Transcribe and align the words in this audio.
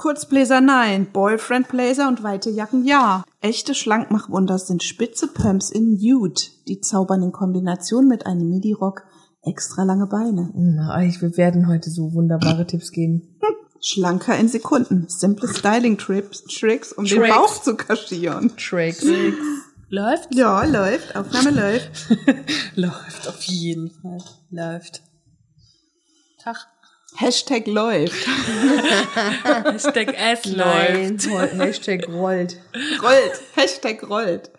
Kurzbläser 0.00 0.62
nein, 0.62 1.08
Boyfriend-Bläser 1.12 2.08
und 2.08 2.22
weite 2.22 2.48
Jacken 2.48 2.86
ja. 2.86 3.22
Echte 3.42 3.74
Schlankmachwunder 3.74 4.58
sind 4.58 4.82
spitze 4.82 5.28
Pumps 5.28 5.68
in 5.68 5.98
Nude. 6.00 6.40
Die 6.68 6.80
zaubern 6.80 7.22
in 7.22 7.32
Kombination 7.32 8.08
mit 8.08 8.24
einem 8.24 8.48
Midi-Rock 8.48 9.02
extra 9.42 9.82
lange 9.82 10.06
Beine. 10.06 10.52
Na, 10.54 11.02
ich, 11.02 11.20
wir 11.20 11.36
werden 11.36 11.68
heute 11.68 11.90
so 11.90 12.14
wunderbare 12.14 12.66
Tipps 12.66 12.92
geben. 12.92 13.38
Schlanker 13.82 14.38
in 14.38 14.48
Sekunden. 14.48 15.04
Simple 15.06 15.48
Styling-Tricks, 15.50 16.44
Tricks, 16.44 16.94
um 16.94 17.04
den 17.04 17.18
Tricks. 17.18 17.36
Bauch 17.36 17.62
zu 17.62 17.76
kaschieren. 17.76 18.56
Tricks. 18.56 19.04
Läuft? 19.90 20.34
Ja, 20.34 20.64
läuft. 20.64 21.14
Aufnahme 21.14 21.50
läuft. 21.50 22.08
Läuft, 22.74 23.28
auf 23.28 23.42
jeden 23.42 23.90
Fall. 23.90 24.22
Läuft. 24.48 25.02
Tag. 26.42 26.56
Hashtag 27.16 27.66
läuft. 27.66 28.26
Hashtag 29.64 30.14
S 30.16 30.46
Nein, 30.46 31.18
läuft. 31.18 31.54
Hashtag 31.54 32.08
rollt. 32.08 32.56
Rollt. 33.02 33.42
Hashtag 33.54 34.08
rollt. 34.08 34.50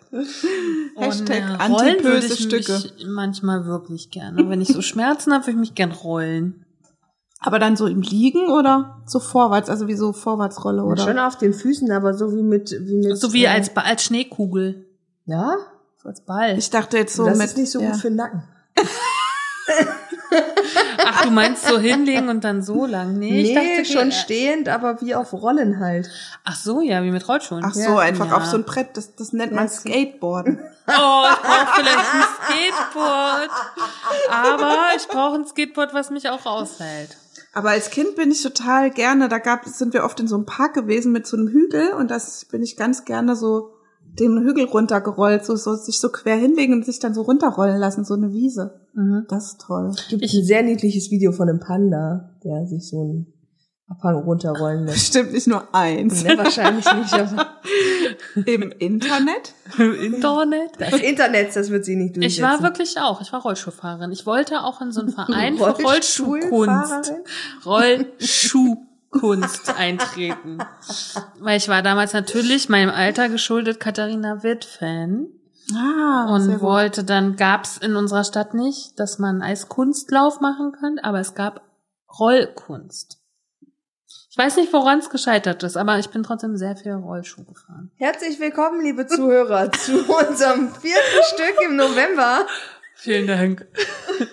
Hashtag 0.96 1.42
Und, 1.42 1.60
äh, 1.60 1.64
rollen 1.64 2.04
würde 2.04 2.18
antipöse 2.18 2.34
ich 2.34 2.42
Stücke. 2.44 2.72
mich 2.72 3.06
manchmal 3.06 3.66
wirklich 3.66 4.10
gerne. 4.10 4.48
Wenn 4.48 4.60
ich 4.60 4.68
so 4.68 4.82
Schmerzen 4.82 5.32
habe, 5.32 5.44
würde 5.44 5.52
ich 5.52 5.60
mich 5.60 5.74
gern 5.74 5.92
rollen. 5.92 6.66
Aber 7.40 7.58
dann 7.58 7.76
so 7.76 7.86
im 7.86 8.02
Liegen 8.02 8.50
oder 8.50 9.02
so 9.06 9.18
vorwärts, 9.18 9.68
also 9.68 9.88
wie 9.88 9.96
so 9.96 10.12
Vorwärtsrolle 10.12 10.84
oder? 10.84 11.02
Schon 11.02 11.18
auf 11.18 11.36
den 11.38 11.52
Füßen, 11.52 11.90
aber 11.90 12.14
so 12.14 12.32
wie 12.32 12.42
mit, 12.42 12.70
wie 12.70 12.94
mit 12.94 13.18
So 13.18 13.32
wie 13.32 13.44
äh, 13.44 13.48
als, 13.48 13.76
als 13.76 14.04
Schneekugel. 14.04 14.86
Ja? 15.24 15.56
So 16.00 16.08
als 16.08 16.24
Ball. 16.24 16.56
Ich 16.56 16.70
dachte 16.70 16.98
jetzt 16.98 17.14
so 17.14 17.24
das 17.24 17.38
mit 17.38 17.46
ist 17.46 17.58
nicht 17.58 17.70
so 17.70 17.80
ja. 17.80 17.90
gut 17.90 18.00
für 18.00 18.08
den 18.08 18.16
Nacken. 18.16 18.44
Ach, 21.04 21.22
du 21.22 21.30
meinst 21.30 21.66
so 21.66 21.78
hinlegen 21.78 22.28
und 22.28 22.44
dann 22.44 22.62
so 22.62 22.86
lang? 22.86 23.18
Nee, 23.18 23.42
ich 23.42 23.54
dachte 23.54 23.84
schon 23.84 24.08
äh, 24.08 24.12
stehend, 24.12 24.68
aber 24.68 25.00
wie 25.00 25.14
auf 25.14 25.32
Rollen 25.32 25.78
halt. 25.80 26.08
Ach 26.44 26.56
so, 26.56 26.80
ja, 26.80 27.02
wie 27.02 27.10
mit 27.10 27.28
Rollschuhen. 27.28 27.62
Ach 27.64 27.74
so, 27.74 27.96
einfach 27.98 28.28
Ja. 28.28 28.36
auf 28.36 28.44
so 28.46 28.56
ein 28.56 28.64
Brett, 28.64 28.96
das, 28.96 29.14
das 29.16 29.32
nennt 29.32 29.52
man 29.52 29.66
Ja. 29.66 29.70
Skateboarden. 29.72 30.58
Oh, 30.84 31.24
ich 31.30 31.38
brauche 31.38 31.66
vielleicht 31.76 31.96
ein 31.96 32.24
Skateboard. 32.44 33.50
Aber 34.30 34.76
ich 34.96 35.06
brauche 35.06 35.36
ein 35.36 35.46
Skateboard, 35.46 35.94
was 35.94 36.10
mich 36.10 36.28
auch 36.28 36.44
aushält. 36.44 37.16
Aber 37.52 37.70
als 37.70 37.90
Kind 37.90 38.16
bin 38.16 38.32
ich 38.32 38.42
total 38.42 38.90
gerne, 38.90 39.28
da 39.28 39.38
gab, 39.38 39.64
sind 39.66 39.94
wir 39.94 40.04
oft 40.04 40.18
in 40.18 40.26
so 40.26 40.34
einem 40.34 40.44
Park 40.46 40.74
gewesen 40.74 41.12
mit 41.12 41.26
so 41.26 41.36
einem 41.36 41.48
Hügel 41.48 41.92
und 41.92 42.10
das 42.10 42.46
bin 42.46 42.62
ich 42.64 42.76
ganz 42.76 43.04
gerne 43.04 43.36
so 43.36 43.74
den 44.18 44.38
Hügel 44.40 44.64
runtergerollt, 44.64 45.44
so, 45.44 45.56
so 45.56 45.74
sich 45.74 45.98
so 45.98 46.10
quer 46.10 46.36
hinlegen 46.36 46.74
und 46.74 46.84
sich 46.84 46.98
dann 46.98 47.14
so 47.14 47.22
runterrollen 47.22 47.78
lassen, 47.78 48.04
so 48.04 48.14
eine 48.14 48.32
Wiese. 48.32 48.80
Das 49.28 49.52
ist 49.52 49.60
toll. 49.62 49.92
Gibt 50.10 50.22
ein 50.22 50.44
sehr 50.44 50.62
niedliches 50.62 51.10
Video 51.10 51.32
von 51.32 51.48
einem 51.48 51.60
Panda, 51.60 52.30
der 52.44 52.66
sich 52.66 52.88
so 52.90 53.00
einen 53.00 53.32
Abhang 53.88 54.16
runterrollen 54.16 54.84
lässt. 54.84 55.12
Bestimmt 55.12 55.32
nicht 55.32 55.46
nur 55.46 55.74
eins. 55.74 56.24
ne, 56.24 56.36
wahrscheinlich 56.36 56.84
nicht, 56.94 57.12
aber 57.12 57.46
Im 58.46 58.70
Internet? 58.78 59.54
Internet. 59.78 60.70
das 60.78 61.00
Internet, 61.00 61.56
das 61.56 61.70
wird 61.70 61.84
sie 61.84 61.96
nicht 61.96 62.16
durchsetzen. 62.16 62.36
Ich 62.36 62.42
war 62.42 62.62
wirklich 62.62 62.98
auch, 62.98 63.20
ich 63.20 63.32
war 63.32 63.42
Rollschuhfahrerin. 63.42 64.12
Ich 64.12 64.26
wollte 64.26 64.62
auch 64.62 64.80
in 64.80 64.92
so 64.92 65.00
einen 65.00 65.10
Verein 65.14 65.56
für 65.56 65.70
Rollschuhkunst, 65.70 67.12
Rollstuhlfahrerin? 67.64 68.88
Rollschuhkunst 69.12 69.76
eintreten. 69.76 70.58
Weil 71.40 71.56
ich 71.56 71.68
war 71.68 71.82
damals 71.82 72.12
natürlich 72.12 72.68
meinem 72.68 72.90
Alter 72.90 73.28
geschuldet 73.28 73.80
Katharina 73.80 74.42
Witt-Fan 74.42 75.28
Ah, 75.74 76.26
und 76.34 76.60
wollte 76.60 77.04
dann, 77.04 77.36
gab's 77.36 77.78
in 77.78 77.96
unserer 77.96 78.24
Stadt 78.24 78.52
nicht, 78.52 78.98
dass 78.98 79.18
man 79.18 79.42
Eiskunstlauf 79.42 80.40
machen 80.40 80.72
kann, 80.72 80.98
aber 80.98 81.20
es 81.20 81.34
gab 81.34 81.62
Rollkunst. 82.18 83.18
Ich 84.28 84.36
weiß 84.36 84.56
nicht, 84.56 84.72
woran 84.72 84.98
es 84.98 85.08
gescheitert 85.08 85.62
ist, 85.62 85.76
aber 85.76 85.98
ich 85.98 86.08
bin 86.10 86.22
trotzdem 86.24 86.56
sehr 86.56 86.76
viel 86.76 86.92
Rollschuh 86.92 87.44
gefahren. 87.44 87.90
Herzlich 87.96 88.40
willkommen, 88.40 88.82
liebe 88.82 89.06
Zuhörer, 89.06 89.70
zu 89.72 89.92
unserem 89.98 90.74
vierten 90.74 91.22
Stück 91.32 91.54
im 91.64 91.76
November. 91.76 92.46
Vielen 93.02 93.26
Dank. 93.26 93.66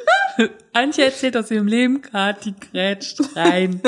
Antje 0.73 1.05
erzählt 1.05 1.35
aus 1.35 1.49
ihrem 1.49 1.65
Leben, 1.65 2.03
Kathi 2.03 2.53
grätscht 2.71 3.19
rein. 3.35 3.81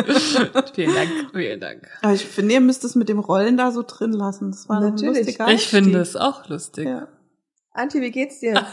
vielen 0.73 0.93
Dank, 0.95 1.11
vielen 1.31 1.59
Dank. 1.59 1.87
Aber 2.01 2.13
ich 2.13 2.25
finde, 2.25 2.55
ihr 2.55 2.61
müsst 2.61 2.83
es 2.83 2.95
mit 2.95 3.07
dem 3.07 3.19
Rollen 3.19 3.57
da 3.57 3.71
so 3.71 3.83
drin 3.83 4.11
lassen. 4.11 4.49
Das 4.49 4.67
war 4.67 4.79
Natürlich. 4.81 5.03
ein 5.03 5.15
lustiger 5.25 5.47
Ich 5.49 5.67
finde 5.67 5.99
es 5.99 6.15
auch 6.15 6.49
lustig. 6.49 6.87
Ja. 6.87 7.07
Antje, 7.73 8.01
wie 8.01 8.09
geht's 8.09 8.39
dir? 8.39 8.65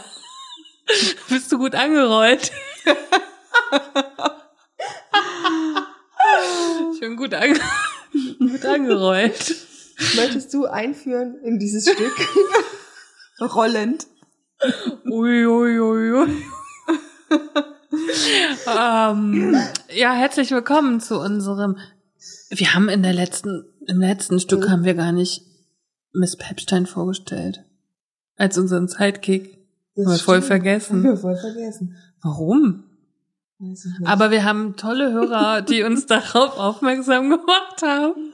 Bist 1.29 1.51
du 1.51 1.59
gut 1.59 1.75
angerollt? 1.75 2.51
ich 6.93 6.99
bin 6.99 7.17
gut, 7.17 7.35
ange 7.35 7.59
gut 8.39 8.65
angerollt. 8.65 9.55
Möchtest 10.15 10.51
du 10.55 10.65
einführen 10.65 11.37
in 11.43 11.59
dieses 11.59 11.83
Stück? 11.83 12.15
Rollend. 13.39 14.07
Ui, 15.05 15.45
ui, 15.45 15.79
ui, 15.79 16.11
ui. 16.11 16.43
ähm, 18.67 19.55
ja, 19.95 20.13
herzlich 20.13 20.51
willkommen 20.51 20.99
zu 20.99 21.17
unserem. 21.19 21.77
Wir 22.49 22.73
haben 22.73 22.89
in 22.89 23.01
der 23.01 23.13
letzten, 23.13 23.65
im 23.87 24.01
letzten 24.01 24.39
Stück 24.39 24.69
haben 24.69 24.83
wir 24.83 24.95
gar 24.95 25.13
nicht 25.13 25.43
Miss 26.11 26.35
Pepstein 26.35 26.85
vorgestellt. 26.87 27.63
Als 28.35 28.57
unseren 28.57 28.89
Sidekick. 28.89 29.59
Das 29.95 30.05
Haben 30.05 30.11
wir 30.13 30.19
voll 30.19 30.41
vergessen. 30.41 30.97
Haben 30.97 31.03
wir 31.03 31.17
voll 31.17 31.37
vergessen. 31.37 31.95
Warum? 32.21 32.83
Aber 34.03 34.29
wir 34.31 34.43
haben 34.43 34.75
tolle 34.75 35.13
Hörer, 35.13 35.61
die 35.61 35.83
uns 35.83 36.05
darauf 36.05 36.57
aufmerksam 36.57 37.29
gemacht 37.29 37.81
haben. 37.81 38.33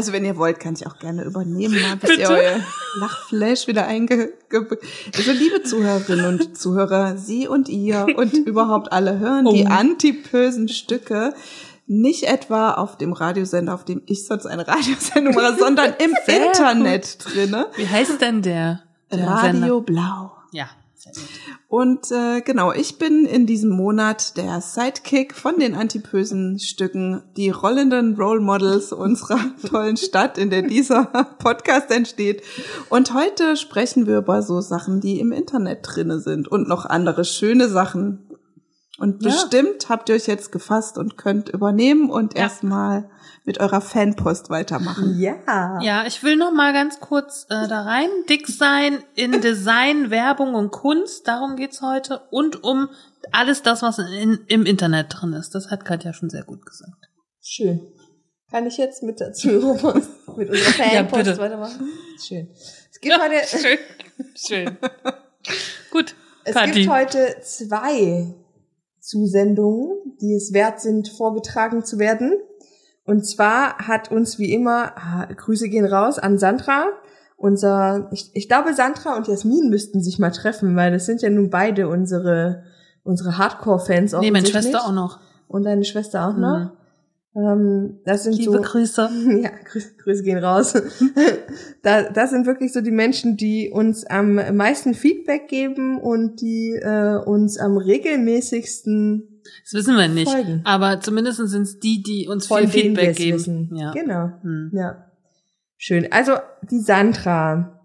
Also 0.00 0.14
wenn 0.14 0.24
ihr 0.24 0.38
wollt, 0.38 0.58
kann 0.60 0.72
ich 0.72 0.86
auch 0.86 0.98
gerne 0.98 1.24
übernehmen, 1.24 1.78
mal, 1.82 1.94
bis 1.96 2.08
Bitte? 2.08 2.22
ihr 2.22 2.30
euer 2.30 2.60
Lachflash 3.00 3.66
wieder 3.66 3.86
einge... 3.86 4.32
ge- 4.48 4.78
Also 5.14 5.32
liebe 5.32 5.62
Zuhörerinnen 5.62 6.24
und 6.24 6.56
Zuhörer, 6.56 7.18
Sie 7.18 7.46
und 7.46 7.68
ihr 7.68 8.06
und 8.16 8.32
überhaupt 8.46 8.92
alle 8.92 9.18
hören 9.18 9.44
die 9.52 9.66
Oh. 9.66 9.70
antipösen 9.70 10.68
Stücke 10.68 11.34
nicht 11.86 12.22
etwa 12.24 12.70
auf 12.72 12.96
dem 12.96 13.12
Radiosender, 13.12 13.74
auf 13.74 13.84
dem 13.84 14.00
ich 14.06 14.24
sonst 14.26 14.46
eine 14.46 14.66
Radiosendung 14.66 15.34
mache, 15.34 15.56
sondern 15.58 15.92
im 16.02 16.14
Internet 16.34 17.18
drinne. 17.22 17.66
Wie 17.76 17.86
heißt 17.86 18.22
denn 18.22 18.40
der? 18.40 18.80
der 19.12 19.26
Radio 19.26 19.52
Sender? 19.60 19.80
Blau. 19.82 20.32
Ja. 20.52 20.66
Und 21.68 22.10
äh, 22.10 22.40
genau, 22.40 22.72
ich 22.72 22.98
bin 22.98 23.24
in 23.24 23.46
diesem 23.46 23.70
Monat 23.70 24.36
der 24.36 24.60
Sidekick 24.60 25.34
von 25.34 25.58
den 25.58 25.74
antipösen 25.74 26.58
Stücken, 26.58 27.22
die 27.36 27.50
rollenden 27.50 28.14
Role 28.16 28.40
Models 28.40 28.92
unserer 28.92 29.38
tollen 29.68 29.96
Stadt, 29.96 30.36
in 30.36 30.50
der 30.50 30.62
dieser 30.62 31.04
Podcast 31.38 31.90
entsteht. 31.90 32.42
Und 32.88 33.14
heute 33.14 33.56
sprechen 33.56 34.06
wir 34.06 34.18
über 34.18 34.42
so 34.42 34.60
Sachen, 34.60 35.00
die 35.00 35.20
im 35.20 35.32
Internet 35.32 35.80
drinne 35.82 36.20
sind 36.20 36.48
und 36.48 36.68
noch 36.68 36.86
andere 36.86 37.24
schöne 37.24 37.68
Sachen. 37.68 38.29
Und 39.00 39.22
Ja. 39.24 39.30
bestimmt 39.30 39.88
habt 39.88 40.08
ihr 40.10 40.14
euch 40.14 40.26
jetzt 40.26 40.52
gefasst 40.52 40.98
und 40.98 41.16
könnt 41.16 41.48
übernehmen 41.48 42.10
und 42.10 42.34
Ja. 42.34 42.42
erstmal 42.42 43.08
mit 43.44 43.58
eurer 43.58 43.80
Fanpost 43.80 44.50
weitermachen. 44.50 45.18
ja. 45.18 45.80
Ja, 45.80 46.04
ich 46.06 46.22
will 46.22 46.36
noch 46.36 46.52
mal 46.52 46.72
ganz 46.74 47.00
kurz 47.00 47.46
äh, 47.48 47.66
da 47.66 47.82
rein. 47.82 48.08
Dick 48.28 48.46
sein 48.46 49.02
in 49.14 49.32
Design, 49.40 50.10
Werbung 50.10 50.54
und 50.54 50.70
Kunst. 50.70 51.26
Darum 51.26 51.56
geht's 51.56 51.80
heute. 51.80 52.20
Und 52.30 52.62
um 52.62 52.90
alles 53.32 53.62
das, 53.62 53.80
was 53.82 53.98
in, 53.98 54.38
im 54.48 54.66
Internet 54.66 55.06
drin 55.18 55.32
ist. 55.32 55.54
Das 55.54 55.70
hat 55.70 55.84
Katja 55.86 56.12
schon 56.12 56.28
sehr 56.30 56.44
gut 56.44 56.64
gesagt. 56.66 57.08
Schön. 57.42 57.80
Kann 58.50 58.66
ich 58.66 58.76
jetzt 58.76 59.02
mit 59.02 59.18
der 59.20 59.32
Zuhörerpost, 59.32 60.10
mit 60.36 60.50
unserer 60.50 60.72
Fanpost 60.72 61.26
Ja, 61.26 61.38
weitermachen? 61.38 61.88
Schön. 62.22 62.50
Es 62.92 63.00
gibt 63.00 63.16
heute, 63.18 63.46
Schön. 63.46 63.78
Schön. 64.36 64.76
gut. 65.90 66.14
es 66.44 66.54
Kathi. 66.54 66.72
gibt 66.72 66.90
heute 66.90 67.36
zwei 67.42 68.34
Zusendungen, 69.00 70.16
die 70.20 70.34
es 70.34 70.52
wert 70.52 70.80
sind, 70.80 71.08
vorgetragen 71.08 71.84
zu 71.84 71.98
werden. 71.98 72.32
Und 73.04 73.26
zwar 73.26 73.78
hat 73.78 74.10
uns 74.10 74.38
wie 74.38 74.52
immer, 74.52 74.92
ah, 74.96 75.26
Grüße 75.34 75.68
gehen 75.68 75.86
raus 75.86 76.18
an 76.18 76.38
Sandra, 76.38 76.88
unser, 77.36 78.08
ich, 78.12 78.30
ich 78.34 78.48
glaube 78.48 78.74
Sandra 78.74 79.16
und 79.16 79.26
Jasmin 79.26 79.70
müssten 79.70 80.02
sich 80.02 80.18
mal 80.18 80.30
treffen, 80.30 80.76
weil 80.76 80.92
das 80.92 81.06
sind 81.06 81.22
ja 81.22 81.30
nun 81.30 81.48
beide 81.48 81.88
unsere, 81.88 82.64
unsere 83.02 83.38
Hardcore-Fans 83.38 84.12
Nee, 84.20 84.30
meine. 84.30 84.46
Schwester 84.46 84.84
auch 84.84 84.92
noch. 84.92 85.20
und 85.48 85.64
deine 85.64 85.84
Schwester 85.84 86.28
auch 86.28 86.36
noch. 86.36 86.72
Ähm, 87.36 88.00
das 88.04 88.24
sind 88.24 88.36
Liebe 88.38 88.52
so, 88.52 88.60
Grüße. 88.60 89.08
ja, 89.42 89.50
Grüße, 89.70 89.94
Grüße 90.02 90.22
gehen 90.24 90.38
raus. 90.38 90.74
da, 91.82 92.10
das 92.10 92.30
sind 92.30 92.44
wirklich 92.46 92.72
so 92.72 92.80
die 92.80 92.90
Menschen, 92.90 93.36
die 93.36 93.70
uns 93.70 94.04
am 94.04 94.34
meisten 94.56 94.94
Feedback 94.94 95.46
geben 95.48 96.00
und 96.00 96.40
die 96.40 96.72
äh, 96.82 97.16
uns 97.24 97.56
am 97.58 97.76
regelmäßigsten 97.76 99.42
Das 99.64 99.72
wissen 99.74 99.96
wir 99.96 100.08
nicht. 100.08 100.30
Folgen. 100.30 100.62
Aber 100.64 101.00
zumindest 101.00 101.38
sind 101.48 101.62
es 101.62 101.78
die, 101.78 102.02
die 102.02 102.28
uns 102.28 102.46
von 102.46 102.66
viel 102.68 102.82
Feedback 102.82 103.16
geben. 103.16 103.38
wissen. 103.38 103.70
Ja. 103.76 103.92
Genau. 103.92 104.30
Hm. 104.42 104.70
Ja. 104.74 105.06
Schön. 105.76 106.10
Also 106.12 106.32
die 106.70 106.80
Sandra 106.80 107.80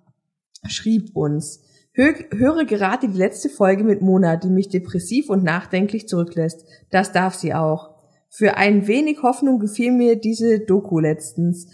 schrieb 0.68 1.16
uns, 1.16 1.62
"Hö- 1.96 2.36
höre 2.36 2.66
gerade 2.66 3.08
die 3.08 3.18
letzte 3.18 3.50
Folge 3.50 3.84
mit 3.84 4.02
Mona, 4.02 4.36
die 4.38 4.50
mich 4.50 4.70
depressiv 4.70 5.30
und 5.30 5.44
nachdenklich 5.44 6.08
zurücklässt. 6.08 6.66
Das 6.90 7.12
darf 7.12 7.36
sie 7.36 7.54
auch. 7.54 7.95
Für 8.38 8.58
ein 8.58 8.86
wenig 8.86 9.24
Hoffnung 9.24 9.60
gefiel 9.60 9.94
mir 9.94 10.18
diese 10.18 10.60
Doku 10.60 11.00
letztens. 11.00 11.68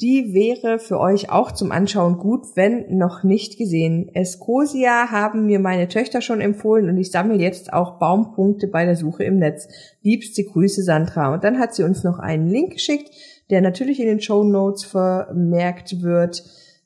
Die 0.00 0.34
wäre 0.34 0.80
für 0.80 0.98
euch 0.98 1.30
auch 1.30 1.52
zum 1.52 1.70
Anschauen 1.70 2.18
gut, 2.18 2.46
wenn 2.56 2.96
noch 2.98 3.22
nicht 3.22 3.58
gesehen. 3.58 4.10
Escosia 4.12 5.12
haben 5.12 5.46
mir 5.46 5.60
meine 5.60 5.86
Töchter 5.86 6.20
schon 6.20 6.40
empfohlen 6.40 6.88
und 6.88 6.96
ich 6.96 7.12
sammle 7.12 7.38
jetzt 7.38 7.72
auch 7.72 8.00
Baumpunkte 8.00 8.66
bei 8.66 8.86
der 8.86 8.96
Suche 8.96 9.22
im 9.22 9.38
Netz. 9.38 9.68
Liebste 10.02 10.42
Grüße, 10.42 10.82
Sandra. 10.82 11.32
Und 11.32 11.44
dann 11.44 11.60
hat 11.60 11.76
sie 11.76 11.84
uns 11.84 12.02
noch 12.02 12.18
einen 12.18 12.48
Link 12.48 12.72
geschickt, 12.72 13.10
der 13.50 13.60
natürlich 13.60 14.00
in 14.00 14.06
den 14.06 14.20
Show 14.20 14.42
Notes 14.42 14.84
vermerkt 14.84 16.02
wird. 16.02 16.42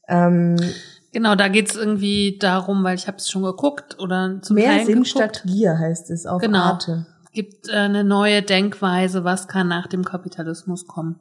Ähm, 0.07 0.57
Genau, 1.13 1.37
da 1.37 1.47
geht's 1.47 1.77
irgendwie 1.77 2.39
darum, 2.41 2.83
weil 2.83 2.97
ich 2.97 3.07
habe 3.07 3.19
es 3.19 3.31
schon 3.31 3.45
geguckt 3.45 3.99
oder 4.01 4.41
zum 4.43 4.57
mehr 4.57 4.67
Teil 4.67 4.85
Sinn 4.85 5.05
geguckt. 5.05 5.09
statt 5.09 5.43
Gier 5.47 5.79
heißt 5.79 6.11
es 6.11 6.27
auf 6.27 6.43
Genau. 6.43 6.59
Arte. 6.59 7.07
Gibt 7.35 7.69
äh, 7.69 7.73
eine 7.73 8.05
neue 8.05 8.43
Denkweise, 8.43 9.25
was 9.25 9.49
kann 9.49 9.69
nach 9.69 9.87
dem 9.87 10.05
Kapitalismus 10.05 10.87
kommen. 10.87 11.21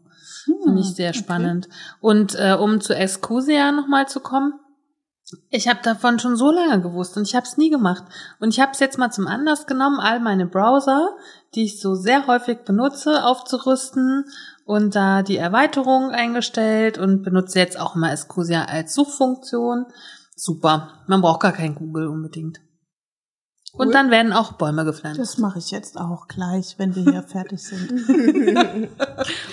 Finde 0.64 0.82
ich 0.82 0.96
sehr 0.96 1.14
spannend. 1.14 1.68
Und 2.00 2.36
äh, 2.36 2.54
um 2.54 2.80
zu 2.82 2.96
Excusia 2.96 3.72
nochmal 3.72 4.08
zu 4.08 4.20
kommen, 4.20 4.54
ich 5.50 5.68
habe 5.68 5.80
davon 5.84 6.20
schon 6.20 6.36
so 6.36 6.52
lange 6.52 6.82
gewusst 6.82 7.18
und 7.18 7.28
ich 7.28 7.36
habe 7.36 7.46
es 7.46 7.58
nie 7.58 7.70
gemacht. 7.70 8.04
Und 8.40 8.50
ich 8.50 8.60
habe 8.60 8.72
es 8.74 8.80
jetzt 8.80 8.98
mal 8.98 9.12
zum 9.12 9.28
Anlass 9.28 9.66
genommen, 9.66 10.00
all 10.00 10.20
meine 10.20 10.46
Browser, 10.46 11.10
die 11.56 11.64
ich 11.64 11.80
so 11.80 11.96
sehr 11.96 12.28
häufig 12.28 12.60
benutze, 12.66 13.26
aufzurüsten 13.26 14.26
und 14.66 14.96
da 14.96 15.24
die 15.24 15.38
Erweiterung 15.38 16.12
eingestellt 16.12 16.98
und 16.98 17.24
benutze 17.24 17.60
jetzt 17.60 17.80
auch 17.80 17.96
mal 17.96 18.12
Excusia 18.12 18.66
als 18.66 18.94
Suchfunktion. 18.94 19.86
Super. 20.36 21.04
Man 21.08 21.22
braucht 21.22 21.42
gar 21.42 21.54
kein 21.54 21.76
Google 21.76 22.08
unbedingt. 22.08 22.60
Und 23.76 23.88
Cool. 23.88 23.94
dann 23.94 24.12
werden 24.12 24.34
auch 24.34 24.52
Bäume 24.54 24.86
gepflanzt. 24.86 25.20
Das 25.20 25.40
mache 25.40 25.58
ich 25.58 25.72
jetzt 25.72 25.98
auch 26.00 26.28
gleich, 26.28 26.76
wenn 26.78 26.96
wir 26.96 27.04
hier 27.12 27.24
fertig 27.24 27.64
sind. 27.64 27.92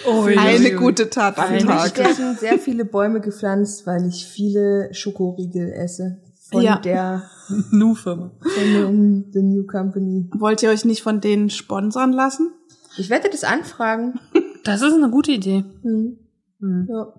Ui, 0.06 0.37
Eine 0.37 0.72
gute 0.75 1.08
Tat 1.08 1.38
am 1.38 1.46
Für 1.49 1.52
mich 1.55 1.64
Tag. 1.64 1.96
werden 1.96 2.37
sehr 2.37 2.58
viele 2.58 2.84
Bäume 2.84 3.20
gepflanzt, 3.22 3.87
weil 3.87 4.06
ich 4.06 4.26
viele 4.26 4.93
Schokoriegel 4.93 5.72
esse. 5.72 6.19
Von 6.50 6.62
Ja. 6.62 6.76
der, 6.78 7.22
Nu-Firma. 7.70 8.32
von 8.40 9.25
der 9.32 9.43
New 9.43 9.67
Company. 9.67 10.28
Wollt 10.37 10.62
ihr 10.62 10.69
euch 10.70 10.84
nicht 10.84 11.02
von 11.02 11.20
denen 11.23 11.49
sponsern 11.49 12.12
lassen? 12.12 12.52
Ich 12.99 13.08
werde 13.08 13.31
das 13.31 13.44
anfragen. 13.44 14.20
Das 14.62 14.82
ist 14.82 14.93
eine 14.93 15.08
gute 15.08 15.32
Idee. 15.32 15.64
Hm. 15.82 16.19
Hm. 16.61 16.87
Ja. 16.90 17.14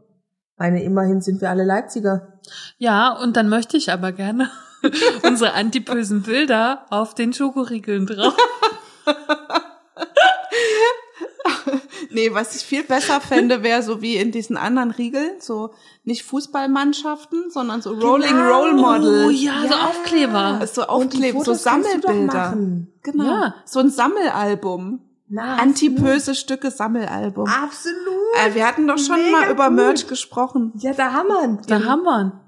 Meine, 0.58 0.84
immerhin 0.84 1.22
sind 1.22 1.42
wir 1.42 1.50
alle 1.50 1.64
Leipziger. 1.64 2.40
Ja, 2.78 3.18
und 3.20 3.36
dann 3.36 3.50
möchte 3.50 3.78
ich 3.78 3.92
aber 3.92 4.12
gerne 4.12 4.48
unsere 5.24 5.54
antipösen 5.54 6.24
Bilder 6.24 6.86
auf 6.90 7.14
den 7.16 7.34
Schokoriegeln 7.34 8.06
drauf. 8.08 8.36
Nee, 12.14 12.34
was 12.34 12.56
ich 12.56 12.64
viel 12.64 12.84
besser 12.84 13.22
fände, 13.22 13.64
wäre 13.64 13.82
so 13.84 14.02
wie 14.02 14.18
in 14.18 14.32
diesen 14.32 14.58
anderen 14.58 14.92
Riegeln, 14.92 15.40
so 15.40 15.74
nicht 16.04 16.24
Fußballmannschaften, 16.24 17.50
sondern 17.50 17.82
so 17.82 17.92
Rolling 17.92 18.28
Genau. 18.30 18.60
Role 18.60 18.74
Models. 18.74 19.28
Oh 19.28 19.30
ja, 19.30 19.54
so 19.68 19.76
Aufkleber. 19.76 20.68
So 20.72 20.84
Aufkleben, 20.84 21.42
so 21.44 21.54
Sammelbilder. 21.54 22.58
Genau. 23.04 23.24
Ja. 23.24 23.56
So 23.66 23.80
ein 23.80 23.90
Sammelalbum. 23.90 25.00
Na, 25.30 25.56
Antipöse 25.56 26.36
Stücke 26.36 26.72
Sammelalbum. 26.72 27.48
Absolut. 27.48 27.96
Äh, 28.46 28.54
wir 28.54 28.68
hatten 28.68 28.86
doch 28.86 28.98
schon 28.98 29.16
Mega 29.16 29.32
mal 29.32 29.50
über 29.50 29.68
gut. 29.68 29.76
Merch 29.78 30.08
gesprochen. 30.08 30.74
Ja, 30.76 30.92
da 30.94 31.14
haben 31.14 31.30
wir 31.30 31.62
Da 31.68 31.86
haben 31.86 32.04
wir 32.04 32.41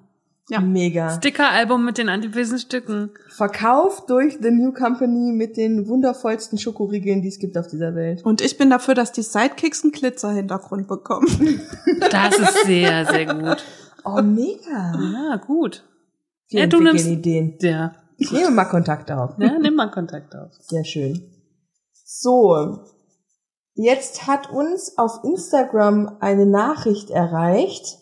Ja. 0.50 0.60
Mega. 0.60 1.10
Sticker-Album 1.10 1.86
mit 1.86 1.98
den 1.98 2.10
antipösen 2.10 2.60
Stücken. 2.60 3.12
Verkauft 3.30 4.10
durch 4.10 4.40
The 4.42 4.52
New 4.52 4.74
Company 4.74 5.32
mit 5.32 5.56
den 5.56 5.88
wundervollsten 5.88 6.58
Schokoriegeln, 6.58 7.22
die 7.22 7.30
es 7.30 7.40
gibt 7.40 7.58
auf 7.58 7.68
dieser 7.68 7.96
Welt. 7.96 8.26
Und 8.26 8.42
ich 8.42 8.58
bin 8.58 8.70
dafür, 8.70 8.94
dass 8.94 9.14
die 9.14 9.22
Sidekicks 9.22 9.84
einen 9.84 9.94
Glitzer-Hintergrund 9.94 10.88
bekommen. 10.90 11.62
Das 12.12 12.38
ist 12.38 12.66
sehr, 12.66 13.06
sehr 13.06 13.26
gut. 13.34 13.64
Oh, 14.06 14.22
mega. 14.22 14.94
Ja, 15.14 15.38
gut. 15.38 15.86
Wir 16.50 16.60
Ja, 16.60 16.68
du 16.68 16.82
nimmst- 16.82 17.08
Ideen. 17.08 17.56
Ja. 17.62 17.96
Ich 18.18 18.34
nehme 18.34 18.52
mal 18.52 18.66
Kontakt 18.66 19.10
auf. 19.10 19.36
ja, 19.40 19.58
nimm 19.58 19.76
mal 19.76 19.92
Kontakt 19.92 20.36
auf. 20.36 20.52
Sehr 20.60 20.84
schön. 20.84 21.24
So. 22.04 22.80
Jetzt 23.76 24.28
hat 24.28 24.50
uns 24.52 24.98
auf 24.98 25.24
Instagram 25.24 26.18
eine 26.20 26.46
Nachricht 26.46 27.12
erreicht. 27.12 27.98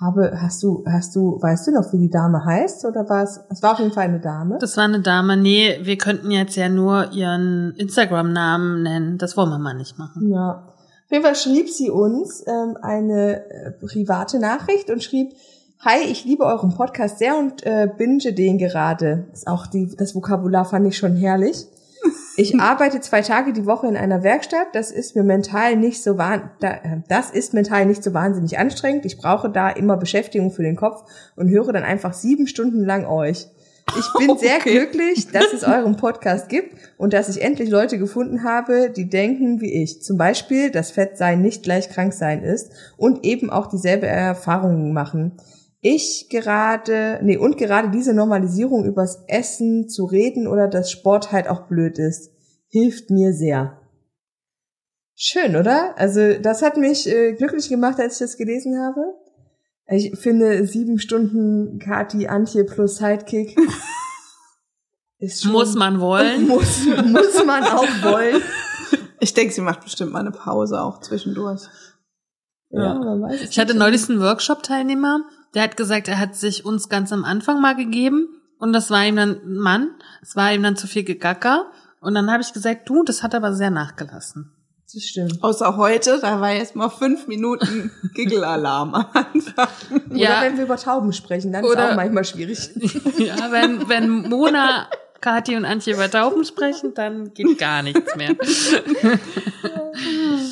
Habe, 0.00 0.38
hast 0.40 0.62
du, 0.62 0.84
hast 0.86 1.16
du, 1.16 1.42
weißt 1.42 1.66
du 1.66 1.72
noch, 1.72 1.92
wie 1.92 1.98
die 1.98 2.10
Dame 2.10 2.44
heißt? 2.44 2.84
Oder 2.84 3.08
war 3.08 3.24
es, 3.24 3.40
es 3.50 3.62
war 3.62 3.72
auf 3.72 3.78
jeden 3.80 3.90
Fall 3.90 4.04
eine 4.04 4.20
Dame? 4.20 4.58
Das 4.60 4.76
war 4.76 4.84
eine 4.84 5.00
Dame. 5.00 5.36
Nee, 5.36 5.80
wir 5.82 5.98
könnten 5.98 6.30
jetzt 6.30 6.54
ja 6.54 6.68
nur 6.68 7.10
ihren 7.12 7.74
Instagram-Namen 7.76 8.82
nennen. 8.82 9.18
Das 9.18 9.36
wollen 9.36 9.50
wir 9.50 9.58
mal 9.58 9.74
nicht 9.74 9.98
machen. 9.98 10.30
Ja. 10.30 10.68
Auf 11.04 11.12
jeden 11.12 11.24
Fall 11.24 11.34
schrieb 11.34 11.68
sie 11.68 11.90
uns 11.90 12.44
ähm, 12.46 12.76
eine 12.80 13.50
äh, 13.50 13.70
private 13.72 14.38
Nachricht 14.38 14.90
und 14.90 15.02
schrieb, 15.02 15.32
Hi, 15.80 16.02
ich 16.02 16.24
liebe 16.24 16.44
euren 16.44 16.74
Podcast 16.74 17.18
sehr 17.18 17.38
und 17.38 17.64
äh, 17.64 17.88
binge 17.96 18.32
den 18.32 18.58
gerade. 18.58 19.26
Ist 19.32 19.48
auch 19.48 19.66
die, 19.66 19.94
das 19.96 20.14
Vokabular 20.14 20.64
fand 20.64 20.86
ich 20.86 20.96
schon 20.96 21.16
herrlich. 21.16 21.66
Ich 22.38 22.60
arbeite 22.60 23.00
zwei 23.00 23.20
Tage 23.22 23.52
die 23.52 23.66
Woche 23.66 23.88
in 23.88 23.96
einer 23.96 24.22
Werkstatt. 24.22 24.68
Das 24.72 24.92
ist 24.92 25.16
mir 25.16 25.24
mental 25.24 25.74
nicht 25.74 26.04
so 26.04 26.16
äh, 26.18 26.38
das 27.08 27.30
ist 27.30 27.52
mental 27.52 27.84
nicht 27.84 28.04
so 28.04 28.14
wahnsinnig 28.14 28.58
anstrengend. 28.58 29.04
Ich 29.06 29.18
brauche 29.18 29.50
da 29.50 29.70
immer 29.70 29.96
Beschäftigung 29.96 30.52
für 30.52 30.62
den 30.62 30.76
Kopf 30.76 31.02
und 31.34 31.50
höre 31.50 31.72
dann 31.72 31.82
einfach 31.82 32.14
sieben 32.14 32.46
Stunden 32.46 32.84
lang 32.84 33.06
euch. 33.06 33.48
Ich 33.98 34.06
bin 34.18 34.38
sehr 34.38 34.58
Okay. 34.58 34.70
glücklich, 34.70 35.26
dass 35.32 35.52
es 35.52 35.64
euren 35.64 35.96
Podcast 35.96 36.48
gibt 36.48 36.76
und 36.96 37.12
dass 37.12 37.28
ich 37.28 37.42
endlich 37.42 37.70
Leute 37.70 37.98
gefunden 37.98 38.44
habe, 38.44 38.90
die 38.90 39.08
denken 39.08 39.60
wie 39.60 39.82
ich. 39.82 40.00
Zum 40.02 40.16
Beispiel, 40.16 40.70
dass 40.70 40.92
Fettsein 40.92 41.42
nicht 41.42 41.64
gleich 41.64 41.90
Kranksein 41.90 42.44
ist 42.44 42.70
und 42.96 43.24
eben 43.24 43.50
auch 43.50 43.66
dieselbe 43.66 44.06
Erfahrungen 44.06 44.92
machen. 44.92 45.32
Ich 45.80 46.28
gerade, 46.28 47.20
nee, 47.22 47.36
und 47.36 47.56
gerade 47.56 47.90
diese 47.90 48.12
Normalisierung 48.12 48.84
übers 48.84 49.22
Essen 49.28 49.88
zu 49.88 50.04
reden 50.06 50.48
oder 50.48 50.66
dass 50.66 50.90
Sport 50.90 51.30
halt 51.30 51.48
auch 51.48 51.68
blöd 51.68 51.98
ist, 51.98 52.32
hilft 52.68 53.10
mir 53.10 53.32
sehr. 53.32 53.80
Schön, 55.14 55.56
oder? 55.56 55.94
Also, 55.96 56.38
das 56.40 56.62
hat 56.62 56.76
mich 56.76 57.08
äh, 57.08 57.32
glücklich 57.32 57.68
gemacht, 57.68 57.98
als 58.00 58.14
ich 58.14 58.18
das 58.20 58.36
gelesen 58.36 58.78
habe. 58.78 59.00
Ich 59.90 60.18
finde, 60.18 60.66
sieben 60.66 60.98
Stunden 60.98 61.78
Kati, 61.78 62.28
Antje 62.28 62.64
plus 62.64 62.96
Sidekick 62.96 63.56
ist 65.18 65.42
schon, 65.42 65.52
Muss 65.52 65.74
man 65.74 66.00
wollen. 66.00 66.46
muss, 66.48 66.86
muss 66.86 67.44
man 67.44 67.64
auch 67.64 67.86
wollen. 68.02 68.42
Ich 69.20 69.32
denke, 69.32 69.52
sie 69.52 69.60
macht 69.60 69.82
bestimmt 69.82 70.12
mal 70.12 70.20
eine 70.20 70.30
Pause 70.30 70.80
auch 70.82 71.00
zwischendurch. 71.00 71.62
Ja, 72.70 72.94
man 72.94 73.22
weiß 73.22 73.42
es 73.42 73.50
Ich 73.50 73.58
hatte 73.58 73.74
neulich 73.74 74.08
einen 74.08 74.20
Workshop-Teilnehmer, 74.20 75.20
der 75.54 75.62
hat 75.62 75.76
gesagt, 75.76 76.08
er 76.08 76.18
hat 76.18 76.34
sich 76.36 76.64
uns 76.64 76.88
ganz 76.88 77.12
am 77.12 77.24
Anfang 77.24 77.60
mal 77.60 77.74
gegeben 77.76 78.28
und 78.58 78.72
das 78.72 78.90
war 78.90 79.04
ihm 79.04 79.16
dann 79.16 79.40
ein 79.44 79.56
Mann, 79.56 79.88
es 80.22 80.36
war 80.36 80.52
ihm 80.52 80.62
dann 80.62 80.76
zu 80.76 80.86
viel 80.86 81.04
Gegacker 81.04 81.66
und 82.00 82.14
dann 82.14 82.30
habe 82.30 82.42
ich 82.42 82.52
gesagt, 82.52 82.88
du, 82.88 83.02
das 83.04 83.22
hat 83.22 83.34
aber 83.34 83.52
sehr 83.54 83.70
nachgelassen. 83.70 84.52
Das 84.92 85.02
stimmt. 85.04 85.42
Außer 85.44 85.76
heute, 85.76 86.18
da 86.22 86.40
war 86.40 86.52
jetzt 86.52 86.74
mal 86.74 86.88
fünf 86.88 87.26
Minuten 87.26 87.90
Giggelalarm 88.14 88.94
am 88.94 89.06
Anfang. 89.12 89.68
Oder 90.08 90.16
Ja. 90.16 90.40
wenn 90.42 90.56
wir 90.56 90.64
über 90.64 90.76
Tauben 90.78 91.12
sprechen, 91.12 91.52
dann 91.52 91.62
ist 91.64 91.70
Oder- 91.70 91.90
auch 91.90 91.96
manchmal 91.96 92.24
schwierig. 92.24 92.70
Ja, 93.18 93.50
wenn, 93.52 93.86
wenn 93.90 94.22
Mona, 94.30 94.88
Kathi 95.20 95.56
und 95.56 95.66
Antje 95.66 95.92
über 95.94 96.10
Tauben 96.10 96.44
sprechen, 96.44 96.94
dann 96.94 97.34
geht 97.34 97.58
gar 97.58 97.82
nichts 97.82 98.16
mehr. 98.16 98.30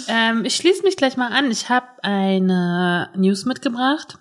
ähm, 0.08 0.44
ich 0.44 0.56
schließe 0.56 0.82
mich 0.82 0.96
gleich 0.96 1.16
mal 1.16 1.28
an. 1.32 1.50
Ich 1.50 1.68
habe 1.68 1.86
eine 2.02 3.08
News 3.16 3.44
mitgebracht. 3.44 4.18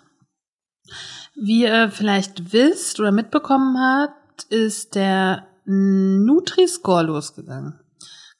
Wie 1.36 1.64
ihr 1.64 1.90
vielleicht 1.92 2.54
wisst 2.54 3.00
oder 3.00 3.12
mitbekommen 3.12 3.78
habt, 3.80 4.44
ist 4.50 4.96
der 4.96 5.48
Nutri-Score 5.66 7.04
losgegangen. 7.04 7.80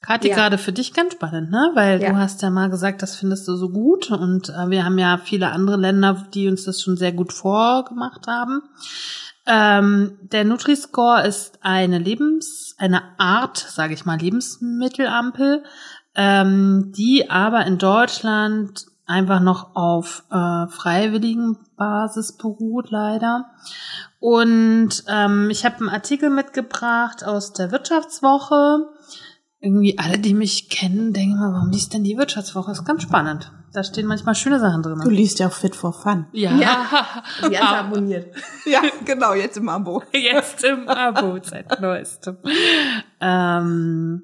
Kathi, 0.00 0.28
Ja. 0.28 0.36
gerade 0.36 0.56
für 0.58 0.72
dich 0.72 0.92
ganz 0.94 1.14
spannend, 1.14 1.50
ne? 1.50 1.72
Weil 1.74 2.00
Ja. 2.00 2.10
du 2.10 2.16
hast 2.16 2.40
ja 2.42 2.50
mal 2.50 2.70
gesagt, 2.70 3.02
das 3.02 3.16
findest 3.16 3.48
du 3.48 3.56
so 3.56 3.70
gut 3.70 4.10
und 4.10 4.50
äh, 4.50 4.70
wir 4.70 4.84
haben 4.84 4.98
ja 4.98 5.18
viele 5.18 5.50
andere 5.50 5.76
Länder, 5.76 6.26
die 6.32 6.48
uns 6.48 6.64
das 6.64 6.80
schon 6.80 6.96
sehr 6.96 7.12
gut 7.12 7.32
vorgemacht 7.32 8.26
haben. 8.28 8.62
Ähm, 9.46 10.18
der 10.22 10.44
Nutri-Score 10.44 11.26
ist 11.26 11.58
eine 11.62 11.98
Lebens, 11.98 12.74
eine 12.78 13.02
Art, 13.18 13.56
sage 13.58 13.94
ich 13.94 14.04
mal, 14.04 14.18
Lebensmittelampel, 14.18 15.64
ähm, 16.14 16.92
die 16.96 17.28
aber 17.30 17.66
in 17.66 17.78
Deutschland 17.78 18.86
einfach 19.06 19.40
noch 19.40 19.74
auf 19.74 20.24
äh, 20.30 20.66
freiwilligen 20.68 21.58
Basis 21.76 22.36
beruht, 22.36 22.90
leider. 22.90 23.46
Und 24.18 25.04
ähm, 25.08 25.48
ich 25.50 25.64
habe 25.64 25.76
einen 25.76 25.88
Artikel 25.88 26.30
mitgebracht 26.30 27.24
aus 27.24 27.52
der 27.52 27.70
Wirtschaftswoche. 27.70 28.88
Irgendwie 29.60 29.98
alle, 29.98 30.18
die 30.18 30.34
mich 30.34 30.68
kennen, 30.68 31.12
denken 31.12 31.38
mal, 31.38 31.52
warum 31.52 31.70
liest 31.70 31.94
denn 31.94 32.04
die 32.04 32.16
Wirtschaftswoche? 32.16 32.72
ist 32.72 32.84
ganz 32.84 33.02
spannend. 33.02 33.52
Da 33.72 33.84
stehen 33.84 34.06
manchmal 34.06 34.34
schöne 34.34 34.58
Sachen 34.58 34.82
drin. 34.82 35.00
Du 35.02 35.10
liest 35.10 35.38
ja 35.38 35.48
auch 35.48 35.52
Fit 35.52 35.76
for 35.76 35.92
Fun. 35.92 36.26
Ja, 36.32 36.56
Die 37.42 37.50
ganze 37.50 37.62
abonniert. 37.62 38.34
Ja, 38.64 38.80
genau, 39.04 39.34
jetzt 39.34 39.58
im 39.58 39.68
Abo. 39.68 40.02
jetzt 40.12 40.64
im 40.64 40.88
Abo 40.88 41.38
seit 41.42 41.78
neuestem. 41.80 42.38
Ähm, 43.20 44.22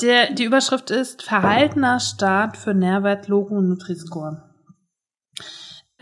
der, 0.00 0.32
die 0.32 0.44
Überschrift 0.44 0.90
ist 0.90 1.22
Verhaltener 1.22 2.00
Start 2.00 2.56
für 2.56 2.74
Nährwert, 2.74 3.28
Logo 3.28 3.54
und 3.54 3.68
Nutri-Score. 3.68 4.42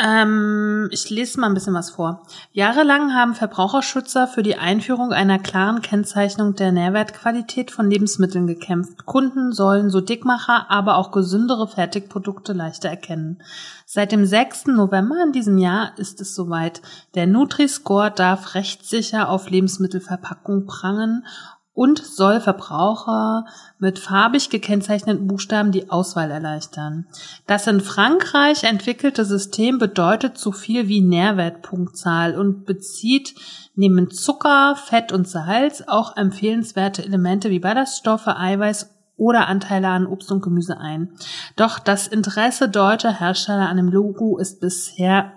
Ähm, 0.03 0.89
ich 0.93 1.11
lese 1.11 1.39
mal 1.39 1.49
ein 1.49 1.55
bisschen 1.55 1.75
was 1.75 1.91
vor. 1.91 2.23
Jahrelang 2.53 3.15
haben 3.15 3.35
Verbraucherschützer 3.35 4.27
für 4.27 4.43
die 4.43 4.57
Einführung 4.57 5.13
einer 5.13 5.39
klaren 5.39 5.83
Kennzeichnung 5.83 6.55
der 6.55 6.73
Nährwertqualität 6.73 7.71
von 7.71 7.91
Lebensmitteln 7.91 8.47
gekämpft. 8.47 9.05
Kunden 9.05 9.53
sollen 9.53 9.91
so 9.91 10.01
Dickmacher, 10.01 10.71
aber 10.71 10.97
auch 10.97 11.11
gesündere 11.11 11.69
Fertigprodukte 11.69 12.55
leichter 12.55 12.89
erkennen. 12.89 13.43
Seit 13.85 14.13
dem 14.13 14.25
6. 14.25 14.69
November 14.69 15.17
in 15.23 15.33
diesem 15.33 15.59
Jahr 15.59 15.93
ist 15.99 16.23
es 16.23 16.35
soweit. 16.35 16.81
Der 17.15 17.27
Nutri-Score 17.27 18.11
darf 18.11 18.55
rechtssicher 18.55 19.29
auf 19.29 19.51
Lebensmittelverpackung 19.51 20.65
prangen 20.65 21.27
und 21.73 21.99
soll 22.05 22.41
Verbraucher 22.41 23.47
mit 23.79 23.99
farbig 23.99 24.51
gekennzeichneten 24.51 25.27
Buchstaben 25.27 25.73
die 25.73 25.91
Auswahl 25.91 26.31
erleichtern. 26.31 27.07
Das 27.47 27.67
in 27.67 27.81
Frankreich 27.81 28.65
entwickelte 28.65 29.25
System 29.25 29.79
bedeutet 29.79 30.37
so 30.37 30.53
viel 30.53 30.89
wie 30.89 31.01
Nährwertpunktzahl 31.01 32.39
und 32.39 32.67
bezieht 32.67 33.35
neben 33.77 34.11
Zucker, 34.11 34.77
Fett 34.77 35.13
und 35.13 35.29
Salz 35.29 35.85
auch 35.87 36.17
empfehlenswerte 36.17 37.05
Elemente 37.05 37.51
wie 37.51 37.61
Ballaststoffe, 37.61 38.27
Eiweiß 38.29 38.91
oder 39.17 39.49
Anteile 39.49 39.89
an 39.89 40.07
Obst 40.07 40.33
und 40.33 40.43
Gemüse 40.43 40.79
ein. 40.79 41.13
Doch 41.55 41.79
das 41.79 42.09
Interesse 42.09 42.69
deutscher 42.69 43.21
Hersteller 43.21 43.69
an 43.69 43.77
dem 43.77 43.89
Logo 43.89 44.39
ist 44.39 44.61
bisher, 44.61 45.33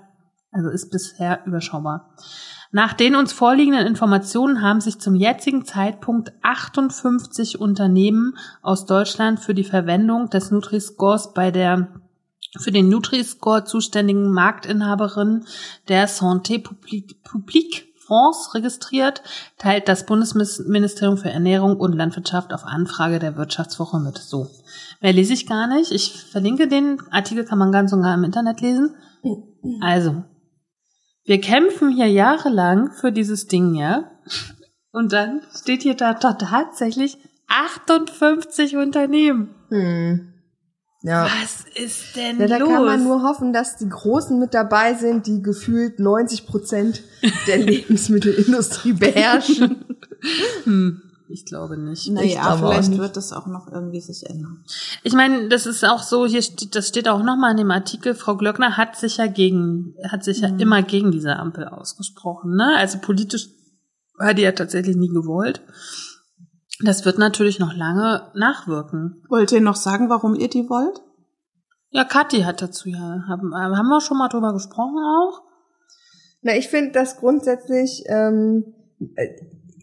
also 0.51 0.69
ist 0.69 0.89
bisher 0.89 1.45
überschaubar. 1.45 2.15
Nach 2.75 2.93
den 2.93 3.15
uns 3.15 3.33
vorliegenden 3.33 3.85
Informationen 3.85 4.63
haben 4.63 4.81
sich 4.81 4.97
zum 4.97 5.13
jetzigen 5.13 5.63
Zeitpunkt 5.63 6.33
58 6.41 7.61
Unternehmen 7.61 8.35
aus 8.63 8.87
Deutschland 8.87 9.39
für 9.39 9.53
die 9.53 9.63
Verwendung 9.63 10.31
des 10.31 10.49
Nutri-Scores 10.49 11.33
bei 11.35 11.51
der 11.51 11.89
für 12.57 12.71
den 12.71 12.89
Nutri-Score 12.89 13.63
zuständigen 13.65 14.31
Marktinhaberin 14.31 15.45
der 15.87 16.09
Santé 16.09 16.63
Publique, 16.63 17.85
France 17.95 18.55
registriert, 18.55 19.21
teilt 19.59 19.87
das 19.87 20.07
Bundesministerium 20.07 21.17
für 21.17 21.29
Ernährung 21.29 21.77
und 21.77 21.93
Landwirtschaft 21.93 22.53
auf 22.53 22.65
Anfrage 22.65 23.19
der 23.19 23.37
Wirtschaftswoche 23.37 23.99
mit. 23.99 24.17
So, 24.17 24.47
mehr 24.99 25.13
lese 25.13 25.33
ich 25.33 25.45
gar 25.45 25.67
nicht. 25.67 25.91
Ich 25.91 26.11
verlinke 26.23 26.67
den 26.67 26.97
Artikel, 27.11 27.45
kann 27.45 27.59
man 27.59 27.71
ganz 27.71 27.93
und 27.93 28.01
gar 28.01 28.15
im 28.15 28.23
Internet 28.23 28.61
lesen. 28.61 28.95
Also, 29.79 30.23
wir 31.25 31.39
kämpfen 31.41 31.89
hier 31.91 32.07
jahrelang 32.07 32.91
für 32.91 33.11
dieses 33.11 33.47
Ding, 33.47 33.75
ja? 33.75 34.11
Und 34.91 35.11
dann 35.13 35.41
steht 35.55 35.81
hier 35.83 35.95
da, 35.95 36.13
da 36.13 36.33
tatsächlich 36.33 37.17
58 37.47 38.77
Unternehmen. 38.77 39.55
Hm. 39.69 40.29
Ja. 41.05 41.25
Was 41.25 41.65
ist 41.75 42.15
denn 42.15 42.39
Ja, 42.39 42.47
da 42.47 42.57
los? 42.57 42.69
kann 42.69 42.85
man 42.85 43.03
nur 43.03 43.23
hoffen, 43.23 43.51
dass 43.51 43.75
die 43.75 43.89
Großen 43.89 44.39
mit 44.39 44.53
dabei 44.53 44.93
sind, 44.93 45.27
die 45.27 45.41
gefühlt 45.41 45.99
90 45.99 46.47
Prozent 46.47 47.03
der 47.47 47.57
Lebensmittelindustrie 47.65 48.93
beherrschen. 48.93 49.83
hm, 50.63 51.01
ich 51.29 51.45
glaube 51.45 51.77
nicht. 51.77 52.09
Naja, 52.11 52.55
vielleicht 52.57 52.89
nicht. 52.89 52.99
wird 52.99 53.17
das 53.17 53.33
auch 53.33 53.47
noch 53.47 53.71
irgendwie 53.71 54.01
sich 54.01 54.29
ändern. 54.29 54.63
Ich 55.03 55.13
meine, 55.13 55.49
das 55.49 55.65
ist 55.65 55.83
auch 55.83 56.03
so, 56.03 56.25
hier 56.25 56.41
steht, 56.41 56.75
das 56.75 56.87
steht 56.87 57.07
auch 57.07 57.23
nochmal 57.23 57.51
in 57.51 57.57
dem 57.57 57.71
Artikel, 57.71 58.13
Frau 58.13 58.35
Glöckner 58.37 58.77
hat 58.77 58.95
sich 58.95 59.17
ja 59.17 59.27
gegen, 59.27 59.95
hat 60.09 60.23
sich 60.23 60.41
ja 60.41 60.49
Mhm. 60.49 60.59
immer 60.59 60.81
gegen 60.83 61.11
diese 61.11 61.35
Ampel 61.37 61.67
ausgesprochen, 61.67 62.55
ne? 62.55 62.75
Also 62.77 62.99
politisch 62.99 63.49
hat 64.19 64.37
die 64.37 64.43
ja 64.43 64.51
tatsächlich 64.51 64.95
nie 64.95 65.09
gewollt. 65.09 65.61
Das 66.83 67.05
wird 67.05 67.17
natürlich 67.17 67.59
noch 67.59 67.73
lange 67.73 68.31
nachwirken. 68.35 69.23
Wollt 69.29 69.51
ihr 69.51 69.61
noch 69.61 69.75
sagen, 69.75 70.09
warum 70.09 70.35
ihr 70.35 70.49
die 70.49 70.69
wollt? 70.69 71.01
Ja, 71.89 72.03
Kathi 72.03 72.41
hat 72.41 72.61
dazu 72.61 72.89
ja, 72.89 73.23
haben, 73.27 73.53
haben 73.55 73.87
wir 73.89 74.01
schon 74.01 74.17
mal 74.17 74.27
drüber 74.27 74.53
gesprochen 74.53 74.97
auch? 74.97 75.41
Na, 76.41 76.55
ich 76.57 76.67
finde 76.67 76.91
das 76.91 77.17
grundsätzlich, 77.17 78.03
ähm, 78.07 78.73
äh, 79.15 79.27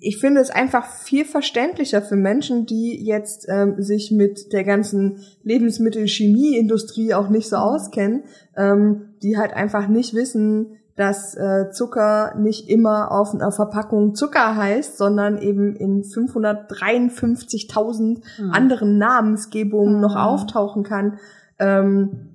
ich 0.00 0.19
finde 0.19 0.40
es 0.40 0.50
einfach 0.50 0.87
viel 0.87 1.25
verständlicher 1.25 2.02
für 2.02 2.16
Menschen, 2.16 2.66
die 2.66 3.02
jetzt 3.04 3.47
ähm, 3.49 3.80
sich 3.83 4.11
mit 4.11 4.52
der 4.52 4.64
ganzen 4.64 5.21
Lebensmittelchemieindustrie 5.45 7.14
auch 7.14 7.28
nicht 7.28 7.49
so 7.49 7.57
auskennen, 7.57 8.25
ähm, 8.57 9.11
die 9.23 9.38
halt 9.38 9.52
einfach 9.54 9.88
nicht 9.88 10.14
wissen, 10.14 10.76
dass 10.97 11.35
äh, 11.35 11.71
Zucker 11.71 12.35
nicht 12.38 12.69
immer 12.69 13.11
auf 13.12 13.33
einer 13.35 13.52
Verpackung 13.52 14.14
Zucker 14.14 14.57
heißt, 14.57 14.99
sondern 14.99 15.38
eben 15.38 15.75
in 15.76 16.02
553.000 16.02 18.21
Hm. 18.37 18.50
anderen 18.52 18.99
Namensgebungen 18.99 20.00
noch 20.00 20.14
Mhm. 20.14 20.21
auftauchen 20.21 20.83
kann. 20.83 21.19
Ähm, 21.59 22.30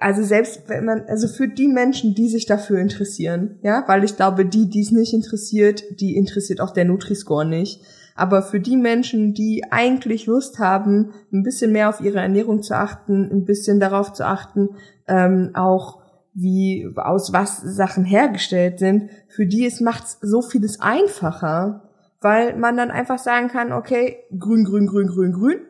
also 0.00 0.22
selbst 0.22 0.68
wenn 0.68 0.84
man, 0.84 1.04
also 1.06 1.28
für 1.28 1.48
die 1.48 1.68
Menschen, 1.68 2.14
die 2.14 2.28
sich 2.28 2.46
dafür 2.46 2.78
interessieren, 2.78 3.58
ja, 3.62 3.84
weil 3.86 4.04
ich 4.04 4.16
glaube, 4.16 4.44
die, 4.44 4.68
die 4.68 4.80
es 4.80 4.90
nicht 4.90 5.12
interessiert, 5.14 5.84
die 6.00 6.16
interessiert 6.16 6.60
auch 6.60 6.70
der 6.70 6.84
Nutri-Score 6.84 7.46
nicht. 7.46 7.82
Aber 8.16 8.42
für 8.42 8.58
die 8.58 8.76
Menschen, 8.76 9.32
die 9.32 9.62
eigentlich 9.70 10.26
Lust 10.26 10.58
haben, 10.58 11.12
ein 11.32 11.44
bisschen 11.44 11.70
mehr 11.70 11.88
auf 11.88 12.00
ihre 12.00 12.18
Ernährung 12.18 12.62
zu 12.62 12.74
achten, 12.74 13.30
ein 13.30 13.44
bisschen 13.44 13.78
darauf 13.78 14.12
zu 14.12 14.26
achten, 14.26 14.70
ähm, 15.06 15.50
auch 15.54 16.02
wie 16.34 16.88
aus 16.96 17.32
was 17.32 17.58
Sachen 17.58 18.04
hergestellt 18.04 18.80
sind, 18.80 19.10
für 19.28 19.46
die 19.46 19.66
es 19.66 19.80
macht's 19.80 20.18
so 20.20 20.42
vieles 20.42 20.80
einfacher, 20.80 21.88
weil 22.20 22.56
man 22.56 22.76
dann 22.76 22.90
einfach 22.90 23.18
sagen 23.18 23.48
kann, 23.48 23.72
okay, 23.72 24.18
grün, 24.36 24.64
grün, 24.64 24.86
grün, 24.86 25.06
grün, 25.06 25.32
grün, 25.32 25.60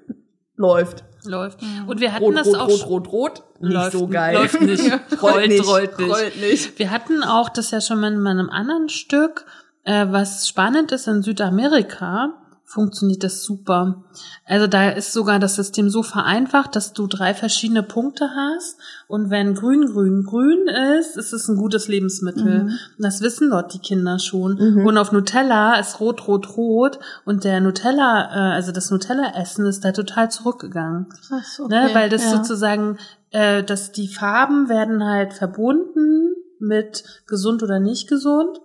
läuft. 0.57 1.05
Läuft. 1.25 1.61
Und 1.87 2.01
wir 2.01 2.13
hatten 2.13 2.25
Rot, 2.25 2.37
das 2.37 2.47
rot, 2.47 2.57
auch 2.57 2.69
rot, 2.69 2.89
rot, 2.89 3.13
rot, 3.13 3.43
nicht 3.61 3.73
läuft, 3.73 3.93
so 3.93 4.07
geil. 4.07 4.35
Läuft 4.35 4.61
nicht. 4.61 4.83
rollt, 5.23 5.49
nicht. 5.49 5.67
rollt 5.67 5.99
nicht. 5.99 6.11
Rollt 6.11 6.41
nicht. 6.41 6.79
Wir 6.79 6.91
hatten 6.91 7.23
auch 7.23 7.49
das 7.49 7.71
ja 7.71 7.81
schon 7.81 8.01
mal 8.01 8.13
in 8.13 8.27
einem 8.27 8.51
anderen 8.51 8.89
Stück, 8.89 9.45
äh, 9.85 10.07
was 10.11 10.49
spannend 10.49 10.93
ist 10.93 11.09
in 11.09 11.23
Südamerika, 11.23 12.35
funktioniert 12.69 13.25
das 13.25 13.45
super. 13.45 14.05
Also 14.45 14.67
da 14.67 14.91
ist 14.91 15.15
sogar 15.15 15.39
das 15.39 15.57
System 15.57 15.89
so 15.89 16.03
vereinfacht, 16.03 16.77
dass 16.77 16.93
du 16.93 17.07
drei 17.07 17.33
verschiedene 17.33 17.83
Punkte 17.83 18.29
hast 18.37 18.77
und 19.07 19.31
wenn 19.31 19.55
grün, 19.55 19.87
grün, 19.87 20.23
grün 20.23 20.69
ist, 21.01 21.17
ist 21.17 21.33
es 21.33 21.49
ein 21.49 21.57
gutes 21.57 21.89
Lebensmittel. 21.89 22.65
Mhm. 22.65 22.79
Das 22.99 23.23
wissen 23.23 23.49
dort 23.49 23.73
die 23.73 23.79
Kinder 23.79 24.19
schon. 24.19 24.57
Mhm. 24.57 24.87
Und 24.87 24.99
auf 24.99 25.13
Nutella 25.13 25.81
ist 25.81 25.99
rot, 25.99 26.29
rot, 26.29 26.59
rot 26.59 26.99
und 27.25 27.45
der 27.45 27.63
Nutella, 27.63 28.29
äh, 28.33 28.55
also 28.55 28.71
das 28.71 28.91
Nutella-Essen 28.91 29.65
ist 29.65 29.83
da 29.87 29.93
total 29.93 30.31
zurückgegangen 30.31 31.07
Krass, 31.27 31.59
ne, 31.71 31.89
weil 31.95 32.11
das 32.11 32.25
ja. 32.25 32.37
sozusagen, 32.37 32.99
äh, 33.31 33.63
dass 33.65 33.93
die 33.93 34.09
Farben 34.09 34.69
werden 34.69 35.03
halt 35.03 35.33
verbunden 35.33 36.35
mit 36.61 37.03
gesund 37.27 37.63
oder 37.63 37.81
nicht 37.81 38.09
gesund 38.09 38.61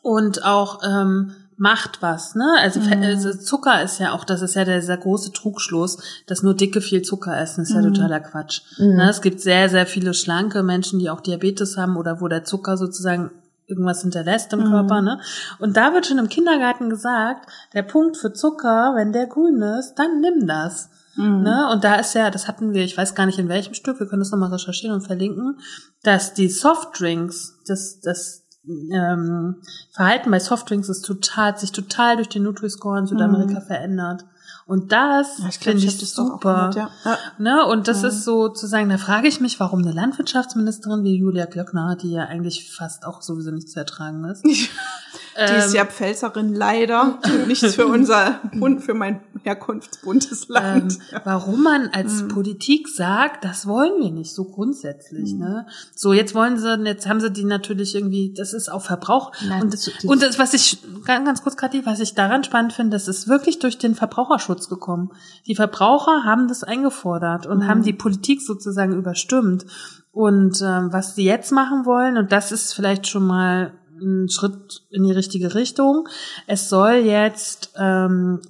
und 0.00 0.42
auch 0.42 0.80
ähm, 0.82 1.32
macht 1.58 2.00
was, 2.00 2.34
ne? 2.34 2.46
Also, 2.60 2.80
Mhm. 2.80 3.02
also 3.02 3.34
Zucker 3.34 3.82
ist 3.82 3.98
ja 3.98 4.12
auch, 4.12 4.24
das 4.24 4.42
ist 4.42 4.54
ja 4.54 4.64
dieser 4.64 4.96
große 4.96 5.32
Trugschluss, 5.32 5.98
dass 6.26 6.42
nur 6.42 6.54
dicke 6.54 6.80
viel 6.80 7.02
Zucker 7.02 7.36
essen, 7.38 7.62
ist 7.62 7.72
ja 7.72 7.80
Mhm. 7.82 7.94
totaler 7.94 8.20
Quatsch. 8.20 8.62
Mhm. 8.78 8.94
Ne? 8.96 9.10
Es 9.10 9.20
gibt 9.20 9.40
sehr, 9.40 9.68
sehr 9.68 9.86
viele 9.86 10.14
schlanke 10.14 10.62
Menschen, 10.62 10.98
die 11.00 11.10
auch 11.10 11.20
Diabetes 11.20 11.76
haben 11.76 11.96
oder 11.96 12.20
wo 12.20 12.28
der 12.28 12.44
Zucker 12.44 12.76
sozusagen 12.76 13.30
irgendwas 13.66 14.00
hinterlässt 14.02 14.52
im 14.54 14.60
Mhm. 14.60 14.70
Körper, 14.70 15.02
ne? 15.02 15.20
Und 15.58 15.76
da 15.76 15.92
wird 15.92 16.06
schon 16.06 16.16
im 16.18 16.28
Kindergarten 16.30 16.88
gesagt, 16.88 17.50
der 17.74 17.82
Punkt 17.82 18.16
für 18.16 18.32
Zucker, 18.32 18.94
wenn 18.96 19.12
der 19.12 19.26
grün 19.26 19.60
ist, 19.60 19.94
dann 19.96 20.20
nimm 20.20 20.46
das. 20.46 20.88
Mhm. 21.16 21.42
Ne? 21.42 21.68
Und 21.72 21.82
da 21.84 21.96
ist 21.96 22.14
ja, 22.14 22.30
das 22.30 22.46
hatten 22.48 22.72
wir, 22.72 22.84
ich 22.84 22.96
weiß 22.96 23.14
gar 23.16 23.26
nicht 23.26 23.38
in 23.40 23.48
welchem 23.48 23.74
Stück, 23.74 23.98
wir 24.00 24.06
können 24.06 24.20
das 24.22 24.30
nochmal 24.30 24.52
recherchieren 24.52 24.94
und 24.94 25.02
verlinken, 25.02 25.58
dass 26.04 26.32
die 26.32 26.48
Softdrinks, 26.48 27.58
das, 27.66 28.00
das 28.00 28.44
ähm, 28.92 29.56
Verhalten 29.90 30.30
bei 30.30 30.38
Softdrinks 30.40 30.88
ist 30.88 31.02
total, 31.04 31.48
hat 31.48 31.60
sich 31.60 31.72
total 31.72 32.16
durch 32.16 32.28
den 32.28 32.42
Nutri-Score 32.44 32.98
in 32.98 33.06
Südamerika 33.06 33.60
verändert. 33.60 34.24
Und 34.66 34.92
das 34.92 35.38
Ja, 35.38 35.50
finde 35.50 35.78
ich 35.78 36.02
ich, 36.02 36.10
super. 36.12 36.70
gehört, 36.70 36.74
ja. 36.74 36.90
Ja. 37.04 37.18
Ne? 37.38 37.64
Und 37.66 37.88
das 37.88 38.02
Ja. 38.02 38.08
ist 38.08 38.24
sozusagen, 38.24 38.90
da 38.90 38.98
frage 38.98 39.26
ich 39.26 39.40
mich, 39.40 39.58
warum 39.60 39.80
eine 39.80 39.92
Landwirtschaftsministerin 39.92 41.04
wie 41.04 41.16
Julia 41.16 41.46
Klöckner, 41.46 41.96
die 41.96 42.10
ja 42.12 42.24
eigentlich 42.24 42.70
fast 42.70 43.06
auch 43.06 43.22
sowieso 43.22 43.50
nicht 43.50 43.70
zu 43.70 43.78
ertragen 43.78 44.24
ist. 44.24 44.44
Die 45.38 45.54
ist 45.54 45.68
ähm, 45.70 45.76
ja 45.76 45.84
Pfälzerin 45.84 46.52
leider, 46.52 47.18
nicht 47.46 47.64
für 47.64 47.86
unser 47.86 48.40
Bund, 48.58 48.82
für 48.82 48.94
mein 48.94 49.20
Herkunftsbundesland. 49.44 50.98
ähm, 51.12 51.20
warum 51.24 51.62
man 51.62 51.88
als 51.92 52.22
Mhm. 52.22 52.28
Politik 52.28 52.88
sagt, 52.88 53.44
das 53.44 53.66
wollen 53.66 54.00
wir 54.00 54.10
nicht, 54.10 54.34
so 54.34 54.44
grundsätzlich, 54.44 55.34
Mhm. 55.34 55.38
ne? 55.40 55.66
So, 55.94 56.12
jetzt 56.12 56.34
wollen 56.34 56.58
sie, 56.58 56.74
jetzt 56.84 57.08
haben 57.08 57.20
sie 57.20 57.30
die 57.30 57.44
natürlich 57.44 57.94
irgendwie, 57.94 58.32
das 58.36 58.52
ist 58.52 58.68
auf 58.68 58.84
Verbrauch. 58.84 59.32
Nein, 59.48 59.62
und, 59.62 59.72
das- 59.74 59.90
und 60.04 60.22
das, 60.22 60.38
was 60.38 60.54
ich, 60.54 60.78
ganz, 61.04 61.24
ganz 61.24 61.42
kurz, 61.42 61.56
Kathi, 61.56 61.86
was 61.86 62.00
ich 62.00 62.14
daran 62.14 62.44
spannend 62.44 62.72
finde, 62.72 62.96
das 62.96 63.08
ist 63.08 63.28
wirklich 63.28 63.58
durch 63.58 63.78
den 63.78 63.94
Verbraucherschutz 63.94 64.68
gekommen. 64.68 65.10
Die 65.46 65.54
Verbraucher 65.54 66.24
haben 66.24 66.48
das 66.48 66.64
eingefordert 66.64 67.46
und 67.46 67.58
Mhm. 67.58 67.68
haben 67.68 67.82
die 67.82 67.92
Politik 67.92 68.42
sozusagen 68.42 68.92
überstimmt. 68.94 69.66
Und 70.10 70.60
ähm, 70.62 70.88
was 70.92 71.14
sie 71.14 71.24
jetzt 71.24 71.52
machen 71.52 71.84
wollen, 71.86 72.16
und 72.16 72.32
das 72.32 72.50
ist 72.50 72.72
vielleicht 72.74 73.06
schon 73.06 73.24
mal 73.26 73.72
ein 74.00 74.28
Schritt 74.28 74.82
in 74.90 75.04
die 75.04 75.12
richtige 75.12 75.54
Richtung. 75.54 76.08
Es 76.46 76.68
soll 76.68 76.94
jetzt, 76.94 77.72
ähm, 77.76 78.40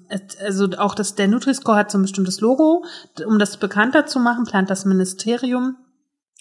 also 0.45 0.69
auch 0.79 0.95
das, 0.95 1.15
der 1.15 1.29
Nutri-Score 1.29 1.77
hat 1.77 1.91
so 1.91 1.99
ein 1.99 2.03
bestimmtes 2.03 2.41
Logo. 2.41 2.85
Um 3.27 3.39
das 3.39 3.57
bekannter 3.57 4.07
zu 4.07 4.21
machen, 4.21 4.45
plant 4.45 4.71
das 4.71 4.85
Ministerium, 4.85 5.77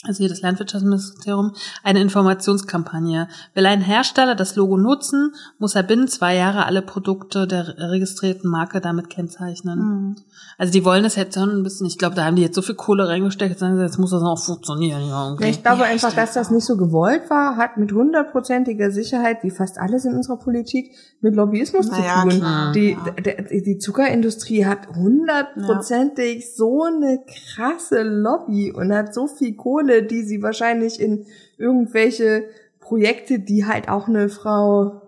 also 0.05 0.19
hier 0.19 0.29
das 0.29 0.41
Landwirtschaftsministerium, 0.41 1.53
eine 1.83 2.01
Informationskampagne. 2.01 3.27
Will 3.55 3.65
ein 3.65 3.81
Hersteller 3.81 4.35
das 4.35 4.55
Logo 4.55 4.77
nutzen, 4.77 5.33
muss 5.57 5.73
er 5.75 5.81
binnen 5.83 6.07
zwei 6.07 6.35
Jahre 6.35 6.65
alle 6.67 6.83
Produkte 6.83 7.47
der 7.47 7.77
registrierten 7.79 8.49
Marke 8.49 8.79
damit 8.79 9.09
kennzeichnen. 9.09 9.79
Mhm. 9.79 10.15
Also 10.59 10.71
die 10.71 10.85
wollen 10.85 11.01
das 11.03 11.15
jetzt 11.15 11.33
schon 11.33 11.49
ein 11.49 11.63
bisschen, 11.63 11.87
ich 11.87 11.97
glaube, 11.97 12.15
da 12.15 12.25
haben 12.25 12.35
die 12.35 12.43
jetzt 12.43 12.53
so 12.55 12.61
viel 12.61 12.75
Kohle 12.75 13.07
reingesteckt, 13.07 13.49
jetzt 13.51 13.59
sagen 13.59 13.75
sie, 13.75 13.81
jetzt 13.83 13.97
muss 13.97 14.11
das 14.11 14.21
auch 14.21 14.37
funktionieren. 14.37 15.01
Ja, 15.07 15.31
okay. 15.31 15.45
Ja, 15.45 15.49
ich 15.49 15.63
glaube 15.63 15.83
einfach, 15.85 16.13
dass 16.13 16.33
das 16.33 16.51
nicht 16.51 16.65
so 16.65 16.77
gewollt 16.77 17.29
war, 17.31 17.57
hat 17.57 17.77
mit 17.77 17.91
hundertprozentiger 17.91 18.91
Sicherheit, 18.91 19.39
wie 19.43 19.51
fast 19.51 19.79
alles 19.79 20.05
in 20.05 20.13
unserer 20.15 20.37
Politik, 20.37 20.91
mit 21.21 21.35
Lobbyismus 21.35 21.87
Naja, 21.89 22.21
zu 22.23 22.29
tun. 22.29 22.39
klar, 22.39 22.71
die, 22.71 22.93
klar. 22.93 23.15
der- 23.15 23.43
die 23.61 23.77
Zuckerindustrie 23.79 24.65
hat 24.65 24.87
hundertprozentig 24.95 26.53
so 26.55 26.83
eine 26.83 27.19
krasse 27.55 28.03
Lobby 28.03 28.71
und 28.71 28.93
hat 28.93 29.13
so 29.15 29.25
viel 29.27 29.55
Kohle, 29.55 29.86
die 30.03 30.23
sie 30.23 30.41
wahrscheinlich 30.41 30.99
in 30.99 31.25
irgendwelche 31.57 32.45
Projekte, 32.79 33.39
die 33.39 33.65
halt 33.65 33.89
auch 33.89 34.07
eine 34.07 34.29
Frau 34.29 35.01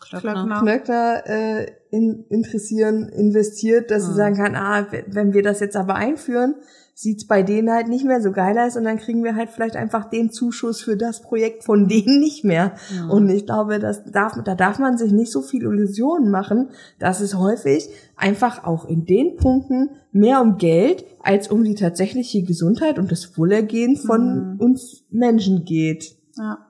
Klöckner. 0.00 0.60
Knöckner 0.62 1.22
äh, 1.26 1.66
in, 1.90 2.24
interessieren, 2.28 3.08
investiert, 3.08 3.90
dass 3.90 4.04
sie 4.04 4.12
Mhm. 4.12 4.16
sagen 4.16 4.36
kann, 4.36 4.54
ah, 4.54 4.86
wenn 5.08 5.32
wir 5.32 5.42
das 5.42 5.60
jetzt 5.60 5.76
aber 5.76 5.96
einführen, 5.96 6.54
sieht's 6.98 7.26
bei 7.26 7.42
denen 7.42 7.70
halt 7.70 7.88
nicht 7.88 8.06
mehr 8.06 8.22
so 8.22 8.32
geil 8.32 8.58
aus 8.58 8.74
und 8.74 8.84
dann 8.84 8.96
kriegen 8.96 9.22
wir 9.22 9.36
halt 9.36 9.50
vielleicht 9.50 9.76
einfach 9.76 10.08
den 10.08 10.30
Zuschuss 10.30 10.80
für 10.80 10.96
das 10.96 11.20
Projekt 11.20 11.62
von 11.62 11.88
denen 11.88 12.20
nicht 12.20 12.42
mehr. 12.42 12.72
Mhm. 12.90 13.10
Und 13.10 13.28
ich 13.28 13.44
glaube, 13.44 13.78
das 13.78 14.02
darf, 14.10 14.32
da 14.42 14.54
darf 14.54 14.78
man 14.78 14.96
sich 14.96 15.12
nicht 15.12 15.30
so 15.30 15.42
viel 15.42 15.62
Illusionen 15.62 16.30
machen, 16.30 16.70
dass 16.98 17.20
es 17.20 17.34
häufig 17.36 17.90
einfach 18.16 18.64
auch 18.64 18.86
in 18.86 19.04
den 19.04 19.36
Punkten 19.36 19.90
mehr 20.10 20.40
um 20.40 20.56
Geld 20.56 21.04
als 21.22 21.48
um 21.48 21.64
die 21.64 21.74
tatsächliche 21.74 22.42
Gesundheit 22.42 22.98
und 22.98 23.12
das 23.12 23.36
Wohlergehen 23.36 23.96
von 23.96 24.54
Mhm. 24.54 24.60
uns 24.60 25.04
Menschen 25.10 25.66
geht. 25.66 26.16
Ja. 26.38 26.60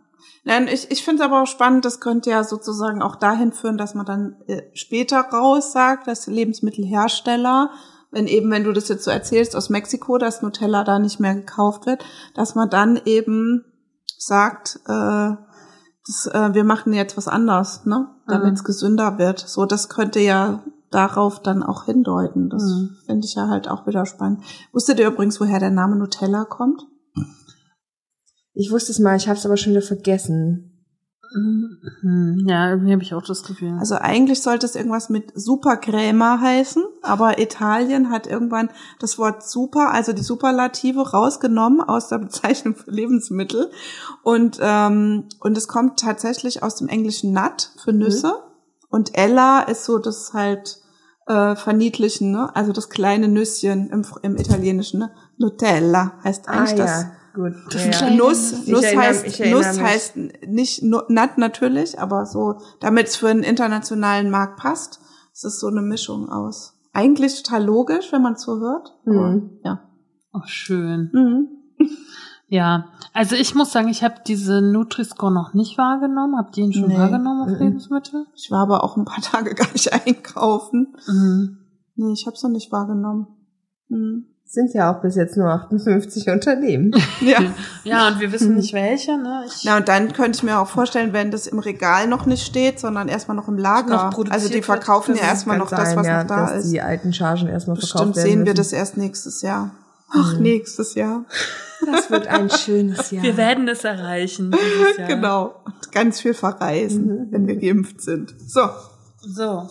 Nein, 0.42 0.66
ich, 0.66 0.90
ich 0.90 1.04
finde 1.04 1.23
es 1.23 1.28
aber 1.28 1.42
auch 1.42 1.47
spannend, 1.47 1.85
das 1.85 2.00
könnte 2.00 2.30
ja 2.30 2.42
sozusagen 2.42 3.00
auch 3.00 3.14
dahin 3.14 3.52
führen, 3.52 3.78
dass 3.78 3.95
man 3.95 4.06
dann 4.06 4.37
äh, 4.49 4.62
später 4.75 5.21
raus 5.21 5.71
sagt, 5.73 6.09
dass 6.09 6.26
Lebensmittelhersteller, 6.26 7.71
wenn 8.17 8.27
eben, 8.27 8.51
wenn 8.51 8.65
du 8.65 8.73
das 8.73 8.89
jetzt 8.89 9.05
so 9.05 9.11
erzählst 9.11 9.55
aus 9.55 9.69
Mexiko, 9.69 10.17
dass 10.17 10.41
Nutella 10.41 10.85
da 10.85 10.99
nicht 10.99 11.21
mehr 11.21 11.35
gekauft 11.35 11.85
wird, 11.85 12.03
dass 12.35 12.55
man 12.55 12.71
dann 12.71 12.99
eben 13.05 13.63
sagt, 14.19 14.81
äh, 14.87 15.31
das, 16.07 16.27
äh, 16.33 16.55
wir 16.55 16.65
machen 16.65 16.95
jetzt 16.95 17.17
was 17.19 17.29
anderes, 17.29 17.85
ne, 17.85 18.09
damit 18.27 18.55
es 18.55 18.63
Mhm. 18.63 18.67
gesünder 18.67 19.19
wird. 19.19 19.41
So, 19.41 19.67
das 19.67 19.91
könnte 19.91 20.21
ja 20.21 20.65
darauf 20.91 21.43
dann 21.43 21.63
auch 21.63 21.85
hindeuten. 21.85 22.49
Das 22.49 22.63
Mhm. 22.63 22.97
finde 23.05 23.27
ich 23.27 23.35
ja 23.35 23.49
halt 23.49 23.69
auch 23.69 23.87
wieder 23.87 24.07
spannend. 24.07 24.43
Wusstet 24.73 24.99
ihr 24.99 25.09
übrigens, 25.09 25.39
woher 25.41 25.59
der 25.61 25.71
Name 25.71 25.97
Nutella 25.97 26.45
kommt? 26.47 26.87
Ich 28.55 28.71
wusste 28.73 28.93
es 28.93 28.99
mal, 28.99 29.17
ich 29.17 29.29
habe 29.29 29.39
es 29.39 29.45
aber 29.45 29.59
schon 29.59 29.73
wieder 29.73 29.83
vergessen. 29.83 30.75
Mhm. 31.34 32.45
Ja, 32.47 32.71
irgendwie 32.71 32.93
habe 32.93 33.02
ich 33.02 33.15
auch 33.15 33.23
das 33.23 33.43
Gefühl. 33.43 33.76
Also 33.78 33.97
eigentlich 33.97 34.43
sollte 34.43 34.67
es 34.67 34.75
irgendwas 34.75 35.08
mit 35.08 35.32
Supercrema 35.34 36.41
heißen, 36.41 36.84
aber 37.02 37.39
Italien 37.39 38.10
hat 38.10 38.26
irgendwann 38.26 38.71
das 38.99 39.19
Wort 39.19 39.43
Super, 39.43 39.93
also 39.93 40.12
die 40.12 40.23
Superlative, 40.23 41.10
rausgenommen 41.10 41.80
aus 41.80 42.08
der 42.08 42.19
Bezeichnung 42.19 42.75
für 42.76 42.91
Lebensmittel. 42.91 43.71
Und, 44.23 44.58
ähm, 44.60 45.28
und 45.41 45.58
es 45.58 45.69
kommt 45.69 45.99
tatsächlich 45.99 46.62
aus 46.62 46.76
dem 46.76 46.89
englischen 46.89 47.32
Nut 47.32 47.71
für 47.82 47.93
Nüsse. 47.93 48.32
Und 48.89 49.17
Ella 49.17 49.60
ist 49.62 49.84
so 49.84 49.99
das 49.99 50.32
halt 50.32 50.78
äh, 51.26 51.56
verniedlichen, 51.56 52.30
ne? 52.30 52.54
also 52.54 52.73
das 52.73 52.89
kleine 52.89 53.28
Nüsschen 53.28 53.91
im, 53.91 54.04
im 54.23 54.36
Italienischen. 54.36 55.00
Ne? 55.00 55.10
Nutella 55.39 56.12
heißt 56.25 56.49
eigentlich 56.49 56.80
ah, 56.80 56.84
das. 56.84 57.06
Gut. 57.37 57.53
Das 57.71 58.01
ja. 58.01 58.11
Nuss, 58.11 58.67
Nuss 58.67 58.83
erinnere- 58.83 59.03
heißt, 59.07 59.25
Nuss 59.41 59.73
mich. 59.77 59.83
heißt 59.83 60.17
nicht 60.49 60.83
Nut 60.83 61.11
natürlich, 61.37 62.01
aber 62.01 62.27
so, 62.27 62.57
damit 62.81 63.07
es 63.07 63.17
für 63.17 63.29
einen 63.29 63.45
internationalen 63.45 64.31
Markt 64.31 64.59
passt, 64.59 64.99
ist 65.33 65.45
es 65.45 65.61
so 65.61 65.69
eine 65.69 65.83
Mischung 65.83 66.29
aus. 66.29 66.73
Eigentlich 66.93 67.43
total 67.43 67.65
logisch, 67.65 68.11
wenn 68.13 68.23
man 68.23 68.33
es 68.33 68.43
so 68.43 68.59
hört. 68.59 68.97
Mhm. 69.05 69.59
ja. 69.63 69.81
oh, 70.33 70.41
schön. 70.47 71.11
Mhm. 71.13 71.49
Ja, 72.49 72.87
also 73.13 73.35
ich 73.35 73.55
muss 73.57 73.73
sagen, 73.73 73.89
ich 73.89 74.05
habe 74.05 74.15
diese 74.27 74.63
Nutri-Score 74.63 75.33
noch 75.33 75.53
nicht 75.53 75.77
wahrgenommen. 75.79 76.37
Habt 76.39 76.57
ihr 76.57 76.65
ihn 76.65 76.73
schon 76.73 76.89
Nee. 76.89 76.97
wahrgenommen 76.97 77.43
auf 77.43 77.49
Mhm. 77.59 77.67
Lebensmittel? 77.67 78.25
Ich 78.37 78.51
war 78.53 78.61
aber 78.63 78.85
auch 78.85 78.97
ein 78.97 79.05
paar 79.05 79.21
Tage 79.23 79.55
gar 79.55 79.71
nicht 79.73 79.93
einkaufen. 79.93 80.95
Mhm. 81.09 81.59
Nee, 81.97 82.13
ich 82.13 82.25
habe 82.27 82.37
es 82.37 82.43
noch 82.43 82.51
nicht 82.51 82.71
wahrgenommen. 82.73 83.27
Mhm. 83.89 84.27
Sind 84.49 84.73
ja 84.75 84.93
auch 84.93 85.02
bis 85.02 85.17
jetzt 85.17 85.37
nur 85.37 85.49
58 85.50 86.28
Unternehmen. 86.30 86.93
Ja. 87.21 87.39
Ja, 87.85 88.09
und 88.09 88.19
wir 88.21 88.32
wissen 88.32 88.56
nicht 88.56 88.73
welche, 88.73 89.17
ne? 89.17 89.45
Ich, 89.47 89.63
Na, 89.65 89.76
und 89.76 89.87
dann 89.89 90.13
könnte 90.13 90.37
ich 90.39 90.43
mir 90.43 90.59
auch 90.59 90.67
vorstellen, 90.69 91.13
wenn 91.13 91.30
das 91.30 91.47
im 91.47 91.59
Regal 91.61 92.06
noch 92.09 92.26
nicht 92.26 92.45
steht, 92.45 92.80
sondern 92.80 93.06
erstmal 93.09 93.37
noch 93.37 93.47
im 93.49 93.59
Lager. 93.59 94.11
Noch 94.11 94.30
also 94.30 94.49
die 94.49 94.54
wird, 94.54 94.65
verkaufen 94.65 95.13
das 95.13 95.21
ja 95.21 95.28
erstmal 95.28 95.59
noch 95.59 95.71
Kann 95.71 95.78
das, 95.80 95.89
sein, 95.91 95.99
was 95.99 96.06
ja, 96.06 96.23
noch 96.23 96.28
da 96.28 96.47
dass 96.52 96.65
ist. 96.65 96.73
die 96.73 96.80
alten 96.80 97.13
Chargen 97.13 97.49
erstmal 97.49 97.76
verkauft 97.76 97.93
Bestimmt 97.93 98.17
werden 98.17 98.26
sehen 98.28 98.39
wir 98.41 98.45
müssen. 98.52 98.56
das 98.56 98.73
erst 98.73 98.97
nächstes 98.97 99.43
Jahr. 99.43 99.71
Ach, 100.11 100.35
Mhm. 100.35 100.43
nächstes 100.43 100.95
Jahr. 100.95 101.25
Das 101.93 102.11
wird 102.11 102.26
ein 102.28 102.49
schönes 102.50 103.11
Jahr. 103.13 103.23
Wir 103.23 103.37
werden 103.37 103.69
es 103.69 103.85
erreichen. 103.85 104.54
Genau. 105.06 105.54
Und 105.65 105.93
ganz 105.93 106.21
viel 106.21 106.35
verreisen, 106.35 107.06
Mhm. 107.06 107.26
wenn 107.30 107.47
wir 107.47 107.56
geimpft 107.56 108.00
sind. 108.00 108.35
So. 108.47 108.63
So, 109.28 109.69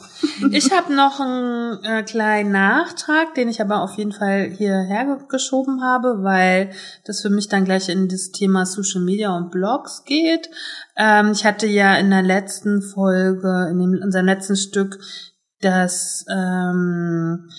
ich 0.52 0.72
habe 0.74 0.94
noch 0.94 1.22
einen 1.22 1.84
äh, 1.84 2.04
kleinen 2.04 2.52
Nachtrag, 2.52 3.36
den 3.36 3.48
ich 3.48 3.62
aber 3.62 3.82
auf 3.82 3.94
jeden 3.94 4.12
Fall 4.12 4.50
hierher 4.50 5.06
ge- 5.06 5.28
geschoben 5.30 5.82
habe, 5.82 6.24
weil 6.24 6.72
das 7.06 7.22
für 7.22 7.30
mich 7.30 7.48
dann 7.48 7.64
gleich 7.64 7.88
in 7.88 8.10
das 8.10 8.32
Thema 8.32 8.66
Social 8.66 9.02
Media 9.02 9.36
und 9.36 9.52
Blogs 9.52 10.04
geht. 10.04 10.50
Ähm, 10.98 11.32
ich 11.32 11.46
hatte 11.46 11.68
ja 11.68 11.96
in 11.96 12.10
der 12.10 12.22
letzten 12.22 12.82
Folge, 12.82 13.70
in, 13.72 13.80
dem, 13.80 14.00
unserem 14.04 14.26
letzten 14.26 14.58
Stück, 14.58 15.00
das 15.62 16.26
ähm, 16.30 17.50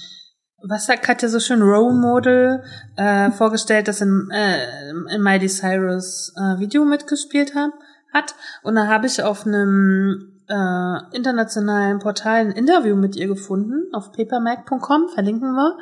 was 0.63 0.87
sagt 0.87 1.03
Katja 1.03 1.29
so 1.29 1.41
schön, 1.41 1.63
Role 1.63 1.95
Model 1.95 2.63
äh, 2.97 3.31
vorgestellt, 3.31 3.89
das 3.89 4.03
in, 4.03 4.29
äh, 4.33 4.91
in 5.15 5.23
Miley 5.23 5.49
Cyrus 5.49 6.33
äh, 6.37 6.59
Video 6.59 6.85
mitgespielt 6.85 7.55
hat, 7.55 7.71
hat. 8.13 8.35
Und 8.63 8.75
da 8.75 8.87
habe 8.87 9.07
ich 9.07 9.23
auf 9.23 9.47
einem 9.47 10.36
äh, 10.49 11.17
internationalen 11.17 11.99
Portal 11.99 12.41
ein 12.41 12.51
Interview 12.51 12.97
mit 12.97 13.17
ihr 13.17 13.27
gefunden, 13.27 13.93
auf 13.93 14.13
papermac.com, 14.13 15.09
verlinken 15.13 15.53
wir, 15.55 15.77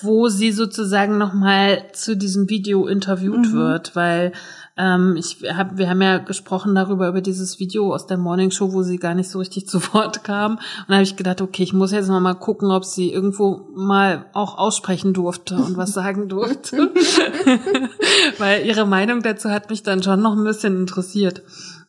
wo 0.00 0.28
sie 0.28 0.52
sozusagen 0.52 1.18
nochmal 1.18 1.84
zu 1.92 2.16
diesem 2.16 2.48
Video 2.48 2.86
interviewt 2.86 3.48
Mhm. 3.48 3.52
wird, 3.52 3.96
weil 3.96 4.32
ähm, 4.80 5.16
ich 5.16 5.38
hab, 5.56 5.76
wir 5.76 5.90
haben 5.90 6.00
ja 6.00 6.18
gesprochen 6.18 6.74
darüber, 6.76 7.08
über 7.08 7.20
dieses 7.20 7.58
Video 7.58 7.92
aus 7.92 8.06
der 8.06 8.16
Morning 8.16 8.52
Show, 8.52 8.72
wo 8.72 8.82
sie 8.82 8.98
gar 8.98 9.14
nicht 9.14 9.28
so 9.28 9.40
richtig 9.40 9.66
zu 9.68 9.80
Wort 9.92 10.22
kam. 10.22 10.52
Und 10.52 10.60
da 10.88 10.94
habe 10.94 11.02
ich 11.02 11.16
gedacht, 11.16 11.40
okay, 11.40 11.64
ich 11.64 11.72
muss 11.72 11.90
jetzt 11.90 12.08
noch 12.08 12.20
mal 12.20 12.34
gucken, 12.34 12.70
ob 12.70 12.84
sie 12.84 13.12
irgendwo 13.12 13.68
mal 13.74 14.26
auch 14.34 14.56
aussprechen 14.56 15.14
durfte 15.14 15.56
und 15.56 15.76
was 15.76 15.92
sagen 15.92 16.28
durfte. 16.28 16.76
Weil 18.38 18.64
ihre 18.66 18.86
Meinung 18.86 19.22
dazu 19.22 19.50
hat 19.50 19.68
mich 19.68 19.82
dann 19.82 20.02
schon 20.02 20.22
noch 20.22 20.36
ein 20.36 20.44
bisschen 20.44 20.76
interessiert. 20.78 21.42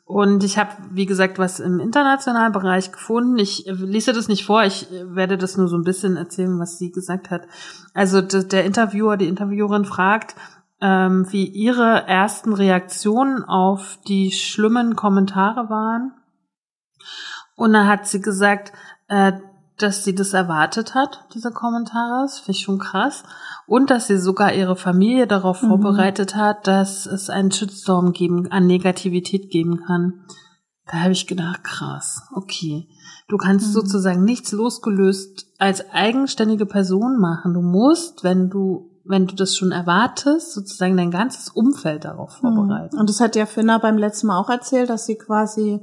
Und 0.10 0.44
ich 0.44 0.58
habe, 0.58 0.72
wie 0.90 1.06
gesagt, 1.06 1.38
was 1.38 1.60
im 1.60 1.80
internationalen 1.80 2.52
Bereich 2.52 2.92
gefunden. 2.92 3.38
Ich 3.38 3.68
äh, 3.68 3.74
lese 3.74 4.12
das 4.12 4.28
nicht 4.28 4.44
vor, 4.44 4.64
ich 4.64 4.92
äh, 4.92 5.16
werde 5.16 5.38
das 5.38 5.56
nur 5.56 5.68
so 5.68 5.78
ein 5.78 5.84
bisschen 5.84 6.18
erzählen, 6.18 6.58
was 6.58 6.80
sie 6.80 6.92
gesagt 6.92 7.30
hat. 7.30 7.44
Also 7.94 8.20
der 8.20 8.66
Interviewer, 8.66 9.18
die 9.18 9.28
Interviewerin 9.28 9.86
fragt, 9.86 10.34
ähm, 10.82 11.28
wie 11.30 11.46
ihre 11.46 12.08
ersten 12.08 12.54
Reaktionen 12.54 13.44
auf 13.44 14.00
die 14.08 14.32
schlimmen 14.32 14.96
Kommentare 14.96 15.70
waren. 15.70 16.12
Und 17.56 17.74
da 17.74 17.86
hat 17.86 18.08
sie 18.08 18.20
gesagt, 18.20 18.74
äh, 19.10 19.34
dass 19.82 20.04
sie 20.04 20.14
das 20.16 20.34
erwartet 20.34 20.94
hat, 20.96 21.26
diese 21.34 21.52
Kommentare. 21.52 22.24
Das 22.24 22.40
finde 22.40 22.52
ich 22.58 22.64
schon 22.64 22.80
krass. 22.80 23.24
Und 23.68 23.90
dass 23.90 24.08
sie 24.08 24.18
sogar 24.18 24.54
ihre 24.54 24.76
Familie 24.76 25.28
darauf 25.28 25.62
Mhm. 25.62 25.68
vorbereitet 25.70 26.36
hat, 26.36 26.68
dass 26.68 27.06
es 27.06 27.30
einen 27.30 27.52
Shitstorm 27.52 28.14
geben, 28.14 28.52
an 28.52 28.68
Negativität 28.68 29.50
geben 29.52 29.82
kann. 29.86 30.26
Da 30.92 31.02
habe 31.02 31.12
ich 31.12 31.28
gedacht, 31.28 31.64
krass, 31.64 32.24
okay. 32.34 32.88
Du 33.28 33.38
kannst 33.38 33.68
Mhm. 33.68 33.72
sozusagen 33.74 34.24
nichts 34.24 34.52
losgelöst 34.52 35.46
als 35.60 35.90
eigenständige 35.92 36.66
Person 36.66 37.20
machen. 37.20 37.54
Du 37.54 37.62
musst, 37.62 38.24
wenn 38.24 38.50
du, 38.50 38.90
wenn 39.06 39.28
du 39.28 39.36
das 39.36 39.56
schon 39.56 39.72
erwartest, 39.72 40.54
sozusagen 40.54 40.98
dein 40.98 41.12
ganzes 41.12 41.50
Umfeld 41.50 42.06
darauf 42.06 42.38
vorbereiten. 42.38 42.98
Und 42.98 43.08
das 43.10 43.20
hat 43.20 43.36
ja 43.36 43.46
Finna 43.46 43.78
beim 43.78 43.98
letzten 43.98 44.28
Mal 44.28 44.40
auch 44.40 44.50
erzählt, 44.50 44.90
dass 44.90 45.06
sie 45.06 45.16
quasi 45.16 45.80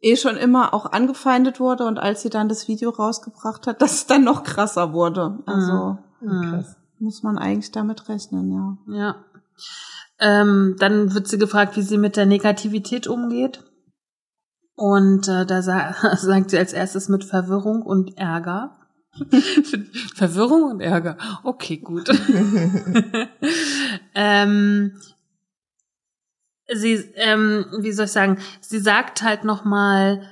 eh 0.00 0.16
schon 0.16 0.36
immer 0.36 0.72
auch 0.74 0.86
angefeindet 0.92 1.60
wurde 1.60 1.84
und 1.86 1.98
als 1.98 2.22
sie 2.22 2.30
dann 2.30 2.48
das 2.48 2.68
Video 2.68 2.90
rausgebracht 2.90 3.66
hat, 3.66 3.80
dass 3.82 3.92
es 3.94 4.06
dann 4.06 4.24
noch 4.24 4.42
krasser 4.44 4.92
wurde. 4.92 5.38
Also 5.46 5.98
Mhm. 6.22 6.66
muss 6.98 7.22
man 7.22 7.38
eigentlich 7.38 7.70
damit 7.72 8.10
rechnen, 8.10 8.52
ja. 8.52 8.76
Ja. 8.94 9.24
Ähm, 10.18 10.76
dann 10.78 11.14
wird 11.14 11.28
sie 11.28 11.38
gefragt, 11.38 11.78
wie 11.78 11.82
sie 11.82 11.96
mit 11.96 12.16
der 12.16 12.26
Negativität 12.26 13.06
umgeht. 13.06 13.64
Und 14.74 15.28
äh, 15.28 15.46
da 15.46 15.62
sa 15.62 15.94
sagt 16.18 16.50
sie 16.50 16.58
als 16.58 16.74
erstes 16.74 17.08
mit 17.08 17.24
Verwirrung 17.24 17.80
und 17.82 18.18
Ärger. 18.18 18.76
Verwirrung 20.14 20.64
und 20.64 20.80
Ärger. 20.80 21.16
Okay, 21.42 21.78
gut. 21.78 22.10
ähm, 24.14 24.92
sie, 26.74 27.12
ähm, 27.14 27.66
wie 27.80 27.92
soll 27.92 28.06
ich 28.06 28.12
sagen, 28.12 28.38
sie 28.60 28.78
sagt 28.78 29.22
halt 29.22 29.44
nochmal, 29.44 30.22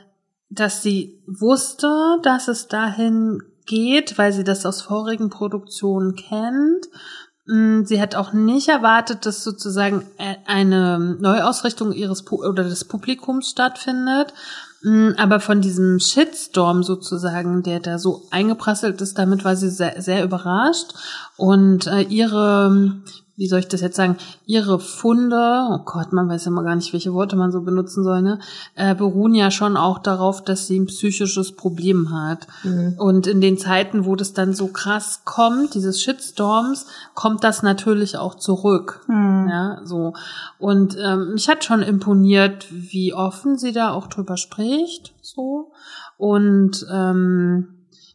dass 0.50 0.82
sie 0.82 1.18
wusste, 1.26 2.18
dass 2.22 2.48
es 2.48 2.68
dahin 2.68 3.42
geht, 3.66 4.18
weil 4.18 4.32
sie 4.32 4.44
das 4.44 4.64
aus 4.66 4.82
vorigen 4.82 5.30
Produktionen 5.30 6.14
kennt. 6.16 6.88
Mm, 7.48 7.84
Sie 7.84 8.00
hat 8.00 8.14
auch 8.14 8.32
nicht 8.32 8.68
erwartet, 8.68 9.24
dass 9.24 9.42
sozusagen 9.42 10.04
äh, 10.18 10.36
eine 10.46 11.16
Neuausrichtung 11.20 11.92
ihres 11.92 12.22
Pu 12.22 12.44
oder 12.44 12.64
des 12.64 12.84
Publikums 12.84 13.50
stattfindet. 13.50 14.34
Mm, 14.82 15.10
Aber 15.16 15.40
von 15.40 15.60
diesem 15.60 15.98
Shitstorm 15.98 16.82
sozusagen, 16.82 17.62
der 17.62 17.80
da 17.80 17.98
so 17.98 18.26
eingeprasselt 18.30 19.00
ist, 19.00 19.18
damit 19.18 19.44
war 19.44 19.56
sie 19.56 19.70
sehr, 19.70 20.00
sehr 20.00 20.24
überrascht. 20.24 20.92
Und 21.36 21.86
äh, 21.86 22.02
ihre, 22.02 23.00
wie 23.38 23.46
soll 23.46 23.60
ich 23.60 23.68
das 23.68 23.80
jetzt 23.80 23.96
sagen, 23.96 24.16
ihre 24.46 24.80
Funde, 24.80 25.68
oh 25.70 25.78
Gott, 25.84 26.12
man 26.12 26.28
weiß 26.28 26.44
ja 26.44 26.50
immer 26.50 26.64
gar 26.64 26.74
nicht, 26.74 26.92
welche 26.92 27.14
Worte 27.14 27.36
man 27.36 27.52
so 27.52 27.62
benutzen 27.62 28.02
soll, 28.02 28.20
ne, 28.20 28.40
äh, 28.74 28.96
beruhen 28.96 29.32
ja 29.32 29.52
schon 29.52 29.76
auch 29.76 30.00
darauf, 30.00 30.42
dass 30.42 30.66
sie 30.66 30.78
ein 30.78 30.86
psychisches 30.86 31.52
Problem 31.52 32.12
hat. 32.12 32.48
Und 32.98 33.28
in 33.28 33.40
den 33.40 33.56
Zeiten, 33.56 34.04
wo 34.04 34.16
das 34.16 34.32
dann 34.32 34.54
so 34.54 34.66
krass 34.66 35.22
kommt, 35.24 35.74
dieses 35.74 36.02
Shitstorms, 36.02 36.86
kommt 37.14 37.44
das 37.44 37.62
natürlich 37.62 38.18
auch 38.18 38.34
zurück. 38.34 39.04
Ja, 39.48 39.80
so. 39.84 40.14
Und 40.58 40.96
ähm, 41.00 41.34
mich 41.34 41.48
hat 41.48 41.64
schon 41.64 41.82
imponiert, 41.82 42.66
wie 42.70 43.14
offen 43.14 43.56
sie 43.56 43.72
da 43.72 43.92
auch 43.92 44.08
drüber 44.08 44.36
spricht, 44.36 45.14
so. 45.22 45.70
Und 46.16 46.84
ähm, 46.90 47.68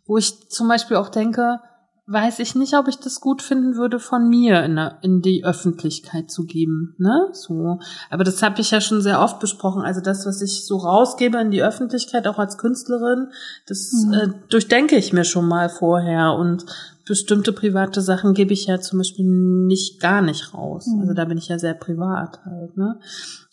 wo 0.06 0.18
ich 0.18 0.50
zum 0.50 0.68
Beispiel 0.68 0.98
auch 0.98 1.08
denke, 1.08 1.62
weiß 2.06 2.39
ich 2.39 2.56
nicht, 2.56 2.74
ob 2.76 2.89
ich 2.89 2.98
das 2.98 3.22
gut 3.22 3.42
finden 3.42 3.76
würde, 3.76 3.98
von 3.98 4.28
mir 4.28 4.63
in, 4.63 4.78
in 5.02 5.22
die 5.22 5.46
Öffentlichkeit 5.46 6.30
zu 6.30 6.46
geben, 6.46 6.96
ne? 6.98 7.30
So. 7.32 7.80
Aber 8.10 8.26
das 8.26 8.44
habe 8.44 8.60
ich 8.60 8.72
ja 8.72 8.82
schon 8.82 9.02
sehr 9.02 9.22
oft 9.22 9.39
besprochen. 9.39 9.84
Also 9.84 10.02
das, 10.02 10.26
was 10.26 10.42
ich 10.42 10.66
so 10.66 10.78
rausgebe 10.78 11.39
in 11.39 11.52
die 11.52 11.63
Öffentlichkeit, 11.63 12.28
auch 12.28 12.39
als 12.39 12.58
Künstlerin, 12.58 13.30
das 13.68 13.94
äh, 14.12 14.28
durchdenke 14.50 14.98
ich 14.98 15.13
mir 15.13 15.24
schon 15.24 15.48
mal 15.48 15.70
vorher 15.70 16.34
und 16.34 16.66
bestimmte 17.06 17.54
private 17.54 18.02
Sachen 18.02 18.34
gebe 18.34 18.54
ich 18.54 18.66
ja 18.66 18.80
zum 18.80 19.00
Beispiel 19.00 19.26
nicht 19.26 20.02
gar 20.02 20.22
nicht 20.22 20.54
raus. 20.54 20.88
Also 21.00 21.13
da 21.13 21.26
bin 21.26 21.38
ich 21.38 21.48
ja 21.48 21.60
sehr 21.60 21.74
privat 21.74 22.39
halt, 22.46 22.76
ne? 22.78 23.00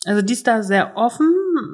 Also 0.05 0.21
die 0.21 0.33
ist 0.33 0.47
da 0.47 0.63
sehr 0.63 0.97
offen, 0.97 1.31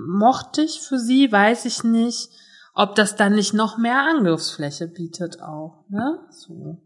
mochte 0.07 0.61
ich 0.61 0.81
für 0.81 0.99
sie, 0.99 1.31
weiß 1.31 1.65
ich 1.65 1.83
nicht, 1.83 2.29
ob 2.77 2.93
das 2.93 3.15
dann 3.15 3.33
nicht 3.33 3.55
noch 3.55 3.79
mehr 3.79 4.03
Angriffsfläche 4.03 4.87
bietet 4.87 5.41
auch, 5.41 5.83
ne? 5.89 6.19
So. 6.29 6.77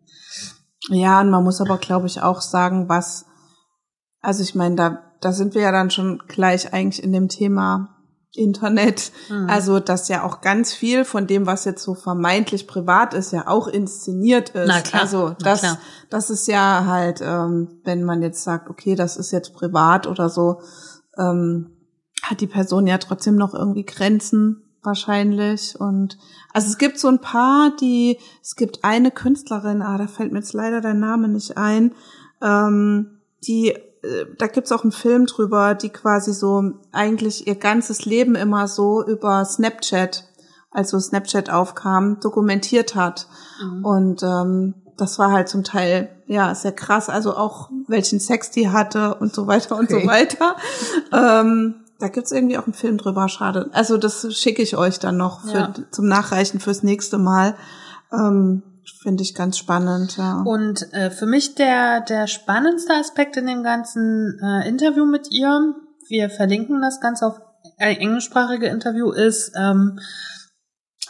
Ja, 0.89 1.19
und 1.19 1.29
man 1.29 1.43
muss 1.43 1.59
aber, 1.59 1.77
glaube 1.77 2.07
ich, 2.07 2.21
auch 2.21 2.39
sagen, 2.39 2.87
was, 2.87 3.25
also 4.21 4.41
ich 4.41 4.55
meine, 4.55 4.75
da, 4.75 5.11
da 5.19 5.33
sind 5.33 5.53
wir 5.53 5.61
ja 5.61 5.71
dann 5.73 5.91
schon 5.91 6.23
gleich 6.27 6.73
eigentlich 6.73 7.03
in 7.03 7.11
dem 7.11 7.27
Thema 7.27 7.97
Internet. 8.33 9.11
Mhm. 9.29 9.49
Also, 9.49 9.81
dass 9.81 10.07
ja 10.07 10.23
auch 10.23 10.39
ganz 10.39 10.73
viel 10.73 11.03
von 11.03 11.27
dem, 11.27 11.45
was 11.45 11.65
jetzt 11.65 11.83
so 11.83 11.93
vermeintlich 11.93 12.67
privat 12.67 13.13
ist, 13.13 13.33
ja 13.33 13.47
auch 13.47 13.67
inszeniert 13.67 14.51
ist. 14.51 14.69
Na 14.69 14.79
klar, 14.79 15.01
Also, 15.01 15.35
das, 15.39 15.59
klar. 15.59 15.77
das 16.09 16.29
ist 16.29 16.47
ja 16.47 16.85
halt, 16.85 17.19
ähm, 17.21 17.81
wenn 17.83 18.05
man 18.05 18.21
jetzt 18.21 18.45
sagt, 18.45 18.69
okay, 18.69 18.95
das 18.95 19.17
ist 19.17 19.31
jetzt 19.31 19.53
privat 19.53 20.07
oder 20.07 20.29
so, 20.29 20.61
ähm, 21.17 21.75
hat 22.23 22.39
die 22.39 22.47
Person 22.47 22.87
ja 22.87 22.97
trotzdem 22.97 23.35
noch 23.35 23.53
irgendwie 23.53 23.83
Grenzen 23.83 24.70
wahrscheinlich. 24.83 25.79
Und 25.79 26.17
also 26.53 26.67
es 26.67 26.77
gibt 26.77 26.99
so 26.99 27.07
ein 27.07 27.19
paar, 27.19 27.75
die, 27.79 28.17
es 28.41 28.55
gibt 28.55 28.83
eine 28.83 29.11
Künstlerin, 29.11 29.81
ah, 29.81 29.97
da 29.97 30.07
fällt 30.07 30.31
mir 30.31 30.39
jetzt 30.39 30.53
leider 30.53 30.81
der 30.81 30.93
Name 30.93 31.27
nicht 31.27 31.57
ein, 31.57 31.93
ähm, 32.41 33.19
die, 33.47 33.69
äh, 33.69 34.25
da 34.37 34.47
gibt's 34.47 34.71
auch 34.71 34.83
einen 34.83 34.91
Film 34.91 35.25
drüber, 35.25 35.75
die 35.75 35.89
quasi 35.89 36.33
so 36.33 36.73
eigentlich 36.91 37.47
ihr 37.47 37.55
ganzes 37.55 38.05
Leben 38.05 38.35
immer 38.35 38.67
so 38.67 39.03
über 39.05 39.45
Snapchat, 39.45 40.25
also 40.71 40.99
Snapchat 40.99 41.49
aufkam, 41.49 42.19
dokumentiert 42.19 42.95
hat. 42.95 43.27
Und 43.83 44.23
ähm, 44.23 44.73
das 44.97 45.19
war 45.19 45.31
halt 45.31 45.49
zum 45.49 45.63
Teil 45.63 46.09
ja 46.27 46.55
sehr 46.55 46.71
krass, 46.71 47.09
also 47.09 47.35
auch 47.35 47.69
welchen 47.87 48.19
Sex 48.19 48.51
die 48.51 48.69
hatte 48.69 49.15
und 49.15 49.33
so 49.33 49.47
weiter 49.47 49.77
und 49.77 49.91
Okay. 49.91 50.01
so 50.01 50.07
weiter. 50.07 50.55
ähm, 51.11 51.75
da 52.01 52.07
gibt's 52.07 52.31
irgendwie 52.31 52.57
auch 52.57 52.65
einen 52.65 52.73
Film 52.73 52.97
drüber, 52.97 53.29
schade. 53.29 53.69
Also 53.73 53.97
das 53.97 54.27
schicke 54.35 54.61
ich 54.61 54.75
euch 54.75 54.99
dann 54.99 55.17
noch 55.17 55.41
für, 55.41 55.57
Ja. 55.57 55.73
zum 55.91 56.07
Nachreichen 56.07 56.59
fürs 56.59 56.83
nächste 56.83 57.17
Mal. 57.17 57.55
Ähm, 58.11 58.63
Finde 59.03 59.23
ich 59.23 59.35
ganz 59.35 59.57
spannend, 59.57 60.17
ja. 60.17 60.41
Und 60.41 60.91
äh, 60.93 61.11
für 61.11 61.25
mich 61.27 61.55
der, 61.55 62.01
der 62.01 62.27
spannendste 62.27 62.93
Aspekt 62.93 63.37
in 63.37 63.47
dem 63.47 63.63
ganzen 63.63 64.39
äh, 64.43 64.67
Interview 64.67 65.05
mit 65.05 65.31
ihr, 65.31 65.75
wir 66.09 66.29
verlinken 66.29 66.81
das 66.81 66.99
Ganze 66.99 67.27
auf 67.27 67.39
ein 67.77 67.97
englischsprachige 67.97 68.67
Interview, 68.67 69.11
ist, 69.11 69.53
ähm, 69.55 69.99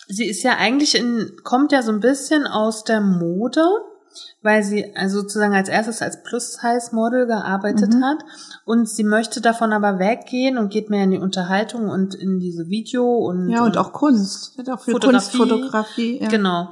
sie 0.08 0.26
ist 0.30 0.44
ja 0.44 0.58
eigentlich 0.58 0.96
in, 0.96 1.32
kommt 1.44 1.72
ja 1.72 1.82
so 1.82 1.92
ein 1.92 2.02
bisschen 2.02 2.46
aus 2.46 2.84
der 2.84 3.02
Mode, 3.02 3.64
weil 4.42 4.64
sie 4.64 4.96
also 4.96 5.22
sozusagen 5.22 5.54
als 5.54 5.70
erstes 5.70 6.02
als 6.02 6.24
Plus-Size-Model 6.24 7.28
gearbeitet 7.28 7.94
Mhm. 7.94 8.04
hat 8.04 8.18
und 8.66 8.90
sie 8.90 9.04
möchte 9.04 9.42
davon 9.42 9.74
aber 9.74 10.00
weggehen 10.00 10.58
und 10.58 10.70
geht 10.70 10.90
mehr 10.90 11.04
in 11.04 11.12
die 11.12 11.20
Unterhaltung 11.20 11.90
und 11.90 12.16
in 12.16 12.40
diese 12.40 12.68
Video 12.68 13.06
und 13.06 13.50
ja, 13.50 13.64
und 13.64 13.78
auch 13.78 13.94
Kunst. 13.94 14.58
Wird 14.58 14.70
auch 14.70 14.80
für 14.80 14.92
Fotografie. 14.92 15.38
Kunstfotografie. 15.38 16.22
Ja. 16.22 16.30
Genau. 16.30 16.70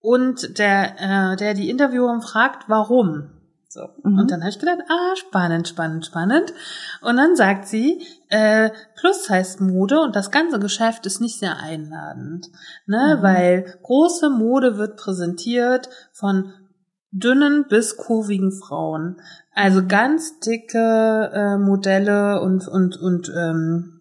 Und 0.00 0.58
der, 0.58 1.32
äh, 1.32 1.36
der 1.36 1.54
die 1.54 1.68
Interviewerin 1.70 2.22
fragt, 2.22 2.68
warum. 2.68 3.30
So. 3.68 3.82
Mhm. 4.02 4.18
Und 4.18 4.30
dann 4.32 4.40
habe 4.40 4.50
ich 4.50 4.58
gedacht, 4.58 4.78
ah, 4.88 5.14
spannend, 5.14 5.68
spannend, 5.68 6.04
spannend. 6.04 6.52
Und 7.02 7.16
dann 7.16 7.36
sagt 7.36 7.68
sie, 7.68 8.04
äh, 8.28 8.70
Plus 8.96 9.30
heißt 9.30 9.60
Mode 9.60 10.00
und 10.00 10.16
das 10.16 10.32
ganze 10.32 10.58
Geschäft 10.58 11.06
ist 11.06 11.20
nicht 11.20 11.38
sehr 11.38 11.56
einladend. 11.58 12.48
Ne? 12.86 13.16
Mhm. 13.18 13.22
Weil 13.22 13.78
große 13.82 14.28
Mode 14.28 14.76
wird 14.76 14.96
präsentiert 14.96 15.88
von 16.12 16.52
dünnen 17.12 17.66
bis 17.68 17.96
kurvigen 17.96 18.52
Frauen. 18.52 19.16
Also 19.52 19.86
ganz 19.86 20.38
dicke 20.40 21.30
äh, 21.32 21.58
Modelle 21.58 22.40
und, 22.40 22.68
und, 22.68 22.96
und 22.96 23.32
ähm, 23.36 24.00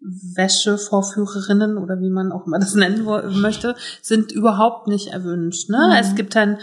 Wäschevorführerinnen 0.00 1.76
oder 1.76 2.00
wie 2.00 2.10
man 2.10 2.32
auch 2.32 2.46
immer 2.46 2.58
das 2.58 2.74
nennen 2.76 3.04
möchte, 3.40 3.74
sind 4.02 4.32
überhaupt 4.32 4.86
nicht 4.86 5.08
erwünscht. 5.08 5.68
Ne? 5.68 5.88
Mhm. 5.88 5.96
Es 5.98 6.14
gibt 6.14 6.36
dann, 6.36 6.58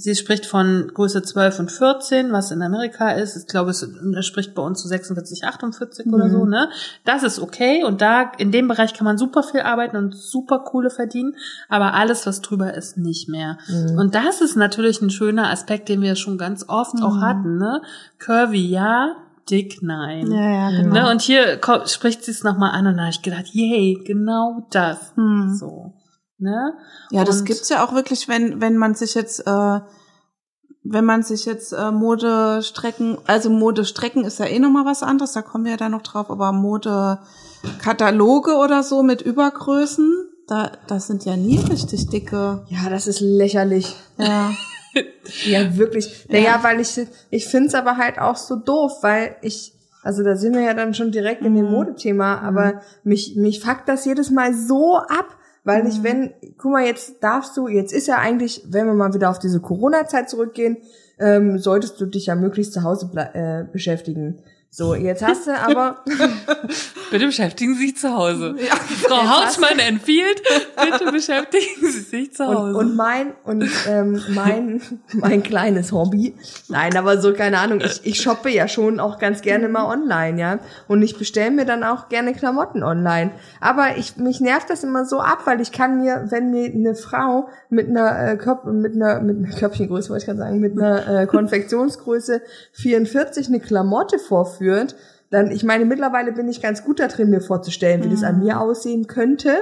sie 0.00 0.14
spricht 0.16 0.46
von 0.46 0.90
Größe 0.94 1.22
12 1.22 1.58
und 1.60 1.70
14, 1.72 2.32
was 2.32 2.50
in 2.50 2.62
Amerika 2.62 3.10
ist. 3.10 3.36
Ich 3.36 3.46
glaube, 3.46 3.70
es 3.70 3.86
spricht 4.26 4.54
bei 4.54 4.62
uns 4.62 4.80
zu 4.80 4.88
46, 4.88 5.44
48 5.44 6.06
oder 6.12 6.26
Mhm. 6.26 6.30
so. 6.32 6.44
Ne? 6.46 6.68
Das 7.04 7.22
ist 7.22 7.38
okay 7.38 7.84
und 7.84 8.00
da 8.00 8.32
in 8.38 8.50
dem 8.52 8.66
Bereich 8.68 8.94
kann 8.94 9.04
man 9.04 9.18
super 9.18 9.42
viel 9.42 9.60
arbeiten 9.60 9.96
und 9.96 10.14
super 10.16 10.60
coole 10.60 10.90
verdienen, 10.90 11.34
aber 11.68 11.94
alles, 11.94 12.26
was 12.26 12.40
drüber 12.40 12.74
ist, 12.74 12.96
nicht 12.96 13.28
mehr. 13.28 13.58
Mhm. 13.68 13.98
Und 13.98 14.14
das 14.14 14.40
ist 14.40 14.56
natürlich 14.56 15.00
ein 15.02 15.10
schöner 15.10 15.50
Aspekt, 15.50 15.88
den 15.88 16.00
wir 16.02 16.16
schon 16.16 16.38
ganz 16.38 16.64
oft 16.68 17.00
auch 17.02 17.16
Mhm. 17.16 17.20
hatten. 17.20 17.58
Ne? 17.58 17.82
Curvy 18.18 18.66
ja, 18.68 19.16
dick 19.50 19.82
nein. 19.82 20.30
Ja, 20.30 20.50
ja, 20.70 20.70
genau. 20.70 20.94
Ne, 20.94 21.10
und 21.10 21.20
hier 21.22 21.60
spricht 21.86 22.24
sie 22.24 22.30
es 22.30 22.44
nochmal 22.44 22.70
an 22.70 22.86
und 22.86 22.94
da 22.96 23.02
habe 23.02 23.10
ich 23.10 23.22
gedacht, 23.22 23.46
yay, 23.52 23.98
genau 24.04 24.66
das. 24.70 25.12
Hm. 25.16 25.54
So. 25.58 25.92
Ne? 26.40 26.74
Ja, 27.10 27.24
das 27.24 27.40
Und- 27.40 27.46
gibt's 27.46 27.68
ja 27.68 27.84
auch 27.84 27.92
wirklich, 27.94 28.28
wenn, 28.28 28.60
wenn 28.60 28.76
man 28.76 28.94
sich 28.94 29.14
jetzt, 29.14 29.46
äh, 29.46 29.80
wenn 30.82 31.04
man 31.04 31.22
sich 31.22 31.44
jetzt 31.44 31.72
äh, 31.72 31.90
Modestrecken, 31.90 33.18
also 33.26 33.50
Modestrecken 33.50 34.24
ist 34.24 34.38
ja 34.38 34.46
eh 34.46 34.58
nochmal 34.58 34.86
was 34.86 35.02
anderes, 35.02 35.32
da 35.32 35.42
kommen 35.42 35.64
wir 35.64 35.72
ja 35.72 35.76
dann 35.76 35.92
noch 35.92 36.02
drauf, 36.02 36.30
aber 36.30 36.52
Modekataloge 36.52 38.56
oder 38.56 38.82
so 38.82 39.02
mit 39.02 39.20
Übergrößen, 39.22 40.08
Da, 40.48 40.72
das 40.88 41.06
sind 41.06 41.24
ja 41.26 41.36
nie 41.36 41.58
richtig 41.58 42.08
dicke. 42.08 42.64
Ja, 42.68 42.88
das 42.90 43.06
ist 43.06 43.20
lächerlich. 43.20 43.94
Ja. 44.18 44.50
Ja, 45.44 45.76
wirklich. 45.76 46.26
Naja, 46.28 46.58
weil 46.62 46.80
ich, 46.80 47.00
ich 47.30 47.46
find's 47.46 47.76
aber 47.76 47.96
halt 47.96 48.18
auch 48.18 48.34
so 48.34 48.56
doof, 48.56 48.90
weil 49.02 49.36
ich, 49.40 49.72
also 50.02 50.24
da 50.24 50.34
sind 50.34 50.52
wir 50.56 50.62
ja 50.62 50.74
dann 50.74 50.94
schon 50.94 51.12
direkt 51.12 51.42
in 51.42 51.54
dem 51.54 51.70
Modethema, 51.70 52.40
aber 52.40 52.80
mich, 53.04 53.36
mich 53.36 53.60
fuckt 53.60 53.88
das 53.88 54.04
jedes 54.04 54.32
Mal 54.32 54.52
so 54.52 54.96
ab, 54.96 55.36
weil 55.64 55.86
ich, 55.86 56.02
wenn, 56.02 56.32
guck 56.56 56.72
mal, 56.72 56.84
jetzt 56.84 57.22
darfst 57.22 57.56
du, 57.56 57.68
jetzt 57.68 57.92
ist 57.92 58.06
ja 58.06 58.16
eigentlich, 58.16 58.64
wenn 58.68 58.86
wir 58.86 58.94
mal 58.94 59.14
wieder 59.14 59.30
auf 59.30 59.38
diese 59.38 59.60
Corona-Zeit 59.60 60.30
zurückgehen, 60.30 60.78
ähm, 61.18 61.58
solltest 61.58 62.00
du 62.00 62.06
dich 62.06 62.26
ja 62.26 62.34
möglichst 62.34 62.72
zu 62.72 62.82
Hause 62.82 63.10
äh, 63.34 63.64
beschäftigen. 63.70 64.38
So, 64.72 64.94
jetzt 64.94 65.20
hast 65.26 65.48
du 65.48 65.50
aber, 65.50 66.04
Bitte 67.10 67.26
beschäftigen 67.26 67.74
Sie 67.74 67.86
sich 67.86 67.96
zu 67.96 68.14
Hause. 68.14 68.54
Frau 69.02 69.28
Hausmann 69.28 69.80
empfiehlt, 69.80 70.42
bitte 70.80 71.10
beschäftigen 71.10 71.90
Sie 71.90 72.00
sich 72.00 72.32
zu 72.32 72.46
Hause. 72.46 72.78
und, 72.78 72.90
und 72.90 72.96
mein, 72.96 73.32
und 73.42 73.68
ähm, 73.88 74.22
mein, 74.28 74.80
mein 75.12 75.42
kleines 75.42 75.90
Hobby, 75.90 76.36
nein, 76.68 76.96
aber 76.96 77.20
so, 77.20 77.32
keine 77.32 77.58
Ahnung, 77.58 77.80
ich, 77.80 78.06
ich 78.06 78.22
shoppe 78.22 78.48
ja 78.50 78.68
schon 78.68 79.00
auch 79.00 79.18
ganz 79.18 79.42
gerne 79.42 79.68
mal 79.68 79.86
online, 79.86 80.40
ja. 80.40 80.60
Und 80.86 81.02
ich 81.02 81.18
bestelle 81.18 81.50
mir 81.50 81.64
dann 81.64 81.82
auch 81.82 82.08
gerne 82.08 82.32
Klamotten 82.32 82.84
online. 82.84 83.32
Aber 83.60 83.96
ich, 83.96 84.18
mich 84.18 84.40
nervt 84.40 84.70
das 84.70 84.84
immer 84.84 85.04
so 85.04 85.18
ab, 85.18 85.40
weil 85.46 85.60
ich 85.60 85.72
kann 85.72 86.00
mir, 86.00 86.26
wenn 86.30 86.52
mir 86.52 86.72
eine 86.72 86.94
Frau 86.94 87.48
mit 87.70 87.88
einer, 87.88 88.34
äh, 88.34 88.36
Körp 88.36 88.66
mit 88.66 88.94
einer, 88.94 89.20
mit 89.20 89.36
einer 89.36 89.56
Körbchengröße, 89.56 90.10
wollte 90.10 90.22
ich 90.22 90.26
gerade 90.26 90.38
sagen, 90.38 90.60
mit 90.60 90.78
einer 90.78 91.22
äh, 91.22 91.26
Konfektionsgröße 91.26 92.40
44 92.74 93.48
eine 93.48 93.58
Klamotte 93.58 94.20
vorführt, 94.20 94.59
dann, 95.30 95.50
ich 95.50 95.62
meine, 95.62 95.84
mittlerweile 95.84 96.32
bin 96.32 96.48
ich 96.48 96.60
ganz 96.60 96.84
gut 96.84 96.98
da 96.98 97.06
drin, 97.06 97.30
mir 97.30 97.40
vorzustellen, 97.40 98.04
wie 98.04 98.08
das 98.08 98.24
an 98.24 98.40
mir 98.40 98.60
aussehen 98.60 99.06
könnte. 99.06 99.54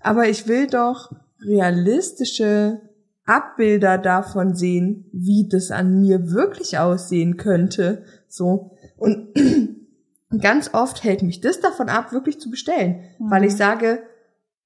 Aber 0.00 0.28
ich 0.28 0.48
will 0.48 0.66
doch 0.66 1.12
realistische 1.40 2.80
Abbilder 3.24 3.96
davon 3.96 4.54
sehen, 4.54 5.08
wie 5.12 5.48
das 5.48 5.70
an 5.70 6.00
mir 6.00 6.30
wirklich 6.32 6.78
aussehen 6.78 7.36
könnte. 7.36 8.04
So. 8.28 8.72
Und 8.98 9.28
ganz 10.40 10.70
oft 10.74 11.04
hält 11.04 11.22
mich 11.22 11.40
das 11.40 11.60
davon 11.60 11.88
ab, 11.88 12.12
wirklich 12.12 12.40
zu 12.40 12.50
bestellen. 12.50 13.04
Weil 13.18 13.44
ich 13.44 13.56
sage, 13.56 14.02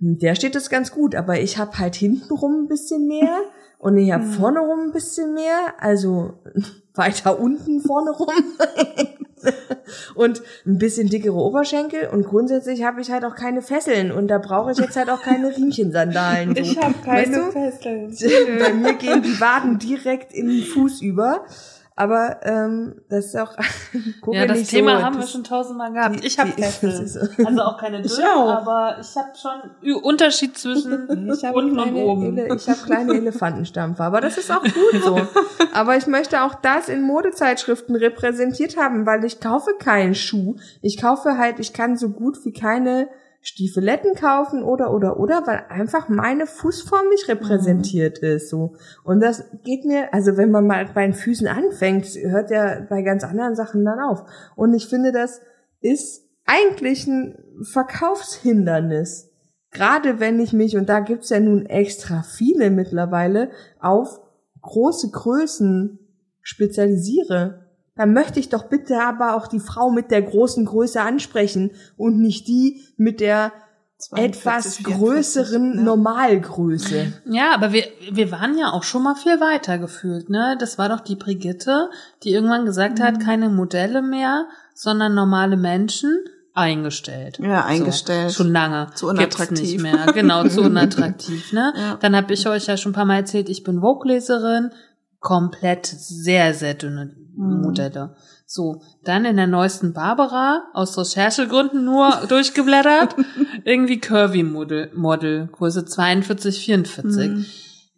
hm, 0.00 0.18
der 0.18 0.34
steht 0.34 0.54
das 0.54 0.70
ganz 0.70 0.90
gut, 0.92 1.14
aber 1.14 1.40
ich 1.40 1.58
habe 1.58 1.78
halt 1.78 1.94
hintenrum 1.94 2.64
ein 2.64 2.68
bisschen 2.68 3.06
mehr 3.06 3.38
und 3.78 3.98
ich 3.98 4.10
habe 4.12 4.24
vorne 4.24 4.60
rum 4.60 4.86
ein 4.86 4.92
bisschen 4.92 5.34
mehr, 5.34 5.74
also 5.78 6.34
weiter 6.94 7.38
unten 7.38 7.80
vorne 7.80 8.10
rum. 8.12 8.28
und 10.14 10.42
ein 10.66 10.78
bisschen 10.78 11.08
dickere 11.08 11.36
Oberschenkel 11.36 12.08
und 12.08 12.26
grundsätzlich 12.26 12.82
habe 12.82 13.00
ich 13.00 13.10
halt 13.10 13.24
auch 13.24 13.34
keine 13.34 13.62
Fesseln 13.62 14.12
und 14.12 14.28
da 14.28 14.38
brauche 14.38 14.72
ich 14.72 14.78
jetzt 14.78 14.96
halt 14.96 15.10
auch 15.10 15.22
keine 15.22 15.56
Riemchensandalen. 15.56 16.54
So. 16.54 16.62
Ich 16.62 16.78
habe 16.78 16.94
keine 17.04 17.36
Weißt 17.36 17.36
du? 17.36 17.52
Fesseln. 17.52 18.58
Bei 18.58 18.72
mir 18.72 18.94
gehen 18.94 19.22
die 19.22 19.40
Waden 19.40 19.78
direkt 19.78 20.32
in 20.32 20.48
den 20.48 20.62
Fuß 20.62 21.02
über. 21.02 21.44
Aber 22.00 22.36
ähm, 22.44 23.00
das 23.08 23.26
ist 23.26 23.36
auch 23.36 23.52
ja, 24.32 24.46
das 24.46 24.68
Thema 24.68 24.98
so, 24.98 25.04
haben 25.04 25.14
wir 25.16 25.22
das- 25.22 25.32
schon 25.32 25.42
tausendmal 25.42 25.92
gehabt. 25.92 26.22
die- 26.22 26.26
ich 26.28 26.38
habe 26.38 26.52
so. 27.06 27.20
Also 27.44 27.60
auch 27.62 27.76
keine 27.76 27.98
auch. 28.04 28.48
aber 28.48 28.98
ich 29.00 29.16
habe 29.16 29.30
schon 29.36 29.94
Unterschied 30.02 30.56
zwischen 30.56 31.28
Ich 31.32 31.44
habe 31.44 31.56
unten 31.58 31.76
und 31.78 31.94
oben. 31.94 32.38
Ele 32.38 32.54
ich 32.54 32.68
hab 32.68 32.84
kleine 32.84 33.14
Elefantenstampfer, 33.14 34.04
aber 34.04 34.20
das 34.20 34.38
ist 34.38 34.48
auch 34.52 34.62
gut 34.62 35.02
so. 35.02 35.20
Aber 35.74 35.96
ich 35.96 36.06
möchte 36.06 36.42
auch 36.44 36.54
das 36.54 36.88
in 36.88 37.02
Modezeitschriften 37.02 37.96
repräsentiert 37.96 38.76
haben, 38.76 39.04
weil 39.04 39.24
ich 39.24 39.40
kaufe 39.40 39.72
keinen 39.78 40.14
Schuh. 40.14 40.54
Ich 40.82 41.00
kaufe 41.00 41.36
halt, 41.36 41.58
ich 41.58 41.72
kann 41.72 41.96
so 41.96 42.10
gut 42.10 42.44
wie 42.44 42.52
keine 42.52 43.08
Stiefeletten 43.48 44.14
kaufen 44.14 44.62
oder 44.62 44.92
oder 44.92 45.18
oder, 45.18 45.46
weil 45.46 45.64
einfach 45.70 46.10
meine 46.10 46.46
Fußform 46.46 47.08
nicht 47.08 47.28
repräsentiert 47.28 48.18
ist 48.18 48.50
so. 48.50 48.74
Und 49.04 49.20
das 49.20 49.42
geht 49.64 49.86
mir, 49.86 50.12
also 50.12 50.36
wenn 50.36 50.50
man 50.50 50.66
mal 50.66 50.84
bei 50.92 51.06
den 51.06 51.14
Füßen 51.14 51.48
anfängt, 51.48 52.06
hört 52.24 52.50
ja 52.50 52.80
bei 52.90 53.00
ganz 53.00 53.24
anderen 53.24 53.56
Sachen 53.56 53.86
dann 53.86 54.00
auf. 54.00 54.24
Und 54.54 54.74
ich 54.74 54.86
finde, 54.86 55.12
das 55.12 55.40
ist 55.80 56.26
eigentlich 56.44 57.06
ein 57.06 57.38
Verkaufshindernis. 57.62 59.30
Gerade 59.70 60.20
wenn 60.20 60.40
ich 60.40 60.52
mich, 60.52 60.76
und 60.76 60.90
da 60.90 61.00
gibt's 61.00 61.30
ja 61.30 61.40
nun 61.40 61.64
extra 61.64 62.22
viele 62.22 62.70
mittlerweile, 62.70 63.50
auf 63.80 64.20
große 64.60 65.10
Größen 65.10 65.98
spezialisiere, 66.42 67.67
dann 67.98 68.14
möchte 68.14 68.40
ich 68.40 68.48
doch 68.48 68.64
bitte 68.70 68.98
aber 69.02 69.34
auch 69.36 69.46
die 69.48 69.60
Frau 69.60 69.90
mit 69.90 70.10
der 70.10 70.22
großen 70.22 70.64
Größe 70.64 71.02
ansprechen 71.02 71.72
und 71.98 72.18
nicht 72.18 72.48
die 72.48 72.80
mit 72.96 73.20
der 73.20 73.52
42, 73.98 74.24
etwas 74.24 74.76
44, 74.76 74.84
größeren 74.86 75.74
ne? 75.76 75.82
Normalgröße. 75.82 77.12
Ja, 77.26 77.52
aber 77.52 77.72
wir, 77.72 77.82
wir 78.12 78.30
waren 78.30 78.56
ja 78.56 78.70
auch 78.70 78.84
schon 78.84 79.02
mal 79.02 79.16
viel 79.16 79.40
weiter 79.40 79.78
gefühlt, 79.78 80.30
ne? 80.30 80.56
Das 80.60 80.78
war 80.78 80.88
doch 80.88 81.00
die 81.00 81.16
Brigitte, 81.16 81.90
die 82.22 82.30
irgendwann 82.30 82.64
gesagt 82.64 83.00
Mhm. 83.00 83.02
hat, 83.02 83.20
keine 83.20 83.48
Modelle 83.48 84.00
mehr, 84.00 84.46
sondern 84.72 85.14
normale 85.14 85.56
Menschen 85.56 86.16
eingestellt. 86.54 87.38
Ja, 87.40 87.64
eingestellt. 87.64 88.30
So, 88.30 88.44
schon 88.44 88.52
lange. 88.52 88.88
Zu 88.94 89.08
Gibt's 89.08 89.36
unattraktiv. 89.36 89.60
nicht 89.60 89.80
mehr. 89.82 90.06
Genau, 90.14 90.46
zu 90.46 90.60
unattraktiv, 90.70 91.52
ne? 91.52 91.72
Ja. 91.76 91.98
Dann 92.00 92.14
habe 92.16 92.32
ich 92.32 92.46
euch 92.48 92.66
ja 92.66 92.76
schon 92.76 92.92
ein 92.92 92.94
paar 92.94 93.04
Mal 93.04 93.16
erzählt, 93.16 93.48
ich 93.48 93.64
bin 93.64 93.80
Vogue-Leserin, 93.80 94.70
komplett 95.20 95.86
sehr, 95.86 96.54
sehr 96.54 96.74
dünne. 96.74 97.16
Modelle. 97.38 98.16
So, 98.46 98.82
dann 99.04 99.24
in 99.24 99.36
der 99.36 99.46
neuesten 99.46 99.92
Barbara, 99.92 100.64
aus 100.72 100.98
Recherchegründen 100.98 101.84
nur 101.84 102.10
durchgeblättert, 102.28 103.14
irgendwie 103.64 104.00
Curvy-Model, 104.00 104.90
Model, 104.94 105.48
Größe 105.52 105.84
42, 105.84 106.58
44. 106.58 107.30
Mhm. 107.30 107.46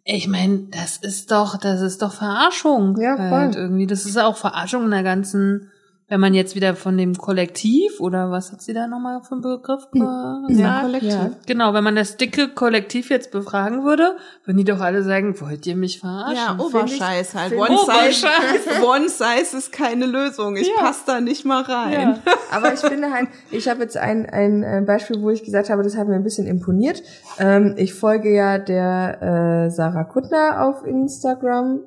Ich 0.03 0.27
meine, 0.27 0.67
das 0.71 0.97
ist 0.97 1.31
doch, 1.31 1.57
das 1.57 1.81
ist 1.81 2.01
doch 2.01 2.11
Verarschung. 2.11 2.97
Ja, 2.99 3.17
halt 3.17 3.53
voll. 3.53 3.63
irgendwie. 3.63 3.87
Das 3.87 4.05
ist 4.05 4.17
auch 4.17 4.35
Verarschung 4.35 4.85
in 4.85 4.91
der 4.91 5.03
ganzen, 5.03 5.71
wenn 6.11 6.19
man 6.19 6.33
jetzt 6.33 6.55
wieder 6.57 6.75
von 6.75 6.97
dem 6.97 7.15
Kollektiv 7.17 8.01
oder 8.01 8.29
was 8.31 8.51
hat 8.51 8.61
sie 8.61 8.73
da 8.73 8.85
nochmal 8.85 9.21
für 9.23 9.31
einen 9.31 9.41
Begriff 9.41 9.87
Ja, 9.93 10.41
gesagt? 10.45 10.81
Kollektiv. 10.81 11.09
ja. 11.09 11.29
Genau, 11.47 11.73
wenn 11.73 11.85
man 11.85 11.95
das 11.95 12.17
dicke 12.17 12.49
Kollektiv 12.49 13.09
jetzt 13.09 13.31
befragen 13.31 13.85
würde, 13.85 14.17
würden 14.43 14.57
die 14.57 14.65
doch 14.65 14.81
alle 14.81 15.03
sagen, 15.03 15.39
wollt 15.39 15.65
ihr 15.65 15.77
mich 15.77 16.01
verarschen? 16.01 16.35
Ja, 16.35 16.57
Oberscheiß 16.61 17.33
halt. 17.33 17.53
One 17.53 17.69
ich- 17.73 17.79
size, 17.79 18.27
Oberscheiß. 18.27 18.83
one 18.83 19.07
size 19.09 19.57
ist 19.57 19.71
keine 19.71 20.05
Lösung. 20.05 20.57
Ich 20.57 20.67
Ja. 20.67 20.83
passe 20.83 21.03
da 21.05 21.21
nicht 21.21 21.45
mal 21.45 21.61
rein. 21.63 22.19
Ja. 22.25 22.33
Aber 22.51 22.73
ich 22.73 22.81
finde 22.81 23.09
halt, 23.11 23.29
ich 23.49 23.69
habe 23.69 23.81
jetzt 23.81 23.95
ein, 23.95 24.25
ein 24.29 24.63
äh, 24.63 24.83
Beispiel, 24.85 25.21
wo 25.21 25.29
ich 25.29 25.45
gesagt 25.45 25.69
habe, 25.69 25.81
das 25.81 25.95
hat 25.95 26.09
mir 26.09 26.15
ein 26.15 26.23
bisschen 26.23 26.45
imponiert. 26.45 27.01
Ähm, 27.39 27.75
ich 27.77 27.93
folge 27.93 28.35
ja 28.35 28.57
der 28.57 29.21
äh, 29.67 29.69
Sarah 29.71 30.03
Kuttner 30.03 30.65
auf 30.67 30.85
Instagram. 30.85 31.79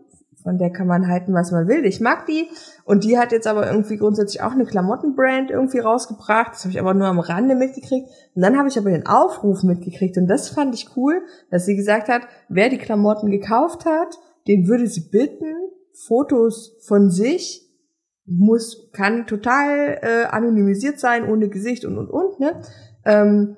Von 0.45 0.59
der 0.59 0.71
kann 0.71 0.87
man 0.87 1.09
halten, 1.09 1.33
was 1.33 1.53
man 1.53 1.67
will. 1.69 1.87
Ich 1.87 2.01
mag 2.01 2.27
die. 2.27 2.49
Und 2.85 3.05
die 3.05 3.19
hat 3.19 3.33
jetzt 3.33 3.47
aber 3.47 3.67
irgendwie 3.67 3.97
grundsätzlich 3.97 4.43
auch 4.43 4.53
eine 4.53 4.67
Klamottenbrand 4.67 5.51
irgendwie 5.51 5.79
rausgebracht. 5.79 6.53
Das 6.53 6.65
habe 6.65 6.71
ich 6.71 6.79
aber 6.79 6.93
nur 6.93 7.07
am 7.07 7.19
Rande 7.19 7.55
mitgekriegt. 7.55 8.07
Und 8.35 8.43
dann 8.43 8.59
habe 8.59 8.69
ich 8.69 8.79
aber 8.79 8.91
den 8.91 9.07
Aufruf 9.07 9.63
mitgekriegt. 9.63 10.19
Und 10.19 10.27
das 10.27 10.51
fand 10.51 10.75
ich 10.75 10.95
cool, 10.97 11.23
dass 11.51 11.65
sie 11.65 11.77
gesagt 11.77 12.09
hat, 12.09 12.29
wer 12.51 12.69
die 12.69 12.77
Klamotten 12.77 13.31
gekauft 13.31 13.87
hat, 13.87 14.19
den 14.47 14.69
würde 14.69 14.87
sie 14.87 15.09
bitten, 15.09 15.55
Fotos 16.07 16.77
von 16.87 17.11
sich 17.11 17.63
muss, 18.27 18.91
kann 18.93 19.27
total 19.27 19.99
äh, 20.03 20.25
anonymisiert 20.27 21.01
sein, 21.01 21.27
ohne 21.27 21.49
Gesicht 21.49 21.87
und 21.87 21.97
und 21.97 22.11
und, 22.11 22.41
ne? 22.41 22.61
Ähm, 23.07 23.57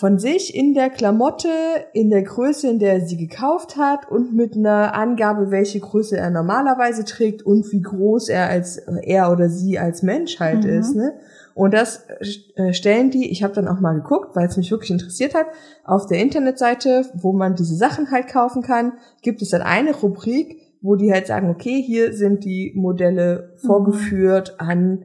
von 0.00 0.18
sich 0.18 0.54
in 0.54 0.72
der 0.72 0.88
Klamotte, 0.88 1.50
in 1.92 2.08
der 2.08 2.22
Größe, 2.22 2.68
in 2.70 2.78
der 2.78 2.94
er 2.94 3.00
sie 3.02 3.18
gekauft 3.18 3.76
hat 3.76 4.10
und 4.10 4.34
mit 4.34 4.56
einer 4.56 4.94
Angabe, 4.94 5.50
welche 5.50 5.78
Größe 5.78 6.16
er 6.16 6.30
normalerweise 6.30 7.04
trägt 7.04 7.42
und 7.42 7.70
wie 7.70 7.82
groß 7.82 8.30
er 8.30 8.48
als 8.48 8.78
er 9.02 9.30
oder 9.30 9.50
sie 9.50 9.78
als 9.78 10.02
Mensch 10.02 10.40
halt 10.40 10.64
Mhm. 10.64 10.70
ist, 10.70 10.94
ne? 10.96 11.12
Und 11.54 11.74
das 11.74 12.06
äh, 12.54 12.72
stellen 12.72 13.10
die, 13.10 13.30
ich 13.30 13.42
habe 13.42 13.52
dann 13.52 13.68
auch 13.68 13.80
mal 13.80 13.92
geguckt, 13.92 14.34
weil 14.34 14.46
es 14.46 14.56
mich 14.56 14.70
wirklich 14.70 14.90
interessiert 14.90 15.34
hat, 15.34 15.46
auf 15.84 16.06
der 16.06 16.22
Internetseite, 16.22 17.04
wo 17.12 17.32
man 17.32 17.54
diese 17.54 17.74
Sachen 17.74 18.10
halt 18.10 18.28
kaufen 18.28 18.62
kann, 18.62 18.94
gibt 19.20 19.42
es 19.42 19.50
dann 19.50 19.60
eine 19.60 19.94
Rubrik, 19.94 20.62
wo 20.80 20.96
die 20.96 21.12
halt 21.12 21.26
sagen, 21.26 21.50
okay, 21.50 21.82
hier 21.82 22.14
sind 22.14 22.46
die 22.46 22.72
Modelle 22.74 23.52
vorgeführt 23.58 24.54
an, 24.58 25.04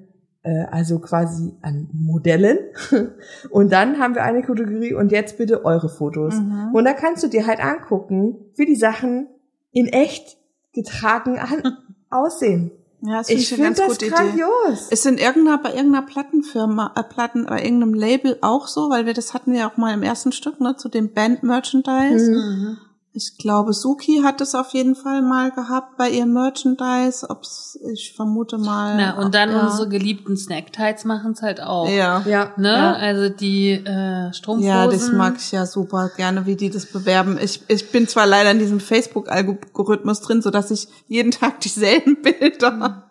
also 0.50 1.00
quasi 1.00 1.54
an 1.62 1.90
Modellen. 1.94 2.60
Und 3.50 3.72
dann 3.72 4.00
haben 4.00 4.16
wir 4.16 4.24
eine 4.24 4.42
Kategorie 4.42 4.94
und 4.94 5.12
jetzt 5.12 5.38
bitte 5.38 5.66
eure 5.66 5.90
Fotos. 5.90 6.36
Mhm. 6.36 6.72
Und 6.74 6.86
da 6.86 6.94
kannst 6.94 7.24
du 7.24 7.28
dir 7.28 7.48
halt 7.48 7.60
angucken, 7.60 8.38
wie 8.56 8.66
die 8.66 8.76
Sachen 8.76 9.28
in 9.72 9.88
echt 9.88 10.38
getragen 10.74 11.40
an, 11.40 11.78
aussehen. 12.10 12.72
Ja, 13.02 13.18
das 13.20 13.30
Ich 13.30 13.50
finde 13.50 13.74
das 13.74 13.88
gute 13.88 14.06
Idee. 14.06 14.16
grandios. 14.16 14.90
Ist 14.90 15.06
in 15.06 15.18
irgendeiner, 15.18 15.58
bei 15.62 15.74
irgendeiner 15.74 16.06
Plattenfirma, 16.06 16.94
äh, 16.96 17.04
Platten, 17.04 17.46
bei 17.46 17.64
irgendeinem 17.64 17.94
Label 17.94 18.38
auch 18.42 18.68
so, 18.68 18.90
weil 18.90 19.06
wir 19.06 19.14
das 19.14 19.34
hatten 19.34 19.52
wir 19.52 19.68
auch 19.68 19.78
mal 19.78 19.94
im 19.94 20.04
ersten 20.04 20.32
Stück, 20.32 20.60
ne, 20.60 20.76
zu 20.76 20.90
dem 20.90 21.14
Band-Merchandise. 21.14 22.32
Mhm. 22.32 22.38
Mhm. 22.38 22.78
Ich 23.16 23.38
glaube, 23.38 23.72
Suki 23.72 24.24
hat 24.24 24.42
es 24.42 24.56
auf 24.56 24.74
jeden 24.74 24.94
Fall 24.94 25.22
mal 25.22 25.50
gehabt 25.50 25.96
bei 25.96 26.10
ihrem 26.10 26.34
Merchandise. 26.34 27.26
Ob's, 27.30 27.80
ich 27.94 28.12
vermute 28.14 28.58
mal. 28.58 28.98
Na, 28.98 29.18
und 29.18 29.34
dann 29.34 29.52
ja. 29.52 29.66
unsere 29.66 29.88
geliebten 29.88 30.36
Snacktights 30.36 31.06
machen 31.06 31.32
es 31.32 31.42
halt 31.42 31.62
auch. 31.62 31.88
Ja. 31.88 32.24
Ja. 32.26 32.52
Ne? 32.58 32.74
Ja. 32.74 32.94
Also 32.94 33.30
die 33.30 33.72
äh, 33.72 34.34
Strumpfhosen. 34.34 34.68
Ja, 34.68 34.88
das 34.88 35.14
mag 35.14 35.36
ich 35.38 35.54
ja 35.54 35.66
super 35.66 36.12
gerne, 36.18 36.46
wie 36.46 36.58
die 36.58 36.70
das 36.70 36.88
bewerben. 36.88 37.40
Ich, 37.42 37.62
ich 37.70 37.90
bin 37.90 38.06
zwar 38.06 38.28
leider 38.28 38.52
in 38.52 38.60
diesem 38.60 38.82
Facebook-Algorithmus 38.82 40.20
drin, 40.20 40.42
so 40.42 40.50
dass 40.50 40.70
ich 40.70 40.90
jeden 41.08 41.32
Tag 41.32 41.60
dieselben 41.62 42.22
Bilder 42.22 43.10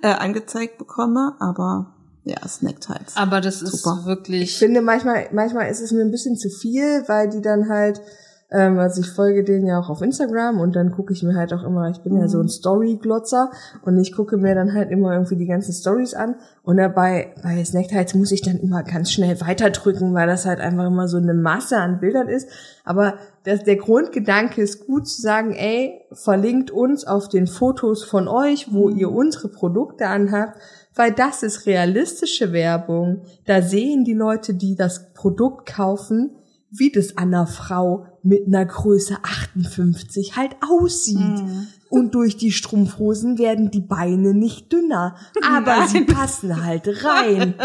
äh, 0.00 0.08
angezeigt 0.08 0.78
bekomme, 0.78 1.34
aber 1.40 1.92
ja, 2.24 2.36
Snacktights. 2.48 3.16
Aber 3.16 3.40
das 3.42 3.60
ist 3.60 3.82
Super. 3.82 4.06
wirklich. 4.06 4.42
Ich 4.42 4.58
finde, 4.58 4.80
manchmal, 4.80 5.28
manchmal 5.32 5.70
ist 5.70 5.80
es 5.80 5.92
mir 5.92 6.00
ein 6.00 6.10
bisschen 6.10 6.36
zu 6.36 6.48
viel, 6.48 7.04
weil 7.06 7.28
die 7.28 7.40
dann 7.40 7.68
halt, 7.68 8.00
ähm, 8.50 8.78
also 8.78 9.00
ich 9.00 9.10
folge 9.10 9.42
denen 9.42 9.66
ja 9.66 9.80
auch 9.80 9.90
auf 9.90 10.02
Instagram 10.02 10.60
und 10.60 10.76
dann 10.76 10.92
gucke 10.92 11.12
ich 11.12 11.22
mir 11.22 11.34
halt 11.34 11.52
auch 11.52 11.64
immer, 11.64 11.90
ich 11.90 11.98
bin 11.98 12.16
ja 12.16 12.28
so 12.28 12.40
ein 12.40 12.48
Story-Glotzer 12.48 13.50
und 13.82 13.98
ich 13.98 14.14
gucke 14.14 14.36
mir 14.36 14.54
dann 14.54 14.72
halt 14.72 14.90
immer 14.90 15.14
irgendwie 15.14 15.36
die 15.36 15.46
ganzen 15.46 15.72
Stories 15.72 16.14
an 16.14 16.36
und 16.62 16.76
dabei 16.76 17.34
bei 17.42 17.64
Snacktights 17.64 18.14
muss 18.14 18.30
ich 18.30 18.42
dann 18.42 18.58
immer 18.58 18.84
ganz 18.84 19.10
schnell 19.10 19.40
weiterdrücken, 19.40 20.14
weil 20.14 20.28
das 20.28 20.46
halt 20.46 20.60
einfach 20.60 20.86
immer 20.86 21.08
so 21.08 21.16
eine 21.16 21.34
Masse 21.34 21.78
an 21.78 21.98
Bildern 21.98 22.28
ist. 22.28 22.48
Aber 22.84 23.14
das, 23.42 23.64
der 23.64 23.76
Grundgedanke 23.76 24.62
ist 24.62 24.86
gut 24.86 25.08
zu 25.08 25.20
sagen, 25.20 25.52
ey, 25.52 26.02
verlinkt 26.12 26.70
uns 26.70 27.04
auf 27.04 27.28
den 27.28 27.48
Fotos 27.48 28.04
von 28.04 28.28
euch, 28.28 28.72
wo 28.72 28.90
ihr 28.90 29.10
unsere 29.10 29.48
Produkte 29.48 30.06
anhabt, 30.06 30.58
weil 30.94 31.12
das 31.12 31.42
ist 31.42 31.66
realistische 31.66 32.52
Werbung. 32.52 33.22
Da 33.44 33.60
sehen 33.60 34.04
die 34.04 34.14
Leute, 34.14 34.54
die 34.54 34.76
das 34.76 35.12
Produkt 35.14 35.68
kaufen, 35.68 36.36
wie 36.70 36.90
das 36.90 37.16
an 37.16 37.34
einer 37.34 37.46
Frau 37.46 38.06
mit 38.26 38.46
einer 38.46 38.64
Größe 38.64 39.18
58 39.22 40.36
halt 40.36 40.56
aussieht. 40.68 41.18
Mhm. 41.18 41.68
Und 41.88 42.16
durch 42.16 42.36
die 42.36 42.50
Strumpfhosen 42.50 43.38
werden 43.38 43.70
die 43.70 43.80
Beine 43.80 44.34
nicht 44.34 44.72
dünner, 44.72 45.14
aber 45.48 45.86
sie 45.86 46.00
passen 46.00 46.64
halt 46.64 47.04
rein. 47.04 47.54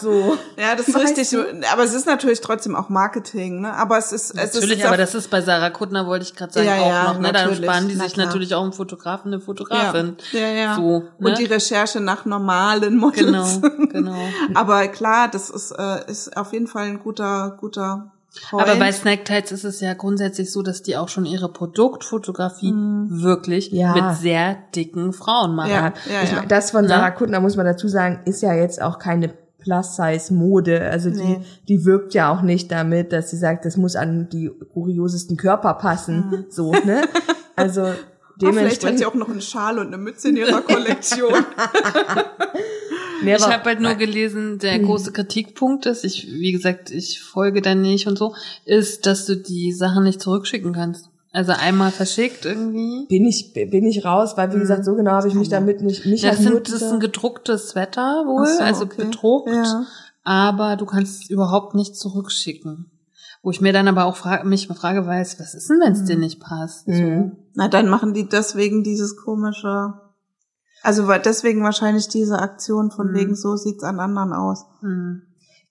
So. 0.00 0.38
Ja, 0.56 0.74
das 0.74 0.88
ist 0.88 0.94
Weißt 0.94 1.18
richtig. 1.18 1.28
du? 1.28 1.44
Aber 1.70 1.84
es 1.84 1.92
ist 1.92 2.06
natürlich 2.06 2.40
trotzdem 2.40 2.74
auch 2.74 2.88
Marketing, 2.88 3.60
ne? 3.60 3.74
Aber 3.74 3.98
es 3.98 4.10
ist, 4.10 4.30
es 4.30 4.54
Natürlich, 4.54 4.78
ist 4.78 4.86
aber 4.86 4.96
das 4.96 5.14
ist 5.14 5.28
bei 5.28 5.42
Sarah 5.42 5.68
Kuttner, 5.68 6.06
wollte 6.06 6.24
ich 6.24 6.34
gerade 6.34 6.50
sagen, 6.50 6.66
Ja, 6.66 6.76
auch 6.76 6.88
ja, 6.88 7.04
noch. 7.12 7.20
Ne? 7.20 7.30
Da 7.30 7.42
natürlich. 7.44 7.66
sparen 7.66 7.88
die 7.88 7.94
Na 7.94 8.04
sich 8.04 8.14
klar. 8.14 8.24
natürlich 8.24 8.54
auch 8.54 8.62
einen 8.62 8.72
Fotografen, 8.72 9.34
eine 9.34 9.42
Fotografin. 9.42 10.16
Ja, 10.32 10.40
ja, 10.40 10.48
ja. 10.48 10.76
So, 10.76 11.00
ne? 11.00 11.28
Und 11.28 11.38
die 11.38 11.44
Recherche 11.44 12.00
nach 12.00 12.24
normalen 12.24 12.96
Models. 12.96 13.60
Genau, 13.60 13.86
genau. 13.92 14.16
Aber 14.54 14.88
klar, 14.88 15.28
das 15.28 15.50
ist, 15.50 15.72
äh, 15.72 16.10
ist 16.10 16.34
auf 16.38 16.54
jeden 16.54 16.68
Fall 16.68 16.86
ein 16.86 17.00
guter, 17.00 17.58
guter 17.60 18.12
Point. 18.50 18.68
Aber 18.68 18.78
bei 18.78 18.92
Snacktights 18.92 19.52
ist 19.52 19.64
es 19.64 19.80
ja 19.80 19.94
grundsätzlich 19.94 20.50
so, 20.52 20.62
dass 20.62 20.82
die 20.82 20.96
auch 20.96 21.08
schon 21.08 21.24
ihre 21.26 21.52
Produktfotografie 21.52 22.72
wirklich 22.72 23.70
Ja. 23.72 23.92
mit 23.94 24.16
sehr 24.18 24.56
dicken 24.74 25.12
Frauen 25.12 25.54
machen. 25.54 25.70
Ja, 25.70 25.92
Ja, 26.10 26.22
ich 26.24 26.32
mein, 26.32 26.48
das 26.48 26.70
von 26.70 26.82
Ne? 26.82 26.88
Sarah 26.88 27.10
Kuttner 27.10 27.40
muss 27.40 27.56
man 27.56 27.66
dazu 27.66 27.88
sagen, 27.88 28.20
ist 28.24 28.42
ja 28.42 28.54
jetzt 28.54 28.80
auch 28.82 28.98
keine 28.98 29.32
Plus-Size-Mode. 29.60 30.88
Also 30.90 31.10
die, 31.10 31.16
Nee. 31.16 31.40
die 31.68 31.84
wirbt 31.84 32.14
ja 32.14 32.30
auch 32.32 32.42
nicht 32.42 32.70
damit, 32.70 33.12
dass 33.12 33.30
sie 33.30 33.36
sagt, 33.36 33.64
das 33.64 33.76
muss 33.76 33.96
an 33.96 34.28
die 34.30 34.50
kuriosesten 34.72 35.36
Körper 35.36 35.74
passen. 35.74 36.46
So, 36.50 36.72
ne? 36.72 37.02
Also 37.56 37.86
Ah, 38.42 38.52
vielleicht 38.52 38.84
hat 38.84 38.98
sie 38.98 39.06
auch 39.06 39.14
noch 39.14 39.28
einen 39.28 39.40
Schal 39.40 39.78
und 39.78 39.86
eine 39.88 39.98
Mütze 39.98 40.28
in 40.28 40.36
ihrer 40.36 40.60
Kollektion. 40.60 41.32
Ich 43.24 43.42
habe 43.46 43.64
halt 43.64 43.80
nur 43.80 43.94
gelesen, 43.94 44.58
der 44.58 44.78
große 44.78 45.10
Kritikpunkt 45.10 45.86
ist, 45.86 46.04
ich, 46.04 46.28
wie 46.30 46.52
gesagt, 46.52 46.90
ich 46.90 47.20
folge 47.20 47.62
da 47.62 47.74
nicht 47.74 48.06
und 48.06 48.18
so, 48.18 48.34
ist, 48.64 49.06
dass 49.06 49.24
du 49.26 49.36
die 49.36 49.72
Sachen 49.72 50.04
nicht 50.04 50.20
zurückschicken 50.20 50.72
kannst. 50.72 51.08
Also 51.32 51.52
einmal 51.52 51.90
verschickt 51.90 52.44
irgendwie. 52.46 53.06
bin 53.08 53.26
ich 53.26 53.52
bin 53.52 53.84
ich 53.84 54.04
raus, 54.04 54.36
weil 54.36 54.54
wie 54.54 54.58
gesagt, 54.58 54.84
so 54.84 54.94
genau 54.94 55.12
habe 55.12 55.28
ich 55.28 55.34
mich 55.34 55.48
damit 55.48 55.82
nicht 55.82 56.06
nicht 56.06 56.24
Ja, 56.24 56.30
das, 56.30 56.40
sind, 56.40 56.66
das 56.66 56.74
ist 56.74 56.92
ein 56.92 57.00
gedrucktes 57.00 57.70
Sweater 57.70 58.24
wohl, 58.26 58.46
so, 58.46 58.62
also 58.62 58.84
okay. 58.84 59.04
bedruckt, 59.04 59.50
Ja. 59.50 59.86
aber 60.24 60.76
du 60.76 60.86
kannst 60.86 61.24
es 61.24 61.30
überhaupt 61.30 61.74
nicht 61.74 61.94
zurückschicken. 61.96 62.90
Wo 63.46 63.50
ich 63.50 63.60
mir 63.60 63.72
dann 63.72 63.86
aber 63.86 64.06
auch 64.06 64.16
frage, 64.16 64.44
mich 64.44 64.66
frage, 64.66 65.06
weiß, 65.06 65.38
was 65.38 65.54
ist 65.54 65.70
denn, 65.70 65.78
wenn 65.78 65.92
es 65.92 66.02
dir 66.02 66.16
nicht 66.16 66.40
passt? 66.40 66.88
Mhm. 66.88 67.36
Na, 67.54 67.68
dann 67.68 67.88
machen 67.88 68.12
die 68.12 68.28
deswegen 68.28 68.82
dieses 68.82 69.16
komische, 69.16 69.94
also 70.82 71.06
deswegen 71.24 71.62
wahrscheinlich 71.62 72.08
diese 72.08 72.40
Aktion 72.40 72.90
von 72.90 73.12
Mhm. 73.12 73.14
wegen 73.14 73.34
so 73.36 73.54
sieht's 73.54 73.84
an 73.84 74.00
anderen 74.00 74.32
aus. 74.32 74.64
So. 74.82 74.88
Hm. 74.88 75.22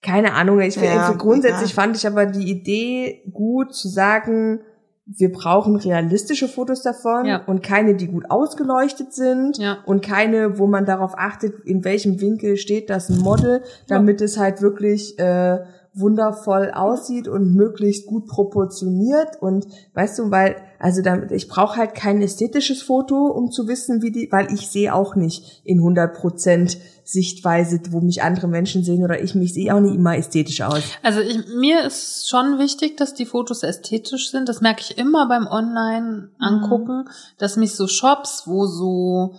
keine 0.02 0.32
Ahnung, 0.32 0.60
ich 0.60 0.72
finde 0.78 0.94
Ja, 0.94 1.10
grundsätzlich 1.12 1.72
egal. 1.72 1.84
fand 1.84 1.96
ich 1.98 2.06
aber 2.06 2.24
die 2.24 2.50
Idee 2.50 3.22
gut 3.34 3.74
zu 3.74 3.88
sagen, 3.88 4.60
wir 5.04 5.30
brauchen 5.30 5.76
realistische 5.76 6.48
Fotos 6.48 6.80
davon 6.80 7.26
Ja. 7.26 7.44
und 7.44 7.62
keine, 7.62 7.94
die 7.94 8.06
gut 8.06 8.30
ausgeleuchtet 8.30 9.12
sind 9.12 9.58
Ja. 9.58 9.78
und 9.84 10.02
keine, 10.02 10.58
wo 10.58 10.66
man 10.66 10.86
darauf 10.86 11.12
achtet, 11.18 11.60
in 11.66 11.84
welchem 11.84 12.22
Winkel 12.22 12.56
steht 12.56 12.88
das 12.88 13.10
ein 13.10 13.18
Model, 13.18 13.62
damit 13.86 14.22
es 14.22 14.38
halt 14.38 14.62
wirklich 14.62 15.18
äh, 15.18 15.58
wundervoll 15.98 16.70
aussieht 16.72 17.26
und 17.26 17.54
möglichst 17.54 18.06
gut 18.06 18.26
proportioniert 18.26 19.40
und 19.40 19.66
weißt 19.94 20.18
du, 20.18 20.30
weil 20.30 20.56
also 20.78 21.00
damit 21.00 21.30
ich 21.32 21.48
brauche 21.48 21.76
halt 21.76 21.94
kein 21.94 22.20
ästhetisches 22.20 22.82
Foto, 22.82 23.26
um 23.28 23.50
zu 23.50 23.66
wissen, 23.66 24.02
wie 24.02 24.10
die, 24.10 24.28
weil 24.30 24.52
ich 24.52 24.68
sehe 24.68 24.94
auch 24.94 25.16
nicht 25.16 25.62
in 25.64 25.80
100% 25.80 26.76
Sichtweise, 27.02 27.80
wo 27.90 28.00
mich 28.00 28.22
andere 28.22 28.46
Menschen 28.46 28.84
sehen 28.84 29.04
oder 29.04 29.22
ich 29.22 29.34
mich 29.34 29.54
sehe 29.54 29.74
auch 29.74 29.80
nicht 29.80 29.94
immer 29.94 30.16
ästhetisch 30.18 30.60
aus. 30.60 30.82
Also 31.02 31.20
ich, 31.20 31.46
mir 31.56 31.84
ist 31.84 32.28
schon 32.28 32.58
wichtig, 32.58 32.96
dass 32.98 33.14
die 33.14 33.26
Fotos 33.26 33.62
ästhetisch 33.62 34.30
sind. 34.30 34.48
Das 34.48 34.60
merke 34.60 34.82
ich 34.82 34.98
immer 34.98 35.28
beim 35.28 35.46
Online 35.46 36.28
angucken, 36.38 37.08
dass 37.38 37.56
mich 37.56 37.74
so 37.74 37.86
Shops, 37.86 38.42
wo 38.46 38.66
so 38.66 39.34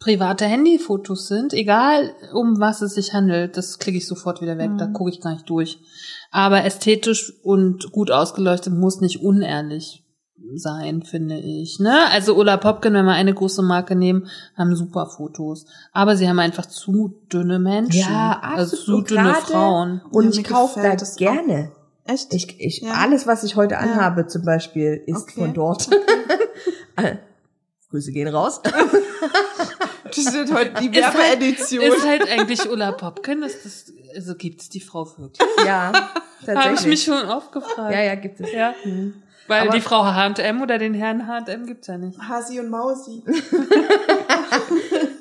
private 0.00 0.44
Handyfotos 0.46 1.28
sind, 1.28 1.52
egal 1.52 2.12
um 2.32 2.58
was 2.60 2.82
es 2.82 2.94
sich 2.94 3.12
handelt, 3.14 3.56
das 3.56 3.78
klicke 3.78 3.98
ich 3.98 4.06
sofort 4.06 4.40
wieder 4.42 4.58
weg, 4.58 4.70
da 4.78 4.86
gucke 4.86 5.10
ich 5.10 5.20
gar 5.20 5.32
nicht 5.32 5.48
durch. 5.48 5.78
Aber 6.30 6.64
ästhetisch 6.64 7.32
und 7.42 7.92
gut 7.92 8.10
ausgeleuchtet 8.10 8.72
muss 8.74 9.00
nicht 9.00 9.22
unehrlich 9.22 10.02
sein, 10.54 11.02
finde 11.02 11.38
ich. 11.38 11.78
Ne? 11.80 11.94
Also 12.12 12.36
Ulla 12.36 12.56
Popkin, 12.56 12.94
wenn 12.94 13.04
wir 13.06 13.12
eine 13.12 13.32
große 13.34 13.62
Marke 13.62 13.96
nehmen, 13.96 14.28
haben 14.56 14.76
super 14.76 15.06
Fotos. 15.06 15.66
Aber 15.92 16.16
sie 16.16 16.28
haben 16.28 16.38
einfach 16.38 16.66
zu 16.66 17.14
dünne 17.32 17.58
Menschen. 17.58 18.00
Ja, 18.00 18.38
also 18.42 18.76
absolut. 18.76 19.08
zu 19.08 19.14
Und 19.14 19.18
dünne 19.22 19.34
Frauen. 19.34 20.02
Und 20.10 20.34
Ja, 20.34 20.40
ich 20.40 20.46
kaufe 20.46 20.80
da 20.80 20.94
das 20.94 21.14
auch. 21.14 21.18
gerne. 21.18 21.72
Echt? 22.04 22.32
Ich, 22.34 22.60
ich, 22.60 22.82
Ja. 22.82 22.92
Alles, 22.92 23.26
was 23.26 23.42
ich 23.44 23.56
heute 23.56 23.78
anhabe, 23.78 24.26
zum 24.28 24.44
Beispiel, 24.44 25.02
ist 25.06 25.22
Okay. 25.22 25.40
von 25.40 25.54
dort. 25.54 25.88
Äh, 26.96 27.16
Grüße 27.90 28.10
gehen 28.12 28.28
raus. 28.28 28.62
das 30.14 30.34
ist 30.34 30.52
heute 30.54 30.72
die 30.80 30.96
Ist 30.98 31.04
halt, 31.04 31.14
Werbeedition. 31.40 31.82
ist 31.82 32.06
halt 32.06 32.28
eigentlich 32.30 32.68
Ulla 32.70 32.92
Popkin, 32.92 33.42
ist 33.42 33.64
das, 33.64 33.92
also 34.14 34.34
gibt's 34.34 34.68
die 34.68 34.80
Frau 34.80 35.06
wirklich? 35.18 35.40
ja, 35.66 35.92
tatsächlich. 36.44 36.64
Habe 36.64 36.74
ich 36.74 36.86
mich 36.86 37.02
schon 37.04 37.28
oft 37.28 37.52
gefragt. 37.52 37.92
ja, 37.92 38.02
ja, 38.02 38.14
gibt 38.14 38.40
es. 38.40 38.52
Ja. 38.52 38.74
Hm. 38.82 39.14
Weil 39.48 39.62
Aber- 39.68 39.76
die 39.76 39.80
Frau 39.80 40.04
H&M 40.04 40.60
oder 40.60 40.78
den 40.78 40.92
Herrn 40.94 41.26
H&M 41.28 41.66
gibt's 41.66 41.86
ja 41.86 41.96
nicht. 41.98 42.18
Hasi 42.18 42.58
und 42.60 42.68
Mausi. 42.70 43.22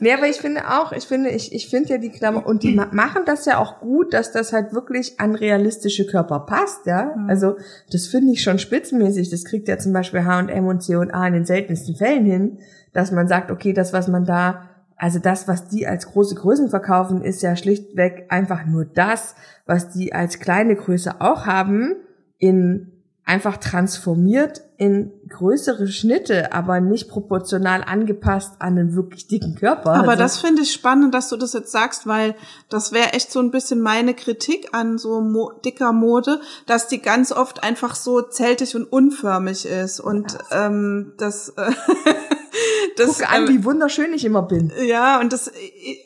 Nee, 0.01 0.13
aber 0.13 0.27
ich 0.27 0.37
finde 0.37 0.61
auch, 0.69 0.91
ich 0.91 1.05
finde, 1.05 1.29
ich, 1.31 1.53
ich 1.53 1.67
finde 1.69 1.89
ja 1.89 1.97
die 1.97 2.09
Klammer, 2.11 2.45
und 2.45 2.61
die 2.63 2.75
ma 2.75 2.87
machen 2.91 3.23
das 3.25 3.45
ja 3.45 3.57
auch 3.57 3.79
gut, 3.79 4.13
dass 4.13 4.31
das 4.31 4.53
halt 4.53 4.73
wirklich 4.73 5.19
an 5.19 5.33
realistische 5.35 6.05
Körper 6.05 6.41
passt, 6.41 6.85
ja. 6.85 7.15
Also, 7.27 7.55
das 7.91 8.05
finde 8.05 8.33
ich 8.33 8.43
schon 8.43 8.59
spitzenmäßig. 8.59 9.29
Das 9.31 9.45
kriegt 9.45 9.67
ja 9.67 9.77
zum 9.79 9.93
Beispiel 9.93 10.23
H&M 10.25 10.67
und 10.67 10.83
C&A 10.83 11.27
in 11.27 11.33
den 11.33 11.45
seltensten 11.45 11.95
Fällen 11.95 12.25
hin, 12.25 12.59
dass 12.93 13.11
man 13.11 13.27
sagt, 13.27 13.49
okay, 13.49 13.73
das, 13.73 13.93
was 13.93 14.07
man 14.07 14.25
da, 14.25 14.69
also 14.97 15.19
das, 15.19 15.47
was 15.47 15.67
die 15.67 15.87
als 15.87 16.07
große 16.07 16.35
Größen 16.35 16.69
verkaufen, 16.69 17.21
ist 17.21 17.41
ja 17.41 17.55
schlichtweg 17.55 18.27
einfach 18.29 18.65
nur 18.65 18.85
das, 18.85 19.35
was 19.65 19.89
die 19.89 20.13
als 20.13 20.39
kleine 20.39 20.75
Größe 20.75 21.19
auch 21.21 21.45
haben, 21.45 21.95
in 22.37 22.91
einfach 23.27 23.57
transformiert 23.57 24.61
in 24.77 25.11
größere 25.29 25.87
Schnitte, 25.87 26.53
aber 26.53 26.79
nicht 26.79 27.09
proportional 27.09 27.83
angepasst 27.83 28.53
an 28.59 28.77
einen 28.77 28.95
wirklich 28.95 29.27
dicken 29.27 29.55
Körper. 29.55 29.93
Aber 29.93 30.09
Also- 30.11 30.21
das 30.21 30.37
finde 30.37 30.61
ich 30.61 30.71
spannend, 30.71 31.15
dass 31.15 31.29
du 31.29 31.37
das 31.37 31.53
jetzt 31.53 31.71
sagst, 31.71 32.05
weil 32.05 32.35
das 32.69 32.91
wäre 32.91 33.13
echt 33.13 33.31
so 33.31 33.39
ein 33.39 33.49
bisschen 33.49 33.81
meine 33.81 34.13
Kritik 34.13 34.69
an 34.73 34.99
so 34.99 35.21
mo 35.21 35.53
dicker 35.63 35.91
Mode, 35.91 36.39
dass 36.67 36.87
die 36.87 37.01
ganz 37.01 37.31
oft 37.31 37.63
einfach 37.63 37.95
so 37.95 38.21
zeltig 38.21 38.75
und 38.75 38.83
unförmig 38.83 39.65
ist 39.65 39.99
und 39.99 40.37
ähm, 40.51 41.13
das, 41.17 41.49
äh, 41.57 41.71
das 42.97 43.19
Guck 43.19 43.31
an, 43.31 43.43
ähm, 43.43 43.49
wie 43.49 43.63
wunderschön 43.63 44.13
ich 44.13 44.25
immer 44.25 44.41
bin. 44.41 44.71
ja, 44.85 45.19
und 45.19 45.33
das, 45.33 45.51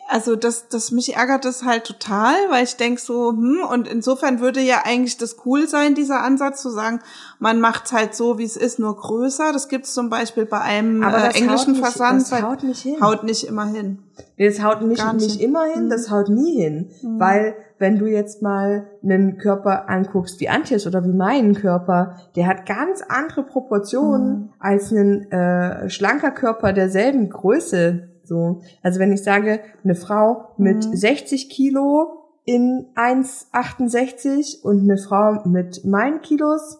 also 0.07 0.35
das, 0.35 0.67
das 0.67 0.91
mich 0.91 1.15
ärgert 1.15 1.45
das 1.45 1.63
halt 1.63 1.83
total, 1.83 2.35
weil 2.49 2.63
ich 2.63 2.75
denk 2.75 2.99
so, 2.99 3.31
hm, 3.31 3.63
und 3.69 3.87
insofern 3.87 4.39
würde 4.39 4.61
ja 4.61 4.83
eigentlich 4.85 5.17
das 5.17 5.37
cool 5.45 5.67
sein, 5.67 5.95
dieser 5.95 6.21
Ansatz 6.21 6.61
zu 6.61 6.69
sagen, 6.69 7.01
man 7.39 7.61
macht's 7.61 7.91
halt 7.93 8.13
so, 8.15 8.37
wie 8.37 8.43
es 8.43 8.57
ist, 8.57 8.79
nur 8.79 8.95
größer. 8.95 9.51
Das 9.53 9.67
gibt's 9.69 9.93
zum 9.93 10.09
Beispiel 10.09 10.45
bei 10.45 10.59
einem 10.59 11.01
Aber 11.03 11.17
äh, 11.33 11.37
englischen 11.39 11.71
nicht- 11.71 11.81
Versand. 11.81 12.21
das 12.21 12.41
haut 12.41 12.63
nicht 12.63 12.81
hin. 12.81 12.97
Haut 13.01 13.23
nicht 13.23 13.45
immer 13.47 13.65
hin. 13.65 13.99
Nee, 14.37 14.47
Das 14.49 14.61
haut 14.61 14.81
nicht, 14.81 15.01
nicht 15.03 15.13
nicht 15.21 15.41
immer 15.41 15.63
hin, 15.63 15.85
Mhm. 15.85 15.89
das 15.89 16.11
haut 16.11 16.27
nie 16.29 16.61
hin. 16.61 16.89
Mhm. 17.01 17.19
Weil, 17.19 17.55
wenn 17.77 17.97
du 17.97 18.05
jetzt 18.07 18.41
mal 18.41 18.87
einen 19.01 19.37
Körper 19.37 19.89
anguckst 19.89 20.39
wie 20.41 20.49
Antjes 20.49 20.85
oder 20.85 21.03
wie 21.05 21.13
meinen 21.13 21.55
Körper, 21.55 22.15
der 22.35 22.45
hat 22.47 22.65
ganz 22.65 23.01
andere 23.07 23.43
Proportionen 23.43 24.31
Mhm. 24.39 24.49
als 24.59 24.91
ein 24.91 25.31
äh, 25.31 25.89
schlanker 25.89 26.31
Körper 26.31 26.73
derselben 26.73 27.29
Größe. 27.29 28.09
So. 28.25 28.61
Also 28.83 28.99
wenn 28.99 29.11
ich 29.13 29.23
sage, 29.23 29.61
eine 29.83 29.95
Frau 29.95 30.49
mit 30.57 30.85
Mhm. 30.85 30.95
60 30.95 31.49
Kilo 31.49 32.15
in 32.45 32.87
1,68 32.95 34.63
und 34.63 34.81
eine 34.81 34.97
Frau 34.97 35.41
mit 35.45 35.85
meinen 35.85 36.21
Kilos 36.21 36.79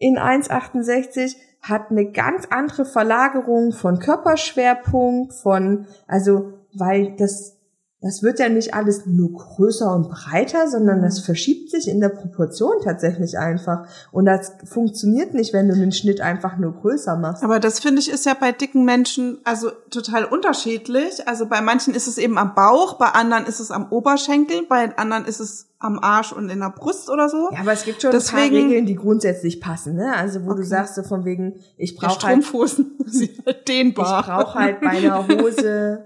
in 0.00 0.18
1,68 0.18 1.36
hat 1.62 1.90
eine 1.90 2.10
ganz 2.10 2.46
andere 2.50 2.86
Verlagerung 2.86 3.72
von 3.72 3.98
Körperschwerpunkt, 3.98 5.34
von, 5.34 5.86
also, 6.08 6.54
weil 6.72 7.14
das, 7.16 7.58
das 8.02 8.22
wird 8.22 8.38
ja 8.38 8.48
nicht 8.48 8.72
alles 8.72 9.04
nur 9.04 9.32
größer 9.32 9.94
und 9.94 10.08
breiter, 10.08 10.68
sondern 10.68 11.02
das 11.02 11.20
verschiebt 11.20 11.70
sich 11.70 11.86
in 11.86 12.00
der 12.00 12.08
Proportion 12.08 12.72
tatsächlich 12.82 13.36
einfach. 13.38 13.86
Und 14.10 14.24
das 14.24 14.52
funktioniert 14.64 15.34
nicht, 15.34 15.52
wenn 15.52 15.68
du 15.68 15.74
den 15.74 15.92
Schnitt 15.92 16.20
einfach 16.22 16.56
nur 16.56 16.72
größer 16.72 17.16
machst. 17.16 17.42
Aber 17.44 17.60
das 17.60 17.80
finde 17.80 18.00
ich 18.00 18.10
ist 18.10 18.24
ja 18.24 18.32
bei 18.32 18.52
dicken 18.52 18.84
Menschen 18.86 19.38
also 19.44 19.70
total 19.90 20.24
unterschiedlich. 20.24 21.28
Also 21.28 21.46
bei 21.46 21.60
manchen 21.60 21.94
ist 21.94 22.06
es 22.06 22.16
eben 22.18 22.38
am 22.38 22.54
Bauch, 22.54 22.94
bei 22.94 23.08
anderen 23.08 23.44
ist 23.46 23.60
es 23.60 23.70
am 23.70 23.88
Oberschenkel, 23.92 24.62
bei 24.68 24.96
anderen 24.96 25.26
ist 25.26 25.40
es 25.40 25.66
am 25.78 25.98
Arsch 25.98 26.32
und 26.32 26.50
in 26.50 26.60
der 26.60 26.70
Brust 26.70 27.08
oder 27.10 27.28
so. 27.28 27.48
Ja, 27.52 27.60
aber 27.60 27.72
es 27.72 27.84
gibt 27.84 28.02
schon 28.02 28.10
ein 28.10 28.18
paar 28.18 28.20
Deswegen- 28.20 28.54
Regeln, 28.68 28.86
die 28.86 28.94
grundsätzlich 28.96 29.60
passen, 29.60 29.96
ne? 29.96 30.14
Also 30.16 30.42
wo 30.44 30.48
du 30.48 30.60
Okay. 30.60 30.64
sagst 30.64 30.94
so 30.94 31.02
von 31.02 31.24
wegen, 31.24 31.54
ich 31.78 31.96
brauche 31.96 32.26
halt 32.26 32.44
halt 32.52 32.86
Ich 33.06 33.64
dehnbar. 33.68 34.22
brauche 34.22 34.58
halt 34.58 34.80
bei 34.80 34.88
einer 34.88 35.26
Hose, 35.28 36.04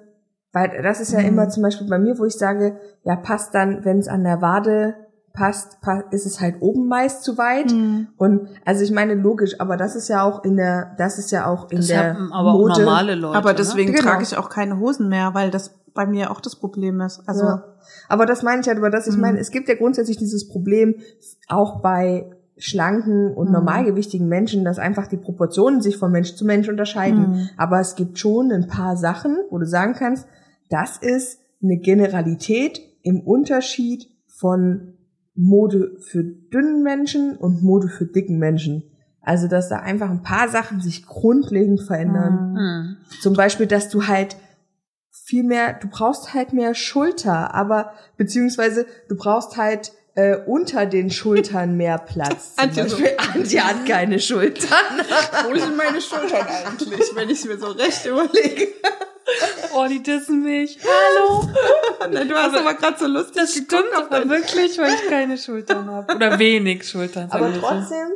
weil 0.54 0.82
das 0.82 1.00
ist 1.00 1.12
ja 1.12 1.20
Mhm. 1.20 1.26
immer 1.26 1.48
zum 1.50 1.62
Beispiel 1.62 1.86
bei 1.88 1.98
mir, 1.98 2.18
wo 2.18 2.24
ich 2.24 2.38
sage, 2.38 2.76
ja, 3.02 3.16
passt 3.16 3.54
dann, 3.54 3.84
wenn 3.84 3.98
es 3.98 4.08
an 4.08 4.24
der 4.24 4.40
Wade 4.40 4.94
passt, 5.34 5.80
pa 5.80 6.04
ist 6.12 6.26
es 6.26 6.40
halt 6.40 6.54
oben 6.60 6.86
meist 6.86 7.24
zu 7.24 7.36
weit. 7.36 7.72
Mhm. 7.72 8.06
Und 8.16 8.48
also 8.64 8.84
ich 8.84 8.92
meine 8.92 9.14
logisch, 9.14 9.60
aber 9.60 9.76
das 9.76 9.96
ist 9.96 10.08
ja 10.08 10.22
auch 10.22 10.44
in 10.44 10.56
der, 10.56 10.94
das 10.96 11.18
ist 11.18 11.32
ja 11.32 11.46
auch 11.46 11.70
in 11.72 11.78
Das 11.78 11.88
der 11.88 12.16
aber 12.30 12.52
auch 12.54 12.58
Mode. 12.60 12.80
normale 12.80 13.14
Leute. 13.16 13.36
Aber 13.36 13.52
deswegen 13.52 13.92
Genau. 13.92 14.04
trage 14.10 14.22
ich 14.22 14.36
auch 14.38 14.48
keine 14.48 14.78
Hosen 14.78 15.08
mehr, 15.08 15.34
weil 15.34 15.50
das 15.50 15.74
bei 15.92 16.06
mir 16.06 16.30
auch 16.30 16.40
das 16.40 16.54
Problem 16.56 17.00
ist. 17.00 17.20
Also 17.26 17.44
ja. 17.46 17.64
Aber 18.08 18.26
das 18.26 18.42
meine 18.44 18.60
ich 18.60 18.68
halt, 18.68 18.78
über 18.78 18.90
das 18.90 19.08
ich 19.08 19.16
Mhm. 19.16 19.20
meine, 19.22 19.38
es 19.40 19.50
gibt 19.50 19.68
ja 19.68 19.74
grundsätzlich 19.74 20.16
dieses 20.18 20.48
Problem 20.48 20.94
auch 21.48 21.80
bei 21.82 22.30
schlanken 22.56 23.34
und 23.34 23.48
Mhm. 23.48 23.52
normalgewichtigen 23.54 24.28
Menschen, 24.28 24.64
dass 24.64 24.78
einfach 24.78 25.08
die 25.08 25.16
Proportionen 25.16 25.80
sich 25.80 25.96
von 25.96 26.12
Mensch 26.12 26.36
zu 26.36 26.44
Mensch 26.44 26.68
unterscheiden. 26.68 27.30
Mhm. 27.30 27.48
Aber 27.56 27.80
es 27.80 27.96
gibt 27.96 28.18
schon 28.20 28.52
ein 28.52 28.68
paar 28.68 28.96
Sachen, 28.96 29.36
wo 29.50 29.58
du 29.58 29.66
sagen 29.66 29.94
kannst, 29.98 30.26
das 30.70 30.98
ist 30.98 31.40
eine 31.62 31.78
Generalität 31.78 32.80
im 33.02 33.20
Unterschied 33.20 34.08
von 34.26 34.94
Mode 35.34 35.96
für 36.00 36.22
dünnen 36.22 36.82
Menschen 36.82 37.36
und 37.36 37.62
Mode 37.62 37.88
für 37.88 38.06
dicken 38.06 38.38
Menschen. 38.38 38.90
Also, 39.20 39.48
dass 39.48 39.68
da 39.68 39.76
einfach 39.76 40.10
ein 40.10 40.22
paar 40.22 40.48
Sachen 40.48 40.80
sich 40.80 41.06
grundlegend 41.06 41.82
verändern. 41.82 42.52
Mhm. 42.52 42.56
Hm. 42.56 42.96
Zum 43.22 43.34
Beispiel, 43.34 43.66
dass 43.66 43.88
du 43.88 44.06
halt 44.06 44.36
viel 45.10 45.44
mehr, 45.44 45.72
du 45.74 45.88
brauchst 45.88 46.34
halt 46.34 46.52
mehr 46.52 46.74
Schulter, 46.74 47.54
aber 47.54 47.94
beziehungsweise 48.18 48.86
du 49.08 49.16
brauchst 49.16 49.56
halt 49.56 49.92
äh, 50.14 50.36
unter 50.46 50.86
den 50.86 51.10
Schultern 51.10 51.76
mehr 51.76 51.98
Platz. 51.98 52.52
Antje 52.56 52.88
so. 52.88 52.98
Antje 53.32 53.64
hat 53.64 53.86
keine 53.86 54.20
Schultern. 54.20 55.00
Wo 55.48 55.58
sind 55.58 55.76
meine 55.76 56.00
Schultern 56.00 56.46
eigentlich, 56.46 57.10
wenn 57.14 57.30
ich 57.30 57.44
mir 57.46 57.58
so 57.58 57.68
recht 57.68 58.04
überlege? 58.04 58.68
Oh, 59.74 59.86
die 59.88 60.02
dissen 60.02 60.42
mich. 60.42 60.78
Hallo. 60.82 61.48
Nein, 62.12 62.28
du 62.28 62.34
hast 62.34 62.56
aber, 62.56 62.74
gerade 62.74 62.98
so 62.98 63.06
lustig 63.06 63.34
Das 63.36 63.54
geguckt 63.54 63.72
stimmt 63.72 63.94
auf 63.96 64.06
aber 64.06 64.20
dein- 64.20 64.28
wirklich, 64.30 64.78
weil 64.78 64.94
ich 64.94 65.06
keine 65.08 65.38
Schultern 65.38 65.90
habe. 65.90 66.14
Oder 66.14 66.38
wenig 66.38 66.88
Schultern. 66.88 67.28
Aber 67.30 67.48
wir 67.48 67.54
so. 67.54 67.60
trotzdem 67.66 68.08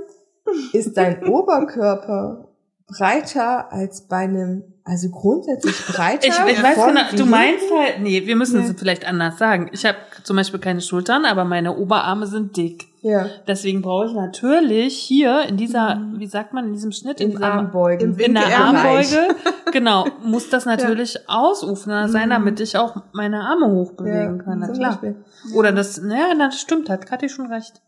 ist 0.73 0.97
dein 0.97 1.27
Oberkörper 1.27 2.49
breiter 2.87 3.71
als 3.73 4.07
bei 4.09 4.17
einem, 4.19 4.63
also 4.85 5.11
grundsätzlich 5.11 5.77
breiter. 5.87 6.27
Ich, 6.29 6.57
ich 6.57 6.63
weiß 6.63 6.75
genau, 6.87 7.01
du 7.17 7.27
meinst 7.27 7.65
halt, 7.71 8.01
nee, 8.01 8.27
wir 8.27 8.37
müssen 8.37 8.61
Nee. 8.63 8.69
es 8.71 8.75
vielleicht 8.79 9.07
anders 9.07 9.37
sagen. 9.39 9.69
Ich 9.73 9.85
habe 9.85 9.99
zum 10.25 10.37
Beispiel 10.37 10.61
keine 10.61 10.81
Schultern, 10.81 11.25
aber 11.27 11.45
meine 11.45 11.77
Oberarme 11.77 12.27
sind 12.27 12.57
dick. 12.57 12.88
Ja, 13.01 13.27
Deswegen 13.47 13.81
brauche 13.83 14.07
ich 14.07 14.13
natürlich 14.13 14.95
hier 14.99 15.43
in 15.49 15.57
dieser, 15.57 16.01
wie 16.15 16.27
sagt 16.27 16.53
man, 16.53 16.67
in 16.67 16.73
diesem 16.73 16.93
Schnitt, 16.93 17.21
in 17.21 17.31
im 17.31 17.37
dieser 17.37 17.53
Armbeugen. 17.53 18.15
im 18.15 18.19
in 18.19 18.35
der. 18.35 18.47
Armbeuge, 18.59 19.35
genau, 19.73 20.07
muss 20.25 20.51
das 20.51 20.65
natürlich 20.67 21.29
ausufender 21.29 22.09
sein, 22.09 22.27
Mhm. 22.29 22.33
damit 22.33 22.61
ich 22.61 22.77
auch 22.77 22.97
meine 23.13 23.41
Arme 23.43 23.69
hochbewegen 23.69 24.39
kann. 24.39 24.59
Na 24.59 24.69
klar. 24.69 24.91
Beispiel. 24.91 25.17
Oder 25.55 25.73
das, 25.73 26.01
naja, 26.01 26.35
das 26.37 26.61
stimmt, 26.61 26.91
hat 26.91 27.07
Kathi 27.07 27.29
schon 27.29 27.47
recht. 27.53 27.81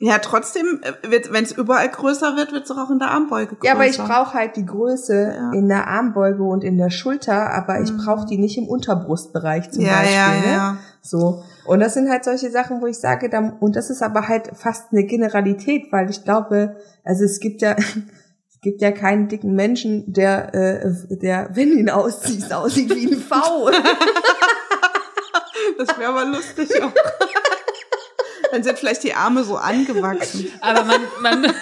Ja, 0.00 0.18
trotzdem, 0.18 0.80
wenn 1.02 1.42
es 1.42 1.50
überall 1.50 1.88
größer 1.88 2.36
wird, 2.36 2.52
wird 2.52 2.64
es 2.64 2.70
auch 2.70 2.88
in 2.88 3.00
der 3.00 3.10
Armbeuge 3.10 3.56
größer. 3.56 3.64
Ja, 3.66 3.72
aber 3.72 3.86
ich 3.86 3.98
brauche 3.98 4.32
halt 4.34 4.54
die 4.54 4.64
Größe 4.64 5.34
Ja. 5.36 5.50
in 5.52 5.66
der 5.68 5.88
Armbeuge 5.88 6.44
und 6.44 6.62
in 6.62 6.78
der 6.78 6.90
Schulter, 6.90 7.52
aber 7.52 7.80
ich 7.80 7.90
Mhm. 7.92 7.96
brauche 8.04 8.24
die 8.26 8.38
nicht 8.38 8.56
im 8.58 8.68
Unterbrustbereich 8.68 9.72
zum 9.72 9.84
ja, 9.84 9.94
Beispiel. 9.94 10.14
ja, 10.16 10.28
ne? 10.30 10.52
ja. 10.52 10.76
So. 11.02 11.42
Und 11.64 11.80
das 11.80 11.94
sind 11.94 12.08
halt 12.08 12.22
solche 12.24 12.48
Sachen, 12.50 12.80
wo 12.80 12.86
ich 12.86 12.98
sage, 12.98 13.28
da, 13.28 13.54
und 13.58 13.74
das 13.74 13.90
ist 13.90 14.02
aber 14.02 14.28
halt 14.28 14.50
fast 14.54 14.92
eine 14.92 15.02
Generalität, 15.04 15.90
weil 15.90 16.08
ich 16.10 16.22
glaube, 16.22 16.76
also 17.04 17.24
es 17.24 17.40
gibt 17.40 17.60
ja, 17.60 17.74
es 18.48 18.60
gibt 18.60 18.80
ja 18.80 18.92
keinen 18.92 19.26
dicken 19.26 19.54
Menschen, 19.56 20.12
der, 20.12 20.54
äh, 20.54 20.92
der, 21.16 21.48
wenn 21.54 21.72
ihn 21.76 21.90
ausziehst, 21.90 22.52
aussieht 22.52 22.94
wie 22.94 23.12
ein 23.12 23.18
V. 23.18 23.70
Das 25.76 25.96
wäre 25.98 26.10
aber 26.12 26.24
lustig 26.24 26.70
auch. 26.82 26.92
Dann 28.52 28.62
sind 28.62 28.78
vielleicht 28.78 29.02
die 29.04 29.14
Arme 29.14 29.44
so 29.44 29.56
angewachsen. 29.56 30.46
Aber 30.60 30.84
man, 30.84 31.00
man, 31.22 31.52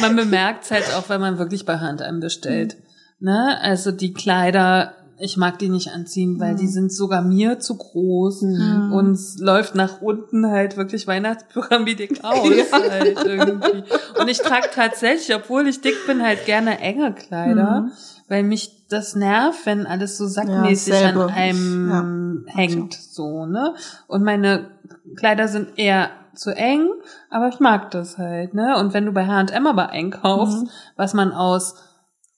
man 0.00 0.16
bemerkt 0.16 0.70
halt 0.70 0.84
auch, 0.94 1.08
wenn 1.08 1.20
man 1.20 1.38
wirklich 1.38 1.64
bei 1.66 1.78
Hand 1.78 2.02
einem 2.02 2.20
bestellt. 2.20 2.76
Ne? 3.20 3.58
Also 3.60 3.90
die 3.92 4.12
Kleider, 4.14 4.94
ich 5.18 5.36
mag 5.36 5.58
die 5.58 5.68
nicht 5.68 5.90
anziehen, 5.92 6.40
weil 6.40 6.56
die 6.56 6.66
sind 6.66 6.92
sogar 6.92 7.22
mir 7.22 7.60
zu 7.60 7.76
groß. 7.76 8.42
Mhm. 8.42 8.92
Und 8.92 9.12
es 9.12 9.38
läuft 9.38 9.74
nach 9.74 10.00
unten 10.00 10.46
halt 10.50 10.76
wirklich 10.76 11.06
weihnachtspyramidig 11.06 12.24
aus. 12.24 12.72
halt 12.72 13.18
irgendwie. 13.24 13.84
Und 14.18 14.28
ich 14.28 14.38
trage 14.38 14.68
tatsächlich, 14.74 15.34
obwohl 15.36 15.68
ich 15.68 15.80
dick 15.80 16.06
bin, 16.06 16.22
halt 16.22 16.46
gerne 16.46 16.78
enge 16.80 17.12
Kleider, 17.14 17.82
Mhm. 17.82 17.92
weil 18.28 18.42
mich 18.42 18.78
das 18.88 19.14
nervt, 19.14 19.64
wenn 19.66 19.86
alles 19.86 20.18
so 20.18 20.26
sackmäßig 20.26 20.92
an 20.94 21.00
selbe. 21.14 21.26
einem 21.28 22.44
hängt. 22.48 22.94
So, 22.94 23.46
ne? 23.46 23.74
Und 24.08 24.22
meine 24.24 24.70
Kleider 25.16 25.46
sind 25.48 25.78
eher 25.78 26.10
zu 26.34 26.54
eng, 26.56 26.88
aber 27.30 27.48
ich 27.48 27.60
mag 27.60 27.90
das 27.90 28.18
halt, 28.18 28.54
ne? 28.54 28.76
Und 28.78 28.94
wenn 28.94 29.06
du 29.06 29.12
bei 29.12 29.26
H&M 29.26 29.66
aber 29.66 29.90
einkaufst, 29.90 30.62
Mhm. 30.64 30.68
was 30.96 31.14
man 31.14 31.32
aus 31.32 31.74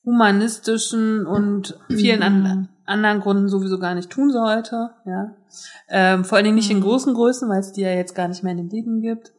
humanistischen 0.05 1.27
und 1.27 1.79
vielen 1.89 2.23
an, 2.23 2.43
Mhm. 2.43 2.69
anderen 2.87 3.21
Gründen 3.21 3.49
sowieso 3.49 3.79
gar 3.79 3.95
nicht 3.95 4.11
tun 4.11 4.31
sollte, 4.31 4.91
ja. 5.07 5.33
Ähm, 5.89 6.25
vor 6.25 6.37
allen 6.37 6.45
Dingen 6.45 6.57
nicht 6.57 6.71
in 6.71 6.79
Mhm. 6.79 6.83
großen 6.83 7.15
Größen, 7.15 7.49
weil 7.49 7.61
es 7.61 7.73
die 7.73 7.81
ja 7.83 7.91
jetzt 7.91 8.15
gar 8.15 8.29
nicht 8.29 8.43
mehr 8.43 8.53
in 8.53 8.59
den 8.59 8.71
Läden 8.71 9.01
gibt. 9.01 9.33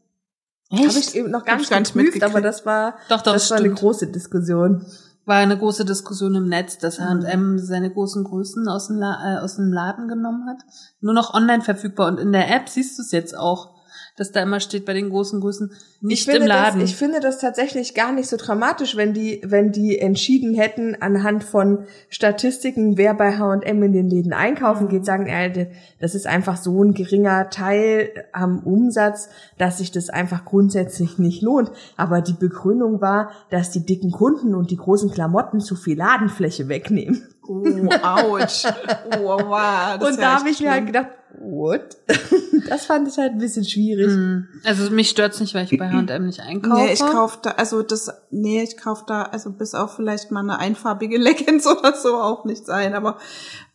Habe 0.72 0.88
ich 0.88 1.16
eben 1.16 1.30
noch 1.30 1.46
gar 1.46 1.56
nicht 1.58 1.66
ich 1.66 1.70
gar 1.70 1.80
nicht 1.80 1.94
geprüft, 1.94 2.14
mitgekriegt. 2.16 2.24
aber 2.36 2.42
das 2.42 2.66
war, 2.66 2.96
Doch, 3.10 3.22
doch, 3.22 3.34
das 3.34 3.50
war 3.52 3.58
eine 3.58 3.68
stimmt. 3.68 3.80
große 3.80 4.08
Diskussion. 4.08 4.86
War 5.26 5.38
eine 5.38 5.58
große 5.58 5.86
Diskussion 5.86 6.36
im 6.36 6.46
Netz, 6.48 6.78
dass. 6.80 7.00
H&M 7.00 7.58
seine 7.60 7.92
großen 7.92 8.24
Größen 8.24 8.68
aus 8.68 8.88
dem, 8.88 8.98
La 8.98 9.36
äh, 9.36 9.38
aus 9.40 9.56
dem 9.58 9.72
Laden 9.72 10.08
genommen 10.08 10.48
hat. 10.48 10.58
Nur 11.02 11.14
noch 11.14 11.34
online 11.34 11.62
verfügbar 11.64 12.08
und 12.08 12.20
in 12.20 12.32
der 12.32 12.54
App 12.56 12.68
siehst 12.70 12.98
du 12.98 13.04
es 13.04 13.12
jetzt 13.12 13.38
auch, 13.38 13.75
dass 14.16 14.32
da 14.32 14.42
immer 14.42 14.62
steht 14.62 14.86
bei 14.86 14.94
den 14.94 15.10
großen 15.10 15.42
Größen 15.42 15.74
nicht 16.00 16.28
im 16.30 16.46
Laden. 16.46 16.80
Das, 16.80 16.90
ich 16.90 16.96
finde 16.96 17.20
das 17.20 17.40
tatsächlich 17.40 17.94
gar 17.94 18.14
nicht 18.14 18.30
so 18.30 18.38
dramatisch, 18.38 18.96
wenn 18.96 19.14
die, 19.14 19.42
wenn 19.44 19.72
die 19.72 20.00
entschieden 20.00 20.56
hätten, 20.56 20.96
anhand 21.02 21.44
von 21.44 21.86
Statistiken, 22.10 22.98
wer 22.98 23.14
bei 23.14 23.38
H&M 23.38 23.84
in 23.84 23.92
den 23.92 24.10
Läden 24.10 24.32
einkaufen 24.32 24.88
geht, 24.88 25.06
sagen, 25.06 25.28
äh, 25.28 25.68
das 26.00 26.16
ist 26.16 26.28
einfach 26.28 26.56
so 26.56 26.82
ein 26.82 26.94
geringer 26.94 27.50
Teil 27.50 28.10
am 28.32 28.60
Umsatz, 28.60 29.30
dass 29.58 29.80
sich 29.80 29.92
das 29.92 30.10
einfach 30.10 30.46
grundsätzlich 30.46 31.18
nicht 31.20 31.42
lohnt. 31.42 31.72
Aber 31.98 32.22
die 32.22 32.34
Begründung 32.34 33.02
war, 33.02 33.32
dass 33.50 33.72
die 33.72 33.86
dicken 33.86 34.12
Kunden 34.12 34.56
und 34.56 34.72
die 34.72 34.78
großen 34.78 35.12
Klamotten 35.12 35.60
zu 35.60 35.76
viel 35.76 35.98
Ladenfläche 35.98 36.70
wegnehmen. 36.70 37.24
Oh, 37.48 37.64
ouch. 38.02 38.66
Oh, 39.18 39.38
wow. 39.38 40.02
und 40.02 40.20
da 40.20 40.40
habe 40.40 40.50
ich 40.50 40.60
mir 40.60 40.72
halt 40.72 40.88
gedacht, 40.88 41.08
what? 41.52 41.98
das 42.70 42.86
fand 42.86 43.08
ich 43.08 43.18
halt 43.18 43.34
ein 43.34 43.38
bisschen 43.38 43.66
schwierig. 43.66 44.08
Mm, 44.08 44.48
also 44.64 44.90
mich 44.92 45.10
stört's 45.10 45.40
nicht, 45.40 45.54
weil 45.54 45.66
ich 45.70 45.78
bei 45.78 45.90
H&M 45.90 46.26
nicht 46.26 46.40
einkaufe. 46.42 46.82
Nee, 46.82 46.94
ich 46.94 47.00
kauf 47.00 47.40
da, 47.42 47.52
also 47.52 47.82
das, 47.84 48.12
nee, 48.32 48.62
ich 48.64 48.78
kauf 48.78 49.06
da, 49.06 49.24
also 49.24 49.52
bis 49.52 49.74
auf 49.76 49.96
vielleicht 49.96 50.32
mal 50.32 50.42
eine 50.42 50.60
einfarbige 50.60 51.18
Leggings 51.22 51.66
oder 51.68 51.94
so 51.96 52.16
auch 52.16 52.46
nicht 52.46 52.66
sein, 52.66 52.94
aber 52.94 53.18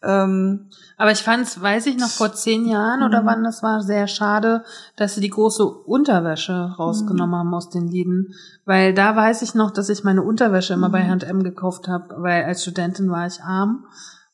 ähm, 0.02 0.70
Aber 0.96 1.12
ich 1.12 1.22
fand's, 1.22 1.60
weiß 1.60 1.86
ich 1.86 1.96
noch, 1.98 2.08
vor 2.08 2.32
zehn 2.32 2.66
Jahren 2.66 3.02
oder 3.02 3.22
Mhm. 3.22 3.26
wann 3.26 3.44
das 3.44 3.62
war, 3.62 3.82
sehr 3.82 4.06
schade, 4.06 4.64
dass 4.96 5.14
sie 5.14 5.20
die 5.20 5.28
große 5.30 5.64
Unterwäsche 5.64 6.74
rausgenommen 6.78 7.34
haben 7.36 7.54
aus 7.54 7.68
den 7.70 7.88
Läden. 7.88 8.34
Weil 8.64 8.94
da 8.94 9.14
weiß 9.14 9.42
ich 9.42 9.54
noch, 9.54 9.70
dass 9.70 9.88
ich 9.90 10.04
meine 10.04 10.22
Unterwäsche 10.22 10.72
immer 10.74 10.88
bei 10.90 11.04
Mhm. 11.04 11.20
H&M 11.22 11.42
gekauft 11.42 11.86
habe, 11.88 12.14
weil 12.18 12.44
als 12.44 12.62
Studentin 12.62 13.10
war 13.10 13.26
ich 13.26 13.42
arm. 13.42 13.84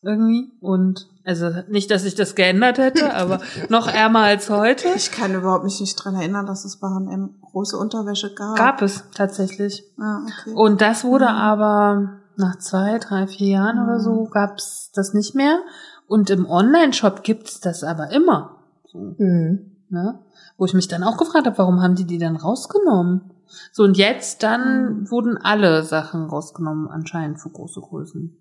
Irgendwie. 0.07 0.51
Und 0.61 1.09
also 1.25 1.51
nicht, 1.69 1.91
dass 1.91 2.05
ich 2.05 2.15
das 2.15 2.35
geändert 2.35 2.79
hätte, 2.79 3.13
aber 3.15 3.41
noch 3.69 3.89
ärmer 3.89 4.21
als 4.21 4.49
heute. 4.49 4.89
Ich 4.97 5.11
kann 5.11 5.35
überhaupt 5.35 5.65
mich 5.65 5.81
nicht 5.81 5.97
dran 5.97 6.15
erinnern, 6.15 6.47
dass 6.47 6.65
es 6.65 6.77
bei 6.79 6.89
H&M 6.89 7.35
große 7.43 7.77
Unterwäsche 7.77 8.33
gab. 8.35 8.57
Gab 8.57 8.83
es 8.83 9.05
tatsächlich. 9.15 9.85
Ah, 9.99 10.21
okay. 10.23 10.55
Und 10.55 10.81
das 10.81 11.05
wurde 11.05 11.25
Mhm. 11.27 11.31
aber 11.31 12.09
nach 12.37 12.57
zwei, 12.59 12.99
drei, 12.99 13.27
vier 13.27 13.49
Jahren 13.49 13.83
oder 13.83 13.99
so 14.01 14.25
gab's 14.31 14.91
das 14.95 15.13
nicht 15.15 15.35
mehr. 15.35 15.59
Und 16.07 16.31
im 16.31 16.47
Online-Shop 16.49 17.23
gibt's 17.25 17.61
das 17.61 17.83
aber 17.83 18.11
immer. 18.13 18.57
So, 18.87 19.15
Hm. 19.19 19.73
ne? 19.89 20.19
Wo 20.59 20.65
ich 20.65 20.75
mich 20.75 20.87
dann 20.89 21.03
auch 21.03 21.17
gefragt 21.17 21.47
habe, 21.47 21.59
warum 21.59 21.83
haben 21.83 21.97
die 21.97 22.05
die 22.07 22.19
dann 22.19 22.37
rausgenommen? 22.37 23.31
So, 23.73 23.83
und 23.85 23.97
jetzt 23.97 24.43
dann 24.43 25.01
Mhm. 25.01 25.11
wurden 25.11 25.37
alle 25.39 25.83
Sachen 25.83 26.25
rausgenommen, 26.27 26.89
anscheinend 26.89 27.41
für 27.41 27.51
große 27.51 27.81
Größen. 27.81 28.37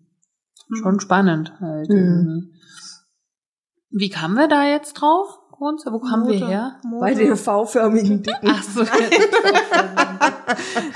Mhm. 0.67 0.75
Schon 0.81 0.99
spannend 0.99 1.53
halt. 1.59 1.89
Mhm. 1.89 2.51
Wie 3.91 4.09
kamen 4.09 4.35
wir 4.35 4.47
da 4.47 4.65
jetzt 4.65 4.93
drauf? 4.93 5.39
Grunze? 5.51 5.89
Wo 5.93 5.99
kamen 5.99 6.27
wir 6.27 6.45
her? 6.45 6.81
Mode. 6.83 6.99
Bei 6.99 7.13
den 7.13 7.35
V-förmigen 7.37 8.23
Dicken. 8.23 8.47
Ach 8.51 8.63
so. 8.63 8.83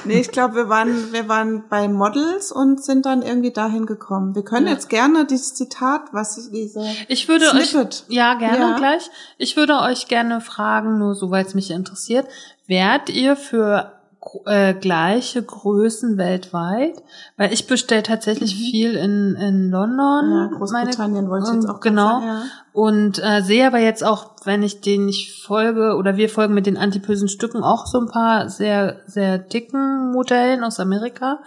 Nee, 0.06 0.20
ich 0.22 0.32
glaube, 0.32 0.56
wir 0.56 0.70
waren, 0.70 1.12
wir 1.12 1.28
waren 1.28 1.68
bei 1.70 1.88
Models 1.88 2.52
und 2.52 2.84
sind 2.84 3.06
dann 3.06 3.22
irgendwie 3.22 3.52
dahin 3.52 3.86
gekommen. 3.86 4.36
Wir 4.36 4.44
können 4.44 4.68
Ja. 4.68 4.74
jetzt 4.74 4.90
gerne 4.90 5.26
dieses 5.26 5.56
Zitat, 5.56 6.14
was 6.14 6.38
ich 6.38 6.52
diese 6.52 6.84
Ich 7.08 7.28
würde 7.28 7.46
Snippet. 7.46 8.06
euch, 8.10 8.16
ja, 8.16 8.36
gerne 8.36 8.58
Ja. 8.72 8.76
gleich. 8.78 9.10
Ich 9.38 9.58
würde 9.58 9.80
euch 9.80 10.08
gerne 10.08 10.40
fragen, 10.42 10.98
nur 11.00 11.16
so, 11.16 11.32
weil 11.32 11.46
es 11.46 11.56
mich 11.56 11.72
interessiert, 11.72 12.28
wärt 12.68 13.10
ihr 13.10 13.36
für 13.36 13.99
äh, 14.46 14.74
gleiche 14.74 15.42
Größen 15.44 16.18
weltweit? 16.18 17.02
Weil 17.38 17.54
ich 17.54 17.68
bestelle 17.68 18.04
tatsächlich 18.04 18.56
viel 18.56 18.96
in, 18.96 19.36
in 19.36 19.70
London. 19.70 20.28
Mhm. 20.28 20.34
ja, 20.36 20.58
Großbritannien 20.58 21.30
wollte 21.30 21.48
ich 21.50 21.56
jetzt 21.56 21.70
auch 21.70 21.80
Genau. 21.80 22.20
sagen, 22.20 22.26
ja. 22.26 22.44
Und 22.74 23.20
äh, 23.24 23.42
sehe 23.42 23.66
aber 23.68 23.80
jetzt 23.80 24.04
auch, 24.04 24.32
wenn 24.46 24.64
ich 24.64 24.82
denen 24.82 25.06
nicht 25.06 25.44
folge, 25.44 25.96
oder 25.96 26.18
wir 26.18 26.30
folgen 26.30 26.54
mit 26.54 26.66
den 26.66 26.78
antipösen 26.78 27.28
Stücken 27.28 27.64
auch 27.64 27.86
so 27.86 28.00
ein 28.00 28.08
paar 28.08 28.50
sehr, 28.50 29.02
sehr 29.08 29.38
dicken 29.38 30.12
Modellen 30.12 30.64
aus 30.64 30.80
Amerika. 30.80 31.40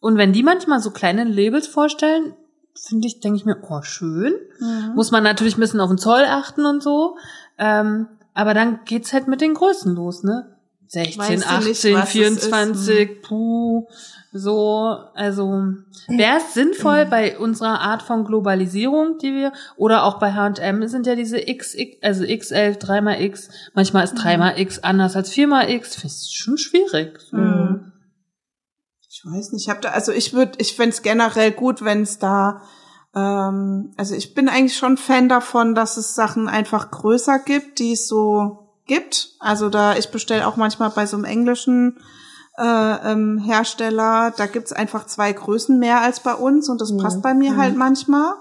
Und 0.00 0.16
wenn 0.18 0.32
die 0.32 0.42
manchmal 0.42 0.80
so 0.80 0.90
kleine 0.90 1.24
Labels 1.24 1.66
vorstellen, 1.66 2.34
finde 2.74 3.06
ich, 3.06 3.20
denke 3.20 3.36
ich 3.36 3.44
mir, 3.46 3.56
oh, 3.68 3.82
schön. 3.82 4.34
Mhm. 4.60 4.92
Muss 4.94 5.10
man 5.10 5.22
natürlich 5.22 5.56
ein 5.56 5.60
bisschen 5.60 5.80
auf 5.80 5.88
den 5.88 5.98
Zoll 5.98 6.24
achten 6.28 6.66
und 6.66 6.82
so. 6.82 7.16
Ähm, 7.56 8.08
aber 8.34 8.52
dann 8.52 8.80
geht's 8.84 9.12
halt 9.12 9.28
mit 9.28 9.40
den 9.40 9.54
Größen 9.54 9.94
los, 9.94 10.24
ne? 10.24 10.53
16, 10.88 11.18
Weißt 11.18 11.30
du 11.30 11.34
nicht, 11.34 11.46
18, 11.46 11.94
was 11.94 12.02
es 12.02 12.04
ist? 12.04 12.12
24, 12.12 13.22
puh, 13.22 13.86
so, 14.32 14.98
also 15.14 15.74
wäre 16.08 16.38
es 16.38 16.54
sinnvoll 16.54 17.06
bei 17.06 17.38
unserer 17.38 17.80
Art 17.80 18.02
von 18.02 18.24
Globalisierung, 18.24 19.18
die 19.18 19.32
wir, 19.32 19.52
oder 19.76 20.04
auch 20.04 20.18
bei 20.18 20.32
H&M 20.32 20.86
sind 20.88 21.06
ja 21.06 21.14
diese 21.14 21.38
X, 21.38 21.76
also 22.02 22.24
XL, 22.24 22.76
3x, 22.78 23.48
manchmal 23.74 24.04
ist 24.04 24.16
3x 24.16 24.80
anders 24.80 25.14
als 25.14 25.32
4x, 25.32 26.00
finde 26.00 26.14
ich 26.14 26.36
schon 26.36 26.58
schwierig. 26.58 27.20
So. 27.30 27.36
Mhm. 27.36 27.92
Ich 29.08 29.22
weiß 29.24 29.52
nicht, 29.52 29.62
ich 29.62 29.70
habe 29.70 29.80
da, 29.80 29.90
also 29.90 30.10
ich 30.10 30.32
würde, 30.32 30.58
ich 30.58 30.74
fänd's 30.74 31.02
generell 31.02 31.52
gut, 31.52 31.84
wenn 31.84 32.02
es 32.02 32.18
da, 32.18 32.62
ähm, 33.14 33.94
also 33.96 34.14
ich 34.14 34.34
bin 34.34 34.48
eigentlich 34.48 34.76
schon 34.76 34.96
Fan 34.96 35.28
davon, 35.28 35.76
dass 35.76 35.96
es 35.96 36.14
Sachen 36.16 36.48
einfach 36.48 36.90
größer 36.90 37.38
gibt, 37.38 37.78
die 37.78 37.92
es 37.92 38.08
so 38.08 38.63
gibt. 38.86 39.30
Also 39.40 39.68
da, 39.68 39.96
ich 39.96 40.10
bestelle 40.10 40.46
auch 40.46 40.56
manchmal 40.56 40.90
bei 40.90 41.06
so 41.06 41.16
einem 41.16 41.24
englischen 41.24 41.98
äh, 42.58 43.12
ähm, 43.12 43.38
Hersteller, 43.38 44.32
da 44.36 44.46
gibt's 44.46 44.72
einfach 44.72 45.06
zwei 45.06 45.32
Größen 45.32 45.78
mehr 45.78 46.00
als 46.02 46.20
bei 46.20 46.34
uns 46.34 46.68
und 46.68 46.80
das 46.80 46.92
Mhm. 46.92 46.98
passt 46.98 47.22
bei 47.22 47.34
mir 47.34 47.56
halt 47.56 47.76
manchmal. 47.76 48.34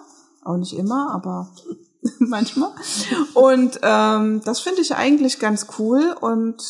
Auch 0.44 0.58
nicht 0.58 0.74
immer, 0.78 1.12
aber 1.14 1.50
manchmal. 2.20 2.72
Und 3.34 3.80
ähm, 3.82 4.42
das 4.46 4.60
finde 4.60 4.82
ich 4.82 4.96
eigentlich 4.96 5.40
ganz 5.40 5.68
cool. 5.80 6.16
Und 6.20 6.62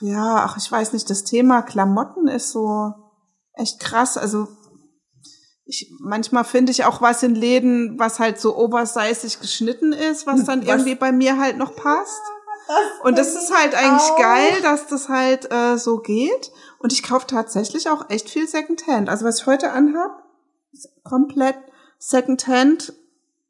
ja, 0.00 0.42
ach, 0.44 0.56
ich 0.58 0.70
weiß 0.70 0.92
nicht, 0.92 1.08
das 1.08 1.24
Thema 1.24 1.62
Klamotten 1.62 2.26
ist 2.28 2.50
so 2.50 2.92
echt 3.54 3.80
krass. 3.80 4.16
Also 4.18 4.48
ich, 5.64 5.92
manchmal 6.00 6.44
finde 6.44 6.72
ich 6.72 6.84
auch 6.84 7.00
was 7.00 7.22
in 7.22 7.34
Läden, 7.36 7.98
was 7.98 8.18
halt 8.18 8.40
so 8.40 8.56
oversizig 8.56 9.38
geschnitten 9.40 9.92
ist, 9.92 10.26
was 10.26 10.44
dann 10.44 10.62
Was? 10.62 10.68
irgendwie 10.68 10.96
bei 10.96 11.12
mir 11.12 11.38
halt 11.38 11.56
noch 11.58 11.76
passt. 11.76 12.20
Und 13.02 13.18
das 13.18 13.34
ist 13.34 13.52
halt 13.54 13.74
eigentlich 13.74 14.10
auch. 14.10 14.18
geil, 14.18 14.60
dass 14.62 14.86
das 14.86 15.08
halt 15.08 15.50
äh, 15.52 15.76
so 15.76 15.98
geht. 15.98 16.52
Und 16.78 16.92
ich 16.92 17.02
kaufe 17.02 17.26
tatsächlich 17.26 17.88
auch 17.88 18.08
echt 18.10 18.30
viel 18.30 18.46
Secondhand. 18.46 19.08
Also 19.08 19.24
was 19.24 19.40
ich 19.40 19.46
heute 19.46 19.72
anhab, 19.72 20.22
ist 20.72 20.88
komplett 21.02 21.56
Secondhand 21.98 22.92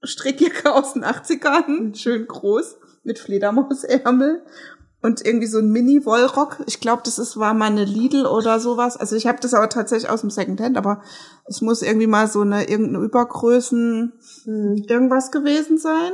Strickjacke 0.02 0.72
aus 0.72 0.94
den 0.94 1.04
80ern, 1.04 1.94
schön 1.94 2.26
groß, 2.26 2.76
mit 3.04 3.18
Fledermausärmel 3.18 4.42
und 5.02 5.24
irgendwie 5.24 5.46
so 5.46 5.58
ein 5.58 5.70
Mini-Wollrock. 5.70 6.58
Ich 6.66 6.80
glaube, 6.80 7.02
das 7.04 7.18
ist 7.18 7.36
war 7.38 7.54
mal 7.54 7.66
eine 7.66 7.84
Lidl 7.84 8.26
oder 8.26 8.60
sowas. 8.60 8.96
Also 8.96 9.16
ich 9.16 9.26
habe 9.26 9.38
das 9.40 9.54
aber 9.54 9.68
tatsächlich 9.68 10.10
aus 10.10 10.20
dem 10.22 10.30
Secondhand, 10.30 10.76
aber 10.76 11.02
es 11.46 11.60
muss 11.60 11.82
irgendwie 11.82 12.06
mal 12.06 12.28
so 12.28 12.40
eine 12.40 12.68
irgendeine 12.68 13.04
Übergrößen 13.04 14.12
Hm. 14.44 14.84
irgendwas 14.88 15.30
gewesen 15.30 15.78
sein. 15.78 16.12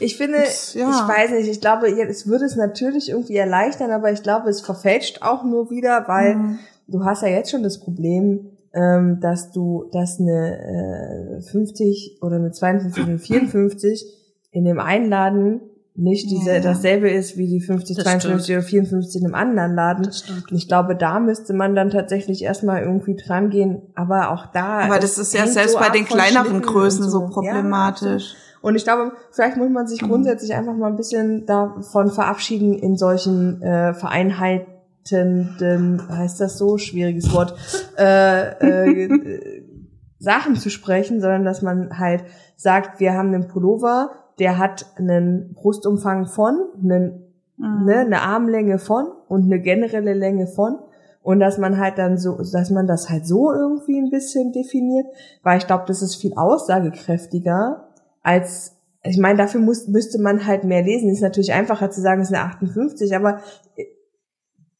Ich 0.00 0.16
finde, 0.16 0.38
ja. 0.38 0.44
ich 0.90 1.08
weiß 1.08 1.30
nicht, 1.32 1.48
ich 1.48 1.60
glaube, 1.60 1.90
ja, 1.90 2.04
es 2.06 2.26
würde 2.26 2.44
es 2.44 2.56
natürlich 2.56 3.10
irgendwie 3.10 3.36
erleichtern, 3.36 3.90
aber 3.90 4.12
ich 4.12 4.22
glaube, 4.22 4.48
es 4.48 4.60
verfälscht 4.60 5.22
auch 5.22 5.44
nur 5.44 5.70
wieder, 5.70 6.04
weil 6.06 6.36
Mhm. 6.36 6.58
du 6.86 7.04
hast 7.04 7.22
ja 7.22 7.28
jetzt 7.28 7.50
schon 7.50 7.62
das 7.62 7.78
Problem, 7.80 8.50
ähm, 8.74 9.18
dass 9.20 9.50
du, 9.50 9.88
dass 9.92 10.20
eine 10.20 11.38
äh, 11.38 11.42
50 11.42 12.18
oder 12.22 12.36
eine 12.36 12.52
52 12.52 13.02
oder 13.02 13.10
eine 13.12 13.18
54 13.18 14.04
in 14.52 14.64
dem 14.64 14.78
einen 14.78 15.08
Laden 15.08 15.60
nicht 16.00 16.30
diese, 16.30 16.50
Ja, 16.50 16.54
ja. 16.56 16.60
dasselbe 16.60 17.10
ist 17.10 17.36
wie 17.36 17.48
die 17.48 17.60
50, 17.60 17.96
Das 17.96 18.04
52 18.04 18.54
oder 18.54 18.62
54 18.62 19.20
in 19.20 19.26
einem 19.26 19.34
anderen 19.34 19.74
Laden. 19.74 20.12
Stimmt. 20.12 20.48
Und 20.52 20.56
ich 20.56 20.68
glaube, 20.68 20.94
da 20.94 21.18
müsste 21.18 21.54
man 21.54 21.74
dann 21.74 21.90
tatsächlich 21.90 22.42
erstmal 22.44 22.82
irgendwie 22.82 23.16
dran 23.16 23.50
gehen, 23.50 23.82
aber 23.96 24.30
auch 24.30 24.46
da. 24.52 24.78
Aber 24.80 25.00
das 25.00 25.18
ist 25.18 25.34
ja 25.34 25.44
selbst 25.48 25.72
so 25.72 25.78
bei 25.80 25.88
den 25.88 26.04
kleineren 26.04 26.62
Größen 26.62 27.02
und 27.04 27.10
so 27.10 27.22
Ja, 27.22 27.26
problematisch. 27.28 28.36
Und 28.62 28.74
ich 28.74 28.84
glaube, 28.84 29.12
vielleicht 29.30 29.56
muss 29.56 29.70
man 29.70 29.86
sich 29.86 30.00
grundsätzlich 30.00 30.54
einfach 30.54 30.74
mal 30.74 30.88
ein 30.88 30.96
bisschen 30.96 31.46
davon 31.46 32.10
verabschieden, 32.10 32.74
in 32.74 32.96
solchen 32.96 33.62
äh, 33.62 33.94
vereinhaltenden, 33.94 36.02
heißt 36.08 36.40
das 36.40 36.58
so, 36.58 36.78
schwieriges 36.78 37.32
Wort, 37.32 37.54
äh, 37.98 38.86
äh, 38.86 39.62
Sachen 40.18 40.56
zu 40.56 40.70
sprechen, 40.70 41.20
sondern 41.20 41.44
dass 41.44 41.62
man 41.62 41.96
halt 41.98 42.24
sagt, 42.56 42.98
wir 42.98 43.14
haben 43.14 43.32
einen 43.32 43.46
Pullover, 43.46 44.10
der 44.40 44.58
hat 44.58 44.86
einen 44.96 45.54
Brustumfang 45.54 46.26
von, 46.26 46.58
einen, 46.82 47.28
Mhm. 47.58 47.84
ne, 47.84 47.98
eine 47.98 48.22
Armlänge 48.22 48.78
von 48.78 49.06
und 49.28 49.44
eine 49.44 49.60
generelle 49.60 50.14
Länge 50.14 50.46
von. 50.46 50.78
Und 51.22 51.40
dass 51.40 51.58
man 51.58 51.78
halt 51.78 51.98
dann 51.98 52.16
so, 52.16 52.38
dass 52.52 52.70
man 52.70 52.86
das 52.86 53.10
halt 53.10 53.26
so 53.26 53.52
irgendwie 53.52 53.98
ein 53.98 54.10
bisschen 54.10 54.52
definiert, 54.52 55.06
weil 55.42 55.58
ich 55.58 55.66
glaube, 55.66 55.84
das 55.86 56.00
ist 56.00 56.14
viel 56.14 56.32
aussagekräftiger 56.34 57.87
als, 58.28 58.76
ich 59.02 59.16
meine, 59.16 59.38
dafür 59.38 59.60
muss, 59.60 59.88
müsste 59.88 60.20
man 60.20 60.46
halt 60.46 60.64
mehr 60.64 60.82
lesen. 60.82 61.10
Ist 61.10 61.22
natürlich 61.22 61.52
einfacher 61.52 61.90
zu 61.90 62.02
sagen, 62.02 62.20
es 62.20 62.28
ist 62.28 62.34
eine 62.34 62.44
58, 62.44 63.16
aber 63.16 63.40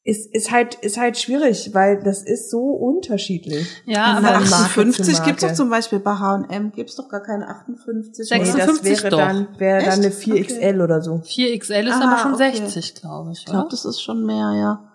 ist, 0.04 0.34
ist 0.34 0.50
halt, 0.50 0.74
ist 0.76 0.98
halt 0.98 1.18
schwierig, 1.18 1.70
weil 1.74 2.02
das 2.02 2.22
ist 2.22 2.50
so 2.50 2.60
unterschiedlich. 2.60 3.66
Ja, 3.86 4.18
aber 4.18 4.22
Marke 4.22 4.44
zu 4.44 4.54
58 4.54 5.22
gibt's 5.22 5.42
doch 5.42 5.52
zum 5.54 5.70
Beispiel 5.70 5.98
bei 5.98 6.12
H&M, 6.12 6.72
gibt's 6.72 6.96
doch 6.96 7.08
gar 7.08 7.22
keine 7.22 7.48
58. 7.48 8.30
Nee, 8.30 8.36
oder? 8.36 8.44
das 8.44 8.54
56 8.54 9.02
wäre 9.02 9.10
doch. 9.10 9.18
dann, 9.18 9.48
wäre 9.58 9.84
dann 9.84 9.98
eine 9.98 10.10
4XL 10.10 10.82
oder 10.82 11.02
so. 11.02 11.14
4XL 11.16 11.86
ist 11.86 11.92
Ah, 11.92 12.10
aber 12.10 12.18
schon 12.22 12.34
okay. 12.34 12.56
60, 12.56 12.94
glaube 12.96 13.32
ich. 13.32 13.38
Ich 13.40 13.46
glaube, 13.46 13.68
das 13.70 13.84
ist 13.84 14.00
schon 14.02 14.24
mehr, 14.24 14.52
ja. 14.56 14.92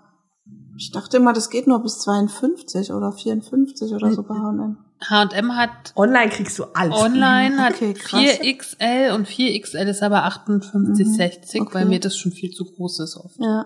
Ich 0.77 0.91
dachte 0.91 1.17
immer, 1.17 1.33
das 1.33 1.49
geht 1.49 1.67
nur 1.67 1.81
bis 1.81 1.99
52 1.99 2.91
oder 2.91 3.11
54 3.11 3.93
oder 3.93 4.11
so 4.11 4.23
bei 4.23 4.35
H&M. 4.35 4.77
H&M 5.09 5.55
hat 5.55 5.69
Online 5.95 6.29
kriegst 6.29 6.57
du 6.59 6.63
alles. 6.73 6.95
online 6.97 7.57
hat 7.61 7.73
Okay, 7.75 7.93
krass. 7.93 8.21
4XL 8.21 9.13
und 9.13 9.27
4XL 9.27 9.87
ist 9.87 10.03
aber 10.03 10.23
58, 10.25 11.05
Mhm, 11.07 11.13
60, 11.13 11.61
okay. 11.61 11.73
weil 11.73 11.85
mir 11.85 11.99
das 11.99 12.17
schon 12.17 12.31
viel 12.31 12.51
zu 12.51 12.65
groß 12.65 12.99
ist 13.01 13.17
oft. 13.17 13.35
Ja. 13.39 13.65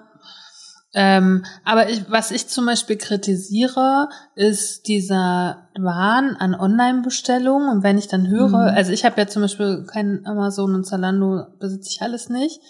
Ähm, 0.93 1.43
aber 1.63 1.89
ich, 1.89 2.09
was 2.09 2.31
ich 2.31 2.47
zum 2.47 2.65
Beispiel 2.65 2.95
kritisiere, 2.97 4.07
ist 4.35 4.87
dieser 4.87 5.67
Wahn 5.77 6.35
an 6.39 6.55
Online-Bestellungen. 6.55 7.69
Und 7.69 7.83
wenn 7.83 7.97
ich 7.97 8.07
dann 8.07 8.27
höre, 8.27 8.47
Mhm. 8.47 8.55
also 8.75 8.91
ich 8.91 9.05
habe 9.05 9.19
ja 9.19 9.27
zum 9.27 9.41
Beispiel 9.43 9.85
kein 9.85 10.25
Amazon 10.25 10.73
und 10.73 10.85
Zalando, 10.85 11.43
besitze 11.59 11.89
ich 11.91 12.01
alles 12.01 12.29
nicht. 12.29 12.61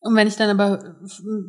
Und 0.00 0.14
wenn 0.14 0.28
ich 0.28 0.36
dann 0.36 0.48
aber 0.48 0.96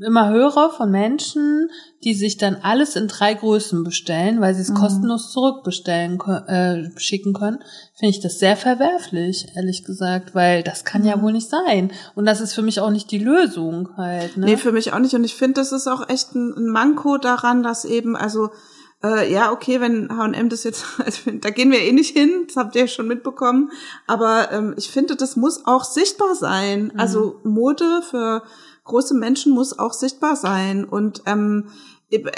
immer 0.04 0.30
höre 0.30 0.72
von 0.72 0.90
Menschen, 0.90 1.70
die 2.04 2.16
sich 2.16 2.38
dann 2.38 2.56
alles 2.64 2.96
in 2.96 3.08
drei 3.08 3.36
Größen 3.36 3.84
bestellen, 3.84 4.42
weil 4.42 4.56
sie 4.56 4.62
es 4.62 4.70
Mhm. 4.70 4.76
kostenlos 4.76 5.32
zurückbestellen 5.32 6.20
äh, 6.48 6.90
schicken 7.00 7.34
können, 7.34 7.60
finde 7.94 8.10
ich 8.10 8.22
das 8.22 8.40
sehr 8.40 8.58
verwerflich, 8.58 9.48
ehrlich 9.56 9.84
gesagt, 9.86 10.34
weil 10.34 10.64
das 10.64 10.84
kann 10.84 11.06
ja 11.06 11.16
Mhm. 11.18 11.22
wohl 11.22 11.32
nicht 11.34 11.50
sein. 11.50 11.92
Und 12.16 12.26
das 12.26 12.42
ist 12.42 12.54
für 12.54 12.64
mich 12.64 12.80
auch 12.80 12.90
nicht 12.90 13.12
die 13.12 13.20
Lösung 13.20 13.90
halt. 13.98 14.36
Ne? 14.36 14.48
Nee, 14.48 14.58
für 14.58 14.72
mich 14.72 14.94
auch 14.94 15.00
nicht. 15.00 15.14
Und 15.14 15.24
ich 15.24 15.36
finde, 15.36 15.54
das 15.62 15.72
ist 15.72 15.86
auch 15.88 16.10
echt 16.10 16.34
ein 16.34 16.70
Manko 16.70 17.18
daran, 17.20 17.62
dass 17.62 17.86
eben, 17.86 18.16
also 18.16 18.50
äh, 19.04 19.32
ja, 19.32 19.52
okay, 19.52 19.80
wenn 19.80 20.16
H&M 20.16 20.50
das 20.50 20.64
jetzt, 20.64 20.86
also, 21.04 21.32
da 21.32 21.50
gehen 21.50 21.72
wir 21.72 21.82
eh 21.82 21.92
nicht 21.92 22.16
hin, 22.16 22.46
das 22.48 22.58
habt 22.58 22.76
ihr 22.76 22.82
ja 22.82 22.88
schon 22.88 23.08
mitbekommen, 23.08 23.72
aber 24.08 24.52
ähm, 24.52 24.74
ich 24.78 24.90
finde, 24.90 25.16
das 25.16 25.36
muss 25.36 25.66
auch 25.66 25.84
sichtbar 25.84 26.36
sein. 26.36 26.92
Mhm. 26.94 27.00
Also 27.00 27.40
Mode 27.44 28.02
für 28.10 28.44
große 28.84 29.14
Menschen 29.14 29.54
muss 29.54 29.78
auch 29.78 29.94
sichtbar 29.94 30.36
sein 30.36 30.84
und 30.84 31.22
ähm, 31.28 31.68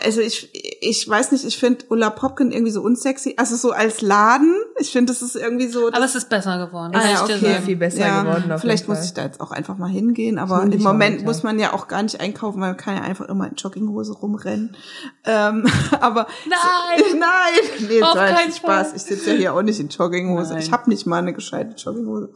also 0.04 0.20
ich, 0.20 0.50
ich 0.82 1.08
weiß 1.08 1.32
nicht, 1.32 1.46
ich 1.46 1.58
finde 1.58 1.86
Ulla 1.90 2.10
Popkin 2.10 2.52
irgendwie 2.52 2.72
so 2.72 2.82
unsexy. 2.82 3.36
Also 3.38 3.56
so 3.56 3.72
als 3.72 4.02
Laden, 4.02 4.54
ich 4.78 4.92
finde, 4.92 5.14
das 5.14 5.22
ist 5.22 5.38
irgendwie 5.38 5.68
so. 5.68 5.88
Aber 5.88 6.04
es 6.04 6.14
ist 6.16 6.30
besser 6.30 6.66
geworden. 6.66 6.92
Ah, 6.94 7.10
ja, 7.10 7.24
okay. 7.24 7.40
sagen. 7.40 7.64
viel 7.64 7.78
besser 7.78 8.00
ja, 8.00 8.24
geworden. 8.24 8.52
Auf 8.52 8.60
Vielleicht 8.60 8.84
jeden 8.84 8.98
muss 8.98 9.06
ich 9.06 9.14
da 9.14 9.24
jetzt 9.24 9.40
auch 9.40 9.52
einfach 9.52 9.78
mal 9.78 9.90
hingehen, 9.90 10.40
aber 10.40 10.62
im 10.64 10.82
Moment 10.82 11.24
muss 11.24 11.44
ja. 11.44 11.50
man 11.50 11.60
ja 11.60 11.72
auch 11.72 11.88
gar 11.88 12.04
nicht 12.04 12.20
einkaufen, 12.20 12.60
weil 12.60 12.72
man 12.72 12.78
kann 12.78 12.98
ja 12.98 13.04
einfach 13.04 13.30
immer 13.30 13.48
in 13.48 13.56
Jogginghose 13.56 14.12
rumrennen. 14.12 14.76
Ähm, 15.24 15.66
aber 16.02 16.28
Nein! 16.50 17.20
nein, 17.20 17.88
nee, 17.88 18.04
Auf 18.04 18.16
keinen 18.16 18.52
Spaß. 18.52 18.88
Fall. 18.90 18.98
Ich 18.98 19.04
sitze 19.04 19.32
ja 19.32 19.38
hier 19.38 19.54
auch 19.54 19.62
nicht 19.62 19.80
in 19.80 19.88
Jogginghose. 19.88 20.54
Nein. 20.54 20.64
Ich 20.64 20.72
habe 20.74 20.90
nicht 20.90 21.06
mal 21.06 21.20
eine 21.20 21.34
gescheite 21.34 21.76
Jogginghose. 21.78 22.34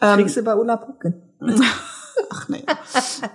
Ähm, 0.00 0.18
Kriegst 0.18 0.36
du 0.36 0.42
bei 0.42 0.54
Ulla 0.54 0.76
Popkin. 0.76 1.14
Ach 2.30 2.48
nee. 2.48 2.64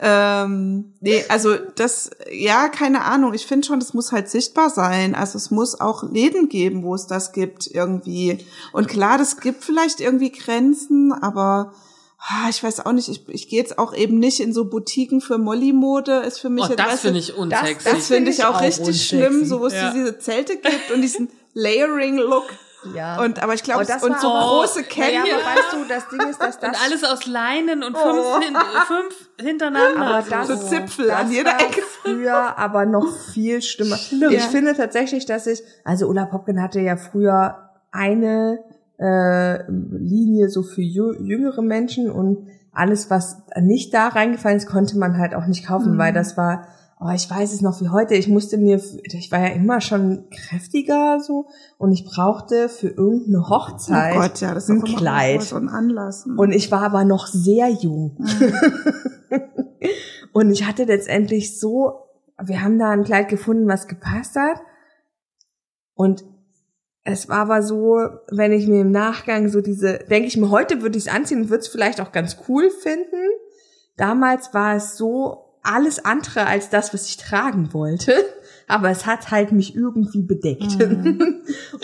ähm, 0.02 0.94
nee, 1.02 1.24
also 1.30 1.56
das, 1.76 2.10
ja, 2.32 2.68
keine 2.70 3.04
Ahnung. 3.04 3.34
Ich 3.34 3.46
finde 3.46 3.68
schon, 3.68 3.80
das 3.80 3.94
muss 3.94 4.12
halt 4.12 4.30
sichtbar 4.30 4.70
sein. 4.70 5.16
Also 5.16 5.38
es 5.38 5.52
muss 5.52 5.80
auch 5.80 6.04
Läden 6.04 6.50
geben, 6.50 6.84
wo 6.84 6.96
es 6.96 7.08
das 7.08 7.32
gibt 7.32 7.68
irgendwie. 7.68 8.40
Und 8.74 8.88
klar, 8.88 9.18
das 9.18 9.38
gibt 9.40 9.64
vielleicht 9.64 10.00
irgendwie 10.00 10.32
Grenzen, 10.32 11.14
aber 11.14 11.74
ah, 12.20 12.50
ich 12.50 12.64
weiß 12.64 12.86
auch 12.86 12.92
nicht. 12.92 13.10
Ich, 13.10 13.28
ich 13.30 13.50
gehe 13.50 13.60
jetzt 13.60 13.78
auch 13.78 13.94
eben 13.94 14.20
nicht 14.20 14.40
in 14.40 14.54
so 14.54 14.66
Boutiquen 14.66 15.22
für 15.22 15.38
Molly-Mode. 15.38 16.18
Ist 16.26 16.40
für 16.40 16.50
mich 16.50 16.66
Oh, 16.70 16.76
das 16.76 17.02
finde 17.02 17.20
ich 17.20 17.36
unsexy. 17.36 17.74
Das 17.84 17.84
finde 17.84 18.02
Finde 18.04 18.32
ich 18.32 18.40
ich 18.40 18.46
auch 18.46 18.56
auch 18.56 18.62
richtig 18.62 18.88
unsexy. 18.88 19.08
schlimm, 19.18 19.46
so 19.46 19.60
wo 19.62 19.68
es 19.68 19.74
Ja. 19.74 19.92
diese 19.94 20.18
Zelte 20.20 20.58
gibt 20.58 20.92
und 20.94 21.02
diesen 21.02 21.30
Layering-Look. 21.54 22.46
Ja. 22.96 23.22
Und 23.22 23.42
aber 23.44 23.54
ich 23.54 23.64
glaube, 23.64 23.84
Oh, 23.84 23.88
das 23.88 24.04
und 24.04 24.20
so 24.20 24.28
auch- 24.28 24.62
große 24.62 24.82
Naja, 24.82 25.22
Kämme. 25.22 25.36
aber 25.36 25.44
weißt 25.46 25.74
du, 25.74 25.78
das 25.88 26.08
Ding 26.10 26.22
ist, 26.30 26.42
dass 26.42 26.60
das 26.60 26.70
und 26.70 26.84
alles 26.86 27.04
aus 27.04 27.26
Leinen 27.28 27.84
und 27.84 27.96
Oh. 27.96 28.00
fünf, 28.34 28.46
hin, 28.46 28.56
fünf 28.88 29.30
hintereinander. 29.40 30.02
Aber 30.02 30.24
das, 30.30 30.48
So 30.48 30.56
Zipfel 30.56 31.12
an 31.12 31.28
das 31.28 31.32
jeder 31.36 31.52
war 31.52 31.62
Ecke. 31.62 31.82
Früher 32.02 32.58
aber 32.58 32.86
noch 32.86 33.08
viel 33.34 33.62
schlimmer. 33.62 33.98
Schlimm. 33.98 34.32
Ich 34.32 34.44
Ja. 34.44 34.50
finde 34.50 34.74
tatsächlich, 34.76 35.26
dass 35.26 35.46
ich, 35.48 35.62
also 35.84 36.08
Ulla 36.08 36.26
Popkin 36.26 36.62
hatte 36.62 36.80
ja 36.80 36.98
früher 36.98 37.70
eine 37.92 38.60
äh, 39.00 39.64
Linie 39.70 40.50
so 40.50 40.62
für 40.64 40.82
jü 40.82 41.16
jüngere 41.22 41.62
Menschen 41.64 42.12
und 42.12 42.48
alles, 42.72 43.10
was 43.10 43.38
nicht 43.60 43.94
da 43.94 44.08
reingefallen 44.10 44.58
ist, 44.58 44.68
konnte 44.68 44.98
man 44.98 45.18
halt 45.18 45.34
auch 45.36 45.46
nicht 45.48 45.66
kaufen, 45.66 45.96
Mhm. 45.96 45.98
weil 45.98 46.14
das 46.14 46.38
war, 46.38 46.68
oh, 47.02 47.10
ich 47.10 47.28
weiß 47.28 47.52
es 47.52 47.62
noch 47.62 47.82
wie 47.82 47.90
heute, 47.90 48.14
ich 48.14 48.28
musste 48.28 48.58
mir, 48.58 48.80
ich 49.04 49.32
war 49.32 49.40
ja 49.40 49.48
immer 49.48 49.82
schon 49.82 50.30
kräftiger 50.30 51.20
so 51.20 51.48
und 51.80 51.92
ich 51.92 52.06
brauchte 52.06 52.70
für 52.70 52.90
irgendeine 52.90 53.50
Hochzeit 53.50 54.16
Oh 54.16 54.20
Gott, 54.20 54.40
ja, 54.40 54.54
das 54.54 54.70
ein 54.70 54.84
Kleid. 54.84 55.42
so 55.42 55.56
ein 55.56 55.68
Anlass. 55.68 56.28
ne? 56.28 56.36
Und 56.38 56.52
ich 56.52 56.72
war 56.72 56.84
aber 56.84 57.04
noch 57.04 57.26
sehr 57.26 57.70
jung. 57.70 58.24
und 60.32 60.52
ich 60.52 60.68
hatte 60.68 60.84
letztendlich 60.84 61.60
so, 61.60 62.04
wir 62.40 62.62
haben 62.62 62.78
da 62.78 62.92
ein 62.92 63.04
Kleid 63.04 63.30
gefunden, 63.30 63.68
was 63.68 63.88
gepasst 63.88 64.36
hat. 64.36 64.62
Und 65.96 66.24
es 67.04 67.28
war 67.30 67.40
aber 67.40 67.64
so, 67.64 67.98
wenn 68.30 68.52
ich 68.52 68.68
mir 68.68 68.82
im 68.82 68.92
Nachgang 68.92 69.50
so 69.50 69.62
diese, 69.62 69.98
denke 69.98 70.28
ich 70.28 70.38
mir, 70.38 70.52
heute 70.52 70.84
würde 70.84 71.00
ich 71.00 71.08
es 71.08 71.14
anziehen 71.14 71.42
und 71.42 71.50
würde 71.50 71.62
es 71.62 71.68
vielleicht 71.68 72.00
auch 72.00 72.12
ganz 72.12 72.38
cool 72.48 72.70
finden. 72.70 73.18
Damals 73.98 74.54
war 74.54 74.76
es 74.76 74.98
so 74.98 75.51
alles 75.64 76.04
andere 76.04 76.48
als 76.48 76.70
das, 76.70 76.94
was 76.94 77.08
ich 77.08 77.18
tragen 77.18 77.74
wollte. 77.74 78.14
Aber 78.68 78.90
es 78.90 79.06
hat 79.06 79.32
halt 79.32 79.52
mich 79.52 79.76
irgendwie 79.76 80.22
bedeckt. 80.22 80.78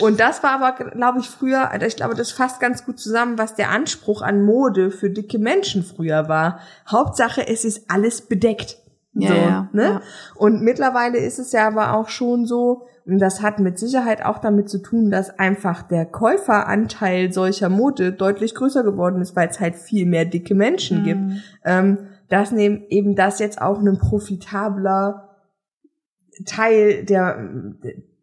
Und 0.00 0.20
das 0.20 0.42
war 0.42 0.62
aber, 0.62 0.90
glaube 0.90 1.20
ich, 1.20 1.28
früher, 1.28 1.70
also 1.70 1.84
ich 1.84 1.96
glaube, 1.96 2.14
das 2.14 2.30
fasst 2.30 2.60
ganz 2.60 2.86
gut 2.86 2.98
zusammen, 2.98 3.36
was 3.36 3.54
der 3.54 3.70
Anspruch 3.70 4.22
an 4.22 4.42
Mode 4.42 4.90
für 4.90 5.10
dicke 5.10 5.38
Menschen 5.38 5.82
früher 5.82 6.28
war. 6.28 6.60
Hauptsache, 6.90 7.46
es 7.46 7.64
ist 7.64 7.90
alles 7.90 8.22
bedeckt. 8.22 8.78
Ja, 9.12 9.28
so, 9.28 9.34
ja, 9.34 9.68
ne? 9.72 9.82
ja. 9.82 10.00
Und 10.36 10.62
mittlerweile 10.62 11.18
ist 11.18 11.38
es 11.38 11.52
ja 11.52 11.66
aber 11.66 11.94
auch 11.94 12.08
schon 12.08 12.46
so, 12.46 12.86
und 13.04 13.18
das 13.18 13.42
hat 13.42 13.58
mit 13.58 13.78
Sicherheit 13.78 14.24
auch 14.24 14.38
damit 14.38 14.68
zu 14.68 14.78
tun, 14.78 15.10
dass 15.10 15.38
einfach 15.38 15.82
der 15.82 16.04
Käuferanteil 16.04 17.32
solcher 17.32 17.70
Mode 17.70 18.12
deutlich 18.12 18.54
größer 18.54 18.82
geworden 18.82 19.22
ist, 19.22 19.34
weil 19.34 19.48
es 19.48 19.60
halt 19.60 19.76
viel 19.76 20.04
mehr 20.04 20.26
dicke 20.26 20.54
Menschen 20.54 21.04
gibt. 21.04 21.20
Ähm, 21.64 21.98
dass 22.28 22.52
eben 22.52 23.14
das 23.16 23.38
jetzt 23.38 23.60
auch 23.60 23.80
ein 23.80 23.98
profitabler 23.98 25.28
Teil 26.46 27.04
der, 27.04 27.48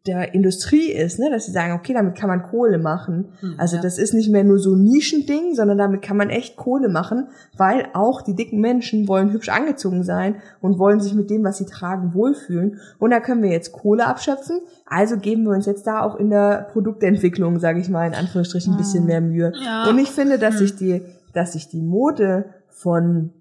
der 0.08 0.34
Industrie 0.36 0.92
ist, 0.92 1.20
ne? 1.20 1.30
dass 1.32 1.48
sie 1.48 1.52
sagen, 1.52 1.74
okay, 1.74 1.94
damit 1.94 2.16
kann 2.16 2.30
man 2.30 2.44
Kohle 2.44 2.78
machen. 2.78 3.34
Hm, 3.40 3.56
Also 3.58 3.78
ja. 3.78 3.82
das 3.82 3.98
ist 3.98 4.14
nicht 4.14 4.30
mehr 4.32 4.44
nur 4.44 4.60
so 4.60 4.76
ein 4.76 4.84
Nischending, 4.84 5.56
sondern 5.56 5.78
damit 5.80 6.02
kann 6.02 6.16
man 6.16 6.30
echt 6.30 6.56
Kohle 6.56 6.88
machen, 6.88 7.28
weil 7.58 7.88
auch 7.94 8.22
die 8.22 8.36
dicken 8.36 8.62
Menschen 8.62 9.08
wollen 9.08 9.34
hübsch 9.34 9.50
angezogen 9.50 10.04
sein 10.04 10.36
und 10.62 10.78
wollen 10.78 11.00
sich 11.00 11.14
mit 11.16 11.30
dem, 11.30 11.44
was 11.44 11.58
sie 11.58 11.66
tragen, 11.66 12.14
wohlfühlen. 12.14 12.80
Und 13.00 13.10
da 13.12 13.20
können 13.20 13.42
wir 13.42 13.50
jetzt 13.52 13.72
Kohle 13.72 14.06
abschöpfen. 14.06 14.60
Also 14.86 15.18
geben 15.18 15.44
wir 15.44 15.52
uns 15.52 15.66
jetzt 15.66 15.88
da 15.88 16.02
auch 16.02 16.16
in 16.16 16.30
der 16.30 16.68
Produktentwicklung, 16.72 17.60
sage 17.60 17.80
ich 17.80 17.90
mal, 17.90 18.06
in 18.08 18.14
Anführungsstrichen 18.14 18.74
ein 18.74 18.78
bisschen 18.78 19.08
mehr 19.08 19.22
Mühe. 19.22 19.52
Ja. 19.66 19.90
Und 19.90 19.98
ich 19.98 20.12
finde, 20.12 20.38
dass 20.38 20.54
Hm. 20.54 20.60
sich 20.60 20.76
die, 20.76 21.02
dass 21.34 21.54
sich 21.54 21.68
die 21.70 21.82
Mode 21.82 22.46
von 22.70 23.32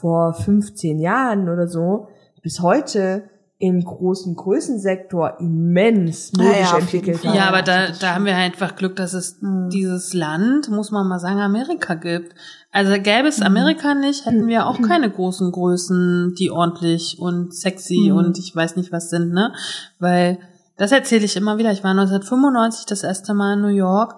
vor 0.00 0.34
15 0.34 0.98
Jahren 0.98 1.48
oder 1.48 1.66
so 1.68 2.08
bis 2.42 2.60
heute 2.60 3.24
im 3.58 3.82
großen 3.82 4.36
Größensektor 4.36 5.40
immens 5.40 6.30
Ja, 6.36 6.42
modisch 6.44 6.60
ja, 6.60 6.72
auf 6.74 6.80
entwickelt 6.80 7.24
hat. 7.24 7.34
Ja, 7.34 7.48
aber 7.48 7.62
da, 7.62 7.86
da 7.98 8.14
haben 8.14 8.26
wir 8.26 8.36
einfach 8.36 8.76
Glück, 8.76 8.96
dass 8.96 9.14
es 9.14 9.38
Mhm. 9.40 9.70
dieses 9.70 10.12
Land, 10.12 10.68
muss 10.68 10.90
man 10.90 11.08
mal 11.08 11.18
sagen, 11.18 11.40
Amerika 11.40 11.94
gibt. 11.94 12.34
Also 12.70 12.92
gäbe 13.00 13.28
es 13.28 13.40
Amerika 13.40 13.94
nicht, 13.94 14.26
hätten 14.26 14.46
wir 14.48 14.66
auch 14.66 14.82
keine 14.82 15.10
großen 15.10 15.50
Größen, 15.50 16.34
die 16.38 16.50
ordentlich 16.50 17.18
und 17.18 17.54
sexy 17.54 18.10
Mhm. 18.10 18.16
und 18.18 18.38
ich 18.38 18.54
weiß 18.54 18.76
nicht 18.76 18.92
was 18.92 19.08
sind, 19.08 19.32
ne? 19.32 19.54
Weil, 19.98 20.38
das 20.76 20.92
erzähle 20.92 21.24
ich 21.24 21.36
immer 21.36 21.56
wieder, 21.56 21.72
ich 21.72 21.82
war 21.82 21.92
1995 21.94 22.84
das 22.84 23.02
erste 23.02 23.32
Mal 23.32 23.54
in 23.54 23.62
New 23.62 23.68
York, 23.68 24.16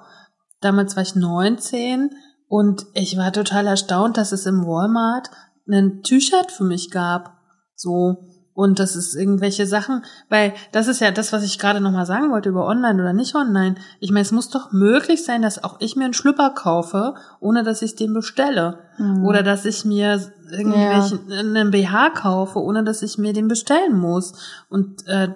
damals 0.61 0.97
war 0.97 1.05
ich 1.05 1.14
19 1.14 2.11
und 2.49 2.87
ich 2.95 3.16
war 3.16 3.33
total 3.33 3.68
erstaunt, 3.68 4.16
dass 4.16 4.33
es 4.33 4.47
im 4.47 4.66
Walmart 4.66 5.31
ein 5.69 6.03
T-Shirt 6.03 6.51
für 6.51 6.64
mich 6.64 6.91
gab. 6.91 7.39
So. 7.75 8.25
Und 8.55 8.81
das 8.81 8.97
ist 8.97 9.14
irgendwelche 9.14 9.66
Sachen, 9.66 10.05
weil 10.29 10.53
das 10.73 10.89
ist 10.89 11.01
ja 11.01 11.12
das, 11.12 11.33
was 11.33 11.45
ich 11.45 11.61
gerade 11.61 11.81
nochmal 11.81 12.07
sagen 12.07 12.33
wollte 12.33 12.49
über 12.49 12.66
online 12.66 13.01
oder 13.01 13.12
nicht 13.12 13.37
online. 13.37 13.77
Ich 14.01 14.11
meine, 14.11 14.23
es 14.23 14.33
muss 14.33 14.51
doch 14.51 14.73
möglich 14.73 15.25
sein, 15.25 15.43
dass 15.43 15.62
auch 15.62 15.77
ich 15.79 15.95
mir 15.95 16.07
einen 16.07 16.12
Schlüpper 16.12 16.51
kaufe, 16.51 17.14
ohne 17.39 17.62
dass 17.62 17.83
ich 17.83 17.95
den 17.95 18.12
bestelle. 18.12 18.81
Mhm. 18.99 19.25
Oder 19.25 19.45
dass 19.45 19.64
ich 19.64 19.85
mir 19.85 20.21
irgendwelchen 20.51 21.31
einen 21.31 21.71
BH 21.71 22.11
kaufe, 22.11 22.59
ohne 22.59 22.83
dass 22.83 23.03
ich 23.03 23.16
mir 23.16 23.33
den 23.33 23.47
bestellen 23.47 23.97
muss. 23.97 24.33
Und 24.69 25.07
äh, 25.07 25.29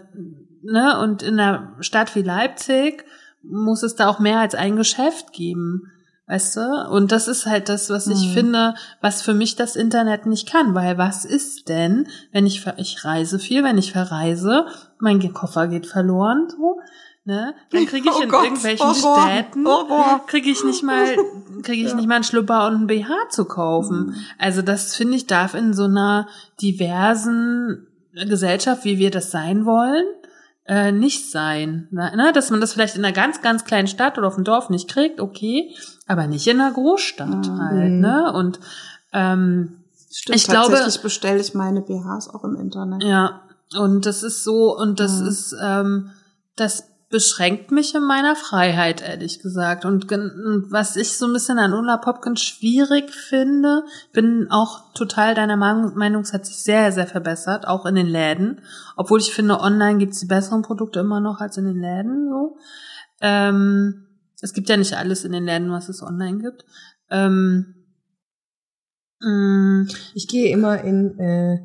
ne, 0.62 0.98
und 1.00 1.22
in 1.22 1.38
einer 1.38 1.76
Stadt 1.78 2.16
wie 2.16 2.22
Leipzig 2.22 3.04
muss 3.44 3.84
es 3.84 3.94
da 3.94 4.08
auch 4.08 4.18
mehr 4.18 4.40
als 4.40 4.56
ein 4.56 4.74
Geschäft 4.74 5.32
geben. 5.32 5.92
Weißt 6.32 6.56
du? 6.56 6.88
Und 6.88 7.12
das 7.12 7.28
ist 7.28 7.44
halt 7.44 7.68
das, 7.68 7.90
was 7.90 8.06
ich 8.06 8.28
Mhm. 8.28 8.32
finde, 8.32 8.74
was 9.02 9.20
für 9.20 9.34
mich 9.34 9.54
das 9.54 9.76
Internet 9.76 10.24
nicht 10.24 10.50
kann. 10.50 10.74
Weil 10.74 10.96
was 10.96 11.26
ist 11.26 11.68
denn, 11.68 12.08
wenn 12.32 12.46
ich, 12.46 12.62
ver 12.62 12.72
ich 12.78 13.04
reise 13.04 13.38
viel, 13.38 13.62
wenn 13.64 13.76
ich 13.76 13.92
verreise, 13.92 14.64
mein 14.98 15.20
Koffer 15.34 15.66
geht 15.68 15.86
verloren, 15.86 16.48
so, 16.48 16.80
ne? 17.26 17.54
Dann 17.70 17.84
kriege 17.84 18.08
ich 18.08 18.16
Oh 18.18 18.22
in 18.22 18.30
Gott, 18.30 18.44
irgendwelchen 18.44 18.86
Horror, 18.86 19.28
Städten, 19.28 19.66
Horror. 19.66 20.22
kriege 20.26 20.48
ich 20.48 20.64
nicht 20.64 20.82
mal, 20.82 21.04
kriege 21.64 21.86
ich 21.86 21.94
nicht 21.94 22.08
mal 22.08 22.14
einen 22.14 22.24
Schlüpper 22.24 22.66
und 22.66 22.76
einen 22.76 22.86
BH 22.86 23.28
zu 23.28 23.44
kaufen. 23.44 24.06
Mhm. 24.06 24.14
Also 24.38 24.62
das 24.62 24.96
finde 24.96 25.16
ich 25.16 25.26
darf 25.26 25.52
in 25.52 25.74
so 25.74 25.84
einer 25.84 26.28
diversen 26.62 27.88
Gesellschaft, 28.14 28.86
wie 28.86 28.96
wir 28.96 29.10
das 29.10 29.30
sein 29.30 29.66
wollen, 29.66 30.06
äh, 30.64 30.92
nicht 30.92 31.30
sein. 31.30 31.88
Na, 31.90 32.16
ne? 32.16 32.32
Dass 32.32 32.50
man 32.50 32.62
das 32.62 32.72
vielleicht 32.72 32.96
in 32.96 33.04
einer 33.04 33.12
ganz, 33.12 33.42
ganz 33.42 33.64
kleinen 33.66 33.88
Stadt 33.88 34.16
oder 34.16 34.28
auf 34.28 34.36
dem 34.36 34.44
Dorf 34.44 34.70
nicht 34.70 34.88
kriegt, 34.88 35.20
okay, 35.20 35.74
aber 36.06 36.26
nicht 36.26 36.46
in 36.46 36.60
einer 36.60 36.72
Großstadt 36.72 37.48
Mhm. 37.48 37.58
halt, 37.60 37.92
ne? 37.92 38.32
Und 38.32 38.60
ähm, 39.12 39.76
Stimmt, 40.14 40.36
Ich 40.36 40.46
glaube- 40.46 40.72
tatsächlich 40.74 41.02
bestelle 41.02 41.40
ich 41.40 41.54
meine 41.54 41.80
BHs 41.80 42.28
auch 42.28 42.44
im 42.44 42.54
Internet. 42.56 43.02
ja, 43.02 43.40
und 43.78 44.04
das 44.04 44.22
ist 44.22 44.44
so, 44.44 44.76
und 44.76 45.00
das 45.00 45.20
Mhm. 45.20 45.26
ist, 45.26 45.56
ähm, 45.62 46.10
das 46.56 46.84
beschränkt 47.08 47.70
mich 47.70 47.94
in 47.94 48.02
meiner 48.04 48.36
Freiheit, 48.36 49.00
ehrlich 49.02 49.40
gesagt. 49.40 49.84
Und 49.86 50.10
was 50.70 50.96
ich 50.96 51.16
so 51.16 51.26
ein 51.26 51.32
bisschen 51.34 51.58
an 51.58 51.72
Ulla 51.74 51.96
Popkin 51.98 52.36
schwierig 52.36 53.10
finde, 53.14 53.84
bin 54.12 54.48
auch 54.50 54.92
total 54.94 55.34
deiner 55.34 55.56
Meinung, 55.56 55.94
Meinung, 55.96 56.22
es 56.22 56.32
hat 56.34 56.44
sich 56.46 56.62
sehr, 56.62 56.90
sehr 56.92 57.06
verbessert, 57.06 57.66
auch 57.66 57.84
in 57.86 57.94
den 57.94 58.06
Läden. 58.06 58.60
Obwohl 58.96 59.18
ich 59.20 59.34
finde, 59.34 59.60
online 59.60 59.98
gibt's 59.98 60.20
die 60.20 60.26
besseren 60.26 60.60
Produkte 60.62 61.00
immer 61.00 61.20
noch 61.20 61.40
als 61.40 61.56
in 61.58 61.64
den 61.66 61.80
Läden. 61.80 62.28
So. 62.30 62.56
Ähm, 63.20 64.01
es 64.42 64.52
gibt 64.52 64.68
ja 64.68 64.76
nicht 64.76 64.92
alles 64.94 65.24
in 65.24 65.32
den 65.32 65.44
Läden, 65.44 65.70
was 65.70 65.88
es 65.88 66.02
online 66.02 66.38
gibt. 66.38 66.64
Ähm, 67.10 67.74
mh, 69.20 69.86
Ich 70.14 70.28
gehe 70.28 70.52
immer 70.52 70.82
in, 70.82 71.18
äh, 71.18 71.58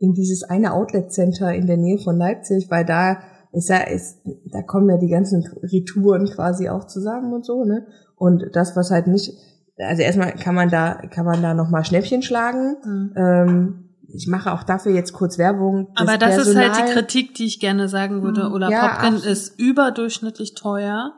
in 0.00 0.14
dieses 0.14 0.42
eine 0.44 0.72
Outlet-Center 0.72 1.52
in 1.54 1.66
der 1.66 1.76
Nähe 1.76 1.98
von 1.98 2.16
Leipzig, 2.16 2.70
weil 2.70 2.84
da 2.84 3.18
ist 3.52 3.68
ja, 3.68 3.78
ist, 3.78 4.18
da 4.52 4.62
kommen 4.62 4.88
ja 4.88 4.96
die 4.96 5.08
ganzen 5.10 5.44
Retouren 5.62 6.26
quasi 6.26 6.68
auch 6.68 6.86
zusammen 6.86 7.32
und 7.34 7.44
so, 7.44 7.64
ne? 7.64 7.86
Und 8.16 8.44
das, 8.54 8.76
was 8.76 8.90
halt 8.90 9.08
nicht, 9.08 9.32
also 9.78 10.02
erstmal 10.02 10.32
kann 10.34 10.54
man 10.54 10.68
da, 10.68 10.94
kann 11.10 11.24
man 11.26 11.42
da 11.42 11.52
nochmal 11.54 11.84
Schnäppchen 11.84 12.22
schlagen. 12.22 12.76
Mhm. 12.84 13.12
Ähm, 13.16 13.84
ich 14.12 14.26
mache 14.26 14.52
auch 14.52 14.62
dafür 14.64 14.92
jetzt 14.92 15.12
kurz 15.12 15.38
Werbung. 15.38 15.88
Aber 15.94 16.16
das 16.18 16.36
ist 16.36 16.56
halt 16.56 16.68
die 16.76 16.80
Personal- 16.80 16.94
Kritik, 16.94 17.34
die 17.34 17.46
ich 17.46 17.60
gerne 17.60 17.88
sagen 17.88 18.22
würde. 18.22 18.48
Mhm. 18.48 18.54
Oder 18.54 18.70
Ja, 18.70 18.88
Popkin 18.88 19.16
ist 19.30 19.58
überdurchschnittlich 19.58 20.54
teuer. 20.54 21.12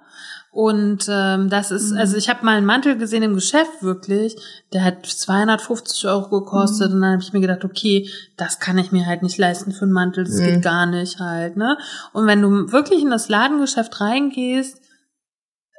Und 0.55 1.07
ähm, 1.09 1.49
das 1.49 1.71
ist, 1.71 1.95
also 1.95 2.15
ich 2.19 2.29
habe 2.29 2.45
mal 2.45 2.59
einen 2.59 2.67
Mantel 2.67 2.99
gesehen 2.99 3.23
im 3.23 3.35
Geschäft 3.35 3.83
wirklich, 3.83 4.37
der 4.75 4.85
hat 4.85 5.07
250 5.07 6.07
Euro 6.09 6.29
gekostet 6.41 6.93
und 6.93 7.01
dann 7.01 7.13
habe 7.15 7.23
ich 7.23 7.33
mir 7.33 7.41
gedacht, 7.41 7.65
okay, 7.65 8.07
das 8.37 8.61
kann 8.61 8.77
ich 8.77 8.93
mir 8.93 9.07
halt 9.07 9.23
nicht 9.23 9.39
leisten 9.39 9.73
für 9.73 9.85
einen 9.87 9.93
Mantel, 9.93 10.25
das 10.25 10.35
Mhm. 10.35 10.45
geht 10.45 10.63
gar 10.63 10.85
nicht 10.85 11.19
halt, 11.21 11.57
ne? 11.57 11.79
Und 12.13 12.27
wenn 12.27 12.43
du 12.43 12.71
wirklich 12.71 13.01
in 13.01 13.09
das 13.09 13.31
Ladengeschäft 13.31 13.99
reingehst, 13.99 14.79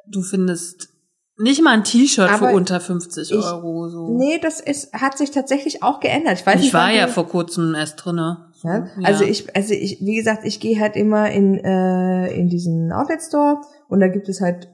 du 0.07 0.23
findest 0.23 0.89
nicht 1.37 1.61
mal 1.61 1.71
ein 1.73 1.83
T-Shirt 1.83 2.31
für 2.31 2.45
unter 2.47 2.79
50 2.79 3.29
ich- 3.29 3.37
Euro 3.45 3.89
so. 3.89 4.17
Nee, 4.17 4.39
das 4.41 4.59
ist, 4.59 4.91
hat 4.93 5.19
sich 5.19 5.29
tatsächlich 5.29 5.83
auch 5.83 5.99
geändert. 5.99 6.39
Ich 6.39 6.45
weiß 6.47 6.55
ich 6.55 6.61
nicht, 6.65 6.73
war 6.73 6.87
wann 6.87 6.95
ja 6.95 7.07
vor 7.07 7.27
kurzem 7.27 7.75
erst 7.75 8.03
drinne. 8.03 8.51
So, 8.63 8.69
Ja? 8.69 8.87
Also 9.03 9.25
ich, 9.25 9.55
also 9.55 9.73
ich, 9.73 9.99
wie 10.01 10.15
gesagt, 10.15 10.45
ich 10.45 10.59
gehe 10.59 10.79
halt 10.79 10.95
immer 10.95 11.29
in, 11.29 11.57
äh, 11.57 12.33
in 12.33 12.47
diesen 12.49 12.91
Outlet 12.91 13.21
Store 13.21 13.61
und 13.89 13.99
da 13.99 14.07
gibt 14.07 14.29
es 14.29 14.41
halt 14.41 14.69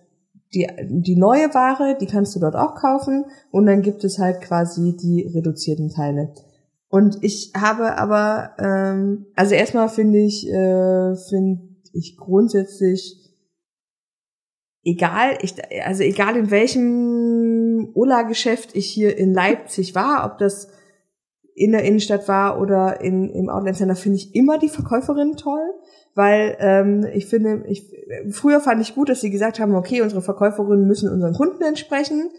die, 0.54 0.68
die 0.82 1.16
neue 1.16 1.54
Ware, 1.54 1.98
die 2.00 2.08
kannst 2.08 2.36
du 2.36 2.40
dort 2.40 2.56
auch 2.56 2.76
kaufen 2.76 3.26
und 3.52 3.66
dann 3.66 3.82
gibt 3.82 4.04
es 4.04 4.20
halt 4.20 4.42
quasi 4.42 4.96
die 4.96 5.30
reduzierten 5.34 5.90
Teile. 5.90 6.34
Und 6.88 7.18
ich 7.22 7.52
habe 7.56 7.98
aber, 7.98 8.56
ähm, 8.58 9.28
also 9.36 9.54
erstmal 9.54 9.90
finde 9.90 10.20
ich, 10.20 10.48
äh, 10.48 11.16
finde 11.16 11.62
ich 11.94 12.18
grundsätzlich 12.18 13.16
egal, 14.84 15.38
ich, 15.42 15.54
also 15.86 16.04
egal 16.04 16.36
in 16.36 16.52
welchem 16.52 17.92
Ola-Geschäft 17.94 18.76
ich 18.76 18.88
hier 18.88 19.18
in 19.18 19.34
Leipzig 19.34 19.96
war, 19.96 20.26
ob 20.26 20.38
das 20.40 20.70
in 21.60 21.74
der 21.74 21.84
Innenstadt 21.84 22.28
war 22.28 22.62
oder 22.62 23.01
in, 23.01 23.30
im 23.30 23.49
Outlet 23.49 23.76
Center, 23.76 23.95
finde 23.95 24.18
ich 24.18 24.34
immer 24.34 24.57
die 24.57 24.70
Verkäuferin 24.70 25.36
toll, 25.36 25.74
weil 26.16 26.55
ähm, 26.60 27.05
ich 27.14 27.26
finde, 27.26 27.64
ich, 27.68 27.86
früher 28.32 28.62
fand 28.62 28.82
ich 28.82 28.95
gut, 28.95 29.10
dass 29.10 29.22
sie 29.22 29.30
gesagt 29.30 29.60
haben, 29.60 29.76
okay, 29.76 30.01
unsere 30.01 30.22
Verkäuferinnen 30.22 30.88
müssen 30.88 31.12
unseren 31.12 31.34
Kunden 31.34 31.62
entsprechen. 31.64 32.30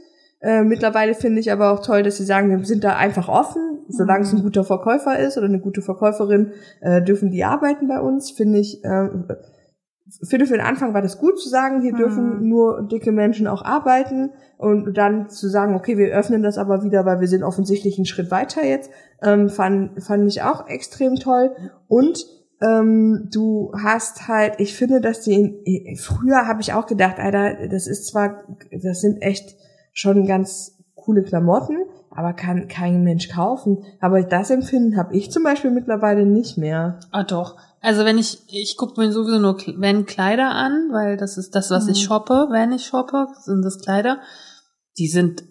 Äh, 0.40 0.62
mittlerweile 0.62 1.14
finde 1.14 1.40
ich 1.40 1.52
aber 1.52 1.70
auch 1.70 1.80
toll, 1.80 2.02
dass 2.02 2.16
sie 2.16 2.24
sagen, 2.24 2.48
wir 2.48 2.64
sind 2.64 2.82
da 2.82 2.96
einfach 2.96 3.28
offen, 3.28 3.80
solange 3.88 4.24
es 4.24 4.32
ein 4.32 4.42
guter 4.42 4.64
Verkäufer 4.64 5.18
ist 5.18 5.36
oder 5.36 5.46
eine 5.46 5.60
gute 5.60 5.82
Verkäuferin, 5.82 6.52
äh, 6.80 7.02
dürfen 7.02 7.30
die 7.30 7.44
arbeiten 7.44 7.88
bei 7.88 8.00
uns, 8.00 8.30
finde 8.30 8.58
ich, 8.58 8.82
äh, 8.84 9.08
finde 10.22 10.46
für 10.46 10.54
den 10.56 10.66
Anfang 10.66 10.94
war 10.94 11.02
das 11.02 11.18
gut 11.18 11.40
zu 11.40 11.48
sagen, 11.48 11.82
hier 11.82 11.92
dürfen 11.92 12.48
nur 12.48 12.82
dicke 12.82 13.12
Menschen 13.12 13.46
auch 13.46 13.62
arbeiten 13.62 14.30
und 14.58 14.94
dann 14.94 15.28
zu 15.28 15.48
sagen, 15.48 15.74
okay, 15.74 15.96
wir 15.96 16.08
öffnen 16.08 16.42
das 16.42 16.58
aber 16.58 16.82
wieder, 16.82 17.04
weil 17.04 17.20
wir 17.20 17.28
sind 17.28 17.42
offensichtlich 17.42 17.98
einen 17.98 18.06
Schritt 18.06 18.30
weiter 18.30 18.64
jetzt, 18.64 18.90
ähm, 19.22 19.48
fand, 19.48 20.02
fand 20.02 20.26
ich 20.28 20.42
auch 20.42 20.68
extrem 20.68 21.16
toll. 21.16 21.52
Und 21.88 22.26
ähm, 22.60 23.28
du 23.32 23.72
hast 23.74 24.28
halt, 24.28 24.54
ich 24.58 24.74
finde, 24.74 25.00
dass 25.00 25.20
die, 25.20 25.34
in, 25.34 25.96
früher 25.96 26.46
habe 26.46 26.60
ich 26.60 26.72
auch 26.72 26.86
gedacht, 26.86 27.18
Alter, 27.18 27.68
das 27.68 27.86
ist 27.86 28.06
zwar, 28.06 28.44
das 28.70 29.00
sind 29.00 29.22
echt 29.22 29.56
schon 29.92 30.26
ganz 30.26 30.76
coole 30.94 31.22
Klamotten, 31.22 31.78
aber 32.10 32.32
kann 32.32 32.68
kein 32.68 33.02
Mensch 33.02 33.28
kaufen. 33.28 33.84
Aber 34.00 34.22
das 34.22 34.50
Empfinden 34.50 34.96
habe 34.96 35.16
ich 35.16 35.30
zum 35.30 35.42
Beispiel 35.42 35.70
mittlerweile 35.70 36.26
nicht 36.26 36.58
mehr. 36.58 37.00
Ah 37.12 37.24
doch. 37.24 37.56
Also 37.82 38.04
wenn 38.04 38.18
ich, 38.18 38.38
ich 38.48 38.76
gucke 38.76 39.00
mir 39.00 39.10
sowieso 39.12 39.38
nur 39.38 39.56
wenn 39.78 40.04
Kleider 40.06 40.50
an, 40.50 40.88
weil 40.92 41.16
das 41.16 41.38
ist 41.38 41.54
das, 41.54 41.70
was 41.70 41.88
ich 41.88 42.02
shoppe. 42.04 42.48
Wenn 42.50 42.72
ich 42.72 42.86
shoppe, 42.86 43.26
sind 43.42 43.62
das 43.64 43.78
Kleider. 43.78 44.18
Die 44.98 45.08
sind 45.08 45.42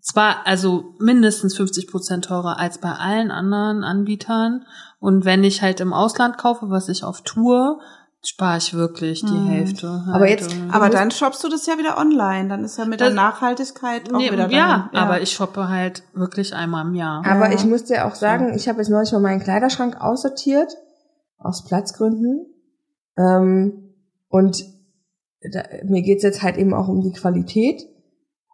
zwar 0.00 0.46
also 0.46 0.94
mindestens 1.00 1.56
50 1.56 1.88
Prozent 1.88 2.26
teurer 2.26 2.58
als 2.60 2.78
bei 2.78 2.92
allen 2.92 3.30
anderen 3.30 3.82
Anbietern. 3.82 4.64
Und 5.00 5.24
wenn 5.24 5.42
ich 5.42 5.62
halt 5.62 5.80
im 5.80 5.92
Ausland 5.92 6.38
kaufe, 6.38 6.70
was 6.70 6.88
ich 6.88 7.02
auf 7.02 7.22
Tour, 7.22 7.80
spare 8.22 8.58
ich 8.58 8.72
wirklich 8.74 9.22
die 9.22 9.32
Mhm. 9.32 9.48
Hälfte. 9.48 9.90
Halt 10.06 10.14
Aber 10.14 10.28
jetzt-. 10.28 10.54
Aber 10.70 10.88
dann 10.90 11.10
shoppst 11.10 11.42
du 11.42 11.48
das 11.48 11.66
ja 11.66 11.76
wieder 11.76 11.98
online. 11.98 12.48
Dann 12.48 12.64
ist 12.64 12.78
ja 12.78 12.84
mit 12.84 13.00
Das- 13.00 13.08
der 13.08 13.14
Nachhaltigkeit 13.16 14.12
auch 14.14 14.18
Nee, 14.18 14.30
wieder 14.30 14.48
ja, 14.50 14.88
dann, 14.92 15.02
aber 15.02 15.20
ich 15.20 15.32
shoppe 15.32 15.68
halt 15.68 16.04
wirklich 16.14 16.54
einmal 16.54 16.86
im 16.86 16.94
Jahr. 16.94 17.24
Aber 17.26 17.48
Ja. 17.50 17.54
ich 17.54 17.64
muss 17.64 17.84
dir 17.84 18.06
auch 18.06 18.14
sagen, 18.14 18.54
ich 18.54 18.68
habe 18.68 18.78
jetzt 18.78 18.90
neulich 18.90 19.10
mal 19.12 19.20
meinen 19.20 19.40
Kleiderschrank 19.42 20.00
aussortiert, 20.00 20.72
aus 21.44 21.64
Platzgründen. 21.64 22.46
Ähm, 23.16 23.94
und 24.28 24.64
da, 25.40 25.62
mir 25.84 26.02
geht's 26.02 26.22
jetzt 26.22 26.42
halt 26.42 26.56
eben 26.56 26.74
auch 26.74 26.88
um 26.88 27.02
die 27.02 27.12
Qualität. 27.12 27.86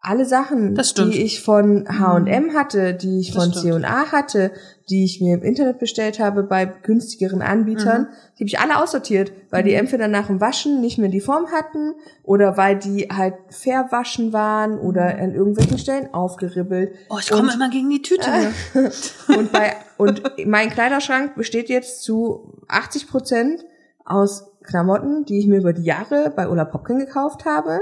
Alle 0.03 0.25
Sachen, 0.25 0.75
die 0.97 1.23
ich 1.23 1.43
von 1.43 1.87
H&M 1.87 2.55
hatte, 2.55 2.95
die 2.95 3.21
ich 3.21 3.33
Das 3.33 3.45
von. 3.45 3.53
C&A 3.53 4.11
hatte, 4.11 4.51
die 4.89 5.05
ich 5.05 5.21
mir 5.21 5.35
im 5.35 5.43
Internet 5.43 5.79
bestellt 5.79 6.19
habe 6.19 6.43
bei 6.43 6.65
günstigeren 6.65 7.43
Anbietern, 7.43 8.03
Mhm. 8.03 8.07
die 8.39 8.45
habe 8.45 8.47
ich 8.47 8.59
alle 8.61 8.83
aussortiert, 8.83 9.31
weil 9.51 9.63
die 9.63 9.75
entweder 9.75 10.09
nach 10.09 10.29
dem 10.29 10.41
Waschen 10.41 10.81
nicht 10.81 10.97
mehr 10.97 11.11
die 11.11 11.21
Form 11.21 11.49
hatten 11.53 11.93
oder 12.23 12.57
weil 12.57 12.79
die 12.79 13.09
halt 13.15 13.35
verwaschen 13.51 14.33
waren 14.33 14.79
oder 14.79 15.19
an 15.19 15.35
irgendwelchen 15.35 15.77
Stellen 15.77 16.15
aufgeribbelt. 16.15 16.95
Oh, 17.11 17.19
ich 17.21 17.31
komme 17.31 17.53
immer 17.53 17.69
gegen 17.69 17.91
die 17.91 18.01
Tüte. 18.01 18.31
und 19.29 19.53
bei 19.53 19.77
und 19.99 20.23
mein 20.47 20.71
Kleiderschrank 20.71 21.35
besteht 21.35 21.69
jetzt 21.69 22.03
zu 22.03 22.55
80 22.69 23.07
Prozent 23.07 23.67
aus 24.07 24.47
Klamotten, 24.63 25.27
die 25.27 25.39
ich 25.41 25.47
mir 25.47 25.59
über 25.59 25.75
die 25.75 25.85
Jahre 25.85 26.33
bei 26.35 26.49
Ulla 26.49 26.65
Popkin 26.65 26.99
gekauft 26.99 27.45
habe, 27.45 27.81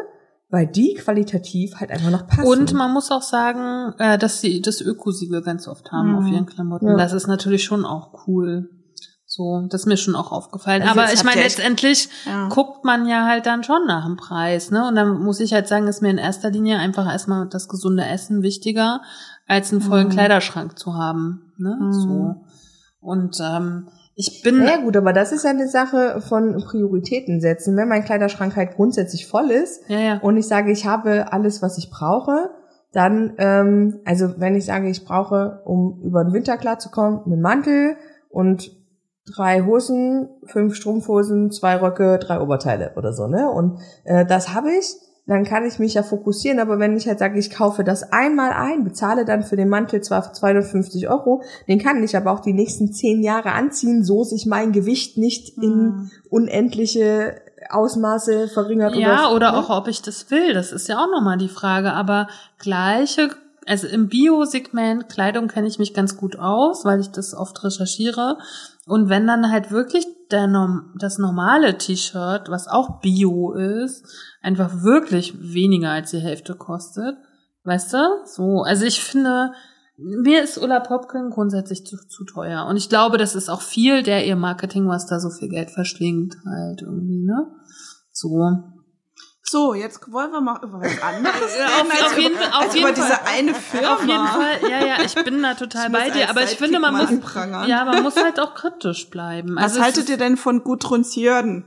weil 0.50 0.66
die 0.66 0.94
qualitativ 0.94 1.76
halt 1.76 1.90
einfach 1.90 2.10
noch 2.10 2.26
passen. 2.26 2.46
Und 2.46 2.72
man 2.72 2.92
muss 2.92 3.10
auch 3.10 3.22
sagen, 3.22 3.92
äh, 3.98 4.16
dass 4.18 4.40
sie 4.40 4.62
das 4.62 4.80
Ökosiegel 4.80 5.42
ganz 5.42 5.68
oft 5.68 5.92
haben 5.92 6.12
Mhm. 6.12 6.18
auf 6.18 6.26
ihren 6.26 6.46
Klamotten. 6.46 6.88
Ja. 6.88 6.96
Das 6.96 7.12
ist 7.12 7.26
natürlich 7.26 7.64
schon 7.64 7.84
auch 7.84 8.26
cool. 8.26 8.70
So, 9.30 9.66
das 9.68 9.82
ist 9.82 9.86
mir 9.86 9.98
schon 9.98 10.16
auch 10.16 10.32
aufgefallen. 10.32 10.80
Also 10.80 10.98
Aber 10.98 11.12
ich 11.12 11.22
meine, 11.22 11.42
letztendlich 11.42 12.08
Ja. 12.24 12.48
guckt 12.48 12.84
man 12.86 13.06
ja 13.06 13.26
halt 13.26 13.44
dann 13.44 13.62
schon 13.62 13.84
nach 13.86 14.06
dem 14.06 14.16
Preis, 14.16 14.70
ne? 14.70 14.88
Und 14.88 14.94
dann 14.94 15.20
muss 15.22 15.40
ich 15.40 15.52
halt 15.52 15.68
sagen, 15.68 15.86
ist 15.86 16.00
mir 16.00 16.08
in 16.10 16.16
erster 16.16 16.50
Linie 16.50 16.78
einfach 16.78 17.06
erstmal 17.06 17.46
das 17.46 17.68
gesunde 17.68 18.06
Essen 18.06 18.40
wichtiger, 18.40 19.02
als 19.46 19.70
einen 19.70 19.82
vollen 19.82 20.06
Mhm. 20.08 20.12
Kleiderschrank 20.12 20.78
zu 20.78 20.94
haben, 20.94 21.52
ne? 21.58 21.76
Mhm. 21.78 21.92
So. 21.92 22.34
Und 23.00 23.38
ähm, 23.42 23.88
ich 24.20 24.42
bin 24.42 24.60
ja 24.64 24.78
gut, 24.78 24.96
aber 24.96 25.12
das 25.12 25.30
ist 25.30 25.44
ja 25.44 25.50
eine 25.50 25.68
Sache 25.68 26.20
von 26.20 26.56
Prioritäten 26.56 27.40
setzen. 27.40 27.76
Wenn 27.76 27.86
mein 27.86 28.04
Kleiderschrank 28.04 28.56
halt 28.56 28.74
grundsätzlich 28.74 29.28
voll 29.28 29.52
ist 29.52 29.88
ja, 29.88 29.98
ja. 30.00 30.18
und 30.18 30.36
ich 30.36 30.48
sage, 30.48 30.72
ich 30.72 30.86
habe 30.86 31.32
alles, 31.32 31.62
was 31.62 31.78
ich 31.78 31.88
brauche, 31.88 32.50
dann, 32.90 33.34
ähm, 33.38 34.00
also 34.04 34.34
wenn 34.38 34.56
ich 34.56 34.64
sage, 34.64 34.88
ich 34.88 35.04
brauche, 35.04 35.62
um 35.64 36.00
über 36.02 36.24
den 36.24 36.32
Winter 36.32 36.56
klarzukommen, 36.56 37.20
einen 37.26 37.40
Mantel 37.40 37.96
und 38.28 38.72
drei 39.24 39.62
Hosen, 39.62 40.28
fünf 40.46 40.74
Strumpfhosen, 40.74 41.52
zwei 41.52 41.76
Röcke, 41.76 42.18
drei 42.18 42.40
Oberteile 42.40 42.94
oder 42.96 43.12
so, 43.12 43.28
ne? 43.28 43.48
Und 43.48 43.78
äh, 44.02 44.26
das 44.26 44.52
habe 44.52 44.72
ich, 44.72 44.96
dann 45.28 45.44
kann 45.44 45.66
ich 45.66 45.78
mich 45.78 45.94
ja 45.94 46.02
fokussieren. 46.02 46.58
Aber 46.58 46.78
wenn 46.78 46.96
ich 46.96 47.06
halt 47.06 47.18
sage, 47.18 47.38
ich 47.38 47.50
kaufe 47.50 47.84
das 47.84 48.12
einmal 48.12 48.50
ein, 48.50 48.82
bezahle 48.82 49.24
dann 49.26 49.42
für 49.42 49.56
den 49.56 49.68
Mantel 49.68 50.00
zwar 50.00 50.32
250 50.32 51.08
Euro, 51.08 51.42
den 51.68 51.78
kann 51.78 52.02
ich 52.02 52.16
aber 52.16 52.32
auch 52.32 52.40
die 52.40 52.54
nächsten 52.54 52.92
zehn 52.92 53.22
Jahre 53.22 53.52
anziehen, 53.52 54.02
so 54.02 54.24
sich 54.24 54.46
mein 54.46 54.72
Gewicht 54.72 55.18
nicht 55.18 55.58
in 55.58 56.10
unendliche 56.30 57.42
Ausmaße 57.68 58.48
verringert. 58.48 58.96
Ja, 58.96 59.30
oder 59.30 59.52
ne? 59.52 59.58
auch, 59.58 59.68
ob 59.68 59.88
ich 59.88 60.00
das 60.00 60.30
will. 60.30 60.54
Das 60.54 60.72
ist 60.72 60.88
ja 60.88 60.96
auch 60.96 61.10
nochmal 61.10 61.36
die 61.36 61.48
Frage. 61.48 61.92
Aber 61.92 62.28
gleiche, 62.58 63.28
also 63.66 63.86
im 63.86 64.08
Bio-Segment 64.08 65.10
Kleidung 65.10 65.48
kenne 65.48 65.68
ich 65.68 65.78
mich 65.78 65.92
ganz 65.92 66.16
gut 66.16 66.38
aus, 66.38 66.86
weil 66.86 67.00
ich 67.00 67.10
das 67.10 67.34
oft 67.34 67.62
recherchiere. 67.62 68.38
Und 68.86 69.10
wenn 69.10 69.26
dann 69.26 69.52
halt 69.52 69.70
wirklich 69.70 70.06
der 70.30 70.46
Norm 70.46 70.94
das 70.98 71.18
normale 71.18 71.78
T-Shirt, 71.78 72.48
was 72.48 72.68
auch 72.68 73.00
Bio 73.00 73.52
ist, 73.52 74.06
einfach 74.42 74.82
wirklich 74.82 75.34
weniger 75.40 75.90
als 75.90 76.10
die 76.10 76.18
Hälfte 76.18 76.54
kostet, 76.54 77.16
weißt 77.64 77.94
du? 77.94 77.98
So, 78.24 78.62
also 78.62 78.84
ich 78.84 79.02
finde, 79.02 79.52
mir 79.96 80.42
ist 80.42 80.58
Ulla 80.58 80.80
Popkin 80.80 81.30
grundsätzlich 81.30 81.84
zu, 81.84 81.96
zu 81.96 82.24
teuer. 82.24 82.66
Und 82.66 82.76
ich 82.76 82.88
glaube, 82.88 83.18
das 83.18 83.34
ist 83.34 83.48
auch 83.48 83.62
viel 83.62 84.02
der 84.02 84.26
ihr 84.26 84.36
Marketing, 84.36 84.88
was 84.88 85.06
da 85.06 85.18
so 85.18 85.30
viel 85.30 85.48
Geld 85.48 85.70
verschlingt, 85.70 86.36
halt 86.46 86.82
irgendwie, 86.82 87.24
ne? 87.24 87.48
So. 88.12 88.77
So, 89.42 89.72
jetzt 89.72 90.12
wollen 90.12 90.30
wir 90.30 90.40
mal 90.42 90.58
über 90.62 90.80
was 90.80 91.00
anderes 91.02 91.56
Ja, 91.58 91.66
reden, 91.66 91.86
auf- 91.86 91.92
als 91.92 92.02
auf 92.02 92.12
über- 92.12 92.20
jeden 92.22 92.36
Fall- 92.36 92.48
auf 92.48 92.62
als 92.62 92.74
jeden 92.74 92.88
über 92.88 92.96
Fall. 92.96 93.08
diese 93.08 93.26
eine 93.26 93.54
Firma. 93.54 93.94
Auf 93.94 94.00
jeden 94.04 94.26
Fall, 94.26 94.70
ja, 94.70 94.86
ja, 94.86 95.02
ich 95.04 95.14
bin 95.14 95.42
da 95.42 95.54
total 95.54 95.90
bei 95.90 96.10
dir, 96.10 96.28
aber 96.28 96.42
ich 96.42 96.50
finde, 96.50 96.78
man 96.80 96.94
muss, 96.96 97.08
anprangern. 97.08 97.68
ja, 97.68 97.84
man 97.84 98.02
muss 98.02 98.16
halt 98.16 98.38
auch 98.40 98.54
kritisch 98.54 99.08
bleiben. 99.08 99.56
Was 99.56 99.62
Also 99.64 99.78
es 99.78 99.84
haltet 99.84 100.08
ihr 100.10 100.18
denn 100.18 100.36
von 100.36 100.62
Gudrun 100.64 101.04
Sjörden? 101.04 101.64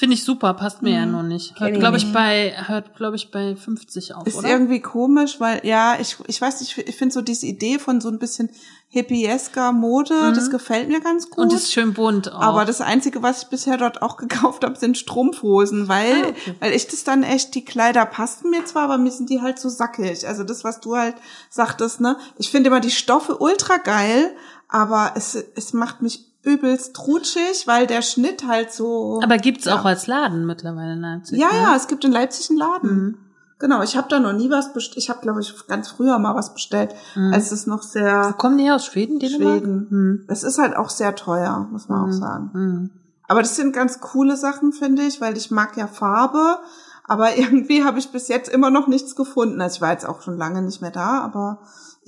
Finde 0.00 0.14
ich 0.14 0.24
super, 0.24 0.54
passt 0.54 0.80
mir 0.80 0.92
ja 0.94 1.04
noch 1.04 1.22
nicht. 1.22 1.60
Hört, 1.60 1.74
glaube 1.74 1.98
ich, 1.98 2.10
bei, 2.10 2.54
hört, 2.68 2.96
glaube 2.96 3.16
ich, 3.16 3.30
bei 3.30 3.54
50 3.54 4.14
auf, 4.14 4.26
Ist 4.26 4.36
oder? 4.36 4.48
irgendwie 4.48 4.80
komisch, 4.80 5.40
weil, 5.40 5.60
ja, 5.62 5.98
ich, 6.00 6.16
ich 6.26 6.40
weiß 6.40 6.62
nicht, 6.62 6.78
ich 6.78 6.96
finde 6.96 7.12
so 7.12 7.20
diese 7.20 7.44
Idee 7.44 7.78
von 7.78 8.00
so 8.00 8.08
ein 8.08 8.18
bisschen 8.18 8.48
hippiesker 8.88 9.72
Mode, 9.72 10.32
das 10.34 10.48
gefällt 10.50 10.88
mir 10.88 11.02
ganz 11.02 11.28
gut. 11.28 11.44
Mhm. 11.44 11.50
Und 11.50 11.52
ist 11.52 11.70
schön 11.70 11.92
bunt 11.92 12.32
auch. 12.32 12.40
Aber 12.40 12.64
das 12.64 12.80
Einzige, 12.80 13.22
was 13.22 13.42
ich 13.42 13.48
bisher 13.50 13.76
dort 13.76 14.00
auch 14.00 14.16
gekauft 14.16 14.64
habe, 14.64 14.78
sind 14.78 14.96
Strumpfhosen, 14.96 15.86
weil, 15.86 16.24
Ah, 16.24 16.28
okay. 16.28 16.54
weil 16.60 16.72
ich 16.72 16.86
das 16.86 17.04
dann 17.04 17.22
echt, 17.22 17.54
die 17.54 17.66
Kleider 17.66 18.06
passten 18.06 18.48
mir 18.48 18.64
zwar, 18.64 18.84
aber 18.84 18.96
mir 18.96 19.10
sind 19.10 19.28
die 19.28 19.42
halt 19.42 19.58
so 19.58 19.68
sackig. 19.68 20.26
Also 20.26 20.44
das, 20.44 20.64
was 20.64 20.80
du 20.80 20.96
halt 20.96 21.16
sagtest, 21.50 22.00
ne? 22.00 22.16
Ich 22.38 22.50
finde 22.50 22.68
immer 22.68 22.80
die 22.80 22.90
Stoffe 22.90 23.36
ultra 23.36 23.76
geil, 23.76 24.34
aber 24.66 25.12
es, 25.14 25.34
es 25.34 25.74
macht 25.74 26.00
mich 26.00 26.29
übelst 26.42 26.94
trutschig, 26.94 27.66
weil 27.66 27.86
der 27.86 28.02
Schnitt 28.02 28.46
halt 28.46 28.72
so. 28.72 29.20
Aber 29.22 29.36
gibt's 29.36 29.66
ja. 29.66 29.78
auch 29.78 29.84
als 29.84 30.06
Laden 30.06 30.46
mittlerweile 30.46 30.94
in 30.94 31.00
Leipzig. 31.00 31.38
Ja, 31.38 31.48
ne? 31.52 31.58
ja, 31.58 31.76
es 31.76 31.86
gibt 31.86 32.04
in 32.04 32.12
Leipzig 32.12 32.50
einen 32.50 32.58
Laden. 32.58 32.90
Mhm. 32.90 33.18
Genau, 33.58 33.82
ich 33.82 33.94
habe 33.94 34.08
da 34.08 34.18
noch 34.20 34.32
nie 34.32 34.48
was 34.48 34.72
bestellt. 34.72 34.96
Ich 34.96 35.10
habe, 35.10 35.20
glaube 35.20 35.42
ich, 35.42 35.54
ganz 35.66 35.88
früher 35.88 36.18
mal 36.18 36.34
was 36.34 36.54
bestellt, 36.54 36.94
Mhm. 37.14 37.34
als 37.34 37.52
es 37.52 37.66
noch 37.66 37.82
sehr 37.82 38.34
Kommen 38.38 38.56
die 38.56 38.64
her 38.64 38.76
aus 38.76 38.86
Schweden, 38.86 39.18
Dänemark? 39.18 39.58
Schweden. 39.58 39.86
Mhm. 39.90 40.24
Es 40.28 40.42
ist 40.42 40.58
halt 40.58 40.74
auch 40.76 40.88
sehr 40.88 41.14
teuer, 41.14 41.68
muss 41.70 41.88
man 41.88 42.08
auch 42.08 42.12
sagen. 42.12 42.50
Mhm. 42.54 42.90
Aber 43.28 43.42
das 43.42 43.56
sind 43.56 43.74
ganz 43.74 44.00
coole 44.00 44.36
Sachen, 44.36 44.72
finde 44.72 45.02
ich, 45.02 45.20
weil 45.20 45.36
ich 45.36 45.50
mag 45.50 45.76
ja 45.76 45.86
Farbe. 45.86 46.58
Aber 47.04 47.36
irgendwie 47.36 47.84
habe 47.84 47.98
ich 47.98 48.10
bis 48.12 48.28
jetzt 48.28 48.48
immer 48.48 48.70
noch 48.70 48.86
nichts 48.88 49.14
gefunden. 49.14 49.60
Also 49.60 49.76
ich 49.76 49.80
war 49.82 49.92
jetzt 49.92 50.08
auch 50.08 50.22
schon 50.22 50.38
lange 50.38 50.62
nicht 50.62 50.80
mehr 50.80 50.90
da, 50.90 51.20
aber 51.20 51.58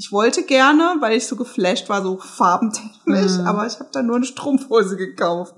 ich 0.03 0.11
wollte 0.11 0.42
gerne, 0.42 0.96
weil 0.98 1.16
ich 1.16 1.26
so 1.28 1.36
geflasht 1.36 1.88
war, 1.88 2.03
so 2.03 2.18
farbentechnisch. 2.18 3.38
Mhm. 3.38 3.46
Aber 3.46 3.66
ich 3.66 3.78
habe 3.78 3.88
da 3.92 4.03
nur 4.03 4.16
eine 4.16 4.24
Strumpfhose 4.24 4.96
gekauft. 4.96 5.55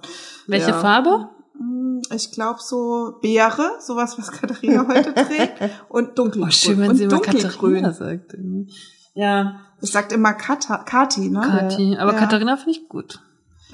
Welche 0.47 0.71
Ja. 0.71 0.79
Farbe? 0.81 1.31
Mm, 1.59 2.01
Ich 2.15 2.31
glaube 2.31 2.59
so 2.61 3.15
Beere, 3.23 3.71
sowas, 3.81 4.19
was 4.19 4.31
Katharina 4.31 4.87
heute 4.89 5.15
trägt. 5.15 5.55
Und 5.89 6.19
dunkelgrün. 6.19 6.49
Oh, 6.49 6.51
schön, 6.51 6.79
wenn 6.79 6.95
sie 6.95 7.05
immer 7.05 7.15
dunkelgrün. 7.15 7.83
Katharina 7.83 7.93
sagt. 7.93 8.35
irgendwie. 8.35 8.71
Ja, 9.15 9.61
Ich 9.81 9.91
sagt 9.93 10.13
immer 10.13 10.35
Kata, 10.35 10.79
Kati, 10.79 11.31
ne? 11.31 11.41
Kathi. 11.41 11.97
Aber 11.99 12.13
Ja. 12.13 12.19
Katharina 12.19 12.57
finde 12.59 12.73
ich 12.73 12.89
gut. 12.89 13.21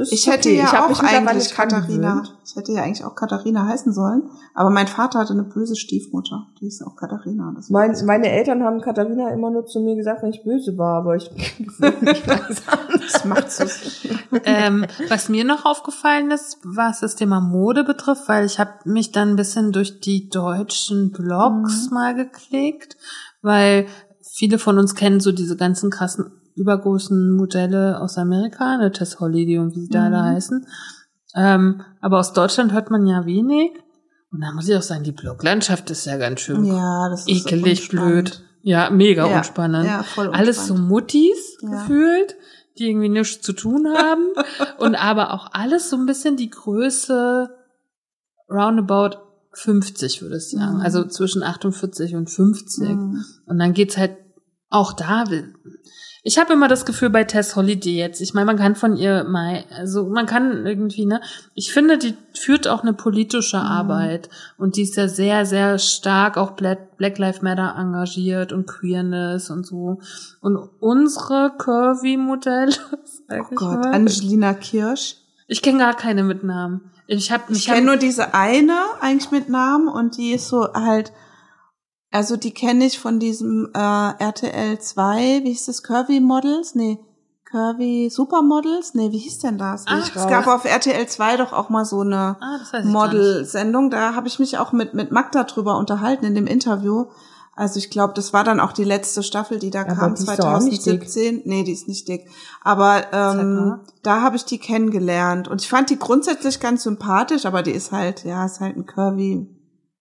Das 0.01 0.12
Ich 0.12 0.26
hätte 0.26 0.48
okay. 0.48 0.57
ja 0.57 0.64
ich 0.64 0.72
auch 0.72 1.03
eigentlich 1.03 1.53
Katharina. 1.53 2.11
gewöhnt. 2.12 2.38
Ich 2.46 2.57
hätte 2.57 2.72
ja 2.72 2.82
eigentlich 2.82 3.05
auch 3.05 3.14
Katharina 3.14 3.66
heißen 3.66 3.92
sollen. 3.92 4.30
Aber 4.55 4.70
mein 4.70 4.86
Vater 4.86 5.18
hatte 5.18 5.34
eine 5.34 5.42
böse 5.42 5.76
Stiefmutter. 5.76 6.46
Die 6.59 6.68
ist 6.68 6.82
auch 6.82 6.96
Katharina. 6.96 7.53
Das 7.55 7.68
Mein, 7.68 7.94
meine 8.07 8.30
Eltern 8.30 8.64
haben 8.64 8.80
Katharina 8.80 9.28
immer 9.28 9.51
nur 9.51 9.66
zu 9.66 9.80
mir 9.80 9.96
gesagt, 9.96 10.22
wenn 10.22 10.30
ich 10.30 10.42
böse 10.42 10.78
war, 10.78 11.01
aber 11.01 11.16
ich 11.16 11.30
das 11.80 13.24
macht 13.26 13.53
so. 13.53 13.64
ähm, 14.44 14.86
was 15.11 15.28
mir 15.28 15.44
noch 15.44 15.66
aufgefallen 15.66 16.30
ist, 16.30 16.57
was 16.64 17.01
das 17.01 17.14
Thema 17.14 17.40
Mode 17.40 17.84
betrifft, 17.84 18.26
weil 18.26 18.46
ich 18.46 18.59
habe 18.59 18.72
mich 18.86 19.12
dann 19.12 19.30
ein 19.30 19.36
bisschen 19.36 19.72
durch 19.72 20.01
die 20.01 20.30
deutschen 20.30 21.12
Blogs 21.12 21.90
mal 21.90 22.14
geklickt, 22.14 22.96
weil 23.42 23.86
viele 24.22 24.59
von 24.59 24.78
uns 24.78 24.94
kennen 24.94 25.20
so 25.20 25.30
diese 25.30 25.57
ganzen 25.57 25.90
krassen 25.90 26.39
übergroßen 26.57 27.32
Modelle 27.36 28.01
aus 28.01 28.18
Amerika, 28.18 28.76
ne, 28.76 28.92
Tess 28.92 29.20
Holiday 29.20 29.59
und 29.59 29.74
wie 29.74 29.80
sie 29.80 29.88
da 29.88 30.05
alle 30.07 30.22
heißen. 30.22 30.66
Ähm, 31.34 31.82
aber 32.01 32.18
aus 32.18 32.32
Deutschland 32.32 32.72
hört 32.72 32.90
man 32.90 33.07
ja 33.07 33.24
wenig. 33.26 33.70
Und 34.32 34.40
da 34.42 34.53
muss 34.53 34.68
ich 34.68 34.76
auch 34.76 34.82
sagen, 34.82 35.03
die 35.05 35.12
Bloglandschaft 35.12 35.90
ist 35.90 36.05
ja 36.07 36.16
ganz 36.16 36.40
schön 36.40 36.64
Ja, 36.64 37.09
das 37.11 37.20
ist 37.22 37.28
ekelig, 37.28 37.80
unspannend. 37.92 38.12
blöd. 38.30 38.44
Ja, 38.62 38.90
mega 38.90 39.26
Ja, 39.28 39.38
unspannend. 39.38 39.86
ja, 39.86 40.03
voll 40.03 40.28
Alles 40.28 40.66
so 40.66 40.74
unspannend. 40.74 40.88
Muttis 40.90 41.57
Ja. 41.62 41.70
gefühlt, 41.70 42.36
die 42.78 42.88
irgendwie 42.90 43.09
nichts 43.09 43.40
zu 43.42 43.53
tun 43.53 43.88
haben. 43.96 44.26
und 44.78 44.94
aber 44.94 45.32
auch 45.34 45.48
alles 45.53 45.90
so 45.90 45.96
ein 45.96 46.07
bisschen 46.07 46.36
die 46.36 46.51
Größe 46.51 47.51
roundabout 48.48 49.18
50, 49.53 50.22
würde 50.22 50.36
ich 50.36 50.51
sagen. 50.51 50.76
Mhm. 50.76 50.80
Also 50.80 51.05
zwischen 51.05 51.42
48 51.42 52.14
und 52.14 52.30
50. 52.30 52.88
Mhm. 52.88 53.24
Und 53.46 53.59
dann 53.59 53.72
geht's 53.72 53.96
halt 53.96 54.16
auch 54.68 54.92
da. 54.92 55.24
Ich 56.22 56.38
habe 56.38 56.52
immer 56.52 56.68
das 56.68 56.84
Gefühl 56.84 57.08
bei 57.08 57.24
Tess 57.24 57.56
Holiday 57.56 57.96
jetzt, 57.96 58.20
ich 58.20 58.34
meine, 58.34 58.44
man 58.46 58.58
kann 58.58 58.76
von 58.76 58.96
ihr 58.96 59.24
mal, 59.24 59.64
also 59.74 60.06
man 60.06 60.26
kann 60.26 60.66
irgendwie, 60.66 61.06
ne, 61.06 61.20
ich 61.54 61.72
finde, 61.72 61.96
die 61.96 62.14
führt 62.34 62.68
auch 62.68 62.82
eine 62.82 62.92
politische 62.92 63.56
Mhm. 63.56 63.62
Arbeit 63.62 64.28
und 64.58 64.76
die 64.76 64.82
ist 64.82 64.96
ja 64.96 65.08
sehr, 65.08 65.46
sehr 65.46 65.78
stark 65.78 66.36
auch 66.36 66.50
Black, 66.52 66.96
Black 66.98 67.16
Lives 67.18 67.40
Matter 67.40 67.74
engagiert 67.78 68.52
und 68.52 68.66
Queerness 68.66 69.48
und 69.48 69.66
so. 69.66 70.00
Und 70.42 70.56
unsere 70.80 71.52
Curvy-Modelle, 71.56 72.72
sag 73.28 73.40
Oh 73.40 73.46
ich 73.50 73.56
Gott, 73.56 73.78
mal, 73.80 73.92
Angelina 73.94 74.52
Kirsch. 74.54 75.16
ich 75.46 75.62
kenne 75.62 75.78
gar 75.78 75.94
keine 75.94 76.22
mit 76.22 76.44
Namen. 76.44 76.82
Ich 77.06 77.32
habe 77.32 77.44
Ich 77.52 77.66
kenne 77.66 77.86
nur 77.86 77.96
diese 77.96 78.34
eine 78.34 78.78
eigentlich 79.00 79.30
mit 79.30 79.48
Namen 79.48 79.88
und 79.88 80.16
die 80.16 80.32
ist 80.32 80.48
so 80.48 80.72
halt, 80.74 81.12
also 82.11 82.36
die 82.36 82.52
kenne 82.52 82.86
ich 82.86 82.98
von 82.98 83.18
diesem 83.18 83.70
äh, 83.74 83.78
RTL 83.78 84.78
2, 84.78 85.40
wie 85.44 85.50
hieß 85.50 85.66
das, 85.66 85.82
Curvy 85.82 86.20
Models? 86.20 86.74
Nee, 86.74 86.98
Curvy 87.50 88.11
Supermodels? 88.11 88.94
Nee, 88.94 89.11
wie 89.11 89.18
hieß 89.18 89.40
denn 89.40 89.58
das? 89.58 89.84
Ach. 89.86 90.14
es 90.14 90.26
gab 90.28 90.46
auf 90.46 90.64
RTL 90.64 91.06
2 91.06 91.36
doch 91.36 91.52
auch 91.52 91.68
mal 91.68 91.84
so 91.84 92.00
eine 92.00 92.36
ah. 92.40 92.58
Model-Sendung. 92.84 93.90
Da 93.90 94.14
habe 94.14 94.28
ich 94.28 94.38
mich 94.38 94.58
auch 94.58 94.72
mit, 94.72 94.94
mit 94.94 95.11
Magda 95.11 95.44
drüber 95.44 95.76
unterhalten 95.76 96.24
in 96.24 96.36
dem 96.36 96.46
Interview. 96.46 97.06
Also 97.56 97.78
ich 97.78 97.90
glaube, 97.90 98.14
das 98.14 98.32
war 98.32 98.44
dann 98.44 98.61
auch 98.61 98.72
die 98.72 98.84
letzte 98.84 99.22
Staffel, 99.24 99.58
die 99.58 99.70
da 99.70 99.82
Aber 99.82 99.94
kam, 99.94 100.14
die 100.14 100.22
ist 100.22 100.38
doch 100.38 100.46
auch 100.46 100.61
nicht 100.61 100.86
dick. 100.86 101.11
2017. 101.11 101.42
Nee, 101.44 101.64
die 101.64 101.72
ist 101.72 101.88
nicht 101.88 102.06
dick. 102.06 102.26
Aber 102.62 103.12
ähm, 103.12 103.80
da 104.02 104.22
habe 104.22 104.36
ich 104.36 104.44
die 104.44 104.58
kennengelernt. 104.58 105.48
Und 105.48 105.61
ich 105.61 105.68
fand 105.68 105.90
die 105.90 105.98
grundsätzlich 105.98 106.61
ganz 106.61 106.84
sympathisch, 106.84 107.46
aber 107.46 107.62
die 107.62 107.72
ist 107.72 107.90
halt, 107.90 108.24
ja, 108.24 108.46
ist 108.46 108.61
halt 108.61 108.76
ein 108.76 108.86
Curvy. 108.86 109.48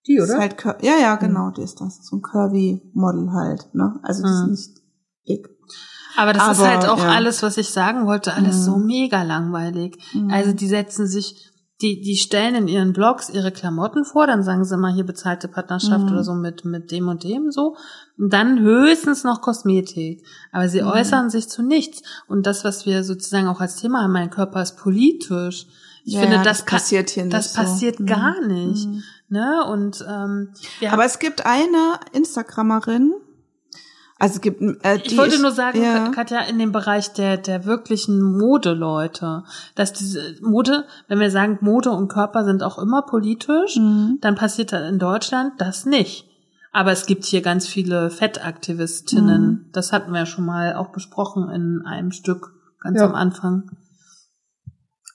Die, 0.08 0.16
Ist 0.16 0.30
oder? 0.30 0.40
halt, 0.40 0.58
cur- 0.60 0.84
ja, 0.84 0.98
ja, 1.00 1.16
genau, 1.18 1.52
die 1.52 1.62
ist 1.62 1.80
das. 1.82 2.06
So 2.06 2.18
ein 2.18 2.22
Curvy-Model 2.22 3.32
halt. 3.34 3.68
Ne? 3.74 4.00
Also 4.04 4.24
die 4.24 4.30
Mhm. 4.30 4.54
ist 4.54 4.68
nicht 4.70 4.78
dick. 5.28 5.50
Aber 6.18 6.34
das 6.34 6.52
ist 6.52 6.60
Aber, 6.60 6.70
halt 6.70 6.86
auch 6.88 7.00
ja. 7.04 7.10
alles, 7.12 7.44
was 7.44 7.58
ich 7.58 7.70
sagen 7.70 8.06
wollte, 8.08 8.34
alles 8.34 8.58
Mhm. 8.58 8.62
so 8.64 8.78
mega 8.78 9.24
langweilig. 9.24 9.98
Mhm. 10.14 10.30
Also 10.32 10.54
die 10.54 10.68
setzen 10.68 11.06
sich, 11.08 11.46
die, 11.82 12.02
die 12.02 12.16
stellen 12.18 12.56
in 12.56 12.68
ihren 12.68 12.92
Blogs 12.92 13.30
ihre 13.30 13.52
Klamotten 13.52 14.04
vor, 14.04 14.28
dann 14.28 14.44
sagen 14.44 14.66
sie 14.66 14.76
mal 14.76 14.94
hier 14.94 15.06
bezahlte 15.06 15.48
Partnerschaft 15.48 16.06
Mhm. 16.06 16.12
oder 16.12 16.24
so 16.24 16.34
mit, 16.34 16.66
mit 16.66 16.92
dem 16.92 17.08
und 17.08 17.24
dem 17.24 17.52
so. 17.52 17.76
Und 18.18 18.34
dann 18.34 18.60
höchstens 18.60 19.24
noch 19.24 19.42
Kosmetik. 19.42 20.26
Aber 20.52 20.68
sie 20.68 20.82
Mhm. 20.82 20.88
äußern 20.90 21.30
sich 21.30 21.48
zu 21.48 21.62
nichts. 21.62 22.02
Und 22.28 22.46
das, 22.48 22.64
was 22.66 22.86
wir 22.86 23.04
sozusagen 23.04 23.48
auch 23.48 23.62
als 23.62 23.76
Thema 23.78 24.02
haben, 24.04 24.12
mein 24.14 24.30
Körper 24.30 24.62
ist 24.62 24.78
politisch. 24.78 25.68
Ich 26.04 26.14
Ja, 26.16 26.22
finde, 26.22 26.38
das, 26.38 26.60
das 26.60 26.66
passiert 26.66 27.10
hier 27.12 27.24
nicht 27.26 27.34
Das 27.36 27.54
so. 27.54 27.62
passiert 27.62 28.00
Mhm. 28.00 28.06
gar 28.08 28.46
nicht. 28.46 28.88
Ne? 29.30 29.64
Und 29.70 30.04
ähm, 30.10 30.54
wir 30.80 30.92
Aber 30.92 31.06
es 31.06 31.20
gibt 31.20 31.46
eine 31.46 32.00
Instagrammerin, 32.14 33.14
also 34.22 34.36
es 34.36 34.42
gibt 34.42 34.62
äh, 34.84 34.98
die 35.00 35.08
Ich 35.12 35.18
wollte 35.18 35.42
nur 35.42 35.52
sagen, 35.52 35.82
ja. 35.82 36.10
Katja, 36.10 36.42
in 36.42 36.60
dem 36.60 36.74
Bereich 36.74 37.14
der, 37.14 37.38
der 37.38 37.64
wirklichen 37.66 38.22
Modeleute, 38.22 39.44
dass 39.76 39.94
diese 39.94 40.36
Mode, 40.42 40.86
wenn 41.08 41.20
wir 41.20 41.32
sagen, 41.32 41.58
Mode 41.62 41.92
und 41.92 42.10
Körper 42.10 42.44
sind 42.44 42.62
auch 42.62 42.78
immer 42.80 43.04
politisch, 43.04 43.78
Mhm. 43.78 44.18
dann 44.20 44.36
passiert 44.36 44.74
in 44.74 45.00
Deutschland 45.00 45.54
das 45.60 45.86
nicht. 45.86 46.26
Aber 46.74 46.92
es 46.92 47.06
gibt 47.06 47.24
hier 47.26 47.42
ganz 47.42 47.66
viele 47.66 48.10
Fettaktivistinnen. 48.10 49.42
Mhm. 49.42 49.66
Das 49.72 49.94
hatten 49.94 50.12
wir 50.12 50.20
ja 50.20 50.26
schon 50.26 50.46
mal 50.46 50.76
auch 50.76 50.90
besprochen 50.92 51.50
in 51.50 51.84
einem 51.86 52.12
Stück 52.12 52.52
ganz 52.82 53.00
Ja. 53.00 53.06
am 53.06 53.16
Anfang. 53.16 53.72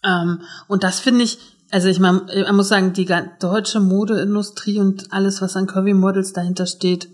Ähm, 0.02 0.40
und 0.66 0.82
das 0.82 0.98
finde 1.00 1.24
ich, 1.24 1.38
also 1.74 1.88
ich 1.88 1.98
meine, 1.98 2.20
man 2.44 2.54
muss 2.54 2.68
sagen, 2.68 2.92
die 2.92 3.12
deutsche 3.40 3.80
Modeindustrie 3.80 4.78
und 4.78 5.12
alles, 5.12 5.42
was 5.42 5.56
an 5.56 5.66
Curvy 5.66 5.92
Models 5.92 6.32
dahinter 6.32 6.66
steht, 6.66 7.08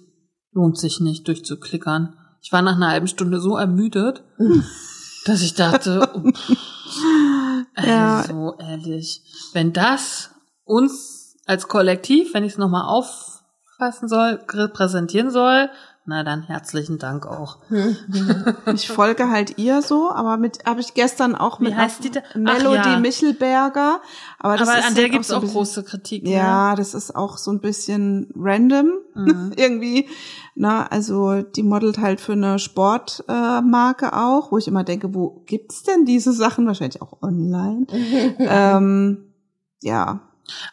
lohnt 0.53 0.77
sich 0.79 1.01
nicht 1.01 1.27
durchzuklickern. 1.27 2.15
Ich 2.43 2.53
war 2.53 2.61
nach 2.61 2.77
einer 2.77 2.91
halben 2.91 3.07
Stunde 3.07 3.41
so 3.41 3.57
ermüdet, 3.57 4.23
dass 5.25 5.41
ich 5.41 5.55
dachte, 5.55 6.07
oh, 6.13 6.31
Ja. 7.83 8.19
also 8.21 8.57
ehrlich, 8.59 9.23
wenn 9.55 9.73
das 9.73 10.29
uns 10.65 11.39
als 11.47 11.67
Kollektiv, 11.67 12.35
wenn 12.35 12.45
ich 12.45 12.53
es 12.53 12.59
nochmal 12.59 12.85
auffassen 12.85 14.09
soll, 14.11 14.45
repräsentieren 14.47 15.31
soll, 15.31 15.71
na 16.07 16.25
dann 16.25 16.43
herzlichen 16.43 16.99
Dank 16.99 17.27
auch. 17.27 17.59
Ich 18.75 18.89
folge 18.89 19.31
halt 19.31 19.59
ihr 19.59 19.83
so, 19.83 20.11
aber 20.11 20.37
mit 20.37 20.65
habe 20.65 20.81
ich 20.81 20.95
gestern 20.95 21.35
auch 21.35 21.61
Wie 21.61 21.65
mit 21.65 21.77
heißt 21.77 22.03
die 22.05 22.11
da? 22.11 22.21
Melody 22.35 22.89
ja. 22.89 22.99
Michelberger. 23.01 24.01
Aber, 24.39 24.57
das 24.57 24.69
Aber 24.69 24.79
ist 24.79 24.87
an 24.87 24.95
der 24.95 25.05
halt 25.05 25.13
gibt's 25.13 25.29
so 25.29 25.37
auch 25.37 25.41
bisschen- 25.41 25.55
große 25.57 25.85
Kritik. 25.85 26.25
ne? 26.25 26.31
Ja, 26.31 26.75
das 26.77 26.95
ist 26.95 27.15
auch 27.15 27.37
so 27.39 27.51
ein 27.53 27.61
bisschen 27.61 28.33
random 28.37 28.91
Mhm. 29.15 29.53
irgendwie. 29.57 30.09
Na, 30.55 30.87
also 30.87 31.43
die 31.43 31.63
modelt 31.63 31.99
halt 31.99 32.21
für 32.21 32.33
eine 32.33 32.59
Sportmarke 32.59 34.07
äh, 34.07 34.11
auch, 34.13 34.53
wo 34.53 34.59
ich 34.59 34.69
immer 34.69 34.85
denke, 34.85 35.15
wo 35.15 35.43
gibt's 35.47 35.83
denn 35.83 36.05
diese 36.05 36.33
Sachen? 36.33 36.67
Wahrscheinlich 36.67 37.03
auch 37.03 37.23
online. 37.23 37.87
ähm, 38.39 39.33
ja, 39.81 40.21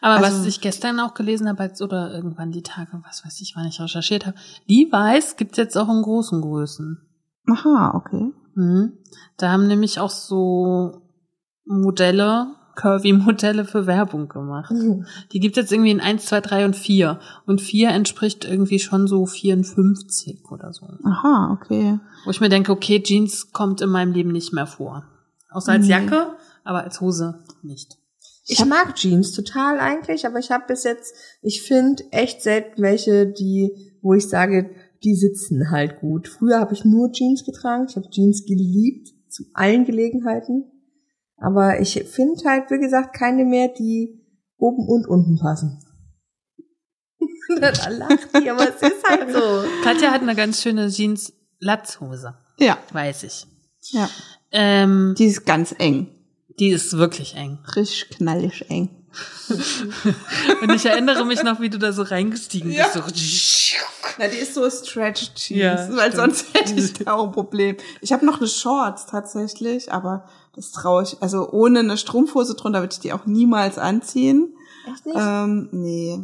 Aber 0.02 0.16
Also- 0.26 0.40
was 0.40 0.46
ich 0.46 0.62
gestern 0.62 1.00
auch 1.00 1.14
gelesen 1.14 1.48
habe, 1.48 1.62
als, 1.64 1.82
oder 1.82 2.14
irgendwann 2.14 2.52
die 2.52 2.64
Tage, 2.64 3.02
was 3.06 3.26
weiß 3.26 3.40
ich, 3.42 3.54
wann 3.56 3.68
ich 3.68 3.80
recherchiert 3.82 4.26
habe, 4.26 4.38
Levi's 4.68 5.36
gibt's 5.36 5.58
jetzt 5.58 5.78
auch 5.78 5.90
in 5.90 6.02
großen 6.02 6.42
Größen. 6.42 7.02
aha, 7.50 7.94
okay. 7.96 8.32
Mhm. 8.56 8.94
Da 9.38 9.52
haben 9.52 9.68
nämlich 9.68 10.00
auch 10.00 10.10
so 10.10 11.02
Modelle 11.66 12.54
Curvy-Modelle 12.76 13.66
für 13.66 13.88
Werbung 13.88 14.28
gemacht. 14.30 14.72
Die 15.32 15.40
gibt 15.40 15.58
jetzt 15.58 15.72
irgendwie 15.72 15.90
in 15.92 16.00
1, 16.00 16.26
2, 16.28 16.42
3 16.42 16.66
und 16.66 16.76
4. 16.76 17.20
Und 17.48 17.60
4 17.60 17.90
entspricht 17.90 18.46
irgendwie 18.46 18.78
schon 18.78 19.08
so 19.08 19.26
54 19.26 20.44
oder 20.52 20.72
so. 20.74 20.86
Aha, 21.04 21.58
okay. 21.60 22.00
Wo 22.26 22.30
ich 22.32 22.40
mir 22.40 22.50
denke, 22.50 22.72
okay, 22.72 23.02
Jeans 23.02 23.52
kommt 23.52 23.82
in 23.82 23.90
meinem 23.90 24.12
Leben 24.14 24.32
nicht 24.32 24.54
mehr 24.54 24.68
vor. 24.68 25.06
Außer 25.50 25.72
als 25.72 25.86
Nee. 25.86 25.92
Jacke, 25.92 26.36
aber 26.64 26.84
als 26.84 27.02
Hose 27.02 27.44
nicht. 27.64 27.98
Ich 28.50 28.66
mag 28.66 28.96
Jeans 28.96 29.34
total 29.34 29.80
eigentlich, 29.80 30.26
aber 30.26 30.40
ich 30.40 30.52
habe 30.52 30.66
bis 30.68 30.84
jetzt, 30.84 31.14
ich 31.42 31.64
finde 31.64 32.04
echt 32.12 32.42
selten 32.42 32.82
welche, 32.82 33.28
die, 33.28 33.98
wo 34.02 34.14
ich 34.14 34.30
sage, 34.30 34.70
die 35.04 35.16
sitzen 35.16 35.70
halt 35.70 36.00
gut. 36.00 36.28
Früher 36.30 36.60
habe 36.60 36.74
ich 36.74 36.86
nur 36.86 37.12
Jeans 37.12 37.44
getragen, 37.44 37.88
ich 37.90 37.98
habe 37.98 38.10
Jeans 38.10 38.46
geliebt, 38.46 39.10
zu 39.30 39.44
allen 39.54 39.86
Gelegenheiten. 39.86 40.72
Aber 41.36 41.80
ich 41.82 41.94
finde 42.06 42.42
halt, 42.46 42.72
wie 42.72 42.80
gesagt, 42.80 43.16
keine 43.16 43.46
mehr, 43.46 43.68
die 43.68 44.24
oben 44.58 44.88
und 44.88 45.08
unten 45.08 45.38
passen. 45.38 45.80
da 47.60 47.90
lacht 47.90 48.30
die, 48.42 48.50
aber 48.50 48.70
es 48.70 48.82
ist 48.82 49.04
halt 49.08 49.32
so. 49.32 49.64
Katja 49.84 50.12
hat 50.12 50.22
eine 50.22 50.36
ganz 50.36 50.62
schöne 50.62 50.90
Jeans-Latzhose. 50.90 52.34
Ja, 52.60 52.78
Weiß 52.92 53.24
ich. 53.24 53.46
ja. 53.92 54.10
Ähm, 54.52 55.16
Die 55.18 55.26
ist 55.26 55.46
ganz 55.46 55.76
eng. 55.78 56.17
Die 56.60 56.70
ist 56.70 56.98
wirklich 56.98 57.36
eng. 57.36 57.60
Richtig 57.76 58.10
knallig 58.18 58.70
eng. 58.70 58.90
Und 60.62 60.72
ich 60.74 60.86
erinnere 60.86 61.26
mich 61.26 61.42
noch, 61.44 61.60
wie 61.60 61.70
du 61.70 61.80
da 61.80 61.92
so 61.92 62.04
reingestiegen 62.04 62.72
Ja. 62.72 62.88
bist. 62.88 62.96
So. 62.96 63.78
Na, 64.20 64.28
die 64.28 64.38
ist 64.38 64.54
so 64.54 64.70
Stretch 64.70 65.34
Jeans, 65.36 65.60
Ja, 65.60 65.76
weil 65.96 66.12
stimmt. 66.12 66.36
sonst 66.36 66.46
hätte 66.54 66.74
ich 66.74 66.94
da 67.06 67.14
auch 67.14 67.26
ein 67.28 67.32
Problem. 67.32 67.78
Ich 68.02 68.12
habe 68.14 68.26
noch 68.26 68.40
eine 68.40 68.48
Shorts 68.48 69.06
tatsächlich, 69.06 69.92
aber 69.92 70.26
das 70.56 70.72
traue 70.72 71.04
ich, 71.04 71.22
also 71.22 71.50
ohne 71.52 71.80
eine 71.80 71.98
Strumpfhose 71.98 72.56
drunter 72.56 72.82
würde 72.82 72.94
ich 72.94 73.00
die 73.00 73.14
auch 73.14 73.26
niemals 73.26 73.78
anziehen. 73.78 74.54
Echt 74.92 75.06
nicht? 75.06 75.18
Ähm, 75.20 75.70
nee, 75.72 76.20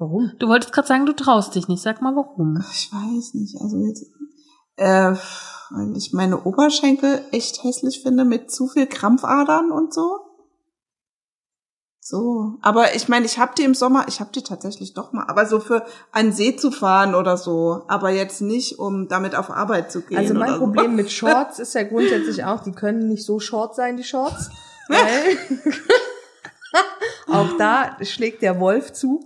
Warum? 0.00 0.30
Du 0.38 0.46
wolltest 0.46 0.72
gerade 0.72 0.86
sagen, 0.86 1.06
du 1.06 1.12
traust 1.12 1.56
dich 1.56 1.66
nicht. 1.66 1.82
Sag 1.82 2.00
mal 2.02 2.14
warum. 2.14 2.62
ich 2.72 2.88
weiß 2.92 3.34
nicht, 3.34 3.60
also 3.60 3.76
jetzt, 3.84 4.06
äh, 4.78 5.14
weil 5.70 5.96
ich 5.96 6.12
meine 6.12 6.42
Oberschenkel 6.44 7.24
echt 7.30 7.62
hässlich 7.62 8.02
finde 8.02 8.24
mit 8.24 8.50
zu 8.50 8.68
viel 8.68 8.86
Krampfadern 8.86 9.70
und 9.70 9.92
so. 9.92 10.20
So, 12.00 12.54
aber 12.62 12.94
ich 12.94 13.10
meine, 13.10 13.26
ich 13.26 13.38
habe 13.38 13.52
die 13.54 13.64
im 13.64 13.74
Sommer, 13.74 14.06
ich 14.08 14.20
habe 14.20 14.30
die 14.32 14.42
tatsächlich 14.42 14.94
doch 14.94 15.12
mal, 15.12 15.26
aber 15.28 15.44
so 15.44 15.60
für 15.60 15.84
an 16.10 16.32
See 16.32 16.56
zu 16.56 16.70
fahren 16.70 17.14
oder 17.14 17.36
so, 17.36 17.82
aber 17.86 18.08
jetzt 18.08 18.40
nicht, 18.40 18.78
um 18.78 19.08
damit 19.08 19.34
auf 19.34 19.50
Arbeit 19.50 19.92
zu 19.92 20.00
gehen. 20.00 20.16
Also 20.16 20.32
mein 20.32 20.56
Problem 20.56 20.92
so. 20.92 20.96
mit 20.96 21.12
Shorts 21.12 21.58
ist 21.58 21.74
ja 21.74 21.82
grundsätzlich 21.82 22.44
auch, 22.44 22.62
die 22.62 22.72
können 22.72 23.08
nicht 23.08 23.26
so 23.26 23.40
short 23.40 23.74
sein, 23.74 23.98
die 23.98 24.04
Shorts. 24.04 24.48
Weil 24.88 25.36
auch 27.38 27.56
da 27.58 27.96
schlägt 28.02 28.42
der 28.42 28.60
Wolf 28.60 28.92
zu. 28.92 29.24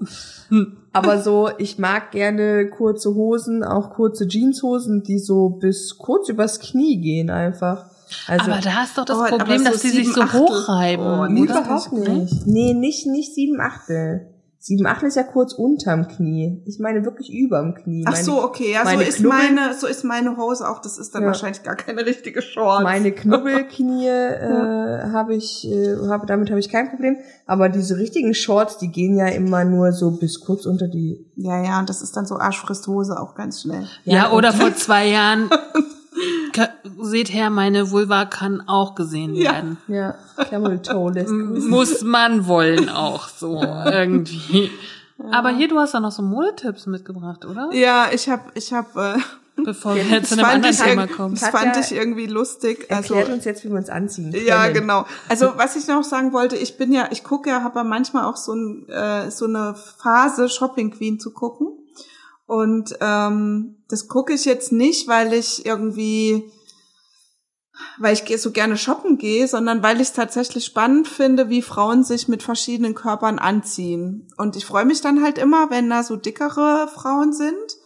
Aber 0.93 1.23
so, 1.23 1.51
ich 1.59 1.79
mag 1.79 2.11
gerne 2.11 2.69
kurze 2.69 3.15
Hosen, 3.15 3.65
auch 3.65 3.91
kurze 3.91 4.27
Jeanshosen, 4.29 5.03
die 5.03 5.19
so 5.19 5.49
bis 5.49 5.97
kurz 5.99 6.29
übers 6.29 6.61
Knie 6.61 7.01
gehen 7.01 7.31
einfach. 7.31 7.87
Also 8.27 8.51
aber 8.51 8.61
da 8.61 8.83
ist 8.83 8.99
doch 8.99 9.07
das 9.07 9.17
Oh, 9.17 9.37
Problem, 9.37 9.59
so 9.59 9.65
dass 9.65 9.81
die 9.81 9.89
sich 9.89 10.13
so 10.13 10.23
hochreiben. 10.33 11.07
Oh, 11.07 11.27
nee, 11.27 11.41
überhaupt 11.43 11.93
nicht. 11.93 12.47
Nee, 12.47 12.75
nicht, 12.75 13.07
nicht 13.07 13.35
sieben 13.35 13.61
Achtel. 13.61 14.32
Sieben 14.65 14.87
Achtel 14.87 15.09
ist 15.09 15.17
ja 15.17 15.25
kurz 15.25 15.55
unterm 15.55 16.07
Knie. 16.07 16.63
Ich 16.67 16.79
meine 16.79 17.05
wirklich 17.05 17.33
überm 17.33 17.75
Knie. 17.75 18.05
Ach 18.07 18.13
Meine- 18.13 18.23
so, 18.25 18.45
okay, 18.45 18.71
ja, 18.73 18.87
so 18.89 19.01
ist 19.01 19.17
Knubbel- 19.19 19.29
meine, 19.29 19.75
so 19.75 19.89
ist 19.89 20.05
meine 20.05 20.37
Hose 20.37 20.69
auch. 20.69 20.79
Das 20.81 20.99
ist 20.99 21.13
dann 21.17 21.23
Ja. 21.23 21.27
wahrscheinlich 21.29 21.65
gar 21.65 21.75
keine 21.75 22.07
richtige 22.07 22.43
Shorts. 22.43 22.85
Meine 22.85 23.11
Knubbelknie 23.13 24.07
äh, 24.07 25.11
habe 25.13 25.35
ich, 25.35 25.67
äh, 25.69 25.97
habe 26.09 26.27
damit 26.27 26.51
habe 26.51 26.61
ich 26.61 26.69
kein 26.69 26.91
Problem. 26.91 27.17
Aber 27.45 27.69
diese 27.69 27.97
richtigen 27.97 28.35
Shorts, 28.35 28.79
die 28.79 28.93
gehen 28.93 29.17
ja 29.17 29.27
immer 29.27 29.65
nur 29.65 29.91
so 29.91 30.13
bis 30.13 30.39
kurz 30.39 30.65
unter 30.65 30.87
die. 30.87 31.27
ja, 31.35 31.61
ja, 31.65 31.81
und 31.81 31.89
das 31.89 32.01
ist 32.01 32.17
dann 32.17 32.27
so 32.27 32.37
Arschfristhose 32.39 33.19
auch 33.21 33.35
ganz 33.35 33.63
schnell. 33.63 33.89
Ja, 34.05 34.29
und 34.29 34.39
oder 34.39 34.53
vor 34.53 34.73
zwei 34.77 35.09
Jahren. 35.09 35.51
Seht 37.01 37.33
her, 37.33 37.51
meine 37.51 37.91
Vulva 37.91 38.25
kann 38.25 38.63
auch 38.67 38.95
gesehen 38.95 39.35
Ja. 39.35 39.53
werden. 39.53 39.79
Ja, 39.89 40.15
Camel 40.51 40.81
Toe 40.81 41.13
lässt. 41.13 41.31
Muss 41.33 42.03
man 42.03 42.47
wollen 42.47 42.89
auch 42.89 43.29
so 43.29 43.63
irgendwie. 43.63 44.71
Aber 45.31 45.51
hier, 45.51 45.69
du 45.69 45.79
hast 45.79 45.95
da 45.95 46.01
noch 46.01 46.13
so 46.13 46.23
Modetipps 46.23 46.87
mitgebracht, 46.87 47.45
oder? 47.45 47.71
Ja, 47.73 48.07
ich 48.13 48.29
habe, 48.29 48.43
ich 48.55 48.73
habe, 48.73 49.15
äh, 49.17 49.63
Bevor 49.65 49.95
wir 49.97 50.03
jetzt 50.05 50.31
zu 50.31 50.35
einem 50.35 50.45
fand 50.47 50.55
anderen 50.57 50.75
ich 50.75 50.81
Thema 50.81 51.07
kommen. 51.07 51.35
das 51.39 51.49
fand 51.51 51.77
ich 51.77 51.93
irgendwie 51.93 52.27
lustig. 52.27 52.87
Also, 52.91 53.15
Erklärt 53.15 53.37
uns 53.37 53.45
jetzt, 53.45 53.65
wie 53.65 53.69
wir 53.69 53.77
uns 53.77 53.91
anziehen. 53.91 54.35
Ja, 54.47 54.63
können. 54.63 54.75
genau. 54.75 55.07
Also 55.29 55.53
was 55.57 55.77
ich 55.77 55.87
noch 55.87 56.03
sagen 56.05 56.33
wollte, 56.33 56.57
ich 56.57 56.79
bin 56.79 56.91
ja, 56.93 57.09
ich 57.11 57.23
gucke 57.23 57.51
ja, 57.51 57.63
habe 57.63 57.81
ja 57.81 57.85
manchmal 57.85 58.25
auch 58.25 58.37
so, 58.37 58.55
ein, 58.55 58.89
äh, 58.89 59.31
so 59.31 59.45
eine 59.45 59.75
Phase, 59.75 60.49
Shopping 60.49 60.91
Queen 60.91 61.21
zu 61.21 61.33
gucken. 61.33 61.69
Und 62.53 62.99
ähm, 63.01 63.83
das 63.89 64.09
gucke 64.09 64.35
ich 64.35 64.45
jetzt 64.45 64.73
nicht, 64.73 65.09
weil 65.09 65.33
ich 65.33 65.65
irgendwie, 65.65 66.53
weil 67.99 68.13
ich 68.13 68.43
so 68.43 68.51
gerne 68.51 68.77
shoppen 68.77 69.17
gehe, 69.17 69.49
sondern 69.49 69.83
weil 69.83 70.03
ich 70.03 70.09
es 70.09 70.13
tatsächlich 70.13 70.67
spannend 70.67 71.09
finde, 71.09 71.49
wie 71.49 71.63
Frauen 71.63 72.05
sich 72.05 72.29
mit 72.29 72.43
verschiedenen 72.43 72.95
Körpern 72.95 73.39
anziehen. 73.39 74.29
Und 74.37 74.55
ich 74.57 74.67
freue 74.67 74.85
mich 74.85 75.01
dann 75.01 75.23
halt 75.23 75.39
immer, 75.39 75.71
wenn 75.71 75.89
da 75.89 76.03
so 76.03 76.17
dickere 76.17 76.91
Frauen 76.95 77.33
sind. 77.33 77.79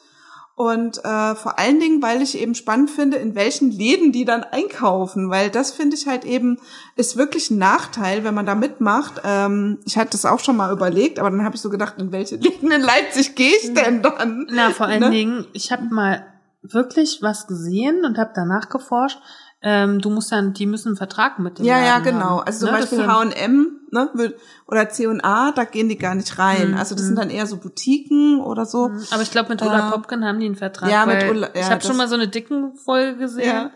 Und 0.56 1.04
äh, 1.04 1.34
vor 1.34 1.58
allen 1.58 1.80
Dingen, 1.80 2.00
weil 2.00 2.22
ich 2.22 2.38
eben 2.38 2.54
spannend 2.54 2.90
finde, 2.90 3.18
in 3.18 3.34
welchen 3.34 3.70
Läden 3.70 4.10
die 4.10 4.24
dann 4.24 4.42
einkaufen, 4.42 5.28
weil 5.28 5.50
das 5.50 5.70
finde 5.70 5.96
ich 5.96 6.06
halt 6.06 6.24
eben, 6.24 6.58
ist 6.96 7.18
wirklich 7.18 7.50
ein 7.50 7.58
Nachteil, 7.58 8.24
wenn 8.24 8.32
man 8.32 8.46
da 8.46 8.54
mitmacht. 8.54 9.20
Ähm, 9.22 9.80
ich 9.84 9.98
hatte 9.98 10.12
das 10.12 10.24
auch 10.24 10.40
schon 10.40 10.56
mal 10.56 10.72
überlegt, 10.72 11.18
aber 11.18 11.28
dann 11.30 11.44
habe 11.44 11.56
ich 11.56 11.60
so 11.60 11.68
gedacht, 11.68 11.96
in 11.98 12.10
welche 12.10 12.36
Läden 12.42 12.70
in 12.70 12.80
Leipzig 12.80 13.34
gehe 13.34 13.52
ich 13.62 13.74
denn 13.74 14.00
dann? 14.00 14.46
Na, 14.50 14.70
vor 14.70 14.86
allen 14.86 15.00
Ne? 15.00 15.10
Dingen, 15.10 15.46
ich 15.52 15.72
habe 15.72 15.92
mal 15.92 16.24
wirklich 16.62 17.18
was 17.20 17.46
gesehen 17.46 18.06
und 18.06 18.16
habe 18.16 18.32
danach 18.34 18.70
geforscht. 18.70 19.18
Ähm, 19.62 20.00
du 20.00 20.10
musst 20.10 20.30
dann, 20.30 20.52
die 20.52 20.66
müssen 20.66 20.88
einen 20.88 20.96
Vertrag 20.96 21.38
mit 21.38 21.58
dem 21.58 21.64
Ja, 21.64 21.78
ja, 21.78 21.96
Laden 21.98 22.04
genau. 22.04 22.24
haben, 22.38 22.46
Also 22.46 22.66
zum 22.66 22.74
ne? 22.74 22.80
Beispiel 22.80 23.06
H&M 23.06 23.80
ne, 23.90 24.34
oder 24.66 24.88
C&A, 24.90 25.52
da 25.52 25.64
gehen 25.64 25.88
die 25.88 25.96
gar 25.98 26.14
nicht 26.14 26.38
rein. 26.38 26.72
Mhm, 26.72 26.76
Also 26.76 26.94
das 26.94 27.04
sind 27.06 27.16
dann 27.18 27.30
eher 27.30 27.46
so 27.46 27.56
Boutiquen 27.56 28.40
oder 28.40 28.66
so. 28.66 28.90
Aber 29.10 29.22
ich 29.22 29.30
glaube, 29.30 29.48
mit 29.48 29.62
Ulla 29.62 29.88
Äh, 29.88 29.92
Popken 29.92 30.24
haben 30.24 30.38
die 30.40 30.46
einen 30.46 30.56
Vertrag. 30.56 30.90
ja, 30.90 31.06
mit 31.06 31.22
Ulla- 31.30 31.48
ja, 31.54 31.60
ich 31.62 31.70
habe 31.70 31.82
schon 31.82 31.96
mal 31.96 32.06
so 32.06 32.14
eine 32.16 32.28
dicken 32.28 32.76
Folge 32.76 33.16
gesehen. 33.18 33.46
Ja. 33.48 33.70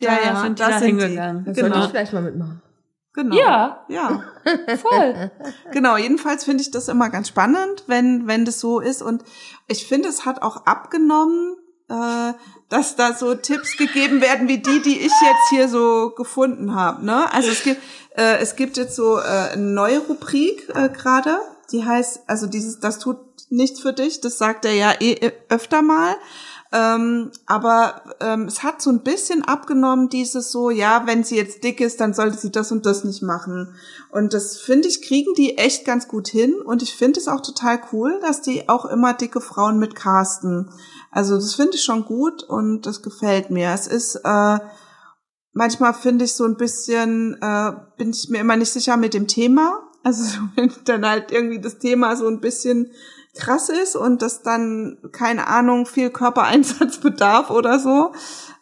Da 0.00 0.08
Ja, 0.12 0.18
ja, 0.24 0.40
sind 0.42 0.58
die 0.58 0.62
da 0.62 0.70
da 0.70 0.78
sind 0.78 0.96
die. 0.96 1.02
hingegangen. 1.04 1.44
Das 1.44 1.56
Genau. 1.56 1.68
sollte 1.68 1.84
ich 1.86 1.90
vielleicht 1.90 2.12
mal 2.12 2.22
mitmachen. 2.22 2.62
Genau. 3.12 3.36
Ja, 3.36 3.84
Ja. 3.88 4.22
voll. 4.82 5.30
Genau, 5.72 5.96
jedenfalls 5.96 6.44
finde 6.44 6.62
ich 6.62 6.70
das 6.70 6.88
immer 6.88 7.08
ganz 7.10 7.28
spannend, 7.28 7.84
wenn, 7.86 8.26
wenn 8.26 8.44
das 8.44 8.60
so 8.60 8.80
ist. 8.80 9.02
Und 9.02 9.24
ich 9.68 9.86
finde, 9.86 10.08
es 10.08 10.24
hat 10.26 10.42
auch 10.42 10.64
abgenommen, 10.66 11.56
äh, 11.88 12.32
dass 12.70 12.96
da 12.96 13.12
so 13.12 13.34
Tipps 13.34 13.76
gegeben 13.76 14.22
werden, 14.22 14.48
wie 14.48 14.58
die, 14.58 14.80
die 14.80 14.98
ich 14.98 15.12
jetzt 15.12 15.50
hier 15.50 15.68
so 15.68 16.10
gefunden 16.16 16.74
habe. 16.74 17.04
Ne? 17.04 17.30
Also 17.32 17.50
es 17.50 17.62
gibt, 17.62 17.82
äh, 18.16 18.38
es 18.38 18.56
gibt 18.56 18.78
jetzt 18.78 18.96
so 18.96 19.18
äh, 19.18 19.52
eine 19.52 19.62
neue 19.62 19.98
Rubrik 19.98 20.68
äh, 20.74 20.88
gerade, 20.88 21.36
die 21.72 21.84
heißt, 21.84 22.20
also 22.26 22.46
dieses, 22.46 22.80
das 22.80 22.98
tut 22.98 23.18
nichts 23.50 23.80
für 23.80 23.92
dich, 23.92 24.20
das 24.20 24.38
sagt 24.38 24.64
er 24.64 24.72
ja 24.74 24.94
eh 25.00 25.32
öfter 25.48 25.82
mal. 25.82 26.14
Ähm, 26.72 27.32
aber 27.46 28.02
ähm, 28.20 28.44
es 28.44 28.62
hat 28.62 28.80
so 28.80 28.90
ein 28.90 29.02
bisschen 29.02 29.44
abgenommen, 29.44 30.08
dieses 30.08 30.52
so, 30.52 30.70
ja, 30.70 31.02
wenn 31.04 31.24
sie 31.24 31.36
jetzt 31.36 31.64
dick 31.64 31.80
ist, 31.80 32.00
dann 32.00 32.14
sollte 32.14 32.38
sie 32.38 32.52
das 32.52 32.70
und 32.70 32.86
das 32.86 33.02
nicht 33.02 33.22
machen. 33.22 33.74
Und 34.12 34.34
das 34.34 34.56
finde 34.56 34.86
ich, 34.86 35.02
kriegen 35.02 35.34
die 35.34 35.58
echt 35.58 35.84
ganz 35.84 36.06
gut 36.06 36.28
hin. 36.28 36.54
Und 36.54 36.82
ich 36.82 36.94
finde 36.94 37.18
es 37.18 37.26
auch 37.26 37.40
total 37.40 37.80
cool, 37.92 38.20
dass 38.22 38.40
die 38.40 38.68
auch 38.68 38.84
immer 38.84 39.14
dicke 39.14 39.40
Frauen 39.40 39.80
mit 39.80 39.96
casten. 39.96 40.70
Also 41.10 41.34
das 41.34 41.54
finde 41.54 41.76
ich 41.76 41.82
schon 41.82 42.04
gut 42.04 42.42
und 42.44 42.86
das 42.86 43.02
gefällt 43.02 43.50
mir. 43.50 43.70
Es 43.74 43.86
ist, 43.86 44.16
äh, 44.24 44.58
manchmal 45.52 45.94
finde 45.94 46.24
ich 46.24 46.34
so 46.34 46.44
ein 46.44 46.56
bisschen, 46.56 47.36
äh, 47.40 47.72
bin 47.98 48.10
ich 48.10 48.28
mir 48.28 48.38
immer 48.40 48.56
nicht 48.56 48.72
sicher 48.72 48.96
mit 48.96 49.14
dem 49.14 49.26
Thema. 49.26 49.82
Also 50.02 50.38
wenn 50.56 50.72
dann 50.86 51.06
halt 51.06 51.30
irgendwie 51.30 51.60
das 51.60 51.78
Thema 51.78 52.16
so 52.16 52.26
ein 52.26 52.40
bisschen 52.40 52.90
krass 53.36 53.68
ist 53.68 53.96
und 53.96 54.22
das 54.22 54.40
dann, 54.42 54.96
keine 55.12 55.46
Ahnung, 55.46 55.84
viel 55.84 56.08
Körpereinsatz 56.08 56.98
bedarf 57.02 57.50
oder 57.50 57.78
so. 57.78 58.12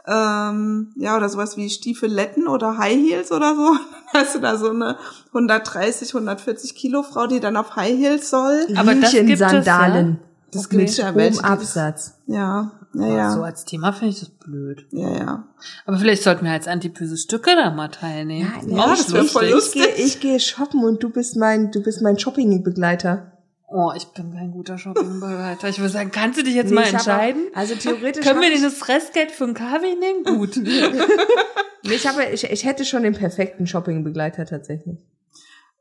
Ähm, 0.04 0.92
ja, 0.96 1.16
oder 1.16 1.28
sowas 1.28 1.56
wie 1.56 1.70
Stiefeletten 1.70 2.48
oder 2.48 2.76
High 2.76 2.96
Heels 2.96 3.30
oder 3.30 3.54
so. 3.54 3.76
Hast 4.12 4.34
du 4.34 4.40
da 4.40 4.56
so 4.56 4.70
eine 4.70 4.98
130, 5.28 6.12
140 6.12 6.74
Kilo 6.74 7.04
Frau, 7.04 7.28
die 7.28 7.38
dann 7.38 7.56
auf 7.56 7.76
High 7.76 7.96
Heels 7.96 8.30
soll. 8.30 8.66
Aber 8.76 8.96
das 8.96 9.12
gibt 9.12 9.30
es, 9.30 9.38
Sandalen. 9.38 10.18
Das 10.50 10.70
mit 10.70 10.80
gibt's 10.80 10.96
ja 10.96 11.14
welche, 11.14 11.44
Absatz. 11.44 12.14
Ja, 12.26 12.72
ja, 12.94 13.06
ja. 13.06 13.32
So 13.32 13.42
als 13.42 13.64
Thema 13.64 13.92
finde 13.92 14.14
ich 14.14 14.20
das 14.20 14.30
blöd. 14.30 14.86
Ja, 14.90 15.12
ja. 15.12 15.48
Aber 15.84 15.98
vielleicht 15.98 16.22
sollten 16.22 16.44
wir 16.44 16.52
als 16.52 16.66
antipöse 16.66 17.16
Stücke 17.16 17.54
da 17.54 17.70
mal 17.70 17.88
teilnehmen. 17.88 18.50
Ja, 18.66 18.76
Ja, 18.76 18.88
das 18.88 19.12
wär 19.12 19.24
voll 19.24 19.48
lustig. 19.48 19.82
Ich 19.82 19.96
gehe 19.96 20.06
ich 20.06 20.20
gehe 20.20 20.40
shoppen 20.40 20.84
und 20.84 21.02
du 21.02 21.10
bist 21.10 21.36
mein, 21.36 21.70
du 21.70 21.82
bist 21.82 22.00
mein 22.00 22.18
Shoppingbegleiter. 22.18 23.32
Oh, 23.70 23.92
ich 23.94 24.06
bin 24.06 24.32
kein 24.32 24.50
guter 24.50 24.78
Shoppingbegleiter. 24.78 25.68
Ich 25.68 25.78
würde 25.78 25.90
sagen, 25.90 26.10
kannst 26.10 26.38
du 26.38 26.42
dich 26.42 26.54
jetzt 26.54 26.70
Nee, 26.70 26.76
mal 26.76 26.86
entscheiden? 26.86 27.48
Auch, 27.52 27.58
also 27.58 27.74
theoretisch 27.74 28.24
Können 28.24 28.40
wir 28.40 28.50
denn 28.50 28.62
das 28.62 28.88
Restgeld 28.88 29.30
für 29.30 29.44
einen 29.44 29.54
Kaffee 29.54 29.94
nehmen? 29.94 30.24
Gut. 30.24 30.56
nee, 31.84 31.94
ich, 31.94 32.06
habe, 32.06 32.24
ich, 32.32 32.44
ich 32.44 32.64
hätte 32.64 32.86
schon 32.86 33.02
den 33.02 33.12
perfekten 33.12 33.66
Shoppingbegleiter 33.66 34.46
tatsächlich. 34.46 34.96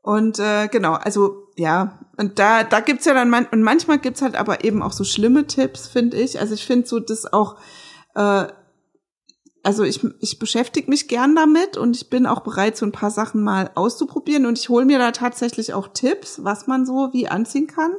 Und 0.08 0.38
äh, 0.38 0.68
genau, 0.68 0.94
also 0.94 1.48
ja, 1.56 1.98
und 2.16 2.38
da, 2.38 2.64
da 2.64 2.80
gibt's 2.80 3.04
ja 3.04 3.12
dann 3.12 3.28
man 3.28 3.44
und 3.44 3.60
manchmal 3.60 3.98
gibt's 3.98 4.22
halt 4.22 4.36
aber 4.36 4.64
eben 4.64 4.82
auch 4.82 4.92
so 4.92 5.04
schlimme 5.04 5.46
Tipps, 5.46 5.86
finde 5.86 6.16
ich. 6.16 6.40
Also 6.40 6.54
ich 6.54 6.64
finde 6.64 6.88
so 6.88 6.98
das 6.98 7.30
auch, 7.30 7.56
äh, 8.14 8.46
also 9.62 9.82
ich, 9.84 10.02
ich 10.20 10.38
beschäftige 10.38 10.88
mich 10.88 11.08
gern 11.08 11.36
damit 11.36 11.76
und 11.76 11.94
ich 11.94 12.08
bin 12.08 12.24
auch 12.24 12.40
bereit, 12.40 12.78
so 12.78 12.86
ein 12.86 12.92
paar 12.92 13.10
Sachen 13.10 13.42
mal 13.42 13.70
auszuprobieren 13.74 14.46
und 14.46 14.58
ich 14.58 14.70
hole 14.70 14.86
mir 14.86 14.98
da 14.98 15.12
tatsächlich 15.12 15.74
auch 15.74 15.88
Tipps, 15.88 16.42
was 16.42 16.66
man 16.66 16.86
so 16.86 17.10
wie 17.12 17.28
anziehen 17.28 17.66
kann. 17.66 17.92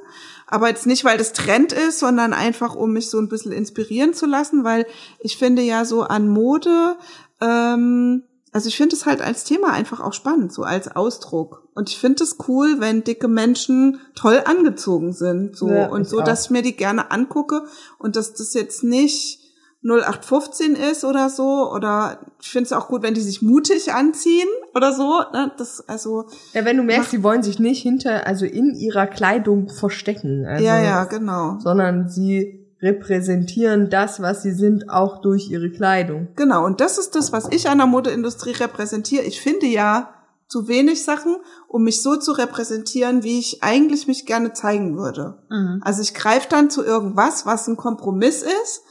Aber 0.47 0.67
jetzt 0.67 0.87
nicht, 0.87 1.05
weil 1.05 1.19
das 1.19 1.33
Trend 1.33 1.73
ist, 1.73 1.99
sondern 1.99 2.33
einfach, 2.33 2.73
um 2.73 2.93
mich 2.93 3.11
so 3.11 3.19
ein 3.19 3.29
bisschen 3.29 3.51
inspirieren 3.51 4.15
zu 4.15 4.25
lassen, 4.25 4.63
weil 4.63 4.87
ich 5.19 5.37
finde 5.37 5.61
ja 5.61 5.85
so 5.85 6.01
an 6.01 6.27
Mode, 6.27 6.97
ähm, 7.39 8.23
also 8.51 8.67
ich 8.67 8.77
finde 8.77 8.95
es 8.95 9.05
halt 9.05 9.21
als 9.21 9.43
Thema 9.43 9.71
einfach 9.71 9.99
auch 9.99 10.13
spannend, 10.13 10.51
so 10.51 10.63
als 10.63 10.95
Ausdruck. 10.95 11.67
Und 11.75 11.89
ich 11.89 11.97
finde 11.97 12.23
es 12.23 12.37
cool, 12.47 12.79
wenn 12.79 13.03
dicke 13.03 13.27
Menschen 13.27 13.99
toll 14.15 14.41
angezogen 14.45 15.13
sind, 15.13 15.55
so 15.55 15.69
Ja, 15.69 15.87
und 15.87 16.07
so, 16.07 16.19
auch. 16.19 16.23
dass 16.23 16.45
ich 16.45 16.49
mir 16.49 16.61
die 16.61 16.75
gerne 16.75 17.11
angucke 17.11 17.63
und 17.99 18.15
dass 18.15 18.33
das 18.33 18.53
jetzt 18.53 18.83
nicht 18.83 19.39
0815 19.81 20.75
ist 20.75 21.05
oder 21.05 21.29
so 21.29 21.71
oder 21.71 22.19
ich 22.41 22.49
finde 22.49 22.65
es 22.65 22.73
auch 22.73 22.89
gut, 22.89 23.01
wenn 23.01 23.13
die 23.13 23.21
sich 23.21 23.41
mutig 23.41 23.93
anziehen 23.93 24.49
oder 24.75 24.91
so. 24.91 25.21
Ne? 25.31 25.51
Das 25.57 25.87
also 25.87 26.25
Ja, 26.53 26.65
wenn 26.65 26.75
du 26.75 26.83
merkst, 26.83 27.11
sie 27.11 27.23
wollen 27.23 27.43
sich 27.43 27.59
nicht 27.59 27.81
hinter, 27.81 28.27
also 28.27 28.45
in 28.45 28.75
ihrer 28.75 29.07
Kleidung 29.07 29.69
verstecken. 29.69 30.45
Also, 30.45 30.65
ja 30.65 30.81
ja 30.81 31.05
genau 31.05 31.59
Sondern 31.59 32.09
sie 32.09 32.58
repräsentieren 32.81 33.89
das, 33.89 34.21
was 34.21 34.41
sie 34.43 34.51
sind, 34.53 34.89
auch 34.89 35.21
durch 35.21 35.49
ihre 35.49 35.69
Kleidung. 35.69 36.29
genau 36.35 36.65
und 36.65 36.81
das 36.81 36.97
ist 36.97 37.15
das, 37.15 37.31
was 37.31 37.47
ich 37.51 37.69
an 37.69 37.77
der 37.79 37.87
Modeindustrie 37.87 38.51
repräsentiere. 38.51 39.23
Ich 39.23 39.41
finde 39.41 39.65
ja 39.67 40.13
zu 40.47 40.67
wenig 40.67 41.03
Sachen, 41.03 41.37
um 41.67 41.83
mich 41.83 42.01
so 42.01 42.15
zu 42.15 42.31
repräsentieren, 42.31 43.23
wie 43.23 43.37
ich 43.39 43.61
eigentlich 43.63 44.07
mich 44.07 44.25
gerne 44.25 44.53
zeigen 44.53 44.97
würde. 44.97 45.37
Mhm. 45.49 45.81
Also 45.83 46.01
ich 46.01 46.13
greife 46.15 46.47
dann 46.49 46.69
zu 46.71 46.83
irgendwas, 46.83 47.45
was 47.45 47.67
ein 47.67 47.77
Kompromiss 47.77 48.41
ist 48.41 48.81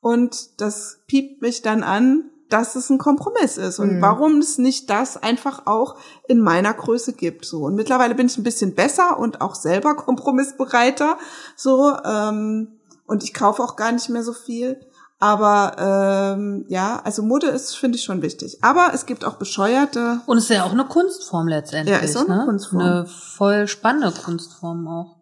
und 0.00 0.60
das 0.60 0.98
piept 1.06 1.42
mich 1.42 1.62
dann 1.62 1.82
an, 1.84 2.30
dass 2.48 2.76
es 2.76 2.90
ein 2.90 2.98
Kompromiss 2.98 3.56
ist 3.58 3.78
und 3.80 3.96
Mhm. 3.96 4.02
warum 4.02 4.38
es 4.38 4.56
nicht 4.58 4.88
das 4.88 5.16
einfach 5.20 5.66
auch 5.66 5.96
in 6.28 6.40
meiner 6.40 6.72
Größe 6.74 7.12
gibt 7.12 7.44
so 7.44 7.62
und 7.64 7.74
mittlerweile 7.74 8.14
bin 8.14 8.26
ich 8.26 8.38
ein 8.38 8.44
bisschen 8.44 8.74
besser 8.74 9.18
und 9.18 9.40
auch 9.40 9.54
selber 9.56 9.94
kompromissbereiter 10.06 11.18
so 11.56 11.92
ähm, 12.04 12.75
und 13.06 13.22
ich 13.22 13.34
kaufe 13.34 13.62
auch 13.62 13.76
gar 13.76 13.92
nicht 13.92 14.08
mehr 14.08 14.22
so 14.22 14.32
viel 14.32 14.80
aber 15.18 16.34
ähm, 16.36 16.66
ja 16.68 17.00
also 17.04 17.22
Mode 17.22 17.46
ist 17.46 17.74
finde 17.76 17.96
ich 17.96 18.04
schon 18.04 18.20
wichtig 18.20 18.58
aber 18.62 18.90
es 18.92 19.06
gibt 19.06 19.24
auch 19.24 19.36
bescheuerte 19.36 20.20
Und 20.26 20.38
es 20.38 20.44
ist 20.44 20.56
ja 20.56 20.64
auch 20.64 20.72
eine 20.72 20.84
Kunstform 20.84 21.48
letztendlich. 21.48 21.96
Ja, 21.96 22.02
ist 22.02 22.16
auch 22.16 22.28
eine 22.28 22.38
ne? 22.38 22.44
Kunstform. 22.44 22.80
Eine 22.80 23.06
voll 23.06 23.68
spannende 23.68 24.10
Kunstform 24.20 24.86
auch. 24.88 25.16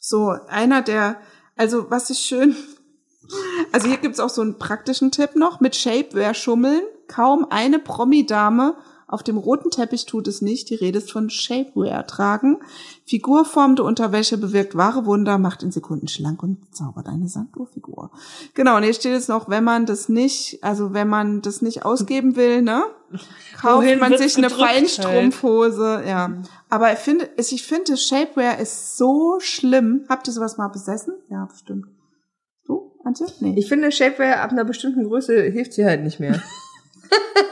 So, 0.00 0.34
einer 0.48 0.82
der, 0.82 1.16
also 1.56 1.90
was 1.90 2.10
ich 2.10 2.18
schön, 2.18 2.56
also 3.72 3.88
hier 3.88 3.98
gibt's 3.98 4.20
auch 4.20 4.30
so 4.30 4.42
einen 4.42 4.58
praktischen 4.58 5.10
Tipp 5.10 5.36
noch, 5.36 5.60
mit 5.60 5.76
Shapewear 5.76 6.34
schummeln. 6.34 6.82
Kaum 7.08 7.46
eine 7.50 7.78
Promi-Dame 7.78 8.74
auf 9.10 9.22
dem 9.22 9.38
roten 9.38 9.70
Teppich 9.70 10.04
tut 10.04 10.28
es 10.28 10.42
nicht. 10.42 10.68
Die 10.68 10.74
Rede 10.74 10.98
ist 10.98 11.10
von 11.10 11.30
Shapewear 11.30 12.06
tragen. 12.06 12.58
Figurformende 13.06 13.82
Unterwäsche 13.82 14.36
bewirkt 14.36 14.76
wahre 14.76 15.06
Wunder, 15.06 15.38
macht 15.38 15.62
in 15.62 15.72
Sekunden 15.72 16.08
schlank 16.08 16.42
und 16.42 16.58
zaubert 16.74 17.06
eine 17.06 17.26
Sanduhrfigur. 17.26 18.10
Genau, 18.52 18.76
und 18.76 18.82
hier 18.82 18.92
steht 18.92 19.12
jetzt 19.12 19.30
noch, 19.30 19.48
wenn 19.48 19.64
man 19.64 19.86
das 19.86 20.10
nicht, 20.10 20.62
also 20.62 20.92
wenn 20.92 21.08
man 21.08 21.40
das 21.40 21.62
nicht 21.62 21.86
ausgeben 21.86 22.36
will, 22.36 22.60
ne, 22.60 22.84
kauft 23.58 23.86
Wohin 23.86 23.98
man 23.98 24.18
sich 24.18 24.36
eine 24.36 24.48
gedrückt 24.48 24.68
halt? 24.68 24.76
Feinstrumpfhose, 24.76 26.02
ja. 26.06 26.42
Aber 26.68 26.92
ich 26.92 26.98
finde, 26.98 27.30
ich 27.38 27.62
finde, 27.62 27.96
Shapewear 27.96 28.58
ist 28.58 28.98
so 28.98 29.40
schlimm. 29.40 30.04
Habt 30.10 30.26
ihr 30.28 30.34
sowas 30.34 30.58
mal 30.58 30.68
besessen? 30.68 31.14
Ja, 31.30 31.46
bestimmt. 31.46 31.86
Du, 32.66 32.92
Antje? 33.04 33.26
Nee. 33.40 33.54
Ich 33.56 33.68
finde, 33.68 33.90
Shapewear 33.90 34.40
ab 34.40 34.50
einer 34.50 34.66
bestimmten 34.66 35.04
Größe 35.04 35.44
hilft 35.44 35.72
sie 35.72 35.86
halt 35.86 36.04
nicht 36.04 36.20
mehr. 36.20 36.42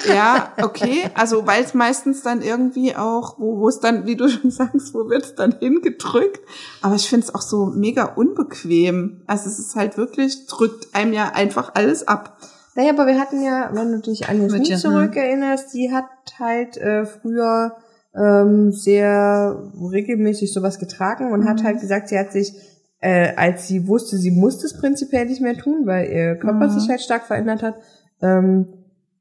ja, 0.08 0.52
okay. 0.62 1.08
Also, 1.14 1.46
weil 1.46 1.62
es 1.64 1.74
meistens 1.74 2.22
dann 2.22 2.42
irgendwie 2.42 2.94
auch, 2.96 3.38
wo, 3.38 3.58
wo 3.60 3.68
es 3.68 3.80
dann, 3.80 4.06
wie 4.06 4.16
du 4.16 4.28
schon 4.28 4.50
sagst, 4.52 4.94
wo 4.94 5.08
wird 5.08 5.24
es 5.24 5.34
dann 5.34 5.56
hingedrückt? 5.58 6.40
Aber 6.82 6.94
ich 6.94 7.08
finde 7.08 7.26
es 7.26 7.34
auch 7.34 7.42
so 7.42 7.66
mega 7.66 8.04
unbequem. 8.04 9.22
Also, 9.26 9.48
es 9.48 9.58
ist 9.58 9.74
halt 9.76 9.96
wirklich, 9.96 10.46
drückt 10.46 10.94
einem 10.94 11.12
ja 11.12 11.32
einfach 11.34 11.72
alles 11.74 12.06
ab. 12.06 12.38
Naja, 12.74 12.90
aber 12.92 13.06
wir 13.06 13.18
hatten 13.18 13.42
ja, 13.42 13.70
wenn 13.72 13.92
du 13.92 14.00
dich 14.00 14.28
an 14.28 14.42
Jasmin 14.42 14.64
Jasmin. 14.64 14.92
zurückerinnerst, 14.92 15.72
die 15.72 15.90
hat 15.92 16.04
halt 16.38 16.76
äh, 16.76 17.06
früher 17.06 17.72
ähm, 18.14 18.70
sehr 18.72 19.62
regelmäßig 19.90 20.52
sowas 20.52 20.78
getragen 20.78 21.32
und 21.32 21.48
hat 21.48 21.62
halt 21.64 21.80
gesagt, 21.80 22.08
sie 22.08 22.18
hat 22.18 22.32
sich, 22.32 22.52
äh, 23.00 23.34
als 23.36 23.66
sie 23.66 23.88
wusste, 23.88 24.16
sie 24.18 24.30
musste 24.30 24.66
es 24.66 24.76
prinzipiell 24.78 25.24
nicht 25.26 25.40
mehr 25.40 25.56
tun, 25.56 25.82
weil 25.86 26.10
ihr 26.10 26.36
Körper 26.36 26.66
Mhm. 26.66 26.78
sich 26.78 26.88
halt 26.90 27.00
stark 27.00 27.24
verändert 27.26 27.62
hat, 27.62 27.76
ähm, 28.20 28.66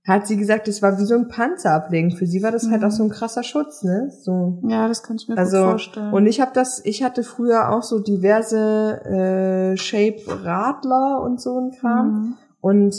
hat 0.07 0.27
sie 0.27 0.37
gesagt, 0.37 0.67
es 0.67 0.81
war 0.83 0.99
wie 0.99 1.05
so 1.05 1.15
ein 1.15 1.27
Panzer 1.27 1.71
ablegen. 1.71 2.11
Für 2.11 2.27
sie 2.27 2.43
war 2.43 2.51
das 2.51 2.69
halt 2.69 2.83
auch 2.83 2.91
so 2.91 3.03
ein 3.03 3.09
krasser 3.09 3.41
Schutz, 3.43 3.81
ne? 3.83 4.11
So. 4.21 4.61
Ja, 4.67 4.87
das 4.87 5.01
kann 5.01 5.15
ich 5.15 5.27
mir 5.27 5.37
Also 5.37 5.57
gut 5.57 5.65
vorstellen. 5.71 6.13
und 6.13 6.25
ich 6.27 6.39
habe 6.41 6.51
das, 6.53 6.83
ich 6.85 7.03
hatte 7.03 7.23
früher 7.23 7.69
auch 7.71 7.81
so 7.83 7.99
diverse 7.99 9.01
äh, 9.73 9.77
Shape 9.77 10.21
Radler 10.27 11.21
und 11.23 11.41
so 11.41 11.57
ein 11.59 11.71
Kram 11.71 12.07
Mhm. 12.07 12.33
und 12.61 12.95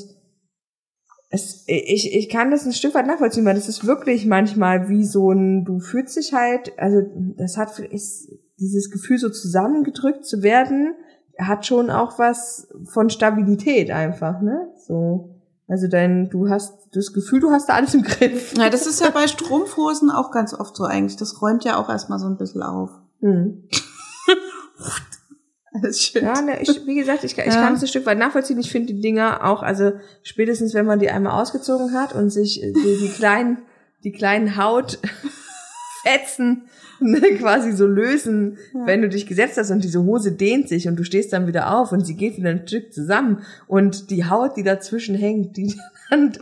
es, 1.31 1.65
ich, 1.67 2.15
ich 2.15 2.29
kann 2.29 2.51
das 2.51 2.67
ein 2.67 2.73
Stück 2.73 2.95
weit 2.95 3.07
nachvollziehen, 3.07 3.45
weil 3.45 3.55
das 3.57 3.69
ist 3.69 3.85
wirklich 3.87 4.27
manchmal 4.27 4.89
wie 4.89 5.05
so 5.05 5.31
ein, 5.33 5.65
du 5.65 5.81
fühlst 5.81 6.17
dich 6.17 6.33
halt, 6.33 6.73
also 6.79 7.03
das 7.37 7.57
hat 7.57 7.79
ist 7.79 8.29
dieses 8.59 8.91
Gefühl 8.91 9.19
so 9.19 9.29
zusammengedrückt 9.29 10.25
zu 10.25 10.43
werden, 10.43 10.95
hat 11.39 11.67
schon 11.67 11.91
auch 11.91 12.19
was 12.19 12.69
von 12.85 13.11
Stabilität 13.11 13.91
einfach, 13.91 14.41
ne? 14.41 14.69
So. 14.87 15.36
Also 15.69 15.89
dein, 15.89 16.31
du 16.31 16.49
hast 16.49 16.73
das 16.93 17.12
Gefühl, 17.12 17.41
du 17.41 17.51
hast 17.51 17.69
da 17.69 17.75
alles 17.75 17.93
im 17.95 18.03
Griff. 18.03 18.55
Ja, 18.57 18.71
das 18.71 18.87
ist 18.87 19.01
ja 19.01 19.11
bei 19.11 19.27
Strumpfhosen 19.27 20.11
auch 20.11 20.31
ganz 20.31 20.55
oft 20.55 20.77
so 20.77 20.85
eigentlich. 20.85 21.17
Das 21.17 21.43
räumt 21.43 21.64
ja 21.64 21.77
auch 21.77 21.89
erstmal 21.89 22.21
so 22.21 22.27
ein 22.27 22.37
bisschen 22.37 22.62
auf. 22.62 22.91
Hm. 23.21 23.64
Alles 25.73 26.03
schön. 26.03 26.25
Ja, 26.25 26.41
ne, 26.41 26.62
ich, 26.62 26.87
wie 26.87 26.95
gesagt, 26.95 27.23
ich, 27.25 27.37
ich 27.37 27.45
Ja. 27.45 27.62
kann 27.62 27.75
es 27.75 27.83
ein 27.83 27.89
Stück 27.89 28.07
weit 28.07 28.17
nachvollziehen. 28.19 28.59
Ich 28.59 28.71
finde 28.73 28.95
die 28.95 29.01
Dinger 29.01 29.45
auch, 29.45 29.62
also 29.62 29.93
spätestens 30.23 30.73
wenn 30.73 30.87
man 30.87 31.01
die 31.01 31.11
einmal 31.11 31.39
ausgezogen 31.41 31.93
hat 31.93 32.14
und 32.14 32.31
sich 32.31 32.62
äh, 32.62 32.73
die, 32.73 32.99
die 33.03 33.09
kleinen, 33.11 33.59
die 34.05 34.12
kleinen 34.12 34.57
Hautfetzen 36.07 36.63
ne, 37.01 37.21
quasi 37.39 37.73
so 37.73 37.87
lösen, 37.87 38.59
wenn 38.73 39.03
du 39.03 39.09
dich 39.09 39.27
gesetzt 39.27 39.59
hast 39.59 39.71
und 39.71 39.85
diese 39.85 40.03
Hose 40.03 40.33
dehnt 40.33 40.69
sich 40.69 40.89
und 40.89 40.97
du 40.97 41.05
stehst 41.05 41.33
dann 41.33 41.47
wieder 41.47 41.75
auf 41.77 41.93
und 41.93 42.07
sie 42.07 42.15
geht 42.15 42.37
wieder 42.37 42.51
ein 42.51 42.67
Stück 42.67 42.93
zusammen 42.93 43.45
und 43.67 44.11
die 44.11 44.29
Haut, 44.29 44.57
die 44.57 44.63
dazwischen 44.63 45.15
hängt, 45.15 45.57
die 45.57 45.75
dann 46.11 46.33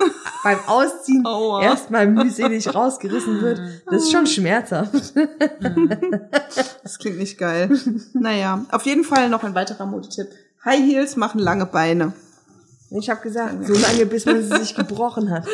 beim 0.43 0.59
Ausziehen 0.67 1.27
Aua. 1.27 1.63
erstmal 1.63 2.07
mühselig 2.07 2.75
rausgerissen 2.75 3.41
wird, 3.41 3.61
das 3.87 4.05
ist 4.05 4.13
schon 4.13 4.27
schmerzhaft. 4.27 5.15
Das 6.83 6.99
klingt 6.99 7.19
nicht 7.19 7.39
geil. 7.39 7.71
naja, 8.13 8.65
auf 8.71 8.85
jeden 8.85 9.05
Fall 9.05 9.31
noch 9.31 9.43
ein 9.43 9.55
weiterer 9.55 9.87
Modetipp. 9.87 10.29
High 10.65 10.81
Heels 10.81 11.17
machen 11.17 11.41
lange 11.41 11.67
Beine. 11.67 12.13
Ich 12.97 13.11
habe 13.11 13.21
gesagt, 13.23 13.67
so 13.67 13.75
lange, 13.75 14.07
bis 14.07 14.25
man 14.25 14.41
sie 14.43 14.57
sich 14.59 14.75
gebrochen 14.77 15.31
hat. 15.31 15.45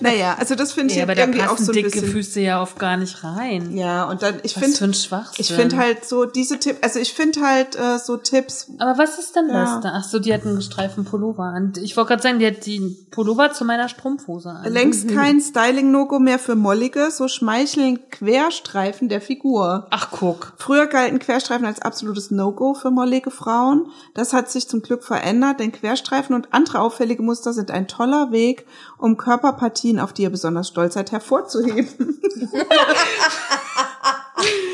Naja, 0.00 0.36
also 0.38 0.54
das 0.54 0.72
finde 0.72 0.92
ich 0.92 0.98
Ja, 0.98 1.04
aber 1.04 1.14
da 1.14 1.22
irgendwie 1.22 1.42
auch 1.42 1.48
passen 1.48 1.64
so 1.64 1.72
ein 1.72 1.74
dicke 1.74 1.90
bisschen. 1.90 2.08
Füße 2.10 2.40
ja 2.40 2.62
oft 2.62 2.78
gar 2.78 2.96
nicht 2.96 3.24
rein. 3.24 3.76
Ja, 3.76 4.04
und 4.04 4.22
dann, 4.22 4.36
ich 4.42 4.54
Was 4.56 4.62
für 4.64 4.70
finde, 4.70 4.84
ein 4.84 4.94
Schwachsinn. 4.94 5.34
ich 5.44 5.52
finde 5.52 5.76
halt 5.76 6.04
so 6.04 6.24
diese 6.26 6.58
Tipps, 6.58 6.78
also 6.82 6.98
ich 7.00 7.12
finde 7.12 7.40
halt 7.40 7.76
äh, 7.76 7.98
so 7.98 8.16
Tipps, 8.16 8.68
Aber 8.78 8.98
was 8.98 9.18
ist 9.18 9.34
denn 9.36 9.48
Ja. 9.48 9.64
das 9.64 9.80
da? 9.82 9.92
Ach 9.96 10.04
so, 10.04 10.18
die 10.18 10.32
hat 10.32 10.44
einen 10.46 10.56
gestreiften 10.56 11.04
Pullover 11.04 11.44
an. 11.44 11.72
Ich 11.82 11.96
wollte 11.96 12.08
gerade 12.08 12.22
sagen, 12.22 12.38
die 12.38 12.46
hat 12.46 12.64
den 12.66 12.96
Pullover 13.10 13.52
zu 13.52 13.64
meiner 13.64 13.88
Strumpfhose 13.88 14.50
an. 14.50 14.72
längst 14.72 15.08
kein 15.08 15.40
Styling-No-Go 15.40 16.18
mehr 16.18 16.38
für 16.38 16.54
Mollige, 16.54 17.10
so 17.10 17.28
schmeicheln 17.28 17.98
Querstreifen 18.10 19.08
der 19.08 19.20
Figur. 19.20 19.86
Ach, 19.90 20.08
guck. 20.10 20.52
Früher 20.56 20.86
galten 20.86 21.18
Querstreifen 21.18 21.66
als 21.66 21.82
absolutes 21.82 22.30
No-Go 22.30 22.74
für 22.74 22.90
mollige 22.90 23.30
Frauen. 23.30 23.86
Das 24.14 24.32
hat 24.32 24.50
sich 24.50 24.68
zum 24.68 24.82
Glück 24.82 25.02
verändert, 25.04 25.60
denn 25.64 25.72
Querstreifen 25.72 26.34
und 26.34 26.52
andere 26.52 26.80
auffällige 26.80 27.22
Muster 27.22 27.52
sind 27.52 27.70
ein 27.70 27.88
toller 27.88 28.30
Weg, 28.30 28.66
um 28.98 29.16
Körperpartien, 29.16 29.98
auf 29.98 30.12
die 30.12 30.22
ihr 30.22 30.30
besonders 30.30 30.68
stolz 30.68 30.94
seid, 30.94 31.12
hervorzuheben. 31.12 32.20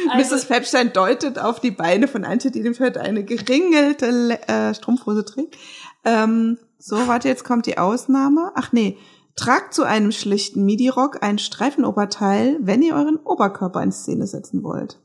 Also- 0.08 0.34
Mrs. 0.34 0.46
Pepstein 0.46 0.92
deutet 0.92 1.38
auf 1.38 1.60
die 1.60 1.70
Beine 1.70 2.08
von 2.08 2.24
Antje, 2.24 2.50
die 2.50 2.62
dem 2.62 2.76
heute 2.80 3.00
eine 3.00 3.24
geringelte 3.24 4.40
äh, 4.48 4.74
Strumpfhose 4.74 5.24
trägt. 5.24 5.56
Ähm, 6.04 6.58
so, 6.78 7.06
warte, 7.06 7.28
jetzt 7.28 7.44
kommt 7.44 7.66
die 7.66 7.78
Ausnahme. 7.78 8.50
Ach 8.56 8.72
nee. 8.72 8.98
Tragt 9.36 9.72
zu 9.74 9.84
einem 9.84 10.10
schlichten 10.10 10.64
Midi-Rock 10.64 11.22
ein 11.22 11.38
Streifenoberteil, 11.38 12.58
wenn 12.60 12.82
ihr 12.82 12.96
euren 12.96 13.18
Oberkörper 13.18 13.82
in 13.82 13.92
Szene 13.92 14.26
setzen 14.26 14.64
wollt. 14.64 14.98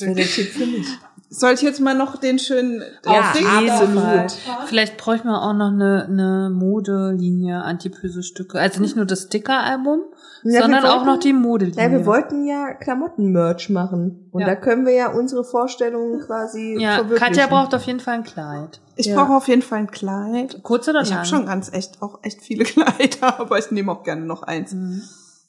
Der 0.00 0.26
Tipp 0.26 0.50
für 0.52 0.66
mich. 0.66 0.86
Soll 1.30 1.54
ich 1.54 1.62
jetzt 1.62 1.80
mal 1.80 1.94
noch 1.96 2.16
den 2.16 2.38
schönen 2.38 2.82
Ja, 3.04 3.32
absolut. 3.32 4.32
Vielleicht 4.66 4.96
bräuchten 4.98 5.26
wir 5.28 5.42
auch 5.42 5.52
noch 5.54 5.72
eine, 5.72 6.04
eine 6.08 6.50
Modelinie 6.50 7.62
Antipöse-Stücke. 7.62 8.58
Also 8.60 8.80
nicht 8.80 8.94
nur 8.94 9.04
das 9.04 9.22
Sticker-Album, 9.24 10.02
Ja, 10.44 10.52
wir 10.52 10.62
sondern 10.62 10.84
auch 10.84 10.90
wollten- 10.98 11.06
noch 11.06 11.18
die 11.18 11.32
Modelinie. 11.32 11.82
Ja, 11.82 11.90
wir 11.90 12.06
wollten 12.06 12.46
ja 12.46 12.74
Klamotten-Merch 12.74 13.70
machen. 13.70 14.28
Und 14.30 14.42
Ja. 14.42 14.46
da 14.48 14.54
können 14.56 14.86
wir 14.86 14.92
ja 14.94 15.08
unsere 15.12 15.42
Vorstellungen 15.44 16.20
quasi 16.20 16.76
ja, 16.78 16.96
verwirklichen. 16.96 17.34
Katja 17.34 17.46
braucht 17.48 17.74
auf 17.74 17.82
jeden 17.82 18.00
Fall 18.00 18.14
ein 18.14 18.24
Kleid. 18.24 18.80
Ich 18.96 19.06
Ja. 19.06 19.16
brauche 19.16 19.36
auf 19.36 19.48
jeden 19.48 19.62
Fall 19.62 19.78
ein 19.80 19.90
Kleid. 19.90 20.60
Kurz 20.62 20.86
oder 20.88 21.00
Ich 21.02 21.08
lang? 21.10 21.18
habe 21.18 21.26
schon 21.26 21.46
ganz 21.46 21.72
echt 21.72 22.00
auch 22.00 22.20
echt 22.22 22.42
viele 22.42 22.64
Kleider, 22.64 23.40
aber 23.40 23.58
ich 23.58 23.70
nehme 23.72 23.90
auch 23.90 24.04
gerne 24.04 24.24
noch 24.24 24.42
eins. 24.44 24.72
Mhm. 24.72 25.02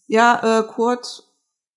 Ja, 0.07 0.59
äh, 0.59 0.63
Kurt 0.63 1.24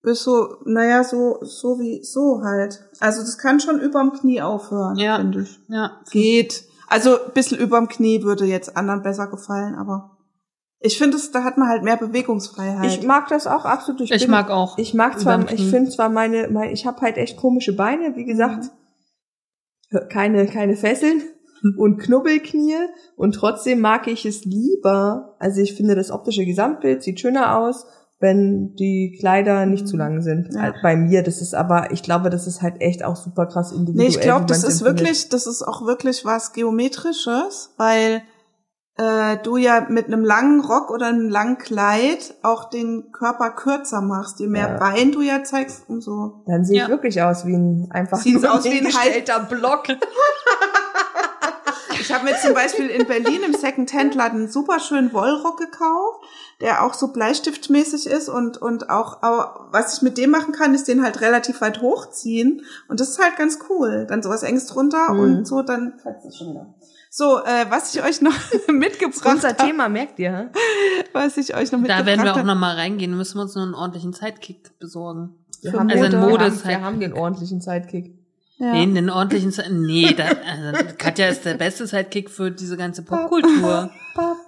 ist 0.09 0.22
so, 0.24 0.56
naja, 0.64 1.05
so, 1.05 1.39
so 1.43 1.78
wie 1.78 2.02
so 2.05 2.43
halt. 2.43 2.85
Also 3.01 3.20
das 3.20 3.39
kann 3.39 3.60
schon 3.60 3.80
überm 3.80 4.12
Knie 4.12 4.43
aufhören, 4.43 4.97
Ja. 4.97 5.16
finde 5.18 5.43
ich. 5.43 5.59
Ja. 5.68 6.01
Geht. 6.10 6.64
Also 6.89 7.14
ein 7.22 7.32
bisschen 7.35 7.59
überm 7.59 7.89
Knie 7.89 8.22
würde 8.22 8.44
jetzt 8.47 8.76
anderen 8.76 9.02
besser 9.02 9.26
gefallen, 9.26 9.74
aber 9.74 10.16
ich 10.80 10.97
finde 10.97 11.16
es, 11.16 11.30
da 11.32 11.43
hat 11.44 11.59
man 11.59 11.68
halt 11.68 11.82
mehr 11.82 11.97
Bewegungsfreiheit. 11.97 12.86
Ich 12.86 13.02
mag 13.06 13.28
das 13.28 13.47
auch 13.47 13.64
absolut. 13.64 14.01
Ich 14.01 14.10
bin- 14.22 14.30
mag 14.30 14.48
auch. 14.51 14.78
Ich 14.78 14.94
mag 14.94 15.18
zwar, 15.18 15.51
ich 15.52 15.68
finde 15.68 15.90
zwar 15.90 16.09
meine, 16.09 16.48
meine 16.48 16.72
ich 16.72 16.86
habe 16.86 17.01
halt 17.01 17.16
echt 17.16 17.36
komische 17.36 17.74
Beine, 17.74 18.14
wie 18.16 18.24
gesagt, 18.24 18.70
keine, 20.10 20.47
keine 20.47 20.76
Fesseln 20.76 21.22
und 21.76 21.98
Knubbelknie 21.98 22.76
und 23.16 23.32
trotzdem 23.35 23.80
mag 23.80 24.06
ich 24.06 24.24
es 24.24 24.44
lieber. 24.44 25.35
Also 25.39 25.60
ich 25.60 25.74
finde 25.74 25.94
das 25.94 26.10
optische 26.10 26.44
Gesamtbild 26.44 27.02
sieht 27.02 27.20
schöner 27.20 27.56
aus, 27.59 27.86
wenn 28.20 28.74
die 28.74 29.16
Kleider 29.19 29.65
nicht 29.66 29.86
zu 29.86 29.97
lang 29.97 30.23
sind. 30.23 30.49
Ja. 30.53 30.62
Halt 30.62 30.77
Bei 30.82 30.97
mir, 30.97 31.23
das 31.23 31.40
ist 31.40 31.55
aber, 31.55 31.93
ich 31.93 32.03
glaube, 32.03 32.31
das 32.31 32.47
ist 32.47 32.62
halt 32.62 32.81
echt 32.81 33.05
auch 33.05 33.16
super 33.16 33.47
krass 33.47 33.70
individuell. 33.73 34.09
Nee, 34.09 34.15
ich 34.15 34.20
glaube, 34.20 34.47
das 34.47 34.65
ist 34.65 34.81
empfindet. 34.81 35.01
wirklich, 35.01 35.28
das 35.28 35.47
ist 35.47 35.62
auch 35.62 35.86
wirklich 35.86 36.24
was 36.24 36.53
Geometrisches, 36.53 37.74
weil 37.77 38.23
äh, 38.97 39.36
du 39.45 39.57
ja 39.57 39.86
mit 39.89 40.07
einem 40.07 40.24
langen 40.24 40.61
Rock 40.61 40.90
oder 40.90 41.07
einem 41.07 41.28
langen 41.28 41.59
Kleid 41.59 42.35
auch 42.43 42.69
den 42.69 43.12
Körper 43.12 43.51
kürzer 43.51 44.01
machst. 44.01 44.40
Je 44.40 44.49
mehr 44.49 44.70
Ja. 44.70 44.77
Bein 44.78 45.12
du 45.12 45.20
ja 45.20 45.45
zeigst, 45.45 45.85
umso. 45.89 46.43
Dann 46.47 46.65
sehe 46.65 46.78
ich 46.78 46.82
Ja. 46.82 46.89
wirklich 46.89 47.23
aus 47.23 47.47
wie 47.47 47.55
ein 47.55 47.86
einfach 47.93 48.19
Sieht 48.19 48.45
aus 48.45 48.65
wie 48.65 48.70
ein 48.70 48.74
hingestellter 48.78 49.40
Block. 49.49 49.85
Ich 52.09 52.14
habe 52.14 52.24
mir 52.24 52.36
zum 52.39 52.55
Beispiel 52.55 52.86
in 52.86 53.06
Berlin 53.06 53.43
im 53.44 53.52
Second-Hand-Laden 53.52 54.39
einen 54.40 54.48
super 54.48 54.80
schönen 54.80 55.12
Wollrock 55.12 55.59
gekauft, 55.59 56.24
der 56.60 56.82
auch 56.85 56.94
so 56.94 57.09
bleistiftmäßig 57.09 58.06
ist 58.06 58.28
und, 58.30 58.56
und 58.56 58.89
auch, 58.89 59.22
aber 59.22 59.68
was 59.72 59.97
ich 59.97 60.02
mit 60.02 60.16
dem 60.16 60.30
machen 60.30 60.52
kann, 60.52 60.74
ist 60.74 60.89
den 60.89 61.02
halt 61.02 61.20
relativ 61.20 61.60
weit 61.60 61.82
hochziehen 61.82 62.62
und 62.89 63.01
das 63.01 63.10
ist 63.10 63.22
halt 63.22 63.36
ganz 63.36 63.59
cool. 63.68 64.06
Dann 64.09 64.22
sowas 64.22 64.43
enges 64.43 64.66
drunter 64.66 65.12
Mhm. 65.12 65.20
und 65.20 65.47
so, 65.47 65.62
dann 65.62 65.98
fällt 66.02 66.16
es 66.26 66.39
schon 66.39 66.51
wieder. 66.51 66.74
So, 67.10 67.39
äh, 67.39 67.66
was 67.70 67.94
ich 67.94 68.02
euch 68.02 68.20
noch 68.22 68.32
mitgebracht 68.68 69.26
Unser 69.26 69.48
habe, 69.48 69.64
Thema, 69.66 69.89
merkt 69.89 70.18
ihr? 70.18 70.51
was 71.12 71.36
ich 71.36 71.55
euch 71.56 71.72
noch 71.72 71.78
mitgebracht 71.80 72.01
Da 72.02 72.06
werden 72.06 72.24
wir 72.24 72.32
auch 72.32 72.36
habe. 72.39 72.47
noch 72.47 72.55
mal 72.59 72.74
reingehen. 72.74 73.16
Müssen 73.16 73.36
wir 73.39 73.43
uns 73.43 73.55
nur 73.55 73.64
einen 73.64 73.74
ordentlichen 73.74 74.12
Sidekick 74.12 74.78
besorgen. 74.78 75.35
Wir 75.62 75.72
haben, 75.72 75.90
Also 75.90 76.05
den, 76.05 76.14
ein 76.14 76.20
wir, 76.22 76.28
Mode 76.28 76.44
haben, 76.44 76.52
ist 76.55 76.64
halt- 76.64 76.78
wir 76.78 76.85
haben 76.85 77.01
den 77.01 77.12
ordentlichen 77.12 77.60
Sidekick. 77.60 78.18
Ja. 78.60 78.72
Nee, 78.72 78.82
einen 78.82 79.09
ordentlichen 79.10 79.52
Sidekick. 79.52 79.72
Nee, 79.78 80.14
da, 80.14 80.24
also 80.24 80.93
Katja 80.98 81.28
ist 81.28 81.44
der 81.44 81.55
beste 81.55 81.86
Sidekick 81.86 82.28
für 82.28 82.51
diese 82.51 82.76
ganze 82.76 83.02
Popkultur. 83.02 83.90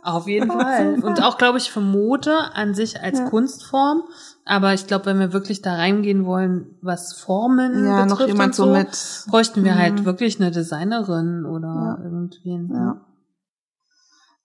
Auf 0.02 0.26
jeden 0.26 0.50
Fall. 0.50 0.94
Und 1.00 1.22
auch, 1.22 1.38
glaube 1.38 1.58
ich, 1.58 1.70
für 1.70 1.80
Mode 1.80 2.32
an 2.54 2.74
sich 2.74 3.00
als 3.00 3.20
Ja. 3.20 3.28
Kunstform. 3.28 4.02
Aber 4.44 4.74
ich 4.74 4.88
glaube, 4.88 5.06
wenn 5.06 5.20
wir 5.20 5.32
wirklich 5.32 5.62
da 5.62 5.74
reingehen 5.76 6.24
wollen, 6.26 6.66
was 6.82 7.12
Formen 7.12 7.84
ja, 7.86 8.02
betrifft 8.02 8.20
noch 8.20 8.26
jemand 8.26 8.54
so 8.56 8.64
so, 8.64 8.72
mit. 8.72 8.88
bräuchten 9.28 9.62
wir 9.62 9.76
halt 9.76 10.00
Mhm. 10.00 10.04
wirklich 10.06 10.40
eine 10.40 10.50
Designerin 10.50 11.44
oder 11.44 11.96
Ja. 11.98 12.04
irgendwen. 12.04 12.70
Ja. 12.74 13.00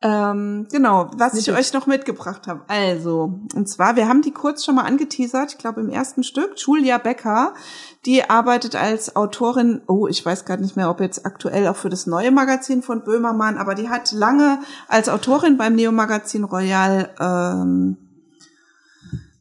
Ähm, 0.06 0.68
genau, 0.70 1.10
was 1.18 1.34
ich 1.34 1.46
Snippet. 1.46 1.62
euch 1.62 1.74
noch 1.74 1.88
mitgebracht 1.88 2.46
habe. 2.46 2.62
Also, 2.68 3.40
und 3.56 3.68
zwar, 3.68 3.96
wir 3.96 4.08
haben 4.08 4.22
die 4.22 4.30
kurz 4.30 4.64
schon 4.64 4.76
mal 4.76 4.84
angeteasert, 4.84 5.54
ich 5.54 5.58
glaube 5.58 5.82
im 5.82 5.90
ersten 5.90 6.24
Stück, 6.24 6.54
Julia 6.58 7.00
Becker, 7.00 7.56
die 8.06 8.30
arbeitet 8.30 8.76
als 8.76 9.16
Autorin, 9.16 9.82
oh, 9.88 10.06
ich 10.06 10.24
weiß 10.24 10.46
gerade 10.46 10.62
nicht 10.62 10.76
mehr, 10.76 10.92
ob 10.92 11.00
jetzt 11.02 11.26
aktuell 11.26 11.68
auch 11.68 11.76
für 11.76 11.90
das 11.90 12.06
neue 12.06 12.30
Magazin 12.30 12.84
von 12.84 13.04
Böhmermann, 13.04 13.58
aber 13.58 13.74
die 13.74 13.90
hat 13.90 14.12
lange 14.12 14.60
als 14.88 15.10
Autorin 15.10 15.58
beim 15.58 15.74
Neo-Magazin 15.74 16.44
Royal 16.44 17.10
ähm, 17.20 17.98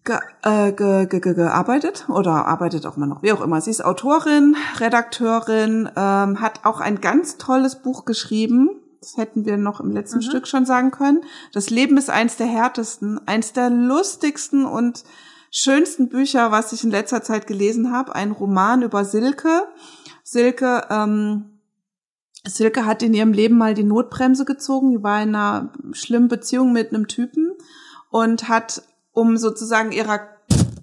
ge, 0.03 0.17
äh, 0.45 0.73
ge, 0.73 1.05
ge, 1.05 1.21
ge, 1.21 1.35
gearbeitet 1.35 2.07
oder 2.09 2.47
arbeitet 2.47 2.87
auch 2.87 2.97
immer 2.97 3.07
noch, 3.07 3.23
wie 3.23 3.33
auch 3.33 3.43
immer. 3.43 3.61
Sie 3.61 3.71
ist 3.71 3.85
Autorin, 3.85 4.57
Redakteurin, 4.81 5.91
ähm, 5.95 6.41
hat 6.41 6.61
auch 6.65 6.81
ein 6.81 7.03
ganz 7.03 7.37
tolles 7.37 7.83
Buch 7.83 8.07
geschrieben. 8.07 8.81
Das 9.05 9.19
hätten 9.19 9.45
wir 9.45 9.59
noch 9.59 9.81
im 9.81 9.91
letzten 9.91 10.23
Stück 10.23 10.49
schon 10.49 10.65
sagen 10.65 10.91
können. 10.91 11.25
Das 11.53 11.69
Leben 11.69 11.99
ist 11.99 12.09
eins 12.09 12.37
der 12.37 12.47
härtesten, 12.47 13.21
eins 13.29 13.53
der 13.53 13.69
lustigsten 13.69 14.65
und 14.65 15.05
schönsten 15.51 16.09
Bücher, 16.09 16.51
was 16.51 16.73
ich 16.73 16.85
in 16.85 16.91
letzter 16.91 17.23
Zeit 17.23 17.47
gelesen 17.47 17.93
habe. 17.93 18.15
Ein 18.15 18.31
Roman 18.31 18.81
über 18.81 19.05
Silke. 19.05 19.65
Silke, 20.23 20.87
ähm, 20.89 21.61
Silke 22.47 22.87
hat 22.87 23.03
in 23.03 23.13
ihrem 23.13 23.35
Leben 23.35 23.59
mal 23.59 23.75
die 23.75 23.85
Notbremse 23.85 24.47
gezogen. 24.47 24.93
Die 24.93 25.03
war 25.03 25.23
in 25.23 25.35
einer 25.35 25.71
schlimmen 25.93 26.29
Beziehung 26.29 26.73
mit 26.73 26.95
einem 26.95 27.07
Typen 27.07 27.53
und 28.09 28.49
hat, 28.49 28.85
um 29.13 29.37
sozusagen 29.37 29.93
ihrer 29.93 30.35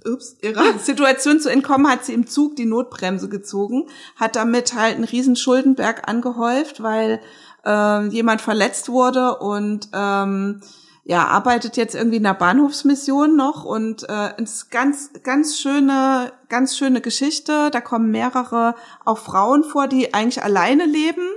ups, 0.06 0.38
ihrer 0.42 0.78
Situation 0.80 1.40
zu 1.40 1.50
entkommen, 1.50 1.90
hat 1.90 2.06
sie 2.06 2.14
im 2.14 2.28
Zug 2.28 2.56
die 2.56 2.66
Notbremse 2.66 3.30
gezogen, 3.30 3.88
hat 4.16 4.36
damit 4.36 4.74
halt 4.74 4.96
einen 4.96 5.04
riesen 5.04 5.36
Schuldenberg 5.36 6.08
angehäuft, 6.08 6.84
weil 6.84 7.20
äh, 7.66 8.08
jemand 8.08 8.42
verletzt 8.42 8.90
wurde 8.90 9.38
und 9.38 9.90
ähm, 9.94 10.62
ja, 11.04 11.26
arbeitet 11.28 11.78
jetzt 11.78 11.96
irgendwie 11.96 12.18
in 12.18 12.24
der 12.24 12.36
Bahnhofsmission 12.36 13.36
noch 13.36 13.64
und 13.66 14.08
äh, 14.08 14.34
es 14.38 14.54
ist 14.54 14.72
ganz, 14.72 15.10
ganz 15.24 15.58
schöne, 15.58 16.32
ganz 16.48 16.78
schöne 16.78 17.02
Geschichte. 17.02 17.72
Da 17.72 17.82
kommen 17.82 18.12
mehrere 18.12 18.76
auch 19.04 19.18
Frauen 19.18 19.64
vor, 19.64 19.88
die 19.88 20.14
eigentlich 20.14 20.44
alleine 20.44 20.86
leben, 20.86 21.28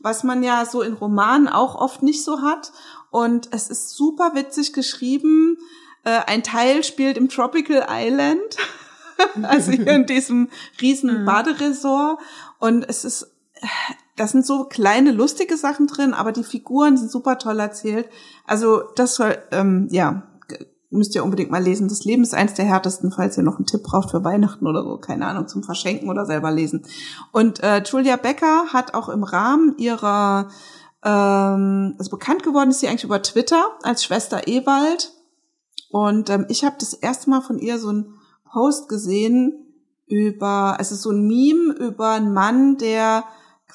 was 0.00 0.22
man 0.22 0.42
ja 0.42 0.66
so 0.66 0.82
in 0.82 0.92
Romanen 0.92 1.48
auch 1.48 1.76
oft 1.76 2.02
nicht 2.02 2.24
so 2.24 2.42
hat. 2.42 2.72
Und 3.10 3.48
es 3.52 3.70
ist 3.70 3.96
super 3.96 4.32
witzig 4.34 4.74
geschrieben. 4.74 5.56
Äh, 6.04 6.20
ein 6.26 6.42
Teil 6.42 6.84
spielt 6.84 7.16
im 7.16 7.30
Tropical 7.30 7.86
Island, 7.88 8.56
also 9.42 9.72
hier 9.72 9.92
in 9.92 10.06
diesem 10.06 10.50
riesen 10.80 11.22
Mhm. 11.22 11.24
Baderesort. 11.24 12.20
Und 12.58 12.86
es 12.86 13.06
ist, 13.06 13.34
das 14.16 14.32
sind 14.32 14.46
so 14.46 14.64
kleine 14.64 15.12
lustige 15.12 15.56
Sachen 15.56 15.86
drin, 15.86 16.14
aber 16.14 16.32
die 16.32 16.44
Figuren 16.44 16.96
sind 16.96 17.10
super 17.10 17.38
toll 17.38 17.60
erzählt. 17.60 18.08
Also 18.46 18.82
das 18.94 19.14
soll, 19.14 19.36
ähm, 19.52 19.88
ja, 19.90 20.22
müsst 20.90 21.14
ihr 21.14 21.24
unbedingt 21.24 21.50
mal 21.50 21.62
lesen. 21.62 21.88
Das 21.88 22.04
Leben 22.04 22.22
ist 22.22 22.34
eins 22.34 22.54
der 22.54 22.64
härtesten, 22.64 23.12
falls 23.12 23.36
ihr 23.36 23.42
noch 23.42 23.56
einen 23.56 23.66
Tipp 23.66 23.82
braucht 23.82 24.10
für 24.10 24.24
Weihnachten 24.24 24.66
oder 24.66 24.82
so, 24.82 24.98
keine 24.98 25.26
Ahnung, 25.26 25.48
zum 25.48 25.62
Verschenken 25.62 26.08
oder 26.08 26.26
selber 26.26 26.50
lesen. 26.50 26.84
Und 27.32 27.62
äh, 27.62 27.82
Julia 27.82 28.16
Becker 28.16 28.72
hat 28.72 28.94
auch 28.94 29.08
im 29.08 29.22
Rahmen 29.22 29.76
ihrer, 29.78 30.48
ähm, 31.04 31.94
also 31.98 32.10
bekannt 32.10 32.42
geworden 32.42 32.70
ist 32.70 32.80
sie 32.80 32.88
eigentlich 32.88 33.04
über 33.04 33.22
Twitter 33.22 33.66
als 33.82 34.04
Schwester 34.04 34.46
Ewald. 34.48 35.12
Und 35.90 36.30
ähm, 36.30 36.46
ich 36.48 36.64
habe 36.64 36.76
das 36.78 36.94
erste 36.94 37.30
Mal 37.30 37.42
von 37.42 37.58
ihr 37.58 37.78
so 37.78 37.90
einen 37.90 38.14
Post 38.50 38.88
gesehen 38.88 39.62
über, 40.06 40.76
es 40.80 40.92
ist 40.92 41.02
so 41.02 41.10
ein 41.10 41.26
Meme 41.26 41.74
über 41.74 42.10
einen 42.10 42.32
Mann, 42.32 42.78
der 42.78 43.24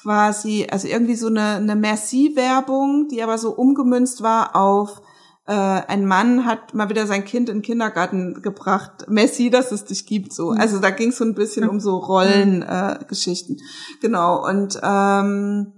quasi, 0.02 0.66
also 0.70 0.88
irgendwie 0.88 1.14
so 1.14 1.28
eine, 1.28 1.56
eine 1.56 1.76
Merci-Werbung, 1.76 3.08
die 3.08 3.22
aber 3.22 3.38
so 3.38 3.50
umgemünzt 3.50 4.22
war 4.22 4.56
auf 4.56 5.00
äh, 5.46 5.52
ein 5.52 6.06
Mann 6.06 6.46
hat 6.46 6.72
mal 6.72 6.88
wieder 6.88 7.06
sein 7.06 7.24
Kind 7.24 7.48
in 7.48 7.56
den 7.56 7.62
Kindergarten 7.62 8.42
gebracht. 8.42 9.06
Messi, 9.08 9.50
dass 9.50 9.72
es 9.72 9.84
dich 9.84 10.06
gibt, 10.06 10.32
so. 10.32 10.50
Also 10.50 10.78
da 10.78 10.90
ging 10.90 11.08
es 11.08 11.18
so 11.18 11.24
ein 11.24 11.34
bisschen 11.34 11.68
um 11.68 11.80
so 11.80 11.96
Rollengeschichten. 11.96 13.00
Äh, 13.00 13.04
Geschichten. 13.08 13.56
genau. 14.00 14.46
Und 14.48 14.78
ähm, 14.82 15.72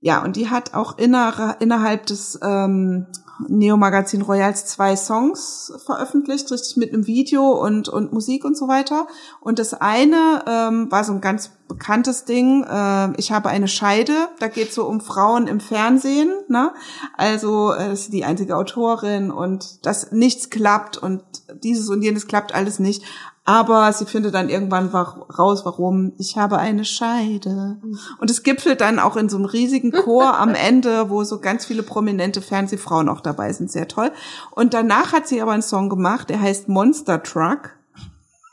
ja, 0.00 0.22
und 0.22 0.36
die 0.36 0.48
hat 0.48 0.74
auch 0.74 0.98
inner, 0.98 1.56
innerhalb 1.60 2.06
des 2.06 2.38
ähm, 2.42 3.06
Neo-Magazin 3.46 4.22
Royals 4.22 4.66
zwei 4.66 4.96
Songs 4.96 5.72
veröffentlicht, 5.84 6.50
richtig 6.50 6.76
mit 6.76 6.92
einem 6.92 7.06
Video 7.06 7.52
und, 7.52 7.88
und 7.88 8.12
Musik 8.12 8.44
und 8.44 8.56
so 8.56 8.68
weiter. 8.68 9.06
Und 9.40 9.58
das 9.58 9.74
eine 9.74 10.44
ähm, 10.46 10.90
war 10.90 11.04
so 11.04 11.12
ein 11.12 11.20
ganz 11.20 11.50
bekanntes 11.68 12.24
Ding, 12.24 12.64
äh, 12.64 13.12
ich 13.18 13.30
habe 13.30 13.50
eine 13.50 13.68
Scheide, 13.68 14.28
da 14.40 14.48
geht 14.48 14.72
so 14.72 14.86
um 14.86 15.00
Frauen 15.00 15.46
im 15.46 15.60
Fernsehen, 15.60 16.32
ne? 16.48 16.72
Also 17.16 17.72
äh, 17.72 17.92
ist 17.92 18.12
die 18.12 18.24
einzige 18.24 18.56
Autorin 18.56 19.30
und 19.30 19.84
dass 19.86 20.10
nichts 20.10 20.50
klappt 20.50 20.96
und 20.96 21.22
dieses 21.62 21.88
und 21.90 22.02
jenes 22.02 22.26
klappt 22.26 22.54
alles 22.54 22.78
nicht. 22.78 23.04
Aber 23.48 23.90
sie 23.94 24.04
findet 24.04 24.34
dann 24.34 24.50
irgendwann 24.50 24.92
wa- 24.92 25.24
raus, 25.38 25.64
warum 25.64 26.12
ich 26.18 26.36
habe 26.36 26.58
eine 26.58 26.84
Scheide. 26.84 27.78
Und 28.20 28.30
es 28.30 28.42
gipfelt 28.42 28.82
dann 28.82 28.98
auch 28.98 29.16
in 29.16 29.30
so 29.30 29.38
einem 29.38 29.46
riesigen 29.46 29.90
Chor 29.90 30.36
am 30.38 30.50
Ende, 30.54 31.08
wo 31.08 31.24
so 31.24 31.40
ganz 31.40 31.64
viele 31.64 31.82
prominente 31.82 32.42
Fernsehfrauen 32.42 33.08
auch 33.08 33.22
dabei 33.22 33.54
sind. 33.54 33.70
Sehr 33.72 33.88
toll. 33.88 34.12
Und 34.50 34.74
danach 34.74 35.14
hat 35.14 35.26
sie 35.26 35.40
aber 35.40 35.52
einen 35.52 35.62
Song 35.62 35.88
gemacht, 35.88 36.28
der 36.28 36.42
heißt 36.42 36.68
Monster 36.68 37.22
Truck. 37.22 37.70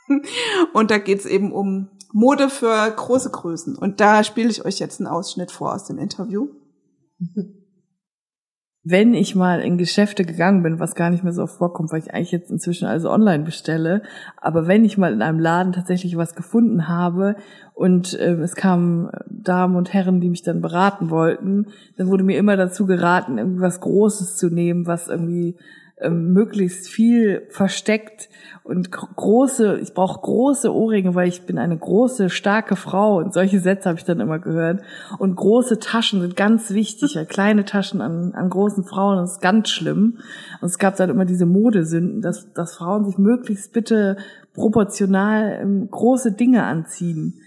Und 0.72 0.90
da 0.90 0.96
geht's 0.96 1.26
eben 1.26 1.52
um 1.52 1.90
Mode 2.14 2.48
für 2.48 2.90
große 2.90 3.28
Größen. 3.28 3.76
Und 3.76 4.00
da 4.00 4.24
spiele 4.24 4.48
ich 4.48 4.64
euch 4.64 4.78
jetzt 4.78 4.98
einen 4.98 5.08
Ausschnitt 5.08 5.52
vor 5.52 5.74
aus 5.74 5.84
dem 5.84 5.98
Interview. 5.98 6.48
wenn 8.88 9.14
ich 9.14 9.34
mal 9.34 9.62
in 9.62 9.78
Geschäfte 9.78 10.24
gegangen 10.24 10.62
bin, 10.62 10.78
was 10.78 10.94
gar 10.94 11.10
nicht 11.10 11.24
mehr 11.24 11.32
so 11.32 11.42
oft 11.42 11.56
vorkommt, 11.56 11.90
weil 11.90 11.98
ich 11.98 12.14
eigentlich 12.14 12.30
jetzt 12.30 12.52
inzwischen 12.52 12.86
also 12.86 13.10
online 13.10 13.42
bestelle, 13.42 14.02
aber 14.36 14.68
wenn 14.68 14.84
ich 14.84 14.96
mal 14.96 15.12
in 15.12 15.22
einem 15.22 15.40
Laden 15.40 15.72
tatsächlich 15.72 16.16
was 16.16 16.36
gefunden 16.36 16.86
habe 16.86 17.34
und 17.74 18.14
äh, 18.14 18.34
es 18.34 18.54
kamen 18.54 19.10
Damen 19.28 19.74
und 19.74 19.92
Herren, 19.92 20.20
die 20.20 20.28
mich 20.28 20.44
dann 20.44 20.60
beraten 20.60 21.10
wollten, 21.10 21.66
dann 21.96 22.06
wurde 22.06 22.22
mir 22.22 22.38
immer 22.38 22.56
dazu 22.56 22.86
geraten, 22.86 23.38
irgendwie 23.38 23.60
was 23.60 23.80
Großes 23.80 24.36
zu 24.36 24.50
nehmen, 24.50 24.86
was 24.86 25.08
irgendwie 25.08 25.56
ähm, 26.00 26.32
möglichst 26.32 26.86
viel 26.86 27.42
versteckt 27.50 28.28
und 28.66 28.90
große, 28.90 29.78
ich 29.78 29.94
brauche 29.94 30.20
große 30.20 30.74
Ohrringe, 30.74 31.14
weil 31.14 31.28
ich 31.28 31.46
bin 31.46 31.56
eine 31.56 31.76
große, 31.76 32.30
starke 32.30 32.74
Frau 32.74 33.18
und 33.18 33.32
solche 33.32 33.60
Sätze 33.60 33.88
habe 33.88 33.98
ich 33.98 34.04
dann 34.04 34.18
immer 34.18 34.40
gehört. 34.40 34.82
Und 35.18 35.36
große 35.36 35.78
Taschen 35.78 36.20
sind 36.20 36.34
ganz 36.34 36.70
wichtig, 36.70 37.14
weil 37.14 37.26
kleine 37.26 37.64
Taschen 37.64 38.00
an, 38.00 38.34
an 38.34 38.50
großen 38.50 38.82
Frauen 38.82 39.22
ist 39.22 39.40
ganz 39.40 39.68
schlimm. 39.68 40.18
Und 40.60 40.66
es 40.66 40.78
gab 40.78 40.96
dann 40.96 41.10
immer 41.10 41.24
diese 41.24 41.46
Modesünden, 41.46 42.22
dass, 42.22 42.52
dass 42.54 42.74
Frauen 42.74 43.04
sich 43.04 43.18
möglichst 43.18 43.72
bitte 43.72 44.16
proportional 44.52 45.60
ähm, 45.62 45.88
große 45.88 46.32
Dinge 46.32 46.64
anziehen 46.64 47.40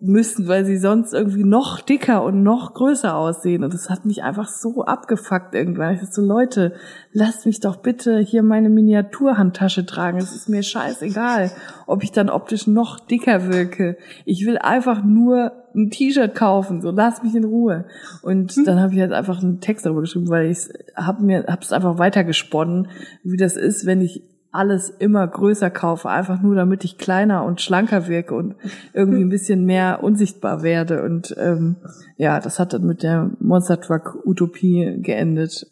müssen, 0.00 0.48
weil 0.48 0.64
sie 0.64 0.76
sonst 0.76 1.14
irgendwie 1.14 1.44
noch 1.44 1.80
dicker 1.80 2.22
und 2.22 2.42
noch 2.42 2.74
größer 2.74 3.14
aussehen. 3.14 3.64
Und 3.64 3.74
das 3.74 3.88
hat 3.88 4.04
mich 4.04 4.22
einfach 4.22 4.48
so 4.48 4.84
abgefuckt 4.84 5.54
irgendwann. 5.54 5.94
Ich 5.94 6.00
dachte 6.00 6.12
so, 6.12 6.22
Leute, 6.22 6.74
lasst 7.12 7.46
mich 7.46 7.60
doch 7.60 7.76
bitte 7.76 8.18
hier 8.18 8.42
meine 8.42 8.68
Miniaturhandtasche 8.68 9.86
tragen. 9.86 10.18
Es 10.18 10.34
ist 10.34 10.48
mir 10.48 10.62
scheißegal, 10.62 11.50
ob 11.86 12.02
ich 12.02 12.12
dann 12.12 12.28
optisch 12.28 12.66
noch 12.66 13.00
dicker 13.00 13.52
wirke. 13.52 13.96
Ich 14.24 14.46
will 14.46 14.58
einfach 14.58 15.02
nur 15.04 15.52
ein 15.74 15.90
T-Shirt 15.90 16.34
kaufen, 16.34 16.80
so 16.80 16.90
lass 16.90 17.22
mich 17.22 17.34
in 17.34 17.44
Ruhe. 17.44 17.86
Und 18.22 18.52
hm. 18.52 18.64
dann 18.64 18.80
habe 18.80 18.94
ich 18.94 19.00
halt 19.00 19.12
einfach 19.12 19.42
einen 19.42 19.60
Text 19.60 19.86
darüber 19.86 20.02
geschrieben, 20.02 20.28
weil 20.28 20.50
ich 20.50 20.68
habe 20.96 21.22
mir 21.22 21.44
hab's 21.46 21.72
einfach 21.72 21.98
weitergesponnen, 21.98 22.88
wie 23.22 23.36
das 23.36 23.56
ist, 23.56 23.86
wenn 23.86 24.00
ich 24.00 24.22
alles 24.52 24.90
immer 24.90 25.26
größer 25.26 25.70
kaufe, 25.70 26.08
einfach 26.08 26.40
nur 26.40 26.54
damit 26.54 26.84
ich 26.84 26.98
kleiner 26.98 27.44
und 27.44 27.60
schlanker 27.60 28.08
wirke 28.08 28.34
und 28.34 28.56
irgendwie 28.92 29.22
ein 29.22 29.28
bisschen 29.30 29.64
mehr 29.64 30.02
unsichtbar 30.02 30.62
werde. 30.62 31.02
Und 31.02 31.34
ähm, 31.38 31.76
ja, 32.16 32.40
das 32.40 32.58
hat 32.58 32.72
dann 32.72 32.86
mit 32.86 33.02
der 33.02 33.30
Monster 33.38 33.80
Truck 33.80 34.18
Utopie 34.24 34.98
geendet. 35.00 35.70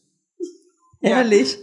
Ehrlich. 1.00 1.58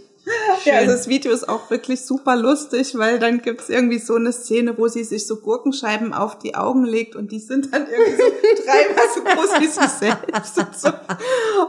Ja, 0.64 0.78
also 0.78 0.90
das 0.92 1.06
Video 1.06 1.30
ist 1.30 1.48
auch 1.48 1.70
wirklich 1.70 2.04
super 2.04 2.34
lustig, 2.34 2.98
weil 2.98 3.20
dann 3.20 3.42
gibt's 3.42 3.68
irgendwie 3.68 4.00
so 4.00 4.16
eine 4.16 4.32
Szene, 4.32 4.76
wo 4.76 4.88
sie 4.88 5.04
sich 5.04 5.26
so 5.26 5.36
Gurkenscheiben 5.36 6.12
auf 6.12 6.36
die 6.38 6.56
Augen 6.56 6.84
legt 6.84 7.14
und 7.14 7.30
die 7.30 7.38
sind 7.38 7.72
dann 7.72 7.86
irgendwie 7.86 8.16
so 8.16 8.28
dreimal 8.64 9.04
so 9.14 9.22
groß 9.22 9.60
wie 9.60 9.66
sie 9.66 9.88
selbst. 9.88 10.58
Und, 10.58 10.76
so. 10.76 10.88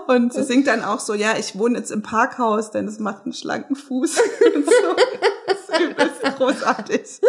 und 0.07 0.33
sie 0.33 0.43
singt 0.43 0.65
dann 0.67 0.83
auch 0.83 0.99
so, 0.99 1.13
ja, 1.13 1.37
ich 1.37 1.57
wohne 1.59 1.77
jetzt 1.77 1.91
im 1.91 2.01
Parkhaus, 2.01 2.71
denn 2.71 2.87
es 2.87 2.97
macht 2.97 3.25
einen 3.25 3.33
schlanken 3.33 3.75
Fuß. 3.75 4.17
Und 4.55 4.65
so. 4.65 4.71
Das 5.97 6.31
ist 6.31 6.37
großartig. 6.37 7.21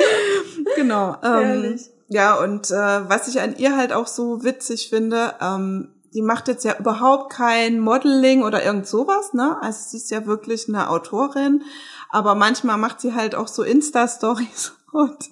Genau. 0.76 1.16
Ähm, 1.22 1.78
ja, 2.08 2.34
und 2.42 2.70
äh, 2.70 3.08
was 3.08 3.28
ich 3.28 3.40
an 3.40 3.56
ihr 3.56 3.76
halt 3.76 3.92
auch 3.92 4.06
so 4.06 4.42
witzig 4.42 4.88
finde, 4.88 5.34
ähm, 5.40 5.94
die 6.14 6.22
macht 6.22 6.48
jetzt 6.48 6.64
ja 6.64 6.76
überhaupt 6.78 7.32
kein 7.32 7.80
Modeling 7.80 8.42
oder 8.42 8.64
irgend 8.64 8.86
sowas, 8.86 9.34
ne? 9.34 9.58
Also 9.60 9.90
sie 9.90 9.96
ist 9.98 10.10
ja 10.10 10.26
wirklich 10.26 10.68
eine 10.68 10.88
Autorin, 10.88 11.62
aber 12.08 12.34
manchmal 12.34 12.78
macht 12.78 13.00
sie 13.00 13.14
halt 13.14 13.34
auch 13.34 13.48
so 13.48 13.62
Insta-Stories 13.62 14.72
und 14.92 15.30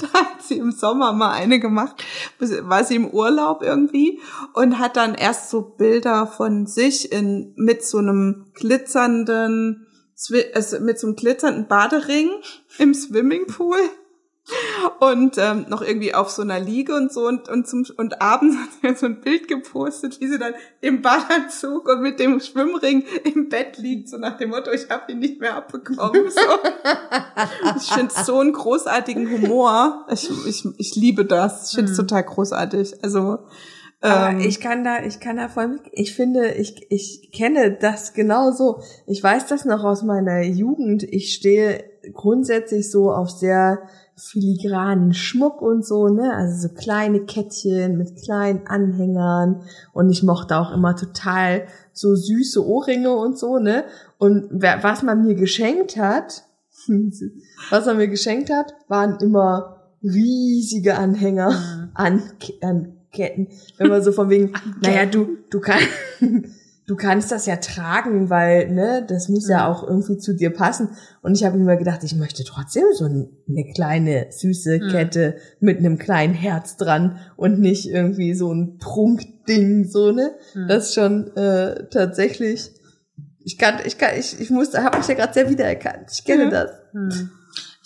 da 0.00 0.20
hat 0.20 0.42
sie 0.42 0.58
im 0.58 0.72
Sommer 0.72 1.12
mal 1.12 1.32
eine 1.32 1.60
gemacht, 1.60 2.04
war 2.38 2.84
sie 2.84 2.96
im 2.96 3.08
Urlaub 3.08 3.62
irgendwie 3.62 4.20
und 4.54 4.78
hat 4.78 4.96
dann 4.96 5.14
erst 5.14 5.50
so 5.50 5.62
Bilder 5.62 6.26
von 6.26 6.66
sich 6.66 7.12
in, 7.12 7.52
mit 7.56 7.84
so 7.84 7.98
einem 7.98 8.46
glitzernden, 8.54 9.86
also 10.54 10.80
mit 10.80 10.98
so 10.98 11.06
einem 11.06 11.16
glitzernden 11.16 11.66
Badering 11.68 12.30
im 12.78 12.94
Swimmingpool 12.94 13.78
und 14.98 15.38
ähm, 15.38 15.66
noch 15.68 15.82
irgendwie 15.82 16.14
auf 16.14 16.30
so 16.30 16.42
einer 16.42 16.58
Liege 16.58 16.94
und 16.96 17.12
so 17.12 17.28
und 17.28 17.48
und 17.48 17.68
zum 17.68 17.86
und 17.96 18.20
abends 18.20 18.56
hat 18.82 18.98
sie 18.98 19.00
so 19.00 19.06
ein 19.06 19.20
Bild 19.20 19.46
gepostet, 19.46 20.20
wie 20.20 20.26
sie 20.26 20.38
dann 20.38 20.54
im 20.80 21.00
Badeanzug 21.00 21.88
und 21.88 22.02
mit 22.02 22.18
dem 22.18 22.40
Schwimmring 22.40 23.04
im 23.24 23.48
Bett 23.48 23.78
liegt, 23.78 24.08
so 24.08 24.18
nach 24.18 24.36
dem 24.38 24.50
Motto, 24.50 24.72
ich 24.72 24.90
habe 24.90 25.12
ihn 25.12 25.20
nicht 25.20 25.40
mehr 25.40 25.54
abbekommen. 25.56 26.30
So. 26.30 26.40
ich 27.76 27.92
finde 27.92 28.12
so 28.12 28.40
einen 28.40 28.52
großartigen 28.52 29.30
Humor. 29.30 30.06
Ich, 30.10 30.28
ich, 30.46 30.64
ich 30.76 30.96
liebe 30.96 31.24
das. 31.24 31.68
Ich 31.70 31.76
finde 31.76 31.92
es 31.92 31.98
hm. 31.98 32.08
total 32.08 32.24
großartig. 32.24 33.04
Also 33.04 33.38
ähm, 34.02 34.40
ich 34.40 34.60
kann 34.60 34.82
da, 34.82 35.02
ich 35.04 35.20
kann 35.20 35.36
da 35.36 35.48
voll, 35.48 35.80
ich 35.92 36.14
finde, 36.14 36.52
ich, 36.52 36.86
ich 36.90 37.30
kenne 37.32 37.72
das 37.72 38.14
genauso. 38.14 38.80
Ich 39.06 39.22
weiß 39.22 39.46
das 39.46 39.64
noch 39.64 39.84
aus 39.84 40.02
meiner 40.02 40.42
Jugend. 40.42 41.04
Ich 41.04 41.34
stehe 41.34 41.84
grundsätzlich 42.12 42.90
so 42.90 43.12
auf 43.12 43.30
sehr 43.30 43.78
filigranen 44.16 45.14
Schmuck 45.14 45.62
und 45.62 45.86
so, 45.86 46.08
ne? 46.08 46.34
Also 46.34 46.68
so 46.68 46.74
kleine 46.74 47.24
Kettchen 47.24 47.96
mit 47.96 48.22
kleinen 48.22 48.66
Anhängern 48.66 49.62
und 49.92 50.10
ich 50.10 50.22
mochte 50.22 50.56
auch 50.56 50.72
immer 50.72 50.96
total 50.96 51.66
so 51.92 52.14
süße 52.14 52.64
Ohrringe 52.64 53.12
und 53.12 53.38
so, 53.38 53.58
ne? 53.58 53.84
Und 54.18 54.48
wer, 54.50 54.82
was 54.82 55.02
man 55.02 55.24
mir 55.24 55.34
geschenkt 55.34 55.96
hat, 55.96 56.44
was 57.70 57.86
er 57.86 57.94
mir 57.94 58.08
geschenkt 58.08 58.50
hat, 58.50 58.74
waren 58.88 59.18
immer 59.20 59.76
riesige 60.02 60.98
Anhänger 60.98 61.50
mhm. 61.50 61.90
an, 61.94 62.22
an 62.60 62.98
Ketten. 63.12 63.48
Wenn 63.78 63.88
man 63.88 64.02
so 64.02 64.12
von 64.12 64.30
wegen, 64.30 64.52
naja, 64.82 65.06
du, 65.06 65.38
du 65.50 65.60
kannst, 65.60 65.88
du 66.86 66.96
kannst 66.96 67.30
das 67.30 67.46
ja 67.46 67.56
tragen, 67.56 68.30
weil, 68.30 68.70
ne, 68.70 69.04
das 69.06 69.28
muss 69.28 69.48
ja 69.48 69.68
auch 69.68 69.86
irgendwie 69.86 70.18
zu 70.18 70.34
dir 70.34 70.50
passen. 70.50 70.90
Und 71.22 71.34
ich 71.36 71.44
habe 71.44 71.58
mir 71.58 71.76
gedacht, 71.76 72.02
ich 72.04 72.16
möchte 72.16 72.44
trotzdem 72.44 72.84
so 72.94 73.04
eine 73.04 73.72
kleine, 73.74 74.26
süße 74.30 74.80
Kette 74.90 75.36
mhm. 75.60 75.66
mit 75.66 75.78
einem 75.78 75.98
kleinen 75.98 76.34
Herz 76.34 76.76
dran 76.76 77.18
und 77.36 77.60
nicht 77.60 77.88
irgendwie 77.88 78.34
so 78.34 78.52
ein 78.52 78.78
Prunkding, 78.78 79.84
so, 79.84 80.12
ne? 80.12 80.32
Mhm. 80.54 80.68
Das 80.68 80.88
ist 80.88 80.94
schon 80.94 81.36
äh, 81.36 81.88
tatsächlich, 81.90 82.72
ich 83.44 83.58
kann, 83.58 83.76
ich 83.84 83.98
kann, 83.98 84.10
ich, 84.18 84.40
ich 84.40 84.50
musste, 84.50 84.82
habe 84.82 84.98
mich 84.98 85.08
ja 85.08 85.14
gerade 85.14 85.34
sehr 85.34 85.50
wiedererkannt. 85.50 86.10
Ich 86.12 86.24
kenne 86.24 86.46
mhm. 86.46 86.50
das. 86.50 86.70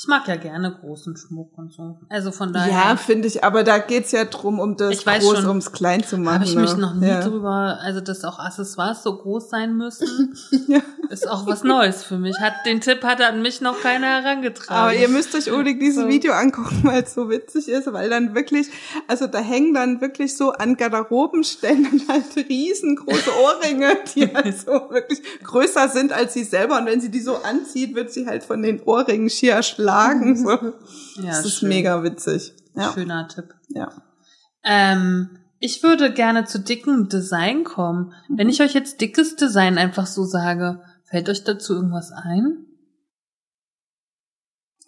Ich 0.07 0.09
mag 0.09 0.29
ja 0.29 0.37
gerne 0.37 0.71
großen 0.71 1.17
Schmuck 1.17 1.59
und 1.59 1.73
so. 1.73 1.99
Also 2.09 2.31
von 2.31 2.53
daher. 2.53 2.73
Ja, 2.73 2.97
finde 2.97 3.27
ich, 3.27 3.43
aber 3.43 3.65
da 3.65 3.79
geht's 3.79 4.13
ja 4.13 4.25
drum, 4.25 4.61
um 4.61 4.77
das 4.77 5.05
groß, 5.05 5.39
schon, 5.39 5.47
ums 5.49 5.73
klein 5.73 6.05
zu 6.05 6.17
machen. 6.17 6.35
Habe 6.35 6.45
ich 6.45 6.55
mich 6.55 6.75
ne? 6.77 6.81
noch 6.81 6.95
nie 6.95 7.09
ja. 7.09 7.23
drüber, 7.23 7.81
also 7.83 8.01
dass 8.01 8.23
auch 8.23 8.39
Accessoires 8.39 9.03
so 9.03 9.17
groß 9.17 9.51
sein 9.51 9.77
müssen, 9.77 10.39
ja. 10.69 10.79
ist 11.11 11.29
auch 11.29 11.45
was 11.49 11.65
Neues 11.65 12.05
für 12.05 12.19
mich. 12.19 12.39
Hat 12.39 12.53
den 12.67 12.81
Tipp 12.81 13.03
hat 13.03 13.21
an 13.21 13.43
mich 13.43 13.61
noch 13.61 13.81
keiner 13.81 14.23
herangetragen. 14.23 14.81
Aber 14.81 14.95
ihr 14.95 15.09
müsst 15.09 15.35
euch 15.35 15.51
unbedingt 15.51 15.83
dieses 15.83 16.05
so. 16.05 16.09
Video 16.09 16.35
angucken, 16.35 16.83
weil 16.85 17.03
es 17.03 17.13
so 17.13 17.29
witzig 17.29 17.69
ist, 17.69 17.93
weil 17.93 18.09
dann 18.09 18.37
wirklich, 18.37 18.69
also 19.09 19.27
da 19.27 19.41
hängen 19.41 19.75
dann 19.75 20.01
wirklich 20.01 20.37
so 20.37 20.53
an 20.53 20.77
Garderobenständen 20.77 22.03
halt 22.09 22.49
riesengroße 22.49 23.31
Ohrringe, 23.43 23.97
die 24.15 24.27
halt 24.33 24.57
so 24.57 24.71
wirklich 24.71 25.21
größer 25.43 25.89
sind 25.89 26.13
als 26.13 26.33
sie 26.33 26.45
selber. 26.45 26.79
Und 26.79 26.87
wenn 26.87 27.01
sie 27.01 27.11
die 27.11 27.19
so 27.19 27.43
anzieht, 27.43 27.97
wird 27.97 28.13
sie 28.13 28.29
halt 28.29 28.45
von 28.45 28.63
den 28.63 28.81
Ohrringen 28.85 29.29
schier 29.29 29.55
erschlagen 29.55 29.96
schlagen. 29.97 30.37
So. 31.17 31.23
Ja, 31.23 31.29
das 31.29 31.45
ist 31.45 31.59
schön. 31.59 31.69
mega 31.69 32.03
witzig. 32.03 32.53
Ja. 32.75 32.93
Schöner 32.93 33.29
Tipp. 33.29 33.55
Ja. 33.69 33.91
Ähm, 34.65 35.39
ich 35.59 35.83
würde 35.83 36.13
gerne 36.13 36.45
zu 36.45 36.61
dicken 36.61 37.09
Design 37.09 37.65
kommen. 37.65 38.13
Mhm. 38.29 38.39
Wenn 38.39 38.49
ich 38.49 38.61
euch 38.61 38.75
jetzt 38.75 39.01
dickes 39.01 39.37
Design 39.37 39.79
einfach 39.79 40.07
so 40.07 40.25
sage, 40.25 40.83
fällt 41.05 41.29
euch 41.29 41.45
dazu 41.45 41.75
irgendwas 41.75 42.13
ein? 42.13 42.66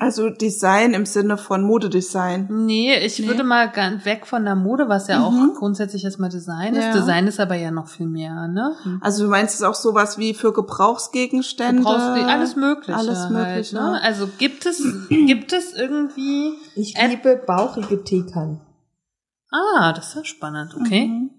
Also 0.00 0.30
Design 0.30 0.94
im 0.94 1.06
Sinne 1.06 1.36
von 1.36 1.62
Modedesign. 1.62 2.46
Nee, 2.50 2.94
ich 2.98 3.18
nee. 3.18 3.26
würde 3.26 3.42
mal 3.42 3.68
ganz 3.68 4.04
weg 4.04 4.26
von 4.26 4.44
der 4.44 4.54
Mode, 4.54 4.88
was 4.88 5.08
ja 5.08 5.18
mhm. 5.18 5.24
auch 5.24 5.54
grundsätzlich 5.58 6.04
erstmal 6.04 6.30
Design 6.30 6.76
ist. 6.76 6.84
Ja. 6.84 6.92
Design 6.92 7.26
ist 7.26 7.40
aber 7.40 7.56
ja 7.56 7.72
noch 7.72 7.88
viel 7.88 8.06
mehr, 8.06 8.46
ne? 8.46 8.76
Hm. 8.84 9.00
Also 9.02 9.24
du 9.24 9.30
meinst 9.30 9.56
es 9.56 9.62
auch 9.62 9.74
sowas 9.74 10.16
wie 10.16 10.34
für 10.34 10.52
Gebrauchsgegenstände? 10.52 11.82
Gebrauchsge 11.82 12.26
alles 12.26 12.54
mögliche. 12.54 12.96
Alles 12.96 13.18
halt, 13.18 13.32
mögliche. 13.32 13.82
Halt, 13.82 13.92
ne? 13.92 14.00
Also 14.00 14.28
gibt 14.38 14.66
es, 14.66 14.80
gibt 15.08 15.52
es 15.52 15.74
irgendwie. 15.74 16.52
Ich 16.76 16.94
liebe 16.96 17.42
bauchige 17.44 18.04
Teekannen. 18.04 18.60
Ah, 19.50 19.92
das 19.92 20.10
ist 20.10 20.14
ja 20.14 20.24
spannend, 20.24 20.76
okay. 20.76 21.08
Mhm. 21.08 21.30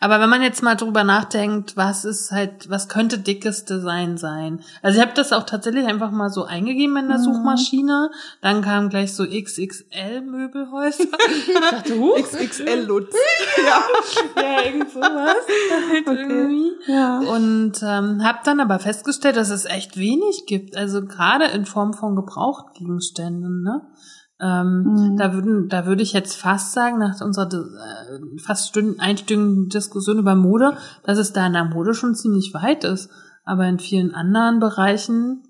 Aber 0.00 0.20
wenn 0.20 0.30
man 0.30 0.42
jetzt 0.42 0.62
mal 0.62 0.74
drüber 0.74 1.04
nachdenkt, 1.04 1.76
was 1.76 2.04
ist 2.04 2.30
halt, 2.30 2.70
was 2.70 2.88
könnte 2.88 3.18
dickes 3.18 3.64
Design 3.64 4.16
sein? 4.16 4.60
Also 4.82 4.98
ich 4.98 5.04
habe 5.04 5.14
das 5.14 5.32
auch 5.32 5.44
tatsächlich 5.44 5.86
einfach 5.86 6.10
mal 6.10 6.30
so 6.30 6.44
eingegeben 6.44 6.96
in 6.96 7.08
der 7.08 7.18
mhm. 7.18 7.24
Suchmaschine. 7.24 8.10
Dann 8.42 8.62
kam 8.62 8.88
gleich 8.88 9.14
so 9.14 9.24
XXL 9.24 10.22
Möbelhäuser. 10.22 11.04
ich 11.48 11.54
dachte, 11.54 11.98
huh, 11.98 12.14
XXL 12.20 12.84
Lutz. 12.86 13.14
ja. 13.56 14.42
ja, 14.42 14.62
irgend 14.64 14.90
sowas. 14.90 15.36
Halt 15.90 16.06
okay. 16.06 16.16
irgendwie. 16.20 16.72
Ja. 16.86 17.18
Und 17.18 17.82
ähm, 17.82 18.24
habe 18.24 18.38
dann 18.44 18.60
aber 18.60 18.78
festgestellt, 18.78 19.36
dass 19.36 19.50
es 19.50 19.64
echt 19.64 19.96
wenig 19.96 20.44
gibt. 20.46 20.76
Also 20.76 21.04
gerade 21.04 21.46
in 21.46 21.66
Form 21.66 21.92
von 21.94 22.16
Gebrauchtgegenständen, 22.16 23.62
ne? 23.62 23.82
Ähm, 24.40 24.82
Mhm. 24.84 25.16
Da 25.16 25.32
würden, 25.32 25.68
da 25.68 25.86
würde 25.86 26.02
ich 26.02 26.12
jetzt 26.12 26.36
fast 26.36 26.72
sagen, 26.72 26.98
nach 26.98 27.20
unserer 27.22 27.48
äh, 27.50 28.38
fast 28.44 28.68
Stunden, 28.68 29.00
einstündigen 29.00 29.68
Diskussion 29.68 30.18
über 30.18 30.34
Mode, 30.34 30.76
dass 31.04 31.18
es 31.18 31.32
da 31.32 31.46
in 31.46 31.54
der 31.54 31.64
Mode 31.64 31.94
schon 31.94 32.14
ziemlich 32.14 32.52
weit 32.54 32.84
ist. 32.84 33.08
Aber 33.44 33.66
in 33.66 33.78
vielen 33.78 34.14
anderen 34.14 34.58
Bereichen 34.60 35.42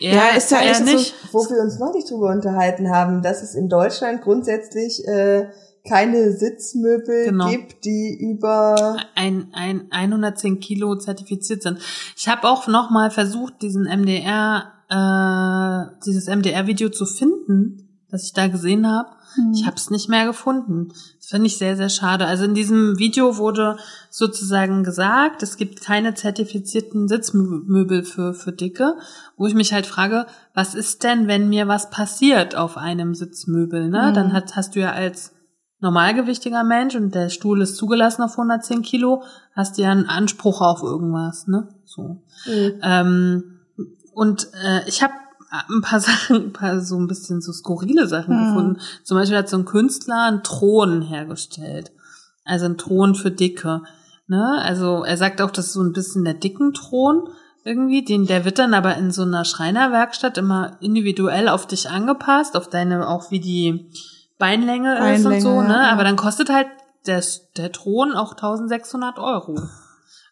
eher, 0.00 0.14
Ja, 0.14 0.36
ist 0.36 0.50
ja 0.50 0.58
eher 0.60 0.70
echt 0.70 0.86
so- 0.86 0.92
nicht. 0.92 1.14
Wo 1.32 1.38
wir 1.50 1.60
uns 1.62 1.78
neulich 1.78 2.04
drüber 2.08 2.30
unterhalten 2.30 2.88
haben, 2.90 3.22
dass 3.22 3.42
es 3.42 3.54
in 3.54 3.68
Deutschland 3.68 4.22
grundsätzlich 4.22 5.02
äh, 5.08 5.48
keine 5.88 6.32
Sitzmöbel 6.32 7.24
Genau. 7.26 7.48
gibt, 7.50 7.84
die 7.84 8.16
über 8.20 8.96
ein, 9.16 9.48
ein 9.52 9.88
110 9.90 10.60
Kilo 10.60 10.96
zertifiziert 10.96 11.62
sind. 11.62 11.78
Ich 12.16 12.28
habe 12.28 12.48
auch 12.48 12.68
noch 12.68 12.90
mal 12.90 13.10
versucht, 13.10 13.60
diesen 13.60 13.84
MDR, 13.86 14.72
äh, 14.88 15.96
dieses 16.06 16.26
MDR-Video 16.28 16.88
zu 16.90 17.04
finden, 17.06 17.93
das 18.10 18.24
ich 18.24 18.32
da 18.32 18.46
gesehen 18.48 18.86
habe. 18.86 19.08
Ich 19.52 19.66
habe 19.66 19.76
es 19.76 19.90
nicht 19.90 20.08
mehr 20.08 20.26
gefunden. 20.26 20.92
Das 21.18 21.30
finde 21.30 21.46
ich 21.46 21.58
sehr, 21.58 21.76
sehr 21.76 21.88
schade. 21.88 22.26
Also 22.26 22.44
in 22.44 22.54
diesem 22.54 22.98
Video 22.98 23.36
wurde 23.36 23.76
sozusagen 24.10 24.84
gesagt, 24.84 25.42
es 25.42 25.56
gibt 25.56 25.80
keine 25.80 26.14
zertifizierten 26.14 27.08
Sitzmöbel 27.08 28.04
für, 28.04 28.34
für 28.34 28.52
Dicke, 28.52 28.96
wo 29.36 29.46
ich 29.46 29.54
mich 29.54 29.72
halt 29.72 29.86
frage, 29.86 30.26
was 30.54 30.74
ist 30.74 31.02
denn, 31.02 31.26
wenn 31.26 31.48
mir 31.48 31.66
was 31.66 31.90
passiert 31.90 32.54
auf 32.54 32.76
einem 32.76 33.14
Sitzmöbel? 33.14 33.88
Ne? 33.88 34.10
Mhm. 34.10 34.14
Dann 34.14 34.32
hat, 34.32 34.54
hast 34.54 34.76
du 34.76 34.80
ja 34.80 34.92
als 34.92 35.32
normalgewichtiger 35.80 36.64
Mensch 36.64 36.94
und 36.94 37.14
der 37.14 37.28
Stuhl 37.28 37.60
ist 37.60 37.76
zugelassen 37.76 38.22
auf 38.22 38.32
110 38.32 38.82
Kilo, 38.82 39.22
hast 39.54 39.76
du 39.76 39.82
ja 39.82 39.90
einen 39.90 40.06
Anspruch 40.06 40.60
auf 40.60 40.82
irgendwas, 40.82 41.46
ne? 41.46 41.68
So. 41.84 42.22
Ähm, 42.82 43.60
und 44.14 44.48
äh, 44.64 44.88
ich 44.88 45.02
habe 45.02 45.12
ein 45.68 45.80
paar 45.82 46.00
Sachen, 46.08 46.36
ein 46.36 46.52
paar 46.52 46.80
so 46.80 46.98
ein 46.98 47.08
bisschen 47.08 47.40
so 47.40 47.52
skurrile 47.52 48.06
Sachen 48.06 48.36
Hm. 48.36 48.46
gefunden. 48.46 48.80
Zum 49.02 49.16
Beispiel 49.16 49.38
hat 49.38 49.48
so 49.48 49.56
ein 49.58 49.64
Künstler 49.64 50.24
einen 50.24 50.42
Thron 50.42 51.02
hergestellt. 51.02 51.92
Also 52.44 52.66
ein 52.66 52.78
Thron 52.78 53.14
für 53.14 53.30
Dicke. 53.30 53.82
Ne? 54.26 54.62
Also 54.62 55.04
er 55.04 55.16
sagt 55.16 55.40
auch, 55.40 55.50
das 55.50 55.66
ist 55.66 55.72
so 55.74 55.82
ein 55.82 55.92
bisschen 55.92 56.24
der 56.24 56.34
dicken 56.34 56.72
Thron 56.74 57.28
irgendwie, 57.64 58.04
den, 58.04 58.26
der 58.26 58.44
wird 58.44 58.58
dann 58.58 58.74
aber 58.74 58.96
in 58.96 59.10
so 59.10 59.22
einer 59.22 59.44
Schreinerwerkstatt 59.44 60.36
immer 60.36 60.76
individuell 60.80 61.48
auf 61.48 61.66
dich 61.66 61.88
angepasst, 61.88 62.56
auf 62.56 62.68
deine, 62.68 63.08
auch 63.08 63.30
wie 63.30 63.40
die 63.40 63.90
Beinlänge, 64.38 64.94
ist 64.94 65.24
und 65.24 65.30
Beinlänge, 65.30 65.40
so, 65.40 65.62
ne? 65.62 65.72
ja. 65.72 65.92
Aber 65.92 66.04
dann 66.04 66.16
kostet 66.16 66.50
halt 66.50 66.66
der, 67.06 67.22
der 67.56 67.72
Thron 67.72 68.12
auch 68.12 68.32
1600 68.32 69.18
Euro. 69.18 69.58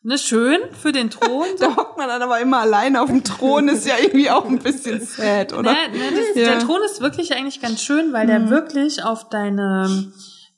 Ne, 0.04 0.18
schön 0.18 0.58
für 0.72 0.90
den 0.92 1.10
Thron. 1.10 1.46
so. 1.56 1.64
Da 1.66 1.76
hockt 1.76 1.96
man 1.96 2.08
dann 2.08 2.22
aber 2.22 2.40
immer 2.40 2.58
allein 2.58 2.96
auf 2.96 3.08
dem 3.08 3.22
Thron, 3.22 3.68
ist 3.68 3.86
ja 3.86 3.94
irgendwie 4.02 4.30
auch 4.30 4.44
ein 4.44 4.58
bisschen 4.58 5.00
sad, 5.04 5.52
oder? 5.52 5.72
Ne, 5.72 5.78
ne, 5.92 5.98
das, 6.34 6.42
Ja. 6.42 6.50
Der 6.50 6.58
Thron 6.58 6.80
ist 6.84 7.00
wirklich 7.00 7.34
eigentlich 7.34 7.60
ganz 7.60 7.82
schön, 7.82 8.12
weil 8.12 8.26
der 8.26 8.40
Mhm. 8.40 8.50
wirklich 8.50 9.04
auf 9.04 9.28
deine 9.28 10.12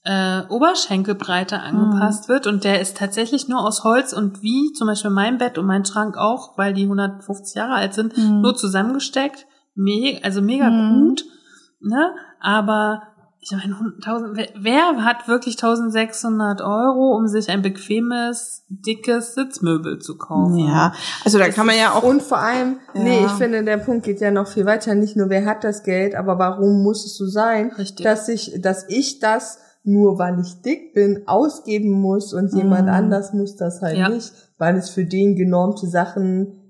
äh, 0.06 0.42
Oberschenkelbreite 0.50 1.60
angepasst 1.60 2.28
wird 2.28 2.46
und 2.46 2.64
der 2.64 2.80
ist 2.80 2.96
tatsächlich 2.98 3.48
nur 3.48 3.60
aus 3.60 3.84
Holz 3.84 4.12
und 4.12 4.42
wie 4.42 4.70
zum 4.72 4.86
Beispiel 4.86 5.10
mein 5.10 5.38
Bett 5.38 5.56
und 5.56 5.64
mein 5.66 5.84
Schrank 5.86 6.18
auch, 6.18 6.58
weil 6.58 6.74
die 6.74 6.82
150 6.82 7.54
Jahre 7.56 7.72
alt 7.74 7.94
sind, 7.94 8.16
Mhm. 8.16 8.42
nur 8.42 8.54
zusammengesteckt. 8.54 9.46
Me 9.74 10.20
also 10.22 10.42
mega 10.42 10.68
Mhm. 10.70 11.08
gut, 11.08 11.24
ne? 11.80 12.14
Aber 12.40 13.02
ich 13.44 13.52
meine, 13.52 13.74
1000, 13.74 14.36
wer, 14.36 14.48
wer 14.58 15.04
hat 15.04 15.28
wirklich 15.28 15.56
1600 15.56 16.62
Euro, 16.62 17.14
um 17.16 17.28
sich 17.28 17.50
ein 17.50 17.60
bequemes, 17.62 18.64
dickes 18.68 19.34
Sitzmöbel 19.34 19.98
zu 19.98 20.16
kaufen? 20.16 20.56
Ja, 20.58 20.92
also 21.24 21.38
da 21.38 21.48
kann 21.50 21.66
man 21.66 21.76
ja 21.76 21.92
auch 21.92 22.02
und 22.02 22.22
vor 22.22 22.38
allem, 22.38 22.78
nee, 22.94 23.20
Ja. 23.20 23.26
ich 23.26 23.32
finde, 23.32 23.62
der 23.64 23.76
Punkt 23.76 24.04
geht 24.04 24.20
ja 24.20 24.30
noch 24.30 24.46
viel 24.48 24.64
weiter. 24.64 24.94
Nicht 24.94 25.16
nur, 25.16 25.28
wer 25.28 25.44
hat 25.44 25.62
das 25.62 25.82
Geld, 25.82 26.14
aber 26.14 26.38
warum 26.38 26.82
muss 26.82 27.04
es 27.04 27.16
so 27.16 27.26
sein, 27.26 27.70
Richtig. 27.76 28.04
dass 28.04 28.28
ich, 28.28 28.60
dass 28.62 28.86
ich 28.88 29.18
das 29.20 29.58
nur 29.86 30.18
weil 30.18 30.40
ich 30.40 30.62
dick 30.62 30.94
bin, 30.94 31.24
ausgeben 31.26 31.90
muss 31.90 32.32
und 32.32 32.54
jemand 32.54 32.84
Mhm. 32.86 32.94
anders 32.94 33.34
muss 33.34 33.54
das 33.56 33.82
halt 33.82 33.98
Ja. 33.98 34.08
nicht, 34.08 34.32
weil 34.56 34.76
es 34.76 34.88
für 34.88 35.04
den 35.04 35.36
genormte 35.36 35.86
Sachen 35.86 36.60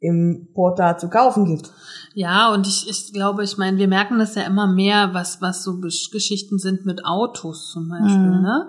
im 0.00 0.48
Portal 0.52 0.98
zu 0.98 1.08
kaufen 1.08 1.44
gibt. 1.46 1.72
Ja, 2.14 2.52
und 2.54 2.66
ich, 2.66 2.88
ich 2.88 3.12
glaube, 3.12 3.42
ich 3.44 3.58
meine, 3.58 3.76
wir 3.76 3.88
merken 3.88 4.18
das 4.18 4.34
ja 4.36 4.42
immer 4.42 4.66
mehr, 4.66 5.12
was, 5.14 5.42
was 5.42 5.62
so 5.64 5.80
Geschichten 5.80 6.58
sind 6.58 6.86
mit 6.86 7.04
Autos 7.04 7.70
zum 7.72 7.88
Beispiel, 7.88 8.30
Mhm. 8.36 8.42
ne? 8.42 8.68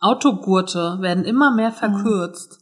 Autogurte 0.00 0.98
werden 1.00 1.24
immer 1.24 1.54
mehr 1.54 1.72
verkürzt. 1.72 2.60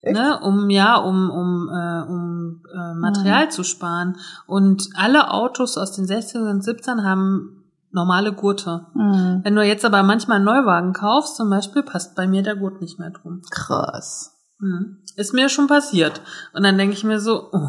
Ne, 0.00 0.38
um 0.42 0.70
ja, 0.70 0.96
um, 0.96 1.28
um, 1.28 1.68
äh, 1.68 2.02
um 2.08 2.62
äh, 2.72 2.94
Material 2.94 3.50
zu 3.50 3.64
sparen. 3.64 4.16
Und 4.46 4.88
alle 4.94 5.32
Autos 5.32 5.76
aus 5.76 5.90
den 5.92 6.06
60ern 6.06 6.48
und 6.48 6.62
70ern 6.62 7.02
haben 7.02 7.64
normale 7.90 8.32
Gurte. 8.32 8.86
Mhm. 8.94 9.40
Wenn 9.42 9.56
du 9.56 9.62
jetzt 9.64 9.84
aber 9.84 10.04
manchmal 10.04 10.36
einen 10.36 10.44
Neuwagen 10.44 10.92
kaufst, 10.92 11.36
zum 11.36 11.50
Beispiel, 11.50 11.82
passt 11.82 12.14
bei 12.14 12.28
mir 12.28 12.42
der 12.44 12.54
Gurt 12.54 12.80
nicht 12.80 13.00
mehr 13.00 13.10
drum. 13.10 13.42
krass. 13.50 14.36
Mhm. 14.60 14.98
Ist 15.16 15.34
mir 15.34 15.48
schon 15.48 15.66
passiert. 15.66 16.20
Und 16.52 16.62
dann 16.62 16.78
denke 16.78 16.94
ich 16.94 17.02
mir 17.02 17.18
so, 17.18 17.48
oh, 17.52 17.68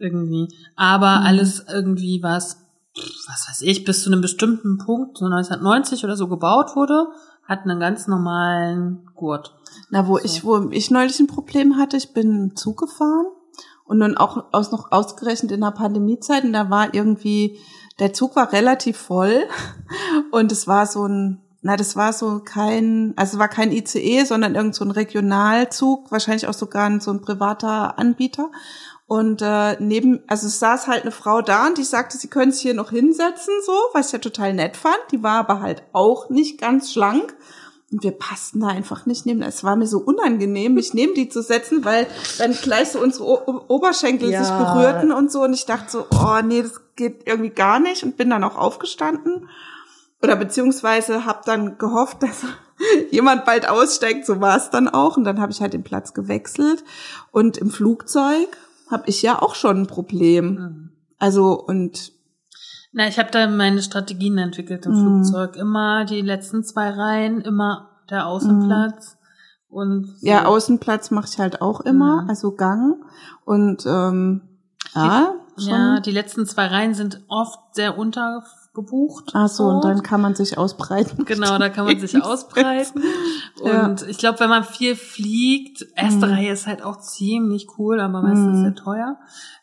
irgendwie. 0.00 0.48
Aber 0.76 1.20
Mhm. 1.20 1.26
alles 1.26 1.64
irgendwie, 1.72 2.22
was, 2.22 2.58
was 3.28 3.48
weiß 3.48 3.62
ich, 3.62 3.84
bis 3.84 4.02
zu 4.02 4.10
einem 4.10 4.20
bestimmten 4.20 4.78
Punkt, 4.78 5.18
so 5.18 5.26
1990 5.26 6.04
oder 6.04 6.16
so 6.16 6.28
gebaut 6.28 6.74
wurde, 6.76 7.06
hat 7.44 7.60
einen 7.64 7.80
ganz 7.80 8.06
normalen 8.06 9.08
Gurt. 9.14 9.54
Na, 9.90 10.06
wo 10.06 10.18
So. 10.18 10.24
ich, 10.24 10.44
wo 10.44 10.70
ich 10.70 10.90
neulich 10.90 11.18
ein 11.20 11.26
Problem 11.26 11.76
hatte, 11.76 11.96
ich 11.96 12.12
bin 12.12 12.54
Zug 12.56 12.78
gefahren 12.78 13.26
und 13.84 13.98
nun 13.98 14.16
auch 14.16 14.44
aus, 14.52 14.70
noch 14.70 14.92
ausgerechnet 14.92 15.50
in 15.52 15.60
der 15.60 15.72
Pandemiezeit 15.72 16.44
und 16.44 16.52
da 16.52 16.70
war 16.70 16.94
irgendwie, 16.94 17.58
der 17.98 18.12
Zug 18.12 18.36
war 18.36 18.52
relativ 18.52 18.96
voll 18.96 19.42
und 20.30 20.52
es 20.52 20.68
war 20.68 20.86
so 20.86 21.06
ein, 21.06 21.40
na, 21.62 21.76
das 21.76 21.94
war 21.96 22.12
so 22.12 22.40
kein, 22.42 23.12
also 23.16 23.38
war 23.38 23.48
kein 23.48 23.70
ICE, 23.72 24.24
sondern 24.24 24.54
irgend 24.54 24.74
so 24.74 24.84
ein 24.84 24.90
Regionalzug, 24.92 26.10
wahrscheinlich 26.10 26.46
auch 26.46 26.54
sogar 26.54 26.86
ein, 26.86 27.00
so 27.00 27.10
ein 27.10 27.20
privater 27.20 27.98
Anbieter. 27.98 28.48
Und 29.10 29.42
äh, 29.42 29.74
neben, 29.80 30.20
also 30.28 30.46
es 30.46 30.60
saß 30.60 30.86
halt 30.86 31.02
eine 31.02 31.10
Frau 31.10 31.42
da 31.42 31.66
und 31.66 31.78
die 31.78 31.82
sagte, 31.82 32.16
sie 32.16 32.28
können 32.28 32.52
sich 32.52 32.62
hier 32.62 32.74
noch 32.74 32.90
hinsetzen, 32.90 33.52
so, 33.66 33.72
was 33.92 34.06
ich 34.06 34.12
ja 34.12 34.20
total 34.20 34.54
nett 34.54 34.76
fand. 34.76 35.00
Die 35.10 35.20
war 35.20 35.40
aber 35.40 35.60
halt 35.60 35.82
auch 35.92 36.30
nicht 36.30 36.60
ganz 36.60 36.92
schlank. 36.92 37.34
Und 37.90 38.04
wir 38.04 38.12
passten 38.12 38.60
da 38.60 38.68
einfach 38.68 39.06
nicht 39.06 39.26
neben. 39.26 39.42
Es 39.42 39.64
war 39.64 39.74
mir 39.74 39.88
so 39.88 39.98
unangenehm, 39.98 40.74
mich 40.74 40.94
neben 40.94 41.14
die 41.14 41.28
zu 41.28 41.42
setzen, 41.42 41.84
weil 41.84 42.06
dann 42.38 42.52
gleich 42.52 42.90
so 42.90 43.00
unsere 43.00 43.24
o 43.24 43.64
Oberschenkel 43.66 44.30
Ja. 44.30 44.44
sich 44.44 44.54
berührten 44.54 45.10
und 45.10 45.32
so. 45.32 45.42
Und 45.42 45.54
ich 45.54 45.66
dachte 45.66 45.90
so, 45.90 46.06
oh 46.12 46.38
nee, 46.44 46.62
das 46.62 46.80
geht 46.94 47.26
irgendwie 47.26 47.50
gar 47.50 47.80
nicht. 47.80 48.04
Und 48.04 48.16
bin 48.16 48.30
dann 48.30 48.44
auch 48.44 48.56
aufgestanden. 48.56 49.48
Oder 50.22 50.36
beziehungsweise 50.36 51.24
habe 51.24 51.40
dann 51.44 51.78
gehofft, 51.78 52.18
dass 52.22 52.44
jemand 53.10 53.44
bald 53.44 53.68
aussteigt. 53.68 54.24
So 54.24 54.40
war 54.40 54.56
es 54.56 54.70
dann 54.70 54.88
auch. 54.88 55.16
Und 55.16 55.24
dann 55.24 55.40
habe 55.40 55.50
ich 55.50 55.60
halt 55.60 55.72
den 55.72 55.82
Platz 55.82 56.14
gewechselt. 56.14 56.84
Und 57.32 57.58
im 57.58 57.72
Flugzeug 57.72 58.56
habe 58.90 59.04
ich 59.06 59.22
ja 59.22 59.40
auch 59.40 59.54
schon 59.54 59.82
ein 59.82 59.86
Problem. 59.86 60.90
Also 61.18 61.52
und 61.60 62.12
Na, 62.92 63.06
ich 63.06 63.18
habe 63.18 63.30
da 63.30 63.46
meine 63.46 63.82
Strategien 63.82 64.36
entwickelt 64.38 64.84
im 64.86 64.92
Mhm. 64.92 65.24
Flugzeug. 65.24 65.56
Immer 65.56 66.04
die 66.04 66.22
letzten 66.22 66.64
zwei 66.64 66.90
Reihen, 66.90 67.40
immer 67.40 67.90
der 68.10 68.26
Außenplatz. 68.26 69.16
Und 69.68 70.06
so. 70.18 70.26
Ja, 70.26 70.46
Außenplatz 70.46 71.12
mache 71.12 71.28
ich 71.32 71.38
halt 71.38 71.62
auch 71.62 71.80
immer, 71.82 72.22
Mhm. 72.22 72.28
also 72.30 72.52
Gang. 72.56 72.96
Und 73.44 73.86
ähm, 73.86 74.42
ja, 74.94 75.34
schon. 75.56 75.68
Ja, 75.68 76.00
die 76.00 76.10
letzten 76.10 76.46
zwei 76.46 76.66
Reihen 76.66 76.94
sind 76.94 77.22
oft 77.28 77.60
sehr 77.76 77.96
untergebucht. 78.74 79.30
Ach 79.34 79.48
so, 79.48 79.64
und 79.64 79.84
dann 79.84 80.02
kann 80.02 80.20
man 80.20 80.34
sich 80.34 80.56
ausbreiten. 80.58 81.24
Genau, 81.24 81.58
da 81.58 81.68
kann 81.68 81.86
man 81.86 81.98
sich 81.98 82.14
ausbreiten. 82.22 83.02
Ja. 83.64 83.86
Und 83.86 84.06
ich 84.08 84.18
glaube, 84.18 84.40
wenn 84.40 84.48
man 84.50 84.64
viel 84.64 84.96
fliegt, 84.96 85.86
erste 85.96 86.26
Mhm. 86.26 86.32
Reihe 86.32 86.52
ist 86.52 86.66
halt 86.66 86.82
auch 86.84 86.98
ziemlich 87.00 87.66
cool, 87.78 88.00
aber 88.00 88.22
meistens 88.22 88.58
Mhm. 88.58 88.62
sehr 88.62 88.74
teuer. 88.74 89.16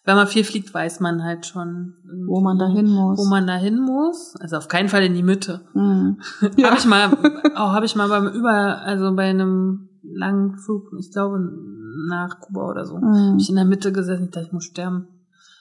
Wenn 0.05 0.15
man 0.15 0.27
viel 0.27 0.43
fliegt, 0.43 0.73
weiß 0.73 0.99
man 0.99 1.23
halt 1.23 1.45
schon, 1.45 1.93
Wo 2.27 2.39
man 2.41 2.57
da 2.57 2.67
hin 2.67 2.89
muss. 2.89 3.19
Wo 3.19 3.25
man 3.25 3.47
da 3.47 3.55
hin 3.55 3.79
muss. 3.79 4.35
Also 4.39 4.57
auf 4.57 4.67
keinen 4.67 4.89
Fall 4.89 5.03
in 5.03 5.13
die 5.13 5.23
Mitte. 5.23 5.65
Mhm. 5.73 6.19
Habe 6.63 6.77
ich 6.77 6.85
mal, 6.85 7.09
auch 7.55 7.71
habe 7.71 7.85
ich 7.85 7.95
mal 7.95 8.07
beim 8.09 8.27
Über, 8.27 8.79
also 8.81 9.13
bei 9.15 9.29
einem 9.29 9.89
langen 10.03 10.57
Flug, 10.57 10.83
ich 10.99 11.11
glaube 11.11 11.39
nach 12.09 12.39
Kuba 12.39 12.69
oder 12.69 12.85
so, 12.85 12.97
Mhm. 12.97 13.37
ich 13.39 13.49
in 13.49 13.55
der 13.55 13.65
Mitte 13.65 13.91
gesessen, 13.91 14.25
ich 14.25 14.31
dachte, 14.31 14.47
ich 14.47 14.53
muss 14.53 14.65
sterben. 14.65 15.07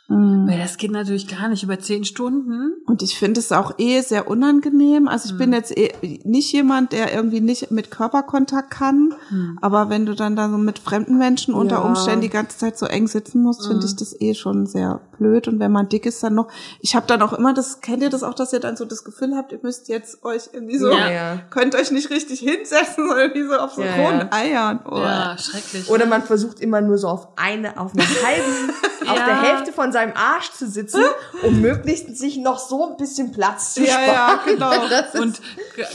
Mhm. 0.08 0.46
Weil 0.48 0.58
das 0.58 0.76
geht 0.76 0.92
natürlich 0.92 1.26
gar 1.26 1.48
nicht 1.48 1.62
über 1.64 1.78
zehn 1.80 2.04
Stunden. 2.04 2.74
Und 2.86 3.02
ich 3.02 3.18
finde 3.18 3.40
es 3.40 3.50
auch 3.50 3.72
eh 3.78 4.00
sehr 4.02 4.28
unangenehm. 4.28 5.08
Also 5.08 5.26
ich 5.28 5.34
Mhm. 5.34 5.38
bin 5.38 5.52
jetzt 5.52 5.76
eh 5.76 6.20
nicht 6.24 6.52
jemand, 6.52 6.92
der 6.92 7.12
irgendwie 7.12 7.40
nicht 7.40 7.70
mit 7.72 7.90
Körperkontakt 7.90 8.70
kann. 8.70 9.14
Hm. 9.30 9.58
Aber 9.60 9.88
wenn 9.90 10.06
du 10.06 10.14
dann 10.14 10.36
da 10.36 10.48
so 10.48 10.58
mit 10.58 10.78
fremden 10.78 11.18
Menschen 11.18 11.54
unter 11.54 11.76
Ja. 11.76 11.82
Umständen 11.82 12.20
die 12.20 12.28
ganze 12.30 12.56
Zeit 12.56 12.78
so 12.78 12.86
eng 12.86 13.08
sitzen 13.08 13.42
musst, 13.42 13.62
finde 13.66 13.80
Mhm. 13.80 13.86
ich 13.86 13.96
das 13.96 14.20
eh 14.20 14.34
schon 14.34 14.66
sehr 14.66 15.00
blöd. 15.18 15.48
Und 15.48 15.58
wenn 15.58 15.72
man 15.72 15.88
dick 15.88 16.06
ist, 16.06 16.22
dann 16.22 16.34
noch. 16.34 16.48
Ich 16.80 16.94
habe 16.94 17.06
dann 17.08 17.20
auch 17.22 17.32
immer 17.32 17.52
das, 17.52 17.80
kennt 17.80 18.02
ihr 18.02 18.10
das 18.10 18.22
auch, 18.22 18.34
dass 18.34 18.52
ihr 18.52 18.60
dann 18.60 18.76
so 18.76 18.84
das 18.84 19.02
Gefühl 19.04 19.34
habt, 19.34 19.50
ihr 19.52 19.58
müsst 19.62 19.88
jetzt 19.88 20.22
euch 20.24 20.50
irgendwie 20.52 20.78
so, 20.78 20.90
Ja. 20.90 21.10
ja. 21.10 21.38
könnt 21.50 21.74
euch 21.74 21.90
nicht 21.90 22.10
richtig 22.10 22.40
hinsetzen, 22.40 23.08
sondern 23.08 23.34
wie 23.34 23.42
so 23.44 23.54
auf 23.54 23.72
so 23.74 23.82
Ja, 23.82 23.94
hohen 23.96 24.18
ja. 24.20 24.28
Eiern. 24.30 24.80
Oh. 24.88 24.98
Ja, 24.98 25.36
schrecklich. 25.38 25.90
Oder 25.90 26.06
man 26.06 26.22
versucht 26.22 26.60
immer 26.60 26.80
nur 26.80 26.96
so 26.98 27.08
auf 27.08 27.28
eine, 27.36 27.78
auf 27.80 27.92
einen 27.92 28.06
halben, 28.06 28.70
auf 29.10 29.16
Ja. 29.18 29.26
der 29.26 29.42
Hälfte 29.42 29.72
von 29.72 29.90
seinem 29.96 30.12
Arsch 30.14 30.50
zu 30.52 30.68
sitzen, 30.68 31.02
um 31.42 31.60
möglichst 31.62 32.16
sich 32.16 32.36
noch 32.36 32.58
so 32.58 32.90
ein 32.90 32.96
bisschen 32.96 33.32
Platz 33.32 33.74
zu 33.74 33.82
Ja, 33.84 33.92
sparen. 33.92 34.08
ja, 34.10 34.40
genau. 34.44 34.72
Und 35.22 35.40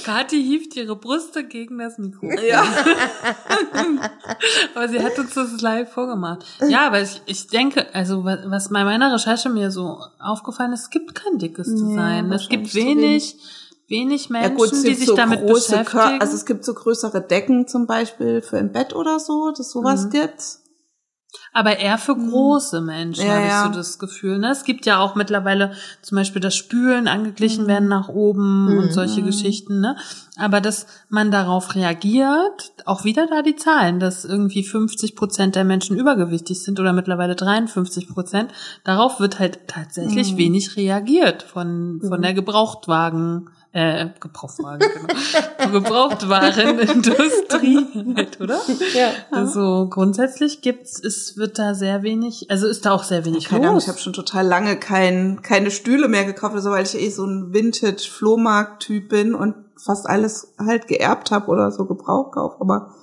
Kathi 0.03 0.41
hieft 0.43 0.75
ihre 0.75 0.95
Brüste 0.95 1.43
gegen 1.43 1.77
das 1.77 1.97
Mikro. 1.97 2.29
Ja. 2.47 2.63
Aber 4.75 4.89
sie 4.89 4.99
hat 5.03 5.17
uns 5.19 5.33
das 5.33 5.61
live 5.61 5.91
vorgemacht. 5.91 6.45
Ja, 6.67 6.87
aber 6.87 7.01
ich, 7.01 7.21
ich 7.25 7.47
denke, 7.47 7.93
also 7.93 8.23
wa- 8.25 8.39
was 8.45 8.69
bei 8.69 8.83
meiner 8.83 9.13
Recherche 9.13 9.49
mir 9.49 9.71
so 9.71 9.99
aufgefallen 10.19 10.73
ist, 10.73 10.81
es 10.83 10.89
gibt 10.89 11.15
kein 11.15 11.37
dickes 11.37 11.67
Design. 11.67 12.31
es 12.31 12.49
gibt 12.49 12.73
wenig, 12.73 13.35
wenig 13.87 14.25
Ja 14.29 14.33
Menschen, 14.33 14.57
gut, 14.57 14.71
es 14.73 14.81
die 14.83 14.93
sich 14.95 15.07
so 15.07 15.15
damit 15.15 15.41
große 15.41 15.71
Kör 15.75 15.83
beschäftigen. 15.83 16.21
also 16.21 16.35
es 16.35 16.45
gibt 16.45 16.65
so 16.65 16.73
größere 16.73 17.21
Decken 17.21 17.67
zum 17.67 17.85
Beispiel 17.87 18.41
für 18.41 18.57
im 18.57 18.71
Bett 18.71 18.95
oder 18.95 19.19
so, 19.19 19.51
dass 19.51 19.71
sowas 19.71 20.05
Mhm. 20.05 20.09
gibt. 20.11 20.43
Aber 21.53 21.77
eher 21.77 21.97
für 21.97 22.15
große 22.15 22.81
Menschen, 22.81 23.25
Ja, 23.25 23.33
habe 23.33 23.45
ich 23.45 23.73
so 23.73 23.79
das 23.79 23.99
Gefühl. 23.99 24.37
Ne? 24.37 24.51
Es 24.51 24.63
gibt 24.63 24.85
ja 24.85 24.99
auch 24.99 25.15
mittlerweile 25.15 25.73
zum 26.01 26.17
Beispiel 26.17 26.41
das 26.41 26.55
Spülen 26.55 27.07
angeglichen 27.07 27.67
werden 27.67 27.89
nach 27.89 28.07
oben 28.07 28.77
und 28.77 28.93
solche 28.93 29.21
Geschichten. 29.21 29.81
Ne? 29.81 29.95
Aber 30.37 30.61
dass 30.61 30.87
man 31.09 31.29
darauf 31.31 31.75
reagiert, 31.75 32.73
auch 32.85 33.03
wieder 33.03 33.27
da 33.27 33.41
die 33.41 33.55
Zahlen, 33.55 33.99
dass 33.99 34.25
irgendwie 34.25 34.63
50 34.63 35.15
Prozent 35.15 35.55
der 35.55 35.65
Menschen 35.65 35.97
übergewichtig 35.97 36.63
sind 36.63 36.79
oder 36.79 36.93
mittlerweile 36.93 37.35
53 37.35 38.07
Prozent, 38.07 38.51
darauf 38.83 39.19
wird 39.19 39.39
halt 39.39 39.67
tatsächlich 39.67 40.37
wenig 40.37 40.77
reagiert 40.77 41.43
von, 41.43 42.01
von 42.07 42.21
der 42.21 42.33
Gebrauchtwagen. 42.33 43.49
Äh, 43.73 44.09
Gebrauchtwagen, 44.19 44.85
genau. 44.93 45.07
Gebrauchtwarenindustrie, 45.79 47.87
halt, 48.17 48.41
oder? 48.41 48.59
ja. 48.93 49.11
Also 49.31 49.87
grundsätzlich 49.89 50.61
gibt's, 50.61 51.01
es 51.01 51.37
wird 51.37 51.57
da 51.57 51.73
sehr 51.73 52.03
wenig, 52.03 52.51
also 52.51 52.67
ist 52.67 52.85
da 52.85 52.91
auch 52.91 53.03
sehr 53.03 53.23
wenig 53.23 53.45
Keine 53.45 53.67
Ahnung, 53.67 53.75
los. 53.75 53.83
ich 53.83 53.89
habe 53.89 53.99
schon 53.99 54.11
total 54.11 54.45
lange 54.45 54.75
kein, 54.75 55.41
keine 55.41 55.71
Stühle 55.71 56.09
mehr 56.09 56.25
gekauft, 56.25 56.53
also 56.53 56.71
weil 56.71 56.83
ich 56.83 56.99
eh 56.99 57.09
so 57.09 57.25
ein 57.25 57.53
Vintage-Flohmarkt-Typ 57.53 59.07
bin 59.07 59.33
und 59.33 59.55
fast 59.77 60.05
alles 60.05 60.53
halt 60.59 60.87
geerbt 60.87 61.31
habe 61.31 61.47
oder 61.47 61.71
so 61.71 61.85
Gebrauch 61.85 62.31
kaufe. 62.31 62.57
Aber 62.59 62.93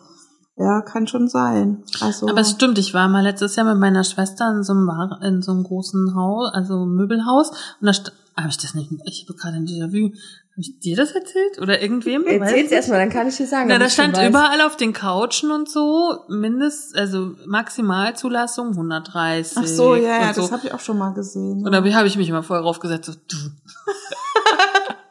ja, 0.59 0.83
kann 0.83 1.07
schon 1.07 1.29
sein. 1.29 1.85
Also 2.01 2.29
Aber 2.29 2.41
es 2.41 2.51
stimmt, 2.51 2.79
ich 2.79 2.93
war 2.93 3.09
mal 3.09 3.23
letztes 3.23 3.57
Jahr 3.57 3.65
mit 3.65 3.79
meiner 3.79 4.05
Schwester 4.05 4.51
in 4.51 4.65
so 4.65 4.73
einem, 4.73 4.91
in 5.23 5.41
so 5.41 5.53
einem 5.53 5.63
großen 5.63 6.15
Haus, 6.15 6.51
also 6.53 6.85
Möbelhaus, 6.85 7.51
und 7.81 7.87
da 7.87 7.93
habe 8.37 8.51
ich 8.51 8.59
das 8.59 8.75
nicht, 8.75 8.91
ich 9.05 9.25
habe 9.27 9.39
gerade 9.39 9.57
ein 9.57 9.67
Déjà-vu, 9.67 10.13
habe 10.59 10.63
ich 10.63 10.81
dir 10.81 10.97
das 10.97 11.13
erzählt 11.13 11.61
oder 11.61 11.81
irgendwem? 11.81 12.27
Erzähl's 12.27 12.73
erstmal, 12.73 12.99
dann 12.99 13.11
kann 13.11 13.29
ich 13.29 13.37
dir 13.37 13.47
sagen. 13.47 13.69
Na, 13.69 13.79
da 13.79 13.89
stand 13.89 14.19
überall 14.19 14.61
auf 14.63 14.77
den 14.77 14.93
Couchen 14.93 15.53
und 15.53 15.71
so, 15.71 16.25
mindest, 16.27 16.97
also 16.97 17.37
Maximalzulassung 17.47 18.71
130. 18.71 19.57
Ach 19.57 19.67
so, 19.69 19.95
ja, 19.95 20.21
ja, 20.21 20.35
so. 20.35 20.43
das 20.43 20.51
habe 20.51 20.67
ich 20.67 20.75
auch 20.75 20.81
schon 20.81 20.99
mal 20.99 21.15
gesehen. 21.15 21.65
Und 21.65 21.71
da 21.71 21.79
habe 21.95 22.09
ich 22.09 22.17
mich 22.17 22.29
immer 22.29 22.43
vorher 22.43 22.65
raufgesetzt, 22.65 23.07
so, 23.07 23.13
du. 23.13 23.37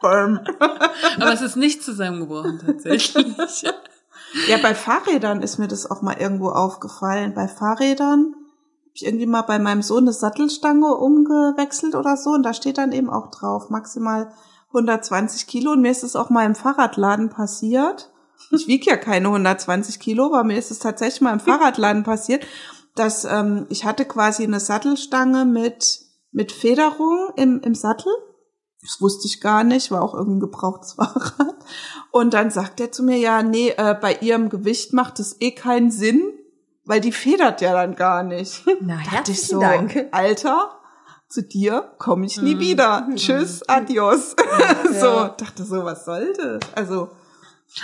Aber 1.20 1.32
es 1.32 1.40
ist 1.40 1.56
nicht 1.56 1.82
zusammengebrochen, 1.82 2.60
tatsächlich. 2.64 3.26
Ja, 4.48 4.58
bei 4.62 4.74
Fahrrädern 4.74 5.40
ist 5.40 5.58
mir 5.58 5.66
das 5.66 5.90
auch 5.90 6.02
mal 6.02 6.18
irgendwo 6.18 6.50
aufgefallen. 6.50 7.32
Bei 7.34 7.48
Fahrrädern 7.48 8.34
habe 8.34 8.92
ich 8.92 9.06
irgendwie 9.06 9.26
mal 9.26 9.42
bei 9.42 9.58
meinem 9.58 9.80
Sohn 9.80 10.04
eine 10.04 10.12
Sattelstange 10.12 10.94
umgewechselt 10.94 11.94
oder 11.94 12.18
so 12.18 12.30
und 12.30 12.42
da 12.42 12.52
steht 12.52 12.76
dann 12.76 12.92
eben 12.92 13.08
auch 13.08 13.30
drauf, 13.30 13.70
maximal 13.70 14.30
120 14.78 15.46
Kilo. 15.46 15.72
Und 15.72 15.82
mir 15.82 15.90
ist 15.90 16.04
es 16.04 16.16
auch 16.16 16.30
mal 16.30 16.46
im 16.46 16.54
Fahrradladen 16.54 17.30
passiert. 17.30 18.10
Ich 18.50 18.66
wiege 18.66 18.90
ja 18.90 18.96
keine 18.96 19.28
120 19.28 20.00
Kilo, 20.00 20.26
aber 20.26 20.44
mir 20.44 20.58
ist 20.58 20.70
es 20.70 20.78
tatsächlich 20.78 21.20
mal 21.20 21.32
im 21.32 21.40
Fahrradladen 21.40 22.04
passiert, 22.04 22.46
dass 22.94 23.24
ähm, 23.24 23.66
ich 23.68 23.84
hatte 23.84 24.04
quasi 24.04 24.44
eine 24.44 24.60
Sattelstange 24.60 25.44
mit, 25.44 26.00
mit 26.32 26.52
Federung 26.52 27.30
im, 27.36 27.60
im 27.60 27.74
Sattel. 27.74 28.12
Das 28.80 29.00
wusste 29.00 29.26
ich 29.26 29.40
gar 29.40 29.64
nicht, 29.64 29.90
war 29.90 30.02
auch 30.02 30.14
irgendwie 30.14 30.38
ein 30.38 30.40
gebrauchtes 30.40 30.92
Fahrrad. 30.94 31.56
Und 32.10 32.32
dann 32.34 32.50
sagt 32.50 32.80
er 32.80 32.92
zu 32.92 33.02
mir, 33.02 33.18
ja, 33.18 33.42
nee, 33.42 33.70
äh, 33.76 33.94
bei 34.00 34.14
ihrem 34.20 34.48
Gewicht 34.48 34.92
macht 34.92 35.18
es 35.20 35.40
eh 35.40 35.50
keinen 35.50 35.90
Sinn, 35.90 36.22
weil 36.84 37.00
die 37.00 37.12
federt 37.12 37.60
ja 37.60 37.72
dann 37.72 37.96
gar 37.96 38.22
nicht. 38.22 38.64
Na, 38.80 38.98
Dachte 39.12 39.32
ich 39.32 39.42
so, 39.42 39.60
Dank. 39.60 40.08
Alter, 40.12 40.77
zu 41.28 41.42
dir 41.42 41.92
komme 41.98 42.26
ich 42.26 42.40
nie 42.40 42.58
wieder. 42.58 43.06
Tschüss, 43.14 43.62
adios. 43.68 44.34
so, 45.00 45.30
dachte 45.36 45.64
so, 45.64 45.84
was 45.84 46.04
soll 46.04 46.32
das? 46.36 46.60
Also, 46.74 47.10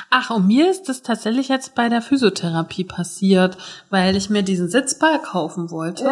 Ach, 0.08 0.30
und 0.30 0.46
mir 0.46 0.70
ist 0.70 0.88
das 0.88 1.02
tatsächlich 1.02 1.48
jetzt 1.48 1.74
bei 1.74 1.90
der 1.90 2.00
Physiotherapie 2.00 2.84
passiert, 2.84 3.58
weil 3.90 4.16
ich 4.16 4.30
mir 4.30 4.42
diesen 4.42 4.70
Sitzball 4.70 5.20
kaufen 5.20 5.70
wollte. 5.70 6.08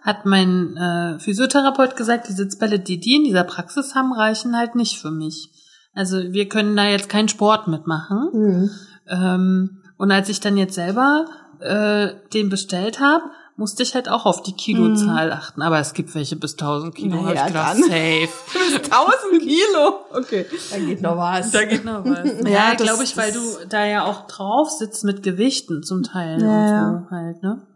Hat 0.00 0.26
mein 0.26 0.76
äh, 0.76 1.18
Physiotherapeut 1.20 1.94
gesagt, 1.96 2.28
die 2.28 2.32
Sitzbälle, 2.32 2.80
die 2.80 2.98
die 2.98 3.16
in 3.16 3.24
dieser 3.24 3.44
Praxis 3.44 3.94
haben, 3.94 4.12
reichen 4.12 4.56
halt 4.56 4.74
nicht 4.74 4.98
für 4.98 5.12
mich. 5.12 5.50
Also 5.94 6.18
wir 6.18 6.48
können 6.48 6.76
da 6.76 6.84
jetzt 6.84 7.08
keinen 7.08 7.28
Sport 7.28 7.68
mitmachen. 7.68 8.30
Hm. 8.32 8.70
Ähm, 9.06 9.82
und 9.98 10.10
als 10.10 10.28
ich 10.28 10.40
dann 10.40 10.56
jetzt 10.56 10.74
selber 10.74 11.26
äh, 11.60 12.08
den 12.34 12.48
bestellt 12.48 12.98
habe, 12.98 13.24
musste 13.56 13.82
ich 13.82 13.94
halt 13.94 14.08
auch 14.08 14.26
auf 14.26 14.42
die 14.42 14.52
Kilozahl 14.52 15.32
achten. 15.32 15.62
Aber 15.62 15.78
es 15.78 15.92
gibt 15.94 16.14
welche 16.14 16.36
bis 16.36 16.52
1000 16.52 16.94
Kilo. 16.94 17.22
Naja, 17.22 17.42
ich 17.42 17.46
gedacht, 17.48 17.74
dann. 17.74 17.82
safe. 17.82 18.28
1000 18.74 19.42
Kilo. 19.42 19.94
Okay. 20.12 20.46
Da 20.70 20.78
geht 20.78 21.02
noch 21.02 21.16
was. 21.16 21.50
Da 21.50 21.64
geht 21.64 21.84
noch 21.84 22.04
was. 22.04 22.24
Ja, 22.44 22.70
Ja, 22.70 22.74
glaube 22.74 23.04
ich, 23.04 23.16
weil 23.16 23.32
du 23.32 23.40
da 23.68 23.84
ja 23.86 24.04
auch 24.04 24.26
drauf 24.26 24.70
sitzt 24.70 25.04
mit 25.04 25.22
Gewichten 25.22 25.82
zum 25.82 26.02
Teil 26.02 26.42
Ja, 26.42 26.88
und 26.88 27.04
so 27.04 27.10
halt, 27.10 27.42
ne? 27.42 27.66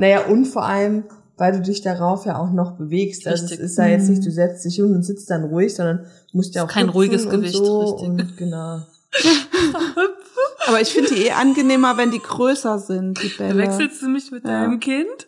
Naja, 0.00 0.26
und 0.26 0.46
vor 0.46 0.64
allem, 0.64 1.04
weil 1.36 1.52
du 1.52 1.60
dich 1.60 1.82
darauf 1.82 2.24
ja 2.24 2.38
auch 2.38 2.50
noch 2.50 2.72
bewegst. 2.76 3.26
Also 3.26 3.42
Richtig. 3.42 3.60
es 3.60 3.72
ist 3.72 3.78
ja 3.78 3.86
jetzt 3.86 4.08
nicht, 4.08 4.24
du 4.24 4.30
setzt 4.30 4.64
dich 4.64 4.76
hin 4.76 4.94
und 4.94 5.02
sitzt 5.02 5.30
dann 5.30 5.44
ruhig, 5.44 5.74
sondern 5.74 5.98
du 6.30 6.36
musst 6.36 6.54
ja 6.54 6.62
auch 6.64 6.68
Ist 6.68 6.74
kein 6.74 6.88
ruhiges 6.88 7.24
und 7.24 7.30
Gewicht, 7.30 7.54
so 7.54 7.80
richtig. 7.80 8.08
Und 8.08 8.36
genau. 8.36 8.80
Aber 10.68 10.80
ich 10.80 10.88
finde 10.92 11.14
die 11.14 11.26
eh 11.26 11.32
angenehmer, 11.32 11.96
wenn 11.96 12.10
die 12.10 12.20
größer 12.20 12.78
sind, 12.78 13.22
die 13.22 13.28
Bälle. 13.28 13.58
Wechselst 13.58 14.02
du 14.02 14.08
mich 14.08 14.30
mit 14.30 14.44
Ja. 14.44 14.62
deinem 14.62 14.80
Kind? 14.80 15.06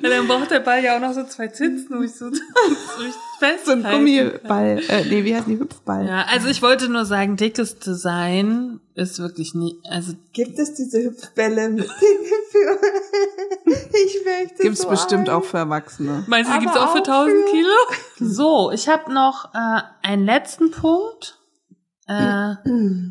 Weil 0.00 0.10
dann 0.10 0.28
braucht 0.28 0.50
der 0.50 0.60
Ball 0.60 0.82
ja 0.84 0.96
auch 0.96 1.00
noch 1.00 1.12
so 1.14 1.24
zwei 1.24 1.48
Zitzen, 1.48 1.88
wo 1.98 2.02
ich 2.02 2.14
so, 2.14 2.30
so 2.30 2.38
ich 3.02 3.14
so 3.64 3.72
ein 3.72 3.82
Gummiball. 3.82 4.80
Äh, 4.88 5.04
nee, 5.06 5.24
wie 5.24 5.34
heißt 5.34 5.46
die 5.48 5.58
Hüpfball? 5.58 6.06
Ja, 6.06 6.26
also 6.30 6.48
ich 6.48 6.62
wollte 6.62 6.88
nur 6.88 7.04
sagen, 7.04 7.36
dickes 7.36 7.78
Design 7.80 8.80
ist 8.94 9.18
wirklich 9.18 9.54
nie, 9.54 9.76
also 9.90 10.12
Gibt 10.32 10.58
es 10.58 10.74
diese 10.74 11.02
Hüpfbälle 11.02 11.68
mit 11.70 11.86
für 11.86 12.80
Ich 13.66 14.24
möchte 14.24 14.62
Gibt's 14.62 14.82
so 14.82 14.88
bestimmt 14.88 15.28
einen. 15.28 15.38
auch 15.38 15.44
für 15.44 15.58
Erwachsene. 15.58 16.24
Meinst 16.28 16.50
du, 16.50 16.52
die 16.60 16.66
Aber 16.66 16.66
gibt's 16.66 16.76
auch 16.78 16.92
für 16.92 17.02
auch 17.02 17.26
1000 17.26 17.44
für- 17.44 17.50
Kilo? 17.50 17.72
So, 18.32 18.70
ich 18.72 18.88
habe 18.88 19.12
noch 19.12 19.52
äh, 19.54 19.80
einen 20.02 20.24
letzten 20.24 20.70
Punkt. 20.70 21.38
Äh, 22.06 22.54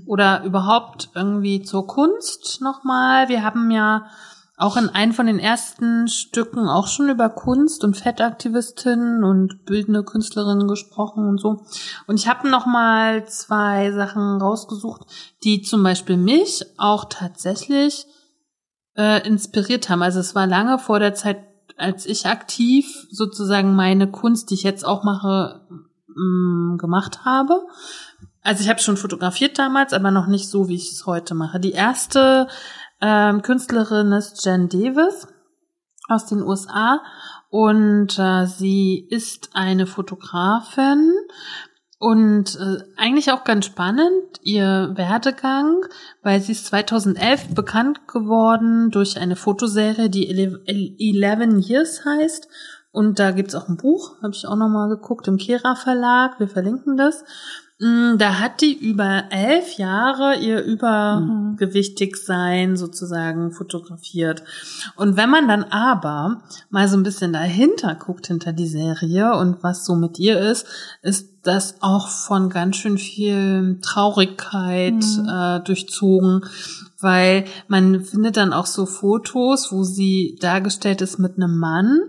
oder 0.05 0.43
überhaupt 0.43 1.09
irgendwie 1.15 1.63
zur 1.63 1.87
Kunst 1.87 2.61
nochmal. 2.61 3.27
Wir 3.29 3.43
haben 3.43 3.71
ja 3.71 4.05
auch 4.55 4.77
in 4.77 4.89
einem 4.89 5.13
von 5.13 5.25
den 5.25 5.39
ersten 5.39 6.07
Stücken 6.07 6.69
auch 6.69 6.87
schon 6.87 7.09
über 7.09 7.29
Kunst 7.29 7.83
und 7.83 7.97
Fettaktivistinnen 7.97 9.23
und 9.23 9.65
bildende 9.65 10.03
Künstlerinnen 10.03 10.67
gesprochen 10.67 11.27
und 11.27 11.39
so. 11.39 11.65
Und 12.05 12.19
ich 12.19 12.27
habe 12.27 12.47
noch 12.47 12.65
mal 12.65 13.25
zwei 13.27 13.91
Sachen 13.91 14.39
rausgesucht, 14.39 15.01
die 15.43 15.63
zum 15.63 15.81
Beispiel 15.81 16.17
mich 16.17 16.65
auch 16.77 17.05
tatsächlich 17.05 18.05
äh, 18.95 19.25
inspiriert 19.27 19.89
haben. 19.89 20.03
Also 20.03 20.19
es 20.19 20.35
war 20.35 20.45
lange 20.45 20.77
vor 20.77 20.99
der 20.99 21.15
Zeit, 21.15 21.43
als 21.77 22.05
ich 22.05 22.27
aktiv 22.27 23.07
sozusagen 23.09 23.75
meine 23.75 24.11
Kunst, 24.11 24.51
die 24.51 24.53
ich 24.53 24.63
jetzt 24.63 24.85
auch 24.85 25.03
mache, 25.03 25.67
mh, 26.15 26.77
gemacht 26.77 27.25
habe. 27.25 27.65
Also 28.43 28.61
ich 28.63 28.69
habe 28.69 28.79
schon 28.79 28.97
fotografiert 28.97 29.57
damals, 29.57 29.93
aber 29.93 30.11
noch 30.11 30.27
nicht 30.27 30.49
so, 30.49 30.67
wie 30.67 30.75
ich 30.75 30.91
es 30.91 31.05
heute 31.05 31.33
mache. 31.33 31.59
Die 31.59 31.71
erste 31.71 32.47
ähm, 33.01 33.41
Künstlerin 33.41 34.11
ist 34.11 34.45
Jen 34.45 34.69
Davis 34.69 35.27
aus 36.09 36.25
den 36.25 36.41
USA 36.41 37.01
und 37.49 38.19
äh, 38.19 38.45
sie 38.45 39.07
ist 39.09 39.51
eine 39.53 39.87
Fotografin 39.87 41.13
und 41.99 42.57
äh, 42.59 42.79
eigentlich 42.97 43.31
auch 43.31 43.45
ganz 43.45 43.65
spannend 43.65 44.39
ihr 44.41 44.91
Werdegang, 44.95 45.85
weil 46.21 46.41
sie 46.41 46.51
ist 46.51 46.65
2011 46.65 47.55
bekannt 47.55 48.09
geworden 48.09 48.89
durch 48.91 49.17
eine 49.17 49.37
Fotoserie, 49.37 50.09
die 50.09 50.27
Ele- 50.27 50.61
Eleven 50.67 51.59
Years 51.61 52.03
heißt. 52.03 52.49
Und 52.91 53.19
da 53.19 53.31
gibt's 53.31 53.55
auch 53.55 53.69
ein 53.69 53.77
Buch, 53.77 54.21
habe 54.21 54.33
ich 54.33 54.45
auch 54.45 54.57
nochmal 54.57 54.89
geguckt, 54.89 55.27
im 55.27 55.37
Kera 55.37 55.75
Verlag, 55.75 56.39
wir 56.39 56.49
verlinken 56.49 56.97
das. 56.97 57.23
Mm, 57.79 58.17
Da 58.17 58.39
hat 58.39 58.61
die 58.61 58.73
über 58.73 59.25
elf 59.31 59.77
Jahre 59.77 60.37
ihr 60.37 60.63
Übergewichtigsein 60.63 62.77
sozusagen 62.77 63.51
fotografiert. 63.51 64.43
Und 64.95 65.17
wenn 65.17 65.29
man 65.29 65.47
dann 65.47 65.63
aber 65.63 66.43
mal 66.69 66.87
so 66.87 66.95
ein 66.97 67.03
bisschen 67.03 67.33
dahinter 67.33 67.95
guckt, 67.95 68.27
hinter 68.27 68.53
die 68.53 68.67
Serie 68.67 69.35
und 69.35 69.63
was 69.63 69.85
so 69.85 69.95
mit 69.95 70.19
ihr 70.19 70.39
ist, 70.39 70.67
ist 71.01 71.29
das 71.41 71.81
auch 71.81 72.07
von 72.07 72.49
ganz 72.49 72.77
schön 72.77 72.97
viel 72.97 73.79
Traurigkeit 73.81 75.03
äh, 75.27 75.59
durchzogen, 75.61 76.45
weil 77.01 77.43
man 77.67 78.01
findet 78.01 78.37
dann 78.37 78.53
auch 78.53 78.67
so 78.67 78.85
Fotos, 78.85 79.71
wo 79.71 79.83
sie 79.83 80.37
dargestellt 80.39 81.01
ist 81.01 81.19
mit 81.19 81.35
einem 81.35 81.57
Mann 81.57 81.99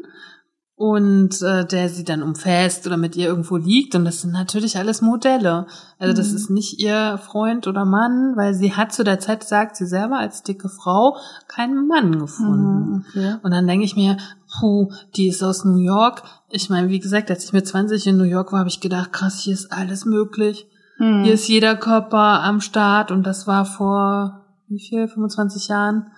und 0.76 1.40
äh, 1.42 1.64
der 1.64 1.88
sie 1.88 2.02
dann 2.02 2.22
umfasst 2.22 2.84
oder 2.86 2.96
mit 2.96 3.14
ihr 3.14 3.28
irgendwo 3.28 3.56
liegt 3.56 3.94
und 3.94 4.04
das 4.04 4.22
sind 4.22 4.32
natürlich 4.32 4.76
alles 4.76 5.02
Modelle. 5.02 5.66
Also 6.00 6.16
das 6.16 6.30
Mhm. 6.30 6.36
ist 6.36 6.50
nicht 6.50 6.80
ihr 6.80 7.18
Freund 7.18 7.68
oder 7.68 7.84
Mann, 7.84 8.32
weil 8.36 8.54
sie 8.54 8.72
hat 8.74 8.92
zu 8.92 9.04
der 9.04 9.20
Zeit, 9.20 9.44
sagt 9.44 9.76
sie 9.76 9.86
selber 9.86 10.18
als 10.18 10.42
dicke 10.42 10.68
Frau, 10.68 11.16
keinen 11.46 11.86
Mann 11.86 12.18
gefunden. 12.18 12.88
Mhm, 12.90 13.04
okay. 13.08 13.36
Und 13.44 13.52
dann 13.52 13.68
denke 13.68 13.84
ich 13.84 13.94
mir, 13.94 14.16
puh, 14.58 14.90
die 15.16 15.28
ist 15.28 15.44
aus 15.44 15.64
New 15.64 15.78
York. 15.78 16.24
Ich 16.50 16.68
meine, 16.70 16.88
wie 16.88 16.98
gesagt, 17.00 17.30
als 17.30 17.44
ich 17.44 17.52
mit 17.52 17.68
20 17.68 18.08
in 18.08 18.16
New 18.16 18.24
York 18.24 18.50
war, 18.52 18.58
habe 18.60 18.68
ich 18.68 18.80
gedacht, 18.80 19.12
krass, 19.12 19.40
hier 19.40 19.54
ist 19.54 19.72
alles 19.72 20.04
möglich. 20.04 20.66
Mhm. 20.98 21.22
Hier 21.22 21.34
ist 21.34 21.46
jeder 21.46 21.76
Körper 21.76 22.42
am 22.42 22.60
Start 22.60 23.12
und 23.12 23.24
das 23.24 23.46
war 23.46 23.64
vor 23.64 24.40
wie 24.66 24.80
viel, 24.80 25.06
25 25.06 25.68
Jahren. 25.68 26.08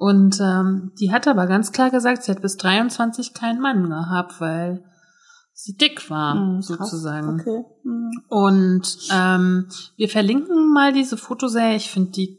Und 0.00 0.38
ähm, 0.40 0.92
die 1.00 1.12
hat 1.12 1.26
aber 1.28 1.46
ganz 1.46 1.72
klar 1.72 1.90
gesagt, 1.90 2.22
sie 2.22 2.30
hat 2.30 2.40
bis 2.40 2.56
23 2.56 3.34
keinen 3.34 3.60
Mann 3.60 3.90
gehabt, 3.90 4.40
weil 4.40 4.84
sie 5.52 5.76
dick 5.76 6.08
war, 6.08 6.36
Mhm, 6.36 6.62
sozusagen. 6.62 7.40
Okay. 7.40 7.64
Mhm. 7.82 8.10
Und 8.28 8.98
ähm, 9.12 9.68
wir 9.96 10.08
verlinken 10.08 10.72
mal 10.72 10.92
diese 10.92 11.16
Fotoserie. 11.16 11.74
Ich 11.74 11.90
finde 11.90 12.12
die 12.12 12.38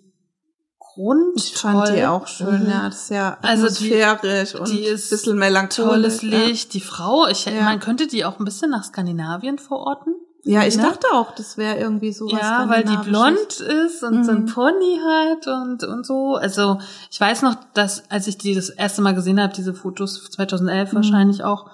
Grund 0.80 1.34
Ich 1.36 1.54
fand 1.56 1.86
toll. 1.88 1.96
die 1.98 2.06
auch 2.06 2.28
schön, 2.28 2.64
Mhm. 2.64 2.70
ja. 2.70 2.86
Das 2.88 2.96
ist 2.96 3.08
sehr 3.08 3.38
Also 3.44 3.68
die- 3.68 3.94
atmosphärisch 4.04 4.56
und 4.56 4.70
die 4.70 4.84
ist 4.86 5.08
ein 5.12 5.18
bisschen 5.18 5.38
melancholisch. 5.38 6.20
Tolles 6.20 6.22
ja. 6.22 6.30
Licht, 6.30 6.74
die 6.74 6.82
Frau. 6.82 7.28
Ich, 7.28 7.44
Ja. 7.46 7.62
Man 7.64 7.80
könnte 7.82 8.08
die 8.08 8.24
auch 8.24 8.40
ein 8.40 8.46
bisschen 8.46 8.72
nach 8.72 8.86
Skandinavien 8.86 9.58
verorten. 9.60 10.14
Ja, 10.44 10.64
ich 10.66 10.78
Ne? 10.78 10.84
dachte 10.84 11.08
auch, 11.14 11.32
das 11.36 11.58
wäre 11.58 11.78
irgendwie 11.78 12.14
so 12.14 12.26
was 12.32 12.40
Ja, 12.40 12.70
weil 12.70 12.84
die 12.86 12.96
blond 12.98 13.60
ist 13.60 14.04
und 14.04 14.24
so 14.24 14.32
ein 14.32 14.44
Mhm. 14.44 14.46
Pony 14.48 15.00
hat 15.06 15.48
und, 15.48 15.84
und 15.84 16.06
so. 16.06 16.36
Also 16.36 16.80
ich 17.12 17.20
weiß 17.20 17.42
noch, 17.42 17.56
dass 17.74 18.10
als 18.10 18.28
ich 18.28 18.38
die 18.38 18.56
das 18.56 18.70
erste 18.70 19.02
Mal 19.02 19.14
gesehen 19.14 19.40
habe, 19.42 19.54
diese 19.54 19.74
Fotos 19.74 20.30
2011 20.32 20.92
Mhm. 20.92 20.96
wahrscheinlich 20.96 21.44
auch, 21.44 21.70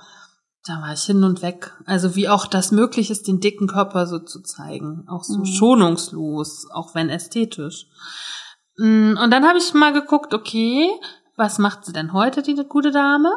da 0.65 0.81
war 0.81 0.93
ich 0.93 1.03
hin 1.03 1.23
und 1.23 1.43
weg. 1.43 1.73
Also 1.85 2.15
wie 2.15 2.27
auch 2.27 2.47
das 2.47 2.71
möglich 2.71 3.11
ist, 3.11 3.27
den 3.27 3.39
dicken 3.39 3.67
Körper 3.67 4.07
so 4.07 4.17
zu 4.19 4.41
zeigen. 4.41 5.05
Auch 5.07 5.23
so 5.23 5.39
Mhm. 5.39 5.45
schonungslos, 5.45 6.67
auch 6.73 6.95
wenn 6.95 7.09
ästhetisch. 7.09 7.85
Mm, 8.77 9.15
Und 9.21 9.31
dann 9.31 9.47
habe 9.47 9.59
ich 9.59 9.73
mal 9.75 9.93
geguckt, 9.93 10.33
okay, 10.33 10.89
was 11.35 11.59
macht 11.59 11.85
sie 11.85 11.93
denn 11.93 12.13
heute, 12.13 12.41
die 12.41 12.55
gute 12.67 12.91
Dame? 12.91 13.29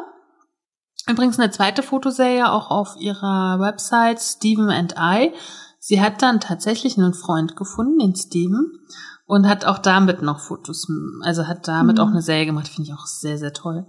Übrigens 1.09 1.39
eine 1.39 1.51
zweite 1.51 1.83
Fotoserie 1.83 2.51
auch 2.51 2.69
auf 2.69 2.95
ihrer 2.99 3.59
Website 3.59 4.19
Steven 4.21 4.69
and 4.69 4.95
I. 4.97 5.33
Sie 5.79 6.01
hat 6.01 6.21
dann 6.21 6.39
tatsächlich 6.39 6.97
einen 6.97 7.13
Freund 7.13 7.55
gefunden, 7.55 7.99
den 7.99 8.15
Steven, 8.15 8.79
und 9.25 9.47
hat 9.47 9.63
auch 9.65 9.77
damit 9.77 10.21
noch 10.21 10.39
Fotos, 10.39 10.87
also 11.21 11.47
hat 11.47 11.67
damit 11.67 11.97
Mhm. 11.97 12.03
auch 12.03 12.07
eine 12.07 12.21
Serie 12.21 12.45
gemacht, 12.47 12.67
finde 12.67 12.89
ich 12.89 12.95
auch 12.95 13.05
sehr, 13.05 13.37
sehr 13.37 13.53
toll. 13.53 13.85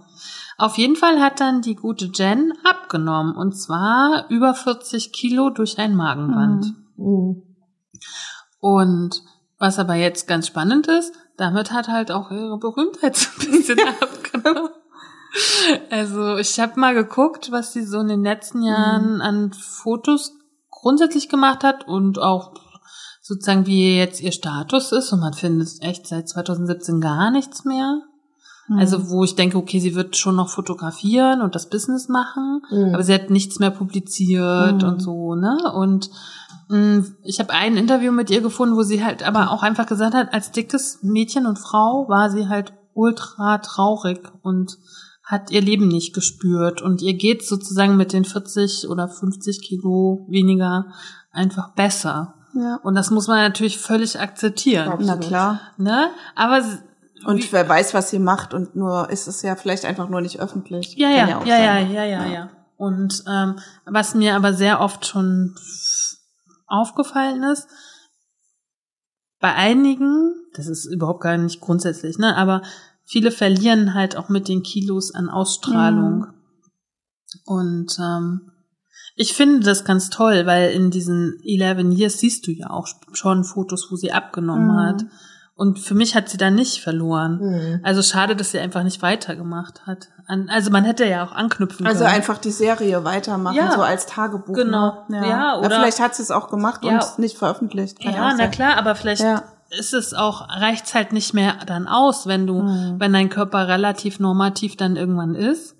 Auf 0.57 0.77
jeden 0.77 0.95
Fall 0.95 1.19
hat 1.19 1.39
dann 1.39 1.61
die 1.61 1.75
gute 1.75 2.05
Jen 2.13 2.53
abgenommen, 2.63 3.35
und 3.35 3.53
zwar 3.53 4.25
über 4.29 4.53
40 4.53 5.11
Kilo 5.11 5.49
durch 5.49 5.79
ein 5.79 5.95
Magenband. 5.95 6.65
Mhm. 6.95 7.05
Mhm. 7.05 7.43
Und 8.59 9.23
was 9.57 9.79
aber 9.79 9.95
jetzt 9.95 10.27
ganz 10.27 10.47
spannend 10.47 10.87
ist, 10.87 11.13
damit 11.37 11.71
hat 11.71 11.87
halt 11.87 12.11
auch 12.11 12.31
ihre 12.31 12.57
Berühmtheit 12.59 13.15
so 13.15 13.29
ein 13.41 13.51
bisschen 13.51 13.79
abgenommen. 14.01 14.69
Also 15.89 16.37
ich 16.37 16.59
habe 16.59 16.79
mal 16.79 16.93
geguckt, 16.93 17.51
was 17.51 17.73
sie 17.73 17.85
so 17.85 17.99
in 17.99 18.07
den 18.07 18.23
letzten 18.23 18.61
Jahren 18.63 19.21
an 19.21 19.53
Fotos 19.53 20.33
grundsätzlich 20.69 21.29
gemacht 21.29 21.63
hat 21.63 21.87
und 21.87 22.19
auch 22.19 22.53
sozusagen 23.21 23.65
wie 23.65 23.95
jetzt 23.97 24.21
ihr 24.21 24.31
Status 24.31 24.91
ist. 24.91 25.13
Und 25.13 25.19
man 25.21 25.33
findet 25.33 25.69
echt 25.81 26.07
seit 26.07 26.27
2017 26.27 26.99
gar 26.99 27.31
nichts 27.31 27.63
mehr. 27.65 28.01
Mhm. 28.67 28.79
Also 28.79 29.09
wo 29.09 29.23
ich 29.23 29.35
denke, 29.35 29.57
okay, 29.57 29.79
sie 29.79 29.95
wird 29.95 30.17
schon 30.17 30.35
noch 30.35 30.49
fotografieren 30.49 31.41
und 31.41 31.55
das 31.55 31.69
Business 31.69 32.09
machen, 32.09 32.61
Mhm. 32.71 32.93
aber 32.93 33.03
sie 33.03 33.13
hat 33.13 33.29
nichts 33.29 33.59
mehr 33.59 33.71
publiziert 33.71 34.81
Mhm. 34.81 34.87
und 34.89 34.99
so, 35.01 35.35
ne? 35.35 35.57
Und 35.73 36.09
mh, 36.69 37.05
ich 37.23 37.39
habe 37.39 37.53
ein 37.53 37.77
Interview 37.77 38.11
mit 38.11 38.29
ihr 38.29 38.41
gefunden, 38.41 38.75
wo 38.75 38.83
sie 38.83 39.03
halt 39.03 39.23
aber 39.23 39.51
auch 39.51 39.63
einfach 39.63 39.85
gesagt 39.85 40.13
hat, 40.13 40.33
als 40.33 40.51
dickes 40.51 40.99
Mädchen 41.03 41.45
und 41.45 41.57
Frau 41.59 42.07
war 42.09 42.29
sie 42.29 42.49
halt 42.49 42.73
ultra 42.93 43.57
traurig 43.59 44.19
und 44.41 44.77
hat 45.31 45.49
ihr 45.49 45.61
Leben 45.61 45.87
nicht 45.87 46.13
gespürt 46.13 46.81
und 46.81 47.01
ihr 47.01 47.13
geht 47.13 47.45
sozusagen 47.47 47.95
mit 47.95 48.11
den 48.11 48.25
40 48.25 48.89
oder 48.89 49.07
50 49.07 49.61
Kilo 49.61 50.25
weniger 50.29 50.87
einfach 51.31 51.73
besser. 51.73 52.35
ja. 52.53 52.79
Und 52.83 52.95
das 52.95 53.11
muss 53.11 53.27
man 53.29 53.37
natürlich 53.37 53.77
völlig 53.77 54.19
akzeptieren, 54.19 54.93
Na 54.99 55.15
klar. 55.15 55.61
ne? 55.77 56.09
Aber 56.35 56.61
Und 57.25 57.51
wer 57.53 57.67
weiß, 57.69 57.93
was 57.93 58.09
sie 58.09 58.19
macht 58.19 58.53
und 58.53 58.75
nur 58.75 59.09
ist 59.09 59.27
es 59.27 59.41
ja 59.41 59.55
vielleicht 59.55 59.85
einfach 59.85 60.09
nur 60.09 60.19
nicht 60.19 60.41
öffentlich. 60.41 60.95
Ja, 60.97 61.09
ja, 61.09 61.41
ja, 61.45 61.57
ja, 61.57 61.79
ja, 61.79 62.03
ja, 62.03 62.25
ja. 62.25 62.49
Und 62.75 63.23
ähm, 63.31 63.59
was 63.85 64.15
mir 64.15 64.35
aber 64.35 64.53
sehr 64.53 64.81
oft 64.81 65.05
schon 65.05 65.55
aufgefallen 66.67 67.43
ist, 67.43 67.67
bei 69.39 69.53
einigen, 69.53 70.33
das 70.55 70.67
ist 70.67 70.85
überhaupt 70.85 71.21
gar 71.21 71.37
nicht 71.37 71.61
grundsätzlich, 71.61 72.17
ne, 72.17 72.35
aber 72.35 72.61
viele 73.11 73.31
verlieren 73.31 73.93
halt 73.93 74.15
auch 74.17 74.29
mit 74.29 74.47
den 74.47 74.63
Kilos 74.63 75.13
an 75.13 75.29
Ausstrahlung. 75.29 76.19
Mhm. 76.19 76.33
Und 77.45 77.97
ähm, 77.99 78.51
ich 79.15 79.33
finde 79.33 79.59
das 79.65 79.83
ganz 79.85 80.09
toll, 80.09 80.45
weil 80.45 80.71
in 80.71 80.91
diesen 80.91 81.39
11 81.45 81.97
Years 81.97 82.19
siehst 82.19 82.47
du 82.47 82.51
ja 82.51 82.69
auch 82.69 82.87
schon 83.13 83.43
Fotos, 83.43 83.87
wo 83.91 83.95
sie 83.95 84.11
abgenommen 84.11 84.67
Mhm. 84.75 84.79
hat. 84.79 85.03
Und 85.53 85.79
für 85.79 85.93
mich 85.93 86.15
hat 86.15 86.27
sie 86.29 86.37
da 86.37 86.49
nicht 86.49 86.81
verloren. 86.81 87.39
Mhm. 87.39 87.79
Also 87.83 88.01
schade, 88.01 88.35
dass 88.35 88.51
sie 88.51 88.59
einfach 88.59 88.83
nicht 88.83 89.01
weitergemacht 89.01 89.85
hat. 89.85 90.07
An, 90.25 90.49
also 90.49 90.71
man 90.71 90.85
hätte 90.85 91.05
ja 91.05 91.23
auch 91.25 91.33
anknüpfen 91.33 91.85
Also 91.85 91.99
können. 92.03 92.15
einfach 92.15 92.37
die 92.39 92.51
Serie 92.51 93.03
weitermachen, 93.03 93.57
Ja. 93.57 93.73
so 93.73 93.81
als 93.81 94.05
Tagebuch. 94.07 94.55
Genau. 94.55 95.05
Ne? 95.09 95.27
Ja, 95.27 95.59
oder- 95.59 95.69
vielleicht 95.69 95.99
hat 95.99 96.15
sie 96.15 96.23
es 96.23 96.31
auch 96.31 96.49
gemacht 96.49 96.83
Ja. 96.83 96.93
und 97.03 97.19
nicht 97.19 97.37
veröffentlicht. 97.37 97.99
Kann 98.01 98.13
ja, 98.13 98.33
na 98.35 98.47
klar, 98.47 98.77
aber 98.77 98.95
vielleicht 98.95 99.21
Ja. 99.21 99.43
Ist 99.77 99.93
es 99.93 100.13
auch, 100.13 100.47
reicht's 100.49 100.93
halt 100.93 101.13
nicht 101.13 101.33
mehr 101.33 101.53
dann 101.65 101.87
aus, 101.87 102.27
wenn 102.27 102.45
du, 102.47 102.61
Mhm. 102.61 102.95
wenn 102.99 103.13
dein 103.13 103.29
Körper 103.29 103.67
relativ 103.67 104.19
normativ 104.19 104.75
dann 104.77 104.95
irgendwann 104.95 105.35
ist 105.35 105.75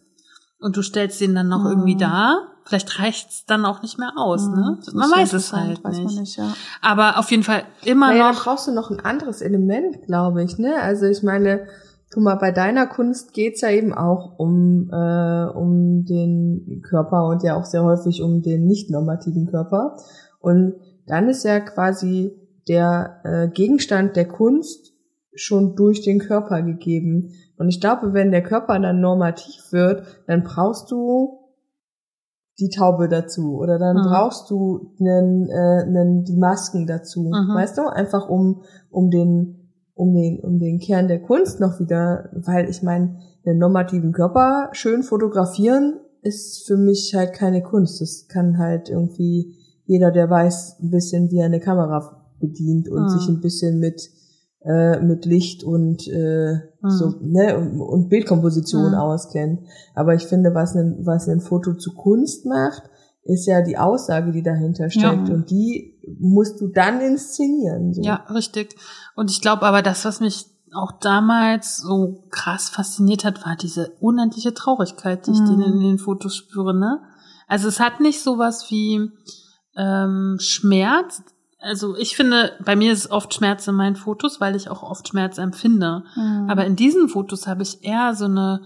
und 0.60 0.78
du 0.78 0.82
stellst 0.82 1.22
ihn 1.22 1.36
dann 1.36 1.48
noch 1.50 1.64
Mhm. 1.64 1.70
irgendwie 1.70 1.98
dar. 1.98 2.48
Vielleicht 2.64 3.00
reicht's 3.00 3.46
dann 3.46 3.66
auch 3.66 3.82
nicht 3.82 3.98
mehr 3.98 4.14
aus, 4.16 4.48
ne? 4.48 4.78
Das 4.86 4.94
Man 4.94 5.10
ist 5.10 5.16
weiß 5.18 5.34
es 5.34 5.52
halt 5.54 5.84
weiß 5.84 5.98
nicht. 5.98 6.06
Man 6.14 6.16
nicht 6.24 6.38
ja. 6.38 6.54
Aber 6.82 7.18
auf 7.18 7.30
jeden 7.32 7.44
Fall 7.44 7.64
immer 7.84 8.10
Naja, 8.10 8.26
dann 8.26 8.36
noch. 8.36 8.44
brauchst 8.44 8.68
du 8.68 8.72
noch 8.72 8.92
ein 8.92 9.00
anderes 9.04 9.42
Element, 9.42 10.04
glaube 10.06 10.44
ich, 10.44 10.58
ne? 10.60 10.76
Also 10.80 11.08
ich 11.08 11.24
meine, 11.24 11.66
guck 12.14 12.24
mal, 12.24 12.36
bei 12.36 12.52
deiner 12.52 12.86
Kunst 12.88 13.34
geht's 13.34 13.62
ja 13.62 13.70
eben 13.72 13.94
auch 13.94 14.38
um, 14.38 14.90
äh, 14.94 15.46
um 15.46 16.06
den 16.06 16.84
Körper 16.88 17.26
und 17.26 17.42
ja 17.44 17.56
auch 17.58 17.66
sehr 17.66 17.84
häufig 17.84 18.22
um 18.22 18.42
den 18.44 18.68
nicht 18.68 18.90
normativen 18.92 19.48
Körper. 19.48 19.98
Und 20.40 20.76
dann 21.08 21.28
ist 21.30 21.44
ja 21.44 21.60
quasi 21.62 22.32
der 22.68 23.22
äh, 23.24 23.48
Gegenstand 23.50 24.16
der 24.16 24.28
Kunst 24.28 24.94
schon 25.34 25.76
durch 25.76 26.02
den 26.02 26.20
Körper 26.20 26.62
gegeben. 26.62 27.32
Und 27.58 27.70
ich 27.70 27.80
glaube, 27.80 28.14
wenn 28.14 28.32
der 28.32 28.44
Körper 28.44 28.78
dann 28.80 29.00
normativ 29.02 29.72
wird, 29.72 30.04
dann 30.28 30.44
brauchst 30.44 30.92
du 30.92 31.40
die 32.60 32.70
Taube 32.70 33.08
dazu 33.08 33.58
oder 33.58 33.80
dann 33.80 33.98
Mhm. 33.98 34.02
brauchst 34.04 34.50
du 34.52 34.94
nen, 35.00 35.48
äh, 35.50 35.86
nen, 35.90 36.24
die 36.24 36.36
Masken 36.38 36.86
dazu, 36.86 37.22
Mhm. 37.22 37.56
weißt 37.56 37.78
du, 37.78 37.88
einfach 37.88 38.28
um 38.30 38.62
um 38.90 39.10
den 39.10 39.58
um 39.94 40.14
den 40.14 40.40
um 40.44 40.60
den 40.60 40.80
Kern 40.80 41.08
der 41.08 41.22
Kunst 41.22 41.60
noch 41.60 41.80
wieder, 41.80 42.30
weil 42.34 42.70
ich 42.70 42.84
meine, 42.84 43.18
den 43.46 43.58
normativen 43.58 44.12
Körper 44.12 44.70
schön 44.74 45.02
fotografieren 45.04 46.00
ist 46.22 46.68
für 46.68 46.78
mich 46.78 47.14
halt 47.16 47.34
keine 47.34 47.64
Kunst. 47.64 48.00
Das 48.02 48.28
kann 48.28 48.58
halt 48.60 48.90
irgendwie 48.90 49.56
jeder, 49.86 50.12
der 50.12 50.30
weiß 50.30 50.78
ein 50.82 50.92
bisschen, 50.92 51.32
wie 51.32 51.42
eine 51.42 51.60
Kamera 51.60 52.21
bedient 52.42 52.90
und 52.90 53.04
Mhm. 53.04 53.10
sich 53.10 53.28
ein 53.30 53.40
bisschen 53.42 53.80
mit 53.80 54.02
äh, 54.64 55.00
mit 55.00 55.26
Licht 55.26 55.64
und 55.64 56.08
äh, 56.08 56.54
Mhm. 56.82 56.90
so 56.90 57.16
ne 57.22 57.58
und, 57.58 57.82
und 57.82 58.10
Bildkomposition 58.10 58.90
Mhm. 58.92 58.94
auskennt. 58.98 59.60
Aber 59.96 60.14
ich 60.14 60.28
finde, 60.28 60.54
was 60.54 60.76
ein 60.76 60.98
was 61.06 61.28
ein 61.28 61.42
Foto 61.42 61.74
zu 61.74 61.94
Kunst 61.96 62.46
macht, 62.46 62.84
ist 63.24 63.48
ja 63.48 63.62
die 63.64 63.78
Aussage, 63.80 64.32
die 64.32 64.44
dahinter 64.44 64.90
steckt 64.92 65.30
Ja. 65.30 65.34
und 65.34 65.50
die 65.50 66.00
musst 66.20 66.62
du 66.62 66.68
dann 66.68 67.02
inszenieren. 67.02 67.94
So. 67.94 68.02
Ja, 68.04 68.26
richtig. 68.34 68.76
Und 69.16 69.32
ich 69.32 69.42
glaube 69.42 69.64
aber, 69.64 69.82
das, 69.82 70.06
was 70.06 70.20
mich 70.20 70.46
auch 70.74 70.92
damals 71.00 71.78
so 71.78 72.24
krass 72.30 72.70
fasziniert 72.70 73.26
hat, 73.26 73.44
war 73.46 73.56
diese 73.56 73.92
unendliche 74.00 74.54
Traurigkeit, 74.54 75.26
die 75.28 75.32
ich 75.32 75.40
Mhm. 75.42 75.60
in 75.62 75.80
den 75.80 75.98
Fotos 75.98 76.36
spüre. 76.36 76.78
Ne? 76.78 77.00
Also 77.48 77.68
es 77.68 77.80
hat 77.80 78.00
nicht 78.00 78.22
sowas 78.22 78.66
wie 78.70 79.10
ähm, 79.76 80.38
Schmerz. 80.40 81.24
Also 81.62 81.96
ich 81.96 82.16
finde, 82.16 82.54
bei 82.66 82.76
mir 82.76 82.92
ist 82.92 83.12
oft 83.12 83.34
Schmerz 83.34 83.68
in 83.68 83.76
meinen 83.76 83.96
Fotos, 83.96 84.42
weil 84.42 84.56
ich 84.56 84.70
auch 84.70 84.82
oft 84.84 85.08
Schmerz 85.08 85.38
empfinde. 85.38 86.04
Mhm. 86.16 86.48
Aber 86.50 86.66
in 86.66 86.76
diesen 86.76 87.08
Fotos 87.08 87.46
habe 87.48 87.62
ich 87.62 87.84
eher 87.84 88.16
so 88.16 88.26
eine 88.26 88.62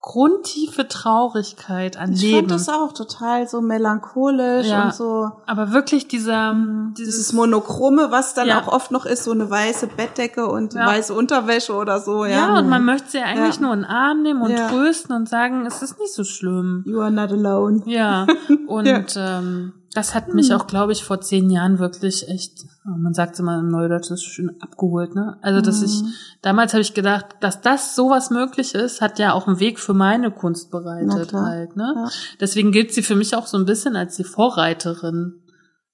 grundtiefe 0.00 0.86
Traurigkeit 0.86 1.96
an 1.96 2.12
Ich 2.12 2.22
Leben. 2.22 2.36
fand 2.48 2.50
das 2.52 2.68
auch 2.68 2.92
total 2.92 3.48
so 3.48 3.60
melancholisch 3.60 4.68
Ja. 4.68 4.84
und 4.84 4.94
so 4.94 5.28
Aber 5.46 5.72
wirklich 5.72 6.06
dieser, 6.06 6.54
dieses 6.96 7.16
dieses, 7.16 7.32
Monochrome, 7.32 8.06
was 8.10 8.32
dann 8.32 8.46
Ja. 8.46 8.60
auch 8.60 8.68
oft 8.68 8.92
noch 8.92 9.06
ist, 9.06 9.24
so 9.24 9.32
eine 9.32 9.50
weiße 9.50 9.88
Bettdecke 9.88 10.46
und 10.46 10.74
Ja. 10.74 10.86
weiße 10.86 11.12
Unterwäsche 11.12 11.74
oder 11.74 12.00
so. 12.00 12.24
Ja, 12.24 12.30
ja, 12.30 12.58
und 12.58 12.68
man 12.68 12.84
möchte 12.84 13.10
sie 13.10 13.18
eigentlich 13.18 13.56
Ja. 13.56 13.62
nur 13.62 13.74
in 13.74 13.80
den 13.80 13.90
Arm 13.90 14.22
nehmen 14.22 14.40
und 14.42 14.54
trösten 14.70 15.16
und 15.16 15.28
sagen, 15.28 15.66
es 15.66 15.82
ist 15.82 15.98
nicht 15.98 16.12
so 16.14 16.22
schlimm. 16.22 16.84
You 16.86 17.00
are 17.00 17.10
not 17.10 17.32
alone. 17.32 17.82
Ja, 17.86 18.26
und 18.68 19.14
ähm, 19.16 19.72
das 19.94 20.14
hat 20.14 20.34
mich 20.34 20.52
auch, 20.54 20.66
glaube 20.66 20.92
ich, 20.92 21.02
vor 21.02 21.20
zehn 21.20 21.50
Jahren 21.50 21.78
wirklich 21.78 22.28
echt, 22.28 22.66
oh, 22.86 22.96
man 22.98 23.14
sagt 23.14 23.38
immer 23.38 23.58
im 23.58 23.68
Neudeutsch, 23.68 24.10
das 24.10 24.20
ist 24.20 24.24
schön 24.26 24.60
abgeholt, 24.60 25.14
ne? 25.14 25.38
Also, 25.42 25.60
dass 25.60 25.82
ich, 25.82 26.02
Mhm. 26.02 26.12
damals 26.42 26.72
habe 26.74 26.82
ich 26.82 26.94
gedacht, 26.94 27.26
dass 27.40 27.60
das 27.62 27.96
sowas 27.96 28.30
möglich 28.30 28.74
ist, 28.74 29.00
hat 29.00 29.18
ja 29.18 29.32
auch 29.32 29.46
einen 29.46 29.60
Weg 29.60 29.80
für 29.80 29.94
meine 29.94 30.30
Kunst 30.30 30.70
bereitet 30.70 31.32
halt, 31.32 31.76
ne? 31.76 31.92
Ja. 31.96 32.08
Deswegen 32.40 32.70
gilt 32.70 32.92
sie 32.92 33.02
für 33.02 33.16
mich 33.16 33.34
auch 33.34 33.46
so 33.46 33.56
ein 33.56 33.64
bisschen 33.64 33.96
als 33.96 34.16
die 34.16 34.24
Vorreiterin 34.24 35.42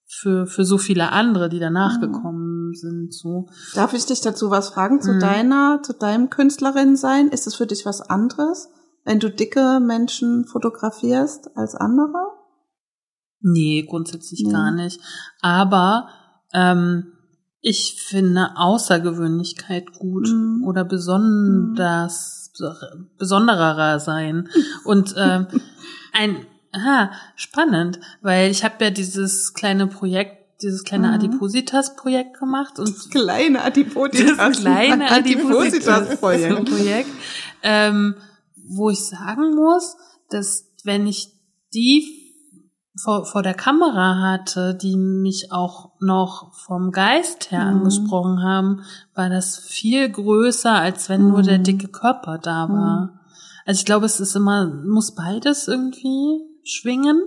für, 0.06 0.46
für 0.46 0.64
so 0.64 0.76
viele 0.78 1.12
andere, 1.12 1.48
die 1.48 1.58
danach 1.60 1.96
Mhm. 1.96 2.00
gekommen 2.12 2.74
sind, 2.74 3.14
so. 3.14 3.46
Darf 3.74 3.94
ich 3.94 4.04
dich 4.06 4.20
dazu 4.20 4.50
was 4.50 4.68
fragen 4.70 5.00
zu 5.00 5.12
Mhm. 5.14 5.20
deiner, 5.20 5.80
zu 5.82 5.92
deinem 5.94 6.30
Künstlerin 6.30 6.96
sein? 6.96 7.28
Ist 7.28 7.46
es 7.46 7.54
für 7.54 7.66
dich 7.66 7.86
was 7.86 8.00
anderes, 8.02 8.68
wenn 9.04 9.18
du 9.20 9.30
dicke 9.30 9.80
Menschen 9.80 10.44
fotografierst 10.46 11.56
als 11.56 11.74
andere? 11.74 12.26
Nee, 13.46 13.82
grundsätzlich 13.88 14.42
Nee. 14.44 14.52
gar 14.52 14.70
nicht. 14.70 15.00
Aber 15.42 16.08
ähm, 16.52 17.12
ich 17.60 18.02
finde 18.02 18.52
Außergewöhnlichkeit 18.56 19.92
gut 19.92 20.28
Mhm. 20.28 20.64
oder 20.64 20.84
besonders 20.84 22.52
besonderer 23.18 24.00
sein. 24.00 24.48
Und 24.84 25.14
ähm, 25.16 25.46
ein 26.12 26.46
aha, 26.72 27.10
spannend, 27.36 28.00
weil 28.22 28.50
ich 28.50 28.64
habe 28.64 28.82
ja 28.84 28.90
dieses 28.90 29.54
kleine 29.54 29.86
Projekt, 29.86 30.62
dieses 30.62 30.82
kleine 30.84 31.08
Mhm. 31.08 31.14
Adipositas-Projekt 31.14 32.38
gemacht 32.38 32.78
und 32.78 33.10
Kleine 33.10 33.62
Adipositas. 33.62 34.36
das 34.36 34.60
kleine 34.60 35.10
Adipositas-Projekt. 35.10 36.68
Projekt, 36.70 37.10
ähm, 37.62 38.14
wo 38.56 38.90
ich 38.90 39.00
sagen 39.04 39.54
muss, 39.54 39.96
dass 40.30 40.64
wenn 40.84 41.06
ich 41.06 41.28
die 41.74 42.23
vor, 43.02 43.24
vor 43.24 43.42
der 43.42 43.54
Kamera 43.54 44.20
hatte, 44.20 44.74
die 44.74 44.96
mich 44.96 45.50
auch 45.52 45.90
noch 46.00 46.52
vom 46.54 46.92
Geist 46.92 47.50
her 47.50 47.64
Mhm. 47.64 47.78
angesprochen 47.78 48.42
haben, 48.42 48.82
war 49.14 49.28
das 49.28 49.58
viel 49.58 50.08
größer, 50.08 50.72
als 50.72 51.08
wenn 51.08 51.28
nur 51.28 51.42
der 51.42 51.58
Mhm. 51.58 51.64
dicke 51.64 51.88
Körper 51.88 52.38
da 52.38 52.68
war. 52.68 53.20
Also 53.66 53.80
ich 53.80 53.84
glaube, 53.84 54.06
es 54.06 54.20
ist 54.20 54.36
immer, 54.36 54.66
muss 54.66 55.14
beides 55.14 55.66
irgendwie 55.68 56.40
schwingen. 56.64 57.20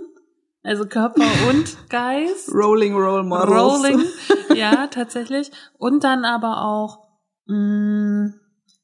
Also 0.62 0.86
Körper 0.86 1.22
und 1.50 1.76
Geist. 1.90 2.50
Rolling 2.52 2.94
Roll 2.94 3.24
Models. 3.24 3.50
Rolling, 3.50 4.02
ja, 4.56 4.86
tatsächlich. 4.88 5.50
Und 5.78 6.02
dann 6.04 6.24
aber 6.24 6.64
auch, 6.64 6.98
mh, 7.46 8.32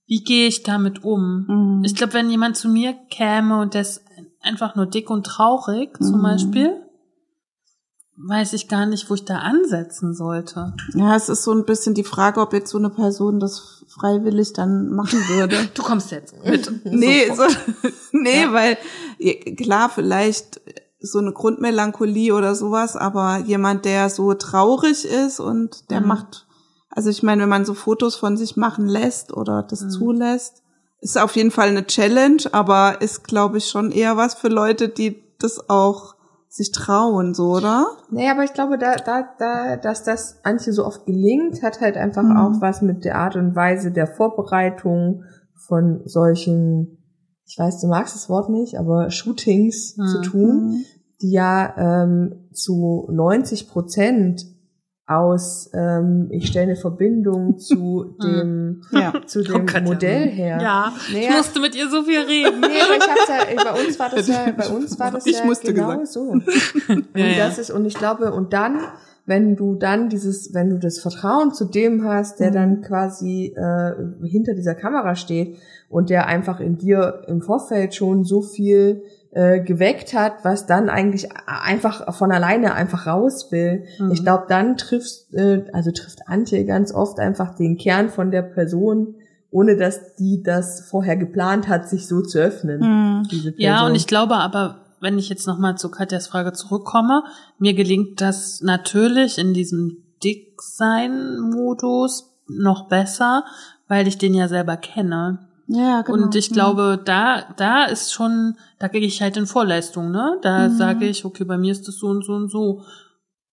wie 0.06 0.22
gehe 0.22 0.46
ich 0.48 0.62
damit 0.62 1.02
um? 1.02 1.46
Mhm. 1.48 1.84
Ich 1.84 1.94
glaube, 1.94 2.12
wenn 2.14 2.28
jemand 2.30 2.56
zu 2.56 2.68
mir 2.68 2.92
käme 3.10 3.60
und 3.60 3.74
ist 3.74 4.03
einfach 4.44 4.74
nur 4.76 4.86
dick 4.86 5.10
und 5.10 5.24
traurig, 5.26 5.96
zum 6.02 6.18
Mhm. 6.18 6.22
Beispiel, 6.22 6.80
weiß 8.16 8.52
ich 8.52 8.68
gar 8.68 8.86
nicht, 8.86 9.10
wo 9.10 9.14
ich 9.14 9.24
da 9.24 9.38
ansetzen 9.38 10.14
sollte. 10.14 10.74
Ja, 10.94 11.16
es 11.16 11.28
ist 11.28 11.42
so 11.42 11.52
ein 11.52 11.64
bisschen 11.64 11.94
die 11.94 12.04
Frage, 12.04 12.40
ob 12.40 12.52
jetzt 12.52 12.70
so 12.70 12.78
eine 12.78 12.90
Person 12.90 13.40
das 13.40 13.84
freiwillig 13.88 14.52
dann 14.52 14.90
machen 14.90 15.18
würde. 15.28 15.56
Du 15.74 15.82
kommst 15.82 16.10
jetzt 16.12 16.34
mit. 16.44 16.70
nee, 16.84 17.24
so, 17.34 17.42
nee, 18.12 18.42
Ja. 18.42 18.52
weil 18.52 18.78
ja, 19.18 19.32
klar, 19.56 19.88
vielleicht 19.90 20.60
so 21.00 21.18
eine 21.18 21.32
Grundmelancholie 21.32 22.32
oder 22.34 22.54
sowas, 22.54 22.96
aber 22.96 23.38
jemand, 23.38 23.84
der 23.84 24.08
so 24.10 24.32
traurig 24.34 25.04
ist 25.04 25.40
und 25.40 25.90
der 25.90 26.00
Mhm. 26.00 26.08
macht, 26.08 26.46
also 26.90 27.10
ich 27.10 27.22
meine, 27.22 27.42
wenn 27.42 27.48
man 27.48 27.64
so 27.64 27.74
Fotos 27.74 28.14
von 28.14 28.36
sich 28.36 28.56
machen 28.56 28.86
lässt 28.86 29.32
oder 29.32 29.62
das 29.64 29.82
Mhm. 29.82 29.90
zulässt, 29.90 30.62
ist 31.04 31.18
auf 31.18 31.36
jeden 31.36 31.50
Fall 31.50 31.68
eine 31.68 31.86
Challenge, 31.86 32.42
aber 32.52 33.02
ist, 33.02 33.24
glaube 33.24 33.58
ich, 33.58 33.68
schon 33.68 33.92
eher 33.92 34.16
was 34.16 34.34
für 34.34 34.48
Leute, 34.48 34.88
die 34.88 35.22
das 35.38 35.68
auch 35.68 36.14
sich 36.48 36.72
trauen, 36.72 37.34
so, 37.34 37.50
oder? 37.56 37.88
Naja, 38.10 38.32
aber 38.32 38.44
ich 38.44 38.54
glaube, 38.54 38.78
da, 38.78 38.94
da, 38.96 39.28
da, 39.38 39.76
dass 39.76 40.02
das 40.02 40.38
Antje 40.44 40.72
so 40.72 40.86
oft 40.86 41.04
gelingt, 41.04 41.62
hat 41.62 41.80
halt 41.82 41.98
einfach 41.98 42.22
Mhm. 42.22 42.36
auch 42.36 42.60
was 42.60 42.80
mit 42.80 43.04
der 43.04 43.16
Art 43.18 43.36
und 43.36 43.54
Weise 43.54 43.90
der 43.92 44.06
Vorbereitung 44.06 45.24
von 45.66 46.00
solchen, 46.06 47.04
ich 47.44 47.58
weiß, 47.58 47.80
du 47.82 47.88
magst 47.88 48.14
das 48.14 48.30
Wort 48.30 48.48
nicht, 48.48 48.78
aber 48.78 49.10
Shootings 49.10 49.96
Mhm. 49.98 50.06
zu 50.06 50.20
tun, 50.22 50.84
die 51.20 51.32
ja 51.32 51.74
ähm, 51.76 52.48
zu 52.54 53.08
90 53.10 53.68
Prozent 53.68 54.42
aus, 55.06 55.70
ähm, 55.74 56.28
ich 56.30 56.46
stelle 56.46 56.64
eine 56.72 56.76
Verbindung 56.76 57.58
zu 57.58 58.16
dem, 58.22 58.82
Ja. 58.90 59.12
zu 59.26 59.42
dem 59.42 59.66
Katja. 59.66 59.86
Modell 59.86 60.28
her. 60.30 60.58
Ja, 60.62 60.92
ich 61.08 61.14
Naja. 61.14 61.36
musste 61.36 61.60
mit 61.60 61.74
ihr 61.74 61.88
so 61.90 62.02
viel 62.04 62.20
reden. 62.20 62.60
Nee, 62.60 62.66
aber 62.82 62.96
ich 62.96 63.02
hab's 63.08 63.28
ja, 63.28 63.72
bei 63.72 63.84
uns 63.86 63.98
war 63.98 64.08
das 64.10 64.28
ja, 64.28 64.46
bei 64.56 64.68
uns 64.68 64.98
war 64.98 65.10
das 65.10 65.26
Ich 65.26 65.38
ja 65.38 65.44
musste 65.44 65.74
genau 65.74 65.88
gesagt. 65.98 66.08
so. 66.08 66.20
Und 66.22 66.44
Ja, 67.14 67.26
ja. 67.26 67.46
das 67.46 67.58
ist, 67.58 67.70
und 67.70 67.84
ich 67.84 67.94
glaube, 67.94 68.32
und 68.32 68.52
dann, 68.54 68.78
wenn 69.26 69.56
du 69.56 69.74
dann 69.74 70.08
dieses, 70.08 70.54
wenn 70.54 70.70
du 70.70 70.78
das 70.78 70.98
Vertrauen 70.98 71.52
zu 71.52 71.66
dem 71.66 72.04
hast, 72.04 72.40
der 72.40 72.50
Mhm. 72.50 72.54
dann 72.54 72.80
quasi 72.82 73.54
äh, 73.56 73.92
hinter 74.26 74.54
dieser 74.54 74.74
Kamera 74.74 75.16
steht 75.16 75.56
und 75.90 76.08
der 76.10 76.26
einfach 76.26 76.60
in 76.60 76.78
dir 76.78 77.22
im 77.28 77.42
Vorfeld 77.42 77.94
schon 77.94 78.24
so 78.24 78.40
viel 78.42 79.02
äh, 79.34 79.60
geweckt 79.60 80.14
hat, 80.14 80.44
was 80.44 80.66
dann 80.66 80.88
eigentlich 80.88 81.28
einfach 81.46 82.14
von 82.14 82.30
alleine 82.30 82.74
einfach 82.74 83.08
raus 83.08 83.50
will. 83.50 83.84
Mhm. 83.98 84.12
Ich 84.12 84.22
glaube, 84.22 84.44
dann 84.48 84.76
triffst, 84.76 85.34
äh, 85.34 85.64
also 85.72 85.90
trifft 85.90 86.28
Antje 86.28 86.64
ganz 86.64 86.94
oft 86.94 87.18
einfach 87.18 87.56
den 87.56 87.76
Kern 87.76 88.10
von 88.10 88.30
der 88.30 88.42
Person, 88.42 89.16
ohne 89.50 89.76
dass 89.76 90.14
die 90.14 90.40
das 90.42 90.88
vorher 90.88 91.16
geplant 91.16 91.66
hat, 91.68 91.88
sich 91.88 92.06
so 92.06 92.22
zu 92.22 92.38
öffnen. 92.38 92.80
Mhm. 92.80 93.24
Ja, 93.56 93.84
und 93.86 93.96
ich 93.96 94.06
glaube 94.06 94.36
aber, 94.36 94.84
wenn 95.00 95.18
ich 95.18 95.28
jetzt 95.28 95.48
nochmal 95.48 95.76
zu 95.76 95.90
Katjas 95.90 96.28
Frage 96.28 96.52
zurückkomme, 96.52 97.24
mir 97.58 97.74
gelingt 97.74 98.20
das 98.20 98.60
natürlich 98.62 99.38
in 99.38 99.52
diesem 99.52 100.04
Dicksein-Modus 100.22 102.36
noch 102.46 102.88
besser, 102.88 103.44
weil 103.88 104.06
ich 104.06 104.16
den 104.16 104.34
ja 104.34 104.46
selber 104.48 104.76
kenne. 104.76 105.48
Ja, 105.66 106.02
genau. 106.02 106.24
Und 106.24 106.34
ich 106.34 106.50
glaube, 106.50 107.00
da, 107.04 107.42
da 107.56 107.84
ist 107.84 108.12
schon, 108.12 108.56
da 108.78 108.88
gehe 108.88 109.00
ich 109.00 109.22
halt 109.22 109.36
in 109.36 109.46
Vorleistung, 109.46 110.10
ne? 110.10 110.38
Da 110.42 110.68
Mhm. 110.68 110.76
sage 110.76 111.06
ich, 111.06 111.24
okay, 111.24 111.44
bei 111.44 111.56
mir 111.56 111.72
ist 111.72 111.88
das 111.88 111.96
so 111.96 112.08
und 112.08 112.24
so 112.24 112.32
und 112.34 112.50
so. 112.50 112.82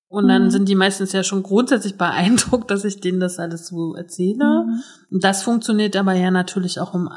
Und 0.09 0.27
dann 0.27 0.45
Mhm. 0.45 0.49
sind 0.51 0.67
die 0.67 0.75
meistens 0.75 1.13
ja 1.13 1.23
schon 1.23 1.41
grundsätzlich 1.41 1.97
beeindruckt, 1.97 2.69
dass 2.71 2.83
ich 2.83 2.99
denen 2.99 3.21
das 3.21 3.39
alles 3.39 3.67
so 3.67 3.95
erzähle. 3.95 4.65
Mhm. 4.65 4.81
Und 5.09 5.23
das 5.23 5.43
funktioniert 5.43 5.95
aber 5.95 6.13
ja 6.13 6.31
natürlich 6.31 6.79
auch 6.81 6.93
im, 6.93 7.09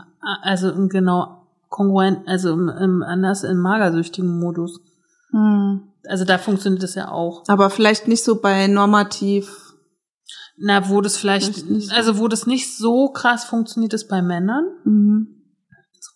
also 0.42 0.70
im 0.70 0.88
genau 0.88 1.38
kongruent, 1.70 2.20
also 2.28 2.52
im, 2.52 2.68
im 2.68 3.02
anders 3.02 3.42
im 3.42 3.58
magersüchtigen 3.58 4.38
Modus. 4.38 4.80
Mhm. 5.32 5.82
Also 6.06 6.24
da 6.24 6.38
funktioniert 6.38 6.84
das 6.84 6.94
ja 6.94 7.10
auch. 7.10 7.42
Aber 7.48 7.68
vielleicht 7.70 8.06
nicht 8.06 8.22
so 8.22 8.40
bei 8.40 8.68
normativ. 8.68 9.63
Na, 10.56 10.88
wo 10.88 11.00
das 11.00 11.16
vielleicht, 11.16 11.64
also 11.92 12.18
wo 12.18 12.28
das 12.28 12.46
nicht 12.46 12.76
so 12.76 13.08
krass 13.08 13.44
funktioniert, 13.44 13.92
ist 13.92 14.08
bei 14.08 14.22
Männern. 14.22 14.64
Mhm. 14.84 15.28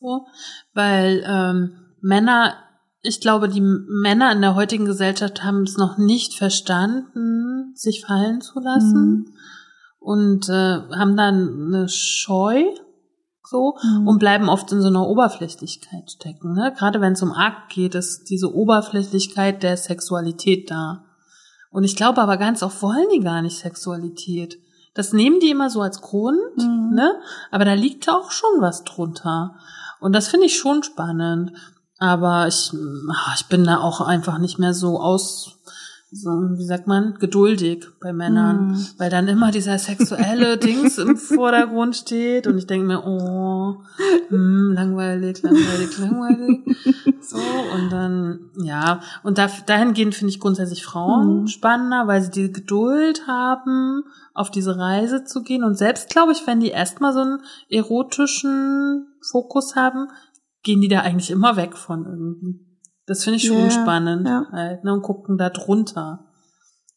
so, 0.01 0.27
weil 0.75 1.25
ähm, 1.27 1.73
Männer, 2.01 2.55
ich 3.03 3.21
glaube, 3.21 3.49
die 3.49 3.61
Männer 3.63 4.31
in 4.33 4.41
der 4.41 4.55
heutigen 4.55 4.85
Gesellschaft 4.85 5.43
haben 5.43 5.63
es 5.63 5.77
noch 5.77 5.99
nicht 5.99 6.35
verstanden, 6.35 7.73
sich 7.75 8.05
fallen 8.07 8.41
zu 8.41 8.61
lassen 8.61 9.09
Mhm. 9.09 9.35
und 9.99 10.49
äh, 10.49 10.53
haben 10.97 11.17
dann 11.17 11.67
eine 11.75 11.89
Scheu 11.89 12.63
so 13.43 13.77
Mhm. 13.83 14.07
und 14.07 14.19
bleiben 14.19 14.49
oft 14.49 14.71
in 14.73 14.81
so 14.83 14.89
einer 14.89 15.09
Oberflächlichkeit 15.09 16.11
stecken. 16.11 16.53
Ne? 16.55 16.73
Gerade 16.77 17.01
wenn 17.01 17.15
es 17.15 17.23
um 17.23 17.33
Akt 17.33 17.73
geht, 17.73 17.95
ist 17.97 18.31
diese 18.31 18.55
Oberflächlichkeit 18.55 19.63
der 19.63 19.77
Sexualität 19.77 20.71
da. 20.71 21.05
Und 21.71 21.85
ich 21.85 21.97
glaube 21.97 22.21
aber 22.21 22.37
ganz 22.37 22.63
oft 22.63 22.81
wollen 22.83 23.09
die 23.13 23.21
gar 23.21 23.43
nicht 23.43 23.59
Sexualität. 23.59 24.59
Das 24.95 25.13
nehmen 25.13 25.39
die 25.41 25.51
immer 25.51 25.71
so 25.71 25.81
als 25.83 26.01
Grund, 26.01 26.57
Mhm. 26.57 26.95
ne? 26.95 27.21
Aber 27.51 27.65
da 27.65 27.75
liegt 27.75 28.09
auch 28.09 28.31
schon 28.31 28.61
was 28.61 28.85
drunter. 28.85 29.55
Und 30.01 30.13
das 30.13 30.29
finde 30.29 30.47
ich 30.47 30.57
schon 30.59 30.83
spannend. 30.83 31.53
Aber 31.99 32.47
ich, 32.47 32.73
ah, 33.11 33.33
ich 33.37 33.47
bin 33.47 33.65
da 33.65 33.79
auch 33.81 34.01
einfach 34.01 34.39
nicht 34.39 34.59
mehr 34.59 34.73
so 34.73 35.01
aus, 35.01 35.58
so, 36.11 36.31
wie 36.31 36.65
sagt 36.65 36.87
man, 36.87 37.15
geduldig 37.15 37.87
bei 38.01 38.15
Männern. 38.15 38.69
Mhm. 38.69 38.87
Weil 38.97 39.11
dann 39.11 39.29
immer 39.29 39.51
dieser 39.51 39.79
sexuelle 39.79 40.57
Dings 40.59 40.97
im 40.97 41.17
Vordergrund 41.17 41.97
steht 41.97 42.47
und 42.47 42.57
ich 42.57 42.67
denke 42.67 42.87
mir, 42.87 43.05
oh, 43.05 43.83
hm, 44.29 44.73
langweilig, 44.73 45.43
langweilig, 45.43 45.99
langweilig. 45.99 46.77
So, 47.21 47.37
und 47.37 47.91
dann, 47.91 48.51
ja, 48.63 49.01
und 49.23 49.37
da, 49.37 49.51
dahingehend 49.67 50.15
finde 50.15 50.31
ich 50.31 50.41
grundsätzlich 50.41 50.85
Frauen 50.85 51.41
Mhm. 51.43 51.47
spannender, 51.47 52.07
weil 52.07 52.23
sie 52.23 52.31
die 52.31 52.53
Geduld 52.53 53.27
haben, 53.27 54.05
auf 54.33 54.51
diese 54.51 54.79
Reise 54.79 55.25
zu 55.25 55.43
gehen. 55.43 55.63
Und 55.63 55.77
selbst, 55.77 56.09
glaube 56.09 56.33
ich, 56.33 56.47
wenn 56.47 56.61
die 56.61 56.69
erstmal 56.71 57.13
so 57.13 57.21
einen 57.21 57.41
erotischen 57.69 59.09
Fokus 59.21 59.77
haben, 59.77 60.09
gehen 60.63 60.81
die 60.81 60.89
da 60.89 61.01
eigentlich 61.01 61.31
immer 61.31 61.57
weg 61.57 61.77
von 61.77 62.07
irgendwie. 62.07 62.68
Das 63.09 63.25
finde 63.25 63.39
ich 63.39 63.47
schon 63.47 63.59
Ja, 63.65 63.71
spannend 63.71 64.29
ja. 64.29 64.47
halt, 64.53 64.85
ne, 64.85 64.93
und 64.93 65.03
gucken 65.03 65.39
da 65.39 65.51
drunter. 65.51 66.27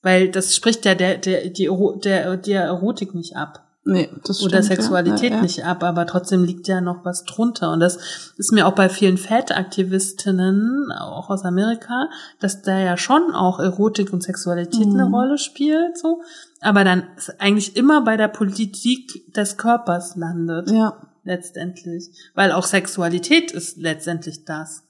Weil 0.03 0.29
das 0.29 0.55
spricht 0.55 0.85
ja 0.85 0.93
der, 0.95 1.17
der, 1.17 1.49
die, 1.49 1.69
der, 2.03 2.37
der 2.37 2.63
Erotik 2.63 3.15
nicht 3.15 3.35
ab 3.35 3.67
Nee, 3.83 4.09
das 4.25 4.37
stimmt. 4.37 4.53
oder 4.53 4.61
Sexualität 4.61 5.31
ja, 5.31 5.35
ja, 5.37 5.41
nicht 5.41 5.65
ab, 5.65 5.83
aber 5.83 6.05
trotzdem 6.05 6.43
liegt 6.43 6.67
ja 6.67 6.81
noch 6.81 7.03
was 7.03 7.23
drunter. 7.23 7.71
Und 7.71 7.79
das 7.79 7.97
ist 8.37 8.51
mir 8.51 8.67
auch 8.67 8.75
bei 8.75 8.89
vielen 8.89 9.17
Fat-Aktivistinnen, 9.17 10.91
auch 10.91 11.29
aus 11.31 11.43
Amerika, 11.45 12.07
dass 12.39 12.61
da 12.61 12.77
ja 12.77 12.95
schon 12.97 13.33
auch 13.33 13.59
Erotik 13.59 14.13
und 14.13 14.21
Sexualität 14.21 14.85
eine 14.85 15.07
Mhm. 15.07 15.13
Rolle 15.15 15.37
spielt, 15.39 15.97
so. 15.97 16.21
Aber 16.61 16.83
dann 16.83 17.03
ist 17.17 17.41
eigentlich 17.41 17.75
immer 17.75 18.03
bei 18.03 18.17
der 18.17 18.27
Politik 18.27 19.33
des 19.33 19.57
Körpers 19.57 20.15
landet, 20.15 20.69
Ja. 20.69 20.97
letztendlich. 21.23 22.09
Weil 22.35 22.51
auch 22.51 22.65
Sexualität 22.65 23.51
ist 23.51 23.77
letztendlich 23.77 24.45
das. 24.45 24.83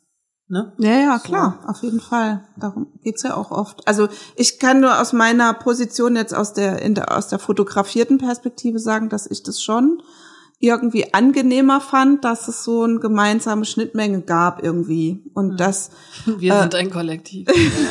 Ne? 0.52 0.74
Ja, 0.80 0.98
ja, 1.00 1.18
klar, 1.18 1.60
auf 1.66 1.82
jeden 1.82 2.02
Fall. 2.02 2.44
Darum 2.58 2.88
geht's 3.04 3.24
ja 3.24 3.38
auch 3.38 3.52
oft. 3.52 3.88
Also 3.88 4.10
ich 4.36 4.60
kann 4.60 4.82
nur 4.82 5.00
aus 5.00 5.14
meiner 5.14 5.54
Position 5.54 6.18
jetzt 6.18 6.36
aus 6.36 6.52
der, 6.52 6.82
in 6.82 6.94
der 6.94 7.18
aus 7.18 7.30
der 7.30 7.40
fotografierten 7.40 8.18
Perspektive 8.18 8.78
sagen, 8.78 9.08
dass 9.08 9.26
ich 9.28 9.44
das 9.44 9.64
schon 9.64 10.04
irgendwie 10.60 11.14
angenehmer 11.14 11.80
fand, 11.80 12.26
dass 12.26 12.50
es 12.50 12.66
so 12.66 12.84
eine 12.84 13.00
gemeinsame 13.00 13.64
Schnittmenge 13.64 14.24
gab 14.24 14.62
irgendwie 14.62 15.24
und 15.34 15.58
das 15.58 15.90
Wir 16.26 16.54
Äh, 16.54 16.60
sind 16.64 16.76
ein 16.76 16.90
Kollektiv. 16.90 17.48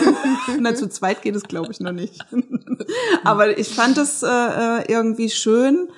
na, 0.61 0.74
zu 0.74 0.91
zweit 0.91 1.23
geht 1.23 1.37
es 1.37 1.45
glaube 1.45 1.73
ich 1.73 1.81
noch 1.81 1.93
nicht. 1.93 2.20
Aber 3.24 3.57
ich 3.57 3.74
fand 3.74 3.97
es 3.97 4.23
äh, 4.23 4.27
äh, 4.28 4.85
irgendwie 4.93 5.31
schön, 5.31 5.89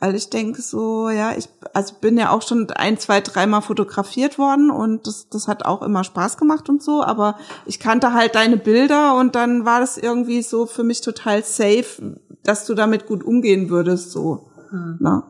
weil 0.00 0.14
ich 0.14 0.28
denke 0.28 0.60
so, 0.60 1.08
ja, 1.08 1.32
ich 1.34 1.48
also 1.72 1.94
bin 2.00 2.18
ja 2.18 2.30
auch 2.30 2.42
schon 2.42 2.70
ein, 2.70 2.98
zwei, 2.98 3.20
dreimal 3.20 3.62
fotografiert 3.62 4.38
worden 4.38 4.70
und 4.70 5.06
das, 5.06 5.28
das 5.28 5.48
hat 5.48 5.64
auch 5.64 5.82
immer 5.82 6.04
Spaß 6.04 6.36
gemacht 6.36 6.68
und 6.68 6.82
so, 6.82 7.02
aber 7.02 7.36
ich 7.66 7.78
kannte 7.80 8.12
halt 8.12 8.34
deine 8.34 8.56
Bilder 8.56 9.16
und 9.16 9.34
dann 9.34 9.64
war 9.64 9.80
das 9.80 9.96
irgendwie 9.98 10.42
so 10.42 10.66
für 10.66 10.82
mich 10.84 11.00
total 11.00 11.44
safe, 11.44 12.18
dass 12.42 12.66
du 12.66 12.74
damit 12.74 13.06
gut 13.06 13.22
umgehen 13.24 13.70
würdest, 13.70 14.10
so. 14.12 14.50
Na? 14.98 15.24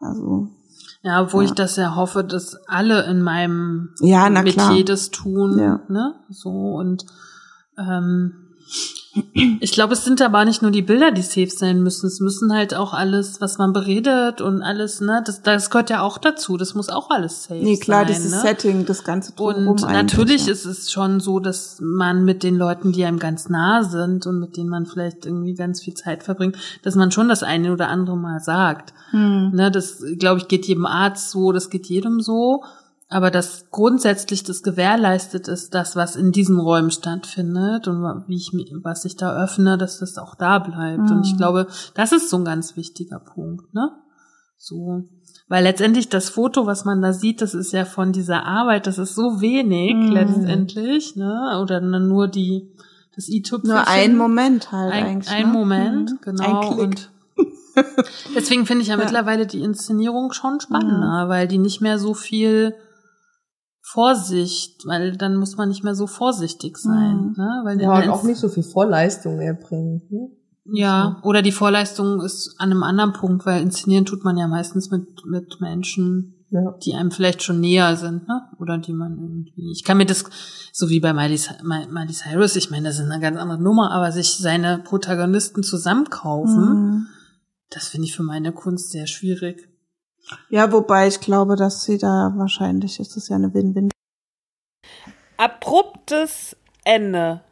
Also, 0.00 0.48
Ja, 1.02 1.32
wo 1.32 1.40
ich 1.42 1.52
das 1.52 1.76
ja 1.76 1.94
hoffe, 1.94 2.24
dass 2.24 2.56
alle 2.66 3.04
in 3.04 3.22
meinem 3.22 3.90
Ja, 4.00 4.28
na 4.30 4.42
Metier 4.42 4.84
das 4.84 5.10
tun, 5.10 5.58
Ja. 5.58 5.80
ne? 5.88 6.14
So 6.30 6.50
und 6.50 7.04
ähm, 7.78 8.34
ich 9.60 9.72
glaube, 9.72 9.94
es 9.94 10.04
sind 10.04 10.22
aber 10.22 10.44
nicht 10.44 10.62
nur 10.62 10.70
die 10.70 10.82
Bilder, 10.82 11.10
die 11.10 11.22
safe 11.22 11.50
sein 11.50 11.82
müssen. 11.82 12.06
Es 12.06 12.20
müssen 12.20 12.52
halt 12.52 12.74
auch 12.74 12.92
alles, 12.92 13.40
was 13.40 13.58
man 13.58 13.72
beredet 13.72 14.40
und 14.40 14.62
alles, 14.62 15.00
ne? 15.00 15.22
Das, 15.24 15.42
das 15.42 15.70
gehört 15.70 15.90
ja 15.90 16.02
auch 16.02 16.18
dazu. 16.18 16.56
Das 16.56 16.74
muss 16.74 16.88
auch 16.88 17.10
alles 17.10 17.44
safe 17.44 17.60
nee, 17.62 17.76
klar, 17.76 18.00
sein. 18.00 18.14
dieses 18.14 18.32
ne? 18.32 18.40
Setting, 18.40 18.86
das 18.86 19.04
ganze 19.04 19.32
drumherum 19.32 19.68
Und 19.68 19.82
natürlich 19.82 20.46
ja. 20.46 20.52
ist 20.52 20.64
es 20.64 20.90
schon 20.90 21.20
so, 21.20 21.40
dass 21.40 21.78
man 21.80 22.24
mit 22.24 22.42
den 22.42 22.56
Leuten, 22.56 22.92
die 22.92 23.04
einem 23.04 23.18
ganz 23.18 23.48
nah 23.48 23.84
sind 23.84 24.26
und 24.26 24.40
mit 24.40 24.56
denen 24.56 24.68
man 24.68 24.86
vielleicht 24.86 25.26
irgendwie 25.26 25.54
ganz 25.54 25.82
viel 25.82 25.94
Zeit 25.94 26.22
verbringt, 26.22 26.56
dass 26.82 26.94
man 26.94 27.10
schon 27.10 27.28
das 27.28 27.42
eine 27.42 27.72
oder 27.72 27.88
andere 27.88 28.16
mal 28.16 28.40
sagt. 28.40 28.92
Hm. 29.10 29.50
Ne, 29.52 29.70
das, 29.70 30.02
glaube 30.18 30.40
ich, 30.40 30.48
geht 30.48 30.66
jedem 30.66 30.86
Arzt 30.86 31.30
so, 31.30 31.52
das 31.52 31.70
geht 31.70 31.86
jedem 31.86 32.20
so. 32.20 32.62
Aber 33.10 33.30
dass 33.30 33.70
grundsätzlich 33.70 34.42
das 34.44 34.62
gewährleistet 34.62 35.48
ist, 35.48 35.74
das, 35.74 35.96
was 35.96 36.14
in 36.14 36.30
diesen 36.30 36.60
Räumen 36.60 36.90
stattfindet 36.90 37.88
und 37.88 38.02
wie 38.26 38.36
ich, 38.36 38.52
was 38.82 39.06
ich 39.06 39.16
da 39.16 39.42
öffne, 39.42 39.78
dass 39.78 39.98
das 39.98 40.18
auch 40.18 40.34
da 40.34 40.58
bleibt. 40.58 41.10
Und 41.10 41.24
ich 41.24 41.32
Mhm. 41.32 41.36
glaube, 41.38 41.66
das 41.94 42.12
ist 42.12 42.28
so 42.28 42.36
ein 42.36 42.44
ganz 42.44 42.76
wichtiger 42.76 43.18
Punkt, 43.18 43.72
ne? 43.72 43.90
So. 44.58 45.04
Weil 45.48 45.64
letztendlich 45.64 46.10
das 46.10 46.28
Foto, 46.28 46.66
was 46.66 46.84
man 46.84 47.00
da 47.00 47.14
sieht, 47.14 47.40
das 47.40 47.54
ist 47.54 47.72
ja 47.72 47.86
von 47.86 48.12
dieser 48.12 48.44
Arbeit, 48.44 48.86
das 48.86 48.98
ist 48.98 49.14
so 49.14 49.40
wenig 49.40 49.94
Mhm. 49.94 50.12
letztendlich, 50.12 51.16
ne? 51.16 51.60
Oder 51.62 51.80
nur 51.80 52.28
die, 52.28 52.68
das 53.16 53.28
i-Tüpfelchen. 53.30 53.74
Nur 53.74 53.88
ein 53.88 54.16
Moment 54.18 54.70
halt 54.70 54.92
Ein, 54.92 55.04
eigentlich. 55.06 55.32
ein 55.34 55.46
ne? 55.46 55.52
Moment, 55.52 56.10
Mhm. 56.12 56.18
genau. 56.20 56.60
Ein 56.60 56.74
Klick. 56.76 57.08
Und 58.26 58.34
deswegen 58.36 58.66
finde 58.66 58.82
ich 58.82 58.88
ja, 58.88 58.96
Ja. 58.98 59.02
mittlerweile 59.02 59.46
die 59.46 59.60
Inszenierung 59.62 60.32
schon 60.32 60.60
spannender, 60.60 61.30
weil 61.30 61.48
die 61.48 61.58
nicht 61.58 61.80
mehr 61.80 61.98
so 61.98 62.12
viel 62.12 62.74
Vorsicht, 63.92 64.86
weil 64.86 65.16
dann 65.16 65.36
muss 65.36 65.56
man 65.56 65.68
nicht 65.68 65.82
mehr 65.84 65.94
so 65.94 66.06
vorsichtig 66.06 66.76
sein, 66.78 67.16
Mhm. 67.16 67.34
ne? 67.36 67.60
Weil 67.64 67.80
Ja, 67.80 67.94
und 68.02 68.08
auch 68.10 68.22
nicht 68.22 68.38
so 68.38 68.48
viel 68.48 68.62
Vorleistung 68.62 69.40
erbringen. 69.40 70.02
Ne? 70.10 70.28
ja, 70.70 71.18
oder 71.22 71.40
die 71.40 71.52
Vorleistung 71.52 72.20
ist 72.20 72.54
an 72.58 72.70
einem 72.70 72.82
anderen 72.82 73.14
Punkt, 73.14 73.46
weil 73.46 73.62
inszenieren 73.62 74.04
tut 74.04 74.22
man 74.24 74.36
ja 74.36 74.46
meistens 74.46 74.90
mit, 74.90 75.24
mit 75.24 75.60
Menschen, 75.62 76.44
Ja. 76.50 76.74
die 76.84 76.92
einem 76.94 77.10
vielleicht 77.10 77.42
schon 77.42 77.60
näher 77.60 77.96
sind, 77.96 78.28
ne? 78.28 78.42
Oder 78.58 78.76
die 78.76 78.92
man 78.92 79.12
irgendwie. 79.18 79.70
Ich 79.72 79.82
kann 79.84 79.96
mir 79.96 80.04
das, 80.06 80.24
so 80.72 80.90
wie 80.90 81.00
bei 81.00 81.12
Miley, 81.14 81.36
Mi- 81.62 81.88
Miley 81.90 82.12
Cyrus, 82.12 82.56
ich 82.56 82.70
meine, 82.70 82.88
das 82.88 82.98
ist 82.98 83.10
eine 83.10 83.20
ganz 83.20 83.38
andere 83.38 83.60
Nummer, 83.62 83.90
aber 83.92 84.12
sich 84.12 84.34
seine 84.36 84.78
Protagonisten 84.78 85.62
zusammenkaufen, 85.62 86.64
Mhm. 86.68 87.06
das 87.70 87.88
finde 87.88 88.06
ich 88.06 88.14
für 88.16 88.22
meine 88.22 88.52
Kunst 88.52 88.90
sehr 88.90 89.06
schwierig. 89.06 89.68
Ja, 90.50 90.72
wobei 90.72 91.06
ich 91.08 91.20
glaube, 91.20 91.56
dass 91.56 91.84
sie 91.84 91.98
da 91.98 92.32
wahrscheinlich 92.36 93.00
ist 93.00 93.16
es 93.16 93.28
ja 93.28 93.36
eine 93.36 93.52
Win-Win. 93.54 93.90
Abruptes 95.36 96.56
Ende 96.84 97.42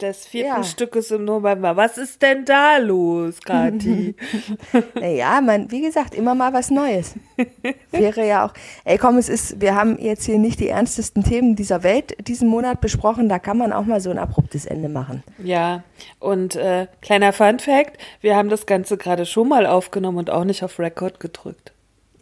des 0.00 0.26
vierten 0.26 0.48
Ja. 0.48 0.62
Stückes 0.64 1.10
im 1.12 1.24
November. 1.24 1.76
Was 1.76 1.98
ist 1.98 2.20
denn 2.22 2.44
da 2.44 2.78
los, 2.78 3.40
Kathi? 3.40 4.16
Naja, 4.94 5.40
man, 5.40 5.70
wie 5.70 5.82
gesagt, 5.82 6.14
immer 6.16 6.34
mal 6.34 6.52
was 6.52 6.70
Neues. 6.70 7.14
Wäre 7.92 8.26
ja 8.26 8.46
auch, 8.46 8.52
ey 8.84 8.98
komm, 8.98 9.18
es 9.18 9.28
ist, 9.28 9.60
wir 9.60 9.76
haben 9.76 9.98
jetzt 10.00 10.24
hier 10.24 10.38
nicht 10.38 10.58
die 10.58 10.68
ernstesten 10.68 11.22
Themen 11.22 11.54
dieser 11.54 11.82
Welt 11.84 12.16
diesen 12.26 12.48
Monat 12.48 12.80
besprochen, 12.80 13.28
da 13.28 13.38
kann 13.38 13.56
man 13.56 13.72
auch 13.72 13.84
mal 13.84 14.00
so 14.00 14.10
ein 14.10 14.18
abruptes 14.18 14.66
Ende 14.66 14.88
machen. 14.88 15.22
ja, 15.38 15.84
und 16.18 16.56
äh, 16.56 16.88
kleiner 17.00 17.32
Fun 17.32 17.58
Fact, 17.60 17.98
wir 18.20 18.34
haben 18.36 18.48
das 18.48 18.66
Ganze 18.66 18.96
gerade 18.96 19.26
schon 19.26 19.48
mal 19.48 19.64
aufgenommen 19.66 20.18
und 20.18 20.30
auch 20.30 20.44
nicht 20.44 20.64
auf 20.64 20.78
Record 20.80 21.20
gedrückt. 21.20 21.72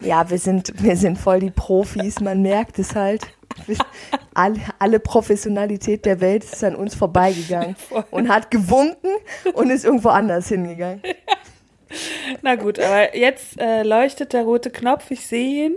Ja, 0.02 0.28
wir 0.28 0.38
sind, 0.38 0.72
wir 0.82 0.96
sind 0.96 1.18
voll 1.18 1.40
die 1.40 1.50
Profis, 1.50 2.20
man 2.20 2.42
merkt 2.42 2.78
es 2.78 2.94
halt. 2.94 3.26
Alle, 4.34 4.60
alle 4.78 4.98
Professionalität 4.98 6.06
der 6.06 6.20
Welt 6.20 6.42
ist 6.44 6.64
an 6.64 6.74
uns 6.74 6.94
vorbeigegangen 6.94 7.76
und 8.10 8.28
hat 8.28 8.50
gewunken 8.50 9.10
und 9.52 9.70
ist 9.70 9.84
irgendwo 9.84 10.08
anders 10.08 10.48
hingegangen. 10.48 11.02
Na 12.40 12.54
gut, 12.54 12.78
aber 12.78 13.14
jetzt 13.14 13.60
äh, 13.60 13.82
leuchtet 13.82 14.32
der 14.32 14.44
rote 14.44 14.70
Knopf, 14.70 15.10
ich 15.10 15.26
sehe 15.26 15.66
ihn. 15.66 15.76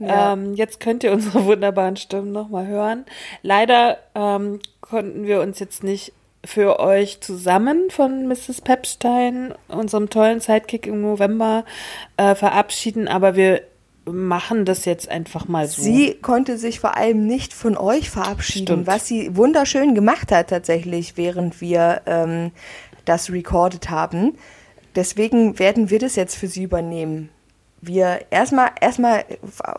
Ja. 0.00 0.32
Ähm, 0.32 0.54
jetzt 0.54 0.80
könnt 0.80 1.04
ihr 1.04 1.12
unsere 1.12 1.44
wunderbaren 1.44 1.96
Stimmen 1.96 2.32
nochmal 2.32 2.66
hören. 2.66 3.04
Leider 3.42 3.98
ähm, 4.16 4.58
konnten 4.80 5.24
wir 5.24 5.40
uns 5.40 5.60
jetzt 5.60 5.84
nicht 5.84 6.12
für 6.44 6.80
euch 6.80 7.20
zusammen 7.20 7.90
von 7.90 8.26
Mrs. 8.28 8.60
Pepstein, 8.60 9.54
unserem 9.68 10.10
tollen 10.10 10.40
Sidekick 10.40 10.86
im 10.86 11.00
November, 11.00 11.64
äh, 12.16 12.34
verabschieden, 12.34 13.08
aber 13.08 13.36
wir 13.36 13.62
machen 14.06 14.64
das 14.64 14.84
jetzt 14.84 15.08
einfach 15.08 15.48
mal 15.48 15.66
so. 15.66 15.82
Sie 15.82 16.14
konnte 16.20 16.58
sich 16.58 16.80
vor 16.80 16.96
allem 16.96 17.26
nicht 17.26 17.54
von 17.54 17.76
euch 17.76 18.10
verabschieden, 18.10 18.66
Stimmt. 18.66 18.86
was 18.86 19.08
sie 19.08 19.36
wunderschön 19.36 19.94
gemacht 19.94 20.30
hat 20.30 20.50
tatsächlich, 20.50 21.16
während 21.16 21.60
wir 21.60 22.02
ähm, 22.06 22.50
das 23.04 23.30
recorded 23.30 23.90
haben. 23.90 24.36
Deswegen 24.94 25.58
werden 25.58 25.90
wir 25.90 25.98
das 25.98 26.16
jetzt 26.16 26.36
für 26.36 26.46
sie 26.46 26.62
übernehmen. 26.62 27.30
Wir 27.86 28.26
erstmal 28.30 28.70
erstmal 28.80 29.24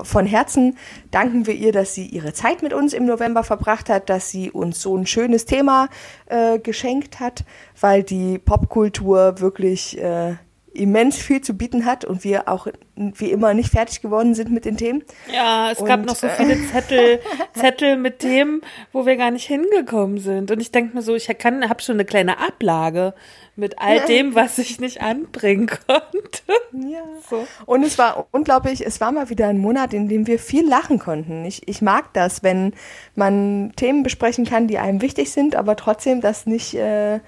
von 0.03 0.25
Herzen 0.25 0.77
danken 1.11 1.47
wir 1.47 1.53
ihr, 1.53 1.71
dass 1.71 1.93
sie 1.93 2.05
ihre 2.05 2.33
Zeit 2.33 2.61
mit 2.61 2.73
uns 2.73 2.93
im 2.93 3.05
November 3.05 3.43
verbracht 3.43 3.89
hat, 3.89 4.09
dass 4.09 4.29
sie 4.29 4.51
uns 4.51 4.81
so 4.81 4.95
ein 4.95 5.07
schönes 5.07 5.45
Thema 5.45 5.89
äh, 6.27 6.59
geschenkt 6.59 7.19
hat, 7.19 7.43
weil 7.79 8.03
die 8.03 8.37
Popkultur 8.37 9.39
wirklich 9.39 9.97
äh, 10.01 10.35
immens 10.75 11.17
viel 11.17 11.41
zu 11.41 11.55
bieten 11.55 11.85
hat 11.85 12.05
und 12.05 12.23
wir 12.23 12.47
auch 12.47 12.67
wie 12.95 13.31
immer 13.31 13.53
nicht 13.53 13.71
fertig 13.71 14.01
geworden 14.01 14.35
sind 14.35 14.51
mit 14.51 14.65
den 14.65 14.77
Themen. 14.77 15.03
Ja, 15.33 15.71
es 15.71 15.83
gab 15.83 16.01
Und, 16.01 16.05
noch 16.07 16.15
so 16.15 16.27
äh, 16.27 16.35
viele 16.35 16.57
Zettel, 16.71 17.19
Zettel 17.53 17.97
mit 17.97 18.19
Themen, 18.19 18.61
wo 18.93 19.05
wir 19.05 19.17
gar 19.17 19.31
nicht 19.31 19.47
hingekommen 19.47 20.17
sind. 20.19 20.51
Und 20.51 20.59
ich 20.61 20.71
denke 20.71 20.95
mir 20.95 21.01
so, 21.01 21.15
ich 21.15 21.27
kann, 21.37 21.67
habe 21.67 21.81
schon 21.81 21.95
eine 21.95 22.05
kleine 22.05 22.39
Ablage 22.39 23.13
mit 23.55 23.79
all 23.79 24.01
dem, 24.01 24.35
was 24.35 24.57
ich 24.57 24.79
nicht 24.79 25.01
anbringen 25.01 25.67
konnte. 25.87 26.41
Ja. 26.73 27.03
So. 27.29 27.47
Und 27.65 27.83
es 27.83 27.97
war 27.97 28.27
unglaublich, 28.31 28.85
es 28.85 28.99
war 28.99 29.11
mal 29.11 29.29
wieder 29.29 29.47
ein 29.47 29.57
Monat, 29.57 29.93
in 29.93 30.07
dem 30.07 30.27
wir 30.27 30.39
viel 30.39 30.67
lachen 30.67 30.99
konnten. 30.99 31.45
Ich, 31.45 31.67
ich 31.67 31.81
mag 31.81 32.13
das, 32.13 32.43
wenn 32.43 32.73
man 33.15 33.73
Themen 33.75 34.03
besprechen 34.03 34.45
kann, 34.45 34.67
die 34.67 34.77
einem 34.77 35.01
wichtig 35.01 35.31
sind, 35.31 35.55
aber 35.55 35.75
trotzdem 35.75 36.21
das 36.21 36.45
nicht 36.45 36.73
äh, 36.75 37.19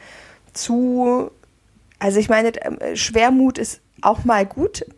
zu. 0.54 1.32
Also 2.00 2.20
ich 2.20 2.30
meine, 2.30 2.54
äh, 2.56 2.96
Schwermut 2.96 3.58
ist 3.58 3.82
auch 4.02 4.24
mal 4.24 4.46
gut. 4.46 4.86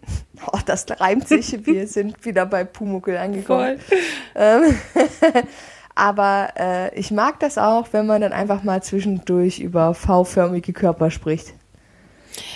Oh, 0.53 0.59
das 0.65 0.85
reimt 1.01 1.27
sich. 1.27 1.65
Wir 1.65 1.85
sind 1.85 2.23
wieder 2.23 2.45
bei 2.45 2.63
Pumuckel 2.63 3.17
angekommen. 3.17 3.77
Ähm, 4.33 4.73
aber 5.95 6.53
äh, 6.57 6.97
ich 6.97 7.11
mag 7.11 7.41
das 7.41 7.57
auch, 7.57 7.89
wenn 7.91 8.07
man 8.07 8.21
dann 8.21 8.31
einfach 8.31 8.63
mal 8.63 8.81
zwischendurch 8.81 9.59
über 9.59 9.93
V-förmige 9.93 10.71
Körper 10.71 11.11
spricht. 11.11 11.53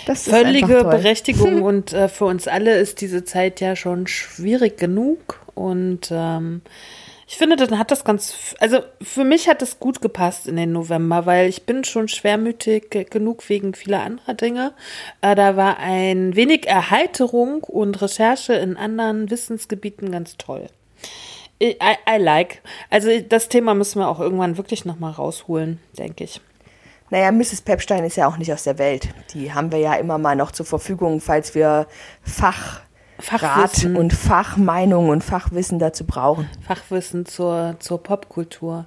Das 0.06 0.22
Völlige. 0.22 0.82
Berechtigung 0.82 1.60
und 1.60 1.92
äh, 1.92 2.08
für 2.08 2.24
uns 2.24 2.48
alle 2.48 2.78
ist 2.78 3.02
diese 3.02 3.22
Zeit 3.24 3.60
ja 3.60 3.76
schon 3.76 4.06
schwierig 4.06 4.78
genug 4.78 5.40
und 5.54 6.08
ähm, 6.10 6.62
Ich 7.26 7.36
finde, 7.36 7.56
dann 7.56 7.78
hat 7.78 7.90
das 7.90 8.04
ganz, 8.04 8.54
also 8.60 8.80
für 9.00 9.24
mich 9.24 9.48
hat 9.48 9.62
das 9.62 9.80
gut 9.80 10.02
gepasst 10.02 10.46
in 10.46 10.56
den 10.56 10.72
November, 10.72 11.26
weil 11.26 11.48
ich 11.48 11.64
bin 11.64 11.84
schon 11.84 12.08
schwermütig 12.08 12.90
genug 13.10 13.48
wegen 13.48 13.74
vieler 13.74 14.02
anderer 14.02 14.34
Dinge. 14.34 14.74
Äh, 15.22 15.34
da 15.34 15.56
war 15.56 15.78
ein 15.78 16.36
wenig 16.36 16.66
Erheiterung 16.66 17.64
und 17.64 18.00
Recherche 18.02 18.54
in 18.54 18.76
anderen 18.76 19.30
Wissensgebieten 19.30 20.10
ganz 20.12 20.36
toll. 20.36 20.66
I, 21.62 21.76
I 22.08 22.18
like. 22.18 22.60
Also 22.90 23.08
das 23.20 23.48
Thema 23.48 23.74
müssen 23.74 24.00
wir 24.00 24.08
auch 24.08 24.20
irgendwann 24.20 24.58
wirklich 24.58 24.84
nochmal 24.84 25.12
rausholen, 25.12 25.80
denke 25.96 26.24
ich. 26.24 26.40
Naja, 27.10 27.30
Mrs. 27.30 27.62
Pepstein 27.62 28.04
ist 28.04 28.16
ja 28.16 28.26
auch 28.26 28.38
nicht 28.38 28.52
aus 28.52 28.64
der 28.64 28.78
Welt. 28.78 29.08
Die 29.32 29.52
haben 29.52 29.70
wir 29.70 29.78
ja 29.78 29.94
immer 29.94 30.18
mal 30.18 30.36
noch 30.36 30.50
zur 30.50 30.66
Verfügung, 30.66 31.20
falls 31.20 31.54
wir 31.54 31.86
Fach 32.22 32.80
Rat 33.30 33.84
und 33.84 34.12
Fachmeinung 34.12 35.08
und 35.08 35.22
Fachwissen 35.22 35.78
dazu 35.78 36.04
brauchen. 36.04 36.48
Fachwissen 36.66 37.26
zur, 37.26 37.76
zur 37.78 38.02
Popkultur. 38.02 38.86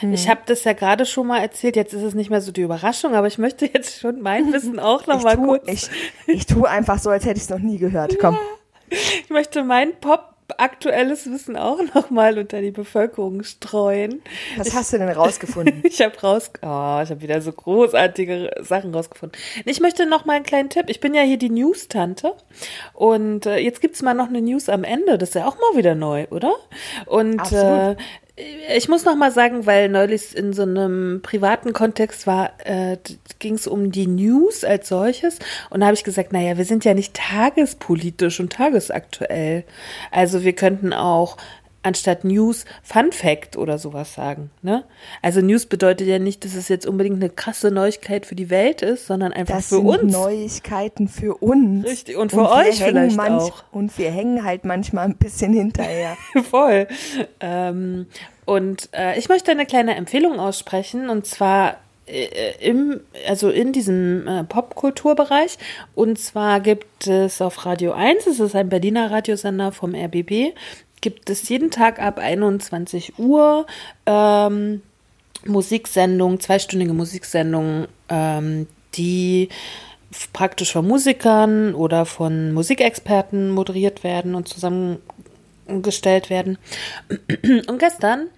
Hm. 0.00 0.12
Ich 0.12 0.28
habe 0.28 0.40
das 0.46 0.64
ja 0.64 0.72
gerade 0.72 1.06
schon 1.06 1.26
mal 1.26 1.38
erzählt, 1.40 1.76
jetzt 1.76 1.92
ist 1.94 2.02
es 2.02 2.14
nicht 2.14 2.30
mehr 2.30 2.40
so 2.40 2.52
die 2.52 2.62
Überraschung, 2.62 3.14
aber 3.14 3.26
ich 3.26 3.38
möchte 3.38 3.66
jetzt 3.66 4.00
schon 4.00 4.20
mein 4.20 4.52
Wissen 4.52 4.78
auch 4.78 5.06
noch 5.06 5.18
ich 5.18 5.24
mal 5.24 5.36
tu, 5.36 5.46
kurz. 5.46 5.68
Ich, 5.68 5.90
ich 6.26 6.46
tue 6.46 6.68
einfach 6.68 6.98
so, 6.98 7.10
als 7.10 7.24
hätte 7.24 7.36
ich 7.36 7.44
es 7.44 7.50
noch 7.50 7.58
nie 7.58 7.78
gehört. 7.78 8.18
Komm. 8.20 8.36
Ich 8.90 9.28
möchte 9.28 9.64
mein 9.64 10.00
Pop 10.00 10.37
aktuelles 10.56 11.30
Wissen 11.30 11.56
auch 11.56 11.80
nochmal 11.94 12.38
unter 12.38 12.60
die 12.60 12.70
Bevölkerung 12.70 13.42
streuen. 13.42 14.22
Was 14.56 14.74
hast 14.74 14.92
du 14.92 14.98
denn 14.98 15.08
rausgefunden? 15.08 15.80
ich 15.84 16.00
habe 16.00 16.18
raus, 16.20 16.50
oh, 16.62 17.00
ich 17.02 17.10
habe 17.10 17.20
wieder 17.20 17.40
so 17.40 17.52
großartige 17.52 18.50
Sachen 18.60 18.94
rausgefunden. 18.94 19.38
Ich 19.64 19.80
möchte 19.80 20.06
noch 20.06 20.24
mal 20.24 20.36
einen 20.36 20.44
kleinen 20.44 20.70
Tipp. 20.70 20.86
Ich 20.88 21.00
bin 21.00 21.14
ja 21.14 21.22
hier 21.22 21.38
die 21.38 21.50
News-Tante 21.50 22.34
und 22.94 23.46
äh, 23.46 23.58
jetzt 23.58 23.80
gibt's 23.80 24.02
mal 24.02 24.14
noch 24.14 24.28
eine 24.28 24.40
News 24.40 24.68
am 24.68 24.84
Ende. 24.84 25.18
Das 25.18 25.30
ist 25.30 25.34
ja 25.34 25.46
auch 25.46 25.56
mal 25.56 25.76
wieder 25.76 25.94
neu, 25.94 26.26
oder? 26.30 26.54
Und 27.06 27.52
äh, 27.52 27.96
ich 28.76 28.88
muss 28.88 29.04
noch 29.04 29.16
mal 29.16 29.32
sagen, 29.32 29.66
weil 29.66 29.88
neulich 29.88 30.36
in 30.36 30.52
so 30.52 30.62
einem 30.62 31.20
privaten 31.22 31.72
Kontext 31.72 32.26
war, 32.26 32.52
äh, 32.64 32.96
ging 33.38 33.54
es 33.54 33.66
um 33.66 33.90
die 33.90 34.06
News 34.06 34.64
als 34.64 34.88
solches 34.88 35.38
und 35.70 35.80
da 35.80 35.86
habe 35.86 35.94
ich 35.94 36.04
gesagt, 36.04 36.32
naja, 36.32 36.56
wir 36.56 36.64
sind 36.64 36.84
ja 36.84 36.94
nicht 36.94 37.14
tagespolitisch 37.14 38.38
und 38.40 38.52
tagesaktuell. 38.52 39.64
Also 40.10 40.44
wir 40.44 40.52
könnten 40.52 40.92
auch 40.92 41.36
anstatt 41.88 42.24
News 42.24 42.64
Fun 42.82 43.10
Fact 43.10 43.56
oder 43.56 43.78
sowas 43.78 44.14
sagen. 44.14 44.50
Ne? 44.62 44.84
Also 45.22 45.40
News 45.40 45.66
bedeutet 45.66 46.06
ja 46.06 46.18
nicht, 46.18 46.44
dass 46.44 46.54
es 46.54 46.68
jetzt 46.68 46.86
unbedingt 46.86 47.16
eine 47.16 47.30
krasse 47.30 47.70
Neuigkeit 47.70 48.26
für 48.26 48.36
die 48.36 48.50
Welt 48.50 48.82
ist, 48.82 49.06
sondern 49.06 49.32
einfach 49.32 49.56
das 49.56 49.68
für 49.68 49.76
sind 49.76 49.86
uns. 49.86 50.12
Neuigkeiten 50.12 51.08
für 51.08 51.34
uns. 51.34 51.84
Richtig, 51.86 52.16
und 52.16 52.30
für 52.30 52.40
und 52.40 52.46
euch 52.46 52.82
vielleicht 52.82 53.16
manch, 53.16 53.42
auch. 53.42 53.64
Und 53.72 53.96
wir 53.98 54.10
hängen 54.10 54.44
halt 54.44 54.64
manchmal 54.64 55.06
ein 55.06 55.16
bisschen 55.16 55.52
hinterher. 55.52 56.16
Voll. 56.50 56.86
Ähm, 57.40 58.06
und 58.44 58.88
äh, 58.92 59.18
ich 59.18 59.28
möchte 59.28 59.50
eine 59.50 59.66
kleine 59.66 59.96
Empfehlung 59.96 60.38
aussprechen 60.38 61.10
und 61.10 61.26
zwar 61.26 61.78
äh, 62.08 62.54
im, 62.60 63.00
also 63.26 63.50
in 63.50 63.72
diesem 63.72 64.26
äh, 64.26 64.44
Popkulturbereich. 64.44 65.58
Und 65.94 66.18
zwar 66.18 66.60
gibt 66.60 67.06
es 67.06 67.42
auf 67.42 67.66
Radio 67.66 67.92
1, 67.92 68.26
es 68.26 68.40
ist 68.40 68.56
ein 68.56 68.68
Berliner 68.68 69.10
Radiosender 69.10 69.72
vom 69.72 69.94
RBB, 69.94 70.54
gibt 71.00 71.30
es 71.30 71.48
jeden 71.48 71.70
Tag 71.70 72.00
ab 72.00 72.18
21 72.18 73.18
Uhr 73.18 73.66
ähm, 74.06 74.82
Musiksendungen, 75.44 76.40
zweistündige 76.40 76.92
Musiksendungen, 76.92 77.88
ähm, 78.08 78.66
die 78.94 79.48
praktisch 80.32 80.72
von 80.72 80.86
Musikern 80.86 81.74
oder 81.74 82.06
von 82.06 82.52
Musikexperten 82.52 83.50
moderiert 83.50 84.04
werden 84.04 84.34
und 84.34 84.48
zusammengestellt 84.48 86.30
werden. 86.30 86.58
Und 87.68 87.78
gestern 87.78 88.28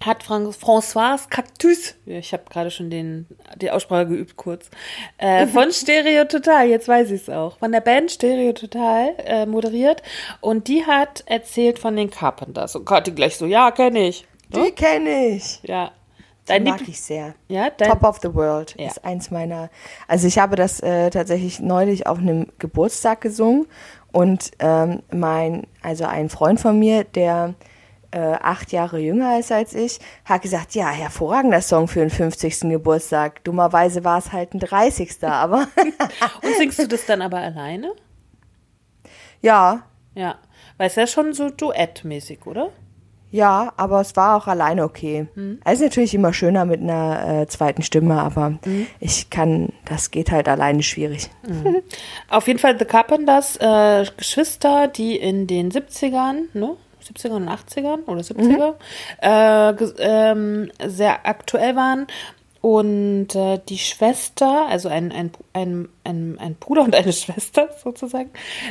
hat 0.00 0.22
François 0.24 1.18
Cactus, 1.28 1.94
ich 2.06 2.32
habe 2.32 2.44
gerade 2.50 2.70
schon 2.70 2.90
den, 2.90 3.26
die 3.56 3.70
Aussprache 3.70 4.06
geübt 4.06 4.36
kurz, 4.36 4.70
äh, 5.18 5.46
von 5.46 5.72
Stereo 5.72 6.24
Total, 6.24 6.68
jetzt 6.68 6.88
weiß 6.88 7.10
ich 7.10 7.22
es 7.22 7.30
auch, 7.30 7.58
von 7.58 7.72
der 7.72 7.80
Band 7.80 8.10
Stereo 8.10 8.52
Total 8.52 9.14
äh, 9.18 9.46
moderiert 9.46 10.02
und 10.40 10.68
die 10.68 10.84
hat 10.84 11.24
erzählt 11.26 11.78
von 11.78 11.96
den 11.96 12.10
Carpenters 12.10 12.76
und 12.76 12.84
gerade 12.84 13.12
gleich 13.12 13.36
so, 13.36 13.46
ja, 13.46 13.70
kenne 13.70 14.08
ich. 14.08 14.26
Die 14.54 14.70
kenne 14.70 15.28
ich. 15.28 15.60
Ja. 15.64 15.92
Dein 16.46 16.64
mag 16.64 16.86
ich 16.86 17.00
sehr. 17.00 17.34
Ja, 17.48 17.70
dein 17.70 17.90
Top 17.90 18.04
of 18.04 18.18
the 18.22 18.34
World 18.34 18.74
ja. 18.78 18.88
ist 18.88 19.04
eins 19.04 19.30
meiner. 19.30 19.70
Also 20.08 20.26
ich 20.26 20.38
habe 20.38 20.56
das 20.56 20.80
äh, 20.80 21.08
tatsächlich 21.08 21.60
neulich 21.60 22.06
auf 22.06 22.18
einem 22.18 22.48
Geburtstag 22.58 23.22
gesungen 23.22 23.66
und 24.12 24.50
ähm, 24.58 25.02
mein, 25.10 25.66
also 25.82 26.04
ein 26.04 26.28
Freund 26.28 26.60
von 26.60 26.78
mir, 26.78 27.04
der 27.04 27.54
äh, 28.14 28.38
acht 28.40 28.70
Jahre 28.72 29.00
jünger 29.00 29.38
ist 29.38 29.50
als 29.50 29.74
ich, 29.74 29.98
hat 30.24 30.42
gesagt, 30.42 30.74
ja, 30.74 30.88
hervorragender 30.88 31.60
Song 31.60 31.88
für 31.88 32.00
den 32.00 32.10
50. 32.10 32.60
Geburtstag. 32.60 33.42
Dummerweise 33.44 34.04
war 34.04 34.18
es 34.18 34.32
halt 34.32 34.54
ein 34.54 34.60
30. 34.60 35.16
aber. 35.22 35.66
Und 36.42 36.56
singst 36.56 36.78
du 36.78 36.86
das 36.86 37.06
dann 37.06 37.22
aber 37.22 37.38
alleine? 37.38 37.92
Ja. 39.40 39.82
Ja, 40.14 40.36
weil 40.78 40.86
es 40.86 40.94
ja 40.94 41.08
schon 41.08 41.32
so 41.32 41.50
duettmäßig, 41.50 42.46
oder? 42.46 42.70
Ja, 43.32 43.72
aber 43.76 44.00
es 44.00 44.14
war 44.14 44.36
auch 44.36 44.46
alleine 44.46 44.84
okay. 44.84 45.26
Mhm. 45.34 45.58
Es 45.64 45.80
ist 45.80 45.86
natürlich 45.86 46.14
immer 46.14 46.32
schöner 46.32 46.64
mit 46.64 46.80
einer 46.80 47.40
äh, 47.42 47.46
zweiten 47.48 47.82
Stimme, 47.82 48.22
aber 48.22 48.50
mhm. 48.64 48.86
ich 49.00 49.28
kann, 49.28 49.70
das 49.86 50.12
geht 50.12 50.30
halt 50.30 50.48
alleine 50.48 50.84
schwierig. 50.84 51.30
Mhm. 51.44 51.82
Auf 52.28 52.46
jeden 52.46 52.60
Fall 52.60 52.78
The 52.78 52.84
Carpenters, 52.84 53.56
äh, 53.56 54.04
Geschwister, 54.16 54.86
die 54.86 55.16
in 55.16 55.48
den 55.48 55.72
70ern, 55.72 56.42
ne? 56.52 56.76
70er 57.04 57.32
und 57.32 57.48
80ern 57.48 58.04
oder 58.06 58.20
70er 58.20 58.72
mhm. 58.72 58.74
äh, 59.20 59.70
ähm, 59.98 60.70
sehr 60.86 61.26
aktuell 61.26 61.76
waren. 61.76 62.06
Und 62.64 63.34
äh, 63.34 63.60
die 63.68 63.76
Schwester, 63.76 64.66
also 64.70 64.88
ein, 64.88 65.12
ein, 65.12 65.32
ein, 65.52 65.90
ein, 66.02 66.38
ein 66.38 66.54
Bruder 66.54 66.80
und 66.80 66.94
eine 66.94 67.12
Schwester 67.12 67.68
sozusagen. 67.84 68.30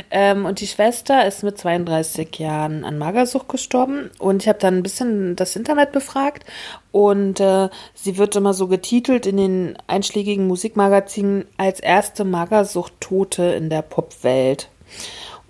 Ähm, 0.10 0.46
und 0.46 0.62
die 0.62 0.66
Schwester 0.66 1.28
ist 1.28 1.44
mit 1.44 1.60
32 1.60 2.40
Jahren 2.40 2.86
an 2.86 2.98
Magersucht 2.98 3.50
gestorben. 3.50 4.10
Und 4.18 4.42
ich 4.42 4.50
habe 4.50 4.58
dann 4.58 4.78
ein 4.78 4.82
bisschen 4.82 5.36
das 5.36 5.56
Internet 5.56 5.92
befragt. 5.92 6.44
Und 6.92 7.40
äh, 7.40 7.70
sie 7.94 8.18
wird 8.18 8.36
immer 8.36 8.56
so 8.56 8.68
getitelt 8.68 9.28
in 9.28 9.38
den 9.38 9.78
einschlägigen 9.86 10.48
Musikmagazinen 10.48 11.46
als 11.58 11.80
erste 11.80 12.26
Magersucht-Tote 12.26 13.44
in 13.44 13.70
der 13.70 13.84
Popwelt. 13.84 14.70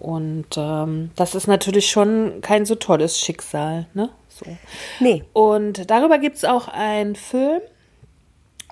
Und 0.04 0.48
ähm, 0.58 1.12
das 1.16 1.34
ist 1.34 1.48
natürlich 1.48 1.90
schon 1.90 2.42
kein 2.42 2.66
so 2.66 2.76
tolles 2.76 3.18
Schicksal, 3.20 3.88
ne? 3.94 4.10
So. 4.28 4.46
Nee. 5.00 5.24
Und 5.32 5.90
darüber 5.90 6.20
gibt 6.20 6.36
es 6.36 6.44
auch 6.44 6.68
einen 6.68 7.16
Film, 7.16 7.62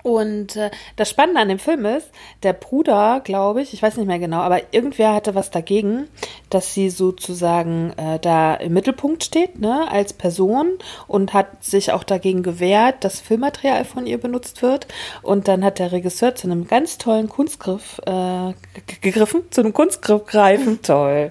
und 0.02 0.56
äh, 0.56 0.70
das 0.96 1.10
Spannende 1.10 1.40
an 1.40 1.48
dem 1.48 1.58
Film 1.58 1.84
ist, 1.84 2.10
der 2.42 2.52
Bruder, 2.52 3.20
glaube 3.22 3.62
ich, 3.62 3.72
ich 3.72 3.82
weiß 3.82 3.96
nicht 3.96 4.06
mehr 4.06 4.18
genau, 4.18 4.38
aber 4.38 4.72
irgendwer 4.72 5.14
hatte 5.14 5.34
was 5.34 5.50
dagegen, 5.50 6.08
dass 6.50 6.74
sie 6.74 6.90
sozusagen 6.90 7.92
äh, 7.96 8.18
da 8.18 8.54
im 8.54 8.72
Mittelpunkt 8.72 9.22
steht, 9.22 9.60
ne, 9.60 9.86
als 9.90 10.12
Person 10.12 10.78
und 11.06 11.32
hat 11.32 11.64
sich 11.64 11.92
auch 11.92 12.02
dagegen 12.02 12.42
gewehrt, 12.42 13.04
dass 13.04 13.20
Filmmaterial 13.20 13.84
von 13.84 14.06
ihr 14.06 14.18
benutzt 14.18 14.62
wird. 14.62 14.88
Und 15.22 15.46
dann 15.46 15.64
hat 15.64 15.78
der 15.78 15.92
Regisseur 15.92 16.34
zu 16.34 16.48
einem 16.48 16.66
ganz 16.66 16.98
tollen 16.98 17.28
Kunstgriff 17.28 18.00
äh, 18.04 18.52
gegriffen, 19.00 19.42
zu 19.50 19.60
einem 19.60 19.72
Kunstgriff 19.72 20.26
greifen, 20.26 20.82
toll. 20.82 21.30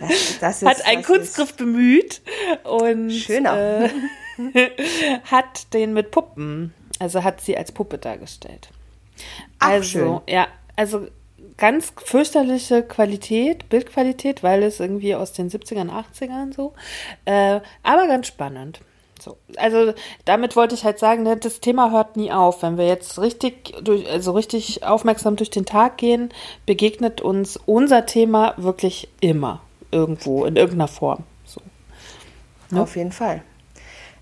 Das, 0.00 0.38
das 0.40 0.62
ist, 0.62 0.68
hat 0.68 0.86
einen 0.86 1.04
Kunstgriff 1.04 1.50
ist 1.50 1.56
bemüht 1.56 2.22
und 2.64 3.12
schöner. 3.12 3.84
Äh, 3.84 3.90
hat 5.30 5.72
den 5.72 5.92
mit 5.92 6.10
Puppen 6.10 6.74
also 6.98 7.22
hat 7.22 7.40
sie 7.40 7.56
als 7.56 7.72
Puppe 7.72 7.98
dargestellt. 7.98 8.68
Ach, 9.58 9.68
also, 9.68 9.88
schön. 9.88 10.20
ja, 10.28 10.48
also 10.76 11.06
ganz 11.56 11.92
fürchterliche 11.96 12.82
Qualität, 12.82 13.68
Bildqualität, 13.68 14.42
weil 14.42 14.62
es 14.62 14.80
irgendwie 14.80 15.14
aus 15.14 15.32
den 15.32 15.50
70ern, 15.50 15.90
80ern 15.90 16.54
so. 16.54 16.72
Äh, 17.24 17.60
aber 17.82 18.06
ganz 18.06 18.26
spannend. 18.26 18.80
So. 19.20 19.36
Also 19.56 19.94
damit 20.24 20.56
wollte 20.56 20.74
ich 20.74 20.84
halt 20.84 20.98
sagen, 20.98 21.22
ne, 21.22 21.36
das 21.36 21.60
Thema 21.60 21.90
hört 21.90 22.16
nie 22.16 22.32
auf. 22.32 22.62
Wenn 22.62 22.76
wir 22.76 22.86
jetzt 22.86 23.18
richtig 23.18 23.74
durch, 23.82 24.10
also 24.10 24.32
richtig 24.32 24.84
aufmerksam 24.84 25.36
durch 25.36 25.50
den 25.50 25.64
Tag 25.64 25.98
gehen, 25.98 26.30
begegnet 26.66 27.20
uns 27.20 27.56
unser 27.64 28.06
Thema 28.06 28.54
wirklich 28.56 29.08
immer 29.20 29.60
irgendwo 29.92 30.44
in 30.44 30.56
irgendeiner 30.56 30.88
Form. 30.88 31.22
So. 31.46 31.60
Ne? 32.70 32.82
Auf 32.82 32.96
jeden 32.96 33.12
Fall. 33.12 33.42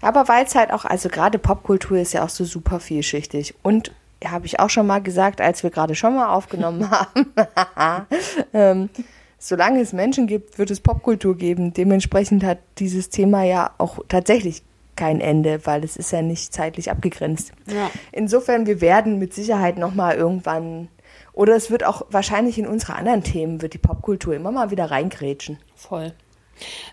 Aber 0.02 0.28
weil 0.28 0.44
es 0.44 0.54
halt 0.54 0.72
auch, 0.72 0.84
also 0.84 1.08
gerade 1.08 1.38
Popkultur 1.38 1.96
ist 1.96 2.12
ja 2.12 2.24
auch 2.24 2.28
so 2.28 2.44
super 2.44 2.80
vielschichtig. 2.80 3.54
Und 3.62 3.92
habe 4.24 4.46
ich 4.46 4.60
auch 4.60 4.70
schon 4.70 4.86
mal 4.86 5.00
gesagt, 5.02 5.40
als 5.40 5.62
wir 5.62 5.70
gerade 5.70 5.94
schon 5.94 6.14
mal 6.14 6.28
aufgenommen 6.28 6.90
haben, 7.74 8.06
ähm, 8.52 8.90
solange 9.38 9.80
es 9.80 9.92
Menschen 9.92 10.26
gibt, 10.26 10.58
wird 10.58 10.70
es 10.70 10.80
Popkultur 10.80 11.36
geben. 11.36 11.72
Dementsprechend 11.72 12.44
hat 12.44 12.58
dieses 12.78 13.08
Thema 13.08 13.44
ja 13.44 13.70
auch 13.78 14.00
tatsächlich 14.08 14.62
kein 14.94 15.20
Ende, 15.20 15.64
weil 15.64 15.82
es 15.84 15.96
ist 15.96 16.12
ja 16.12 16.20
nicht 16.20 16.52
zeitlich 16.52 16.90
abgegrenzt. 16.90 17.52
Ja. 17.66 17.90
Insofern, 18.12 18.66
wir 18.66 18.80
werden 18.80 19.18
mit 19.18 19.32
Sicherheit 19.32 19.78
noch 19.78 19.94
mal 19.94 20.14
irgendwann 20.14 20.88
oder 21.32 21.56
es 21.56 21.70
wird 21.70 21.84
auch 21.84 22.06
wahrscheinlich 22.10 22.58
in 22.58 22.66
unsere 22.66 22.94
anderen 22.94 23.22
Themen 23.22 23.62
wird 23.62 23.72
die 23.72 23.78
Popkultur 23.78 24.34
immer 24.34 24.52
mal 24.52 24.70
wieder 24.70 24.90
reingrätschen. 24.90 25.58
Voll. 25.74 26.12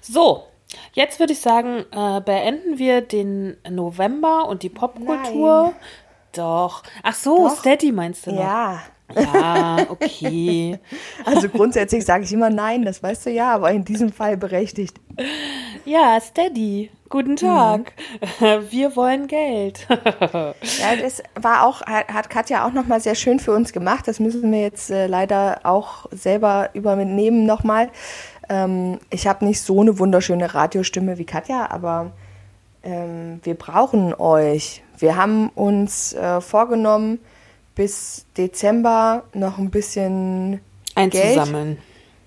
So, 0.02 0.46
Jetzt 0.94 1.20
würde 1.20 1.34
ich 1.34 1.40
sagen, 1.40 1.86
äh, 1.92 2.22
beenden 2.22 2.78
wir 2.78 3.02
den 3.02 3.58
November 3.70 4.48
und 4.48 4.64
die 4.64 4.70
Popkultur. 4.70 5.64
Nein. 5.64 5.74
Doch. 6.34 6.84
Ach 7.04 7.16
so, 7.16 7.48
Doch. 7.48 7.58
Steady 7.58 7.92
meinst 7.92 8.28
du 8.28 8.32
noch? 8.32 8.40
Ja. 8.40 8.82
Ja, 9.16 9.88
okay. 9.90 10.80
Also 11.26 11.50
grundsätzlich 11.50 12.06
sage 12.06 12.24
ich 12.24 12.34
immer 12.34 12.50
nein, 12.50 12.84
das 12.84 13.02
weißt 13.02 13.26
du 13.26 13.32
ja, 13.32 13.54
aber 13.54 13.72
in 13.72 13.84
diesem 13.84 14.12
Fall 14.12 14.38
berechtigt. 14.38 14.98
Ja, 15.86 16.20
Steady. 16.22 16.92
Guten 17.10 17.36
Tag. 17.36 17.94
Mhm. 18.40 18.46
Wir 18.70 18.96
wollen 18.96 19.26
Geld. 19.26 19.88
Ja, 19.90 20.96
das 21.02 21.24
war 21.36 21.66
auch, 21.66 21.82
hat 21.82 22.10
hat 22.10 22.30
Katja 22.30 22.68
auch 22.68 22.72
nochmal 22.72 23.02
sehr 23.02 23.16
schön 23.16 23.40
für 23.40 23.52
uns 23.52 23.74
gemacht. 23.74 24.08
Das 24.08 24.20
müssen 24.20 24.52
wir 24.52 24.62
jetzt 24.62 24.92
äh, 24.92 25.08
leider 25.08 25.62
auch 25.64 26.06
selber 26.12 26.70
übernehmen 26.74 27.48
nochmal. 27.48 27.90
Ähm, 28.50 29.00
ich 29.10 29.28
habe 29.28 29.46
nicht 29.46 29.62
so 29.62 29.82
eine 29.82 30.00
wunderschöne 30.00 30.54
Radiostimme 30.54 31.18
wie 31.18 31.26
Katja, 31.26 31.70
aber 31.70 32.12
ähm, 32.84 33.40
wir 33.44 33.56
brauchen 33.56 34.14
euch. 34.14 34.84
Wir 34.98 35.16
haben 35.16 35.50
uns 35.50 36.14
äh, 36.14 36.42
vorgenommen, 36.42 37.20
bis 37.76 38.26
Dezember 38.38 39.24
noch 39.34 39.58
ein 39.58 39.70
bisschen 39.70 40.60
Einzusammeln. 40.96 41.78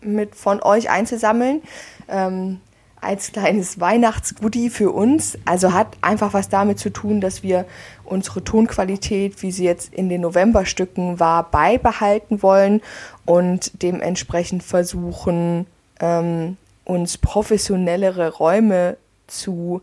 mit 0.00 0.34
von 0.34 0.62
euch 0.62 0.88
einzusammeln. 0.88 1.62
Ähm, 2.08 2.60
als 3.02 3.32
kleines 3.32 3.80
Weihnachtsgoodie 3.80 4.70
für 4.70 4.92
uns. 4.92 5.36
Also 5.44 5.72
hat 5.72 5.88
einfach 6.00 6.32
was 6.32 6.48
damit 6.48 6.78
zu 6.78 6.90
tun, 6.90 7.20
dass 7.20 7.42
wir 7.42 7.66
unsere 8.04 8.44
Tonqualität, 8.44 9.42
wie 9.42 9.50
sie 9.50 9.64
jetzt 9.64 9.92
in 9.92 10.08
den 10.08 10.20
Novemberstücken 10.20 11.18
war, 11.18 11.50
beibehalten 11.50 12.42
wollen 12.42 12.80
und 13.26 13.82
dementsprechend 13.82 14.62
versuchen, 14.62 15.66
ähm, 16.02 16.58
uns 16.84 17.16
professionellere 17.16 18.34
Räume 18.34 18.98
zu 19.26 19.80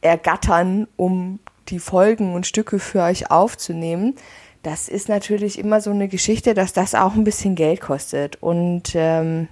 ergattern, 0.00 0.86
um 0.96 1.40
die 1.68 1.78
Folgen 1.78 2.34
und 2.34 2.46
Stücke 2.46 2.78
für 2.78 3.02
euch 3.02 3.30
aufzunehmen. 3.30 4.14
Das 4.62 4.88
ist 4.88 5.08
natürlich 5.08 5.58
immer 5.58 5.80
so 5.80 5.90
eine 5.90 6.08
Geschichte, 6.08 6.54
dass 6.54 6.72
das 6.72 6.94
auch 6.94 7.14
ein 7.14 7.24
bisschen 7.24 7.54
Geld 7.54 7.80
kostet. 7.80 8.42
Und 8.42 8.92
ähm, 8.94 9.48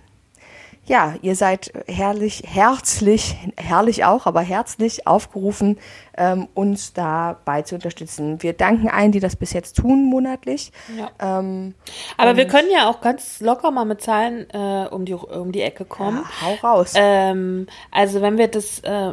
ja, 0.89 1.15
ihr 1.23 1.36
seid 1.36 1.73
herrlich, 1.86 2.43
herzlich, 2.47 3.36
herrlich 3.56 4.05
auch, 4.05 4.27
aber 4.27 4.40
herzlich 4.40 5.06
aufgerufen, 5.06 5.78
ähm, 6.16 6.48
uns 6.55 6.93
dabei 6.93 7.62
zu 7.62 7.74
unterstützen. 7.74 8.43
Wir 8.43 8.55
danken 8.55 8.89
allen, 8.89 9.12
die 9.12 9.20
das 9.20 9.36
bis 9.36 9.52
jetzt 9.52 9.77
tun, 9.77 10.05
monatlich. 10.05 10.73
Ja. 10.97 11.39
Ähm, 11.39 11.74
Aber 12.16 12.36
wir 12.36 12.47
können 12.47 12.70
ja 12.73 12.89
auch 12.89 13.01
ganz 13.01 13.40
locker 13.40 13.70
mal 13.70 13.85
mit 13.85 14.01
Zahlen 14.01 14.48
äh, 14.51 14.89
um, 14.90 15.05
die, 15.05 15.15
um 15.15 15.52
die 15.52 15.62
Ecke 15.62 15.85
kommen. 15.85 16.24
Ja, 16.24 16.47
hau 16.47 16.69
raus. 16.69 16.94
Ähm, 16.97 17.66
also 17.90 18.23
wenn 18.23 18.39
wir 18.39 18.48
das 18.48 18.81
äh, 18.81 19.12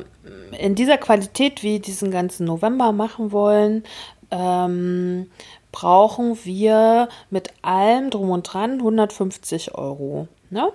in 0.57 0.75
dieser 0.75 0.97
Qualität 0.97 1.61
wie 1.61 1.79
diesen 1.79 2.09
ganzen 2.09 2.45
November 2.45 2.91
machen 2.91 3.31
wollen, 3.31 3.83
ähm, 4.31 5.29
brauchen 5.71 6.37
wir 6.45 7.09
mit 7.29 7.49
allem 7.61 8.09
drum 8.09 8.29
und 8.29 8.43
dran 8.43 8.79
150 8.79 9.75
Euro. 9.75 10.29
Ne? 10.49 10.71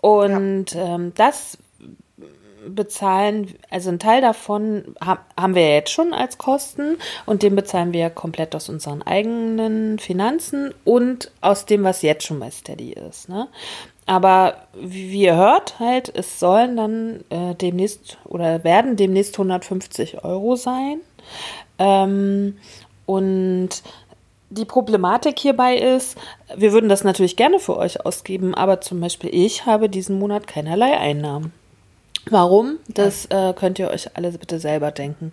Und 0.00 0.74
ähm, 0.74 1.12
das 1.14 1.58
bezahlen, 2.68 3.54
also 3.70 3.90
ein 3.90 3.98
Teil 3.98 4.20
davon 4.20 4.94
ha 5.04 5.18
haben 5.38 5.54
wir 5.54 5.74
jetzt 5.74 5.90
schon 5.90 6.12
als 6.12 6.38
Kosten 6.38 6.96
und 7.26 7.42
den 7.42 7.56
bezahlen 7.56 7.92
wir 7.92 8.10
komplett 8.10 8.54
aus 8.54 8.68
unseren 8.68 9.02
eigenen 9.02 9.98
Finanzen 9.98 10.74
und 10.84 11.30
aus 11.40 11.66
dem, 11.66 11.84
was 11.84 12.02
jetzt 12.02 12.26
schon 12.26 12.40
bei 12.40 12.50
Steady 12.50 12.92
ist. 12.92 13.28
Ne? 13.28 13.48
Aber 14.06 14.68
wie 14.74 15.22
ihr 15.22 15.36
hört, 15.36 15.78
halt, 15.78 16.10
es 16.14 16.40
sollen 16.40 16.76
dann 16.76 17.24
äh, 17.30 17.54
demnächst 17.54 18.18
oder 18.24 18.64
werden 18.64 18.96
demnächst 18.96 19.34
150 19.34 20.24
Euro 20.24 20.56
sein. 20.56 21.00
Ähm, 21.78 22.58
und 23.06 23.68
die 24.50 24.64
Problematik 24.64 25.38
hierbei 25.38 25.76
ist, 25.76 26.16
wir 26.56 26.72
würden 26.72 26.88
das 26.88 27.04
natürlich 27.04 27.36
gerne 27.36 27.58
für 27.58 27.76
euch 27.76 28.04
ausgeben, 28.04 28.54
aber 28.54 28.80
zum 28.80 29.00
Beispiel 29.00 29.30
ich 29.32 29.66
habe 29.66 29.88
diesen 29.88 30.18
Monat 30.18 30.46
keinerlei 30.46 30.96
Einnahmen. 30.98 31.52
Warum? 32.30 32.78
Das 32.88 33.26
äh, 33.26 33.52
könnt 33.54 33.78
ihr 33.78 33.88
euch 33.88 34.16
alle 34.16 34.32
bitte 34.32 34.58
selber 34.58 34.90
denken. 34.90 35.32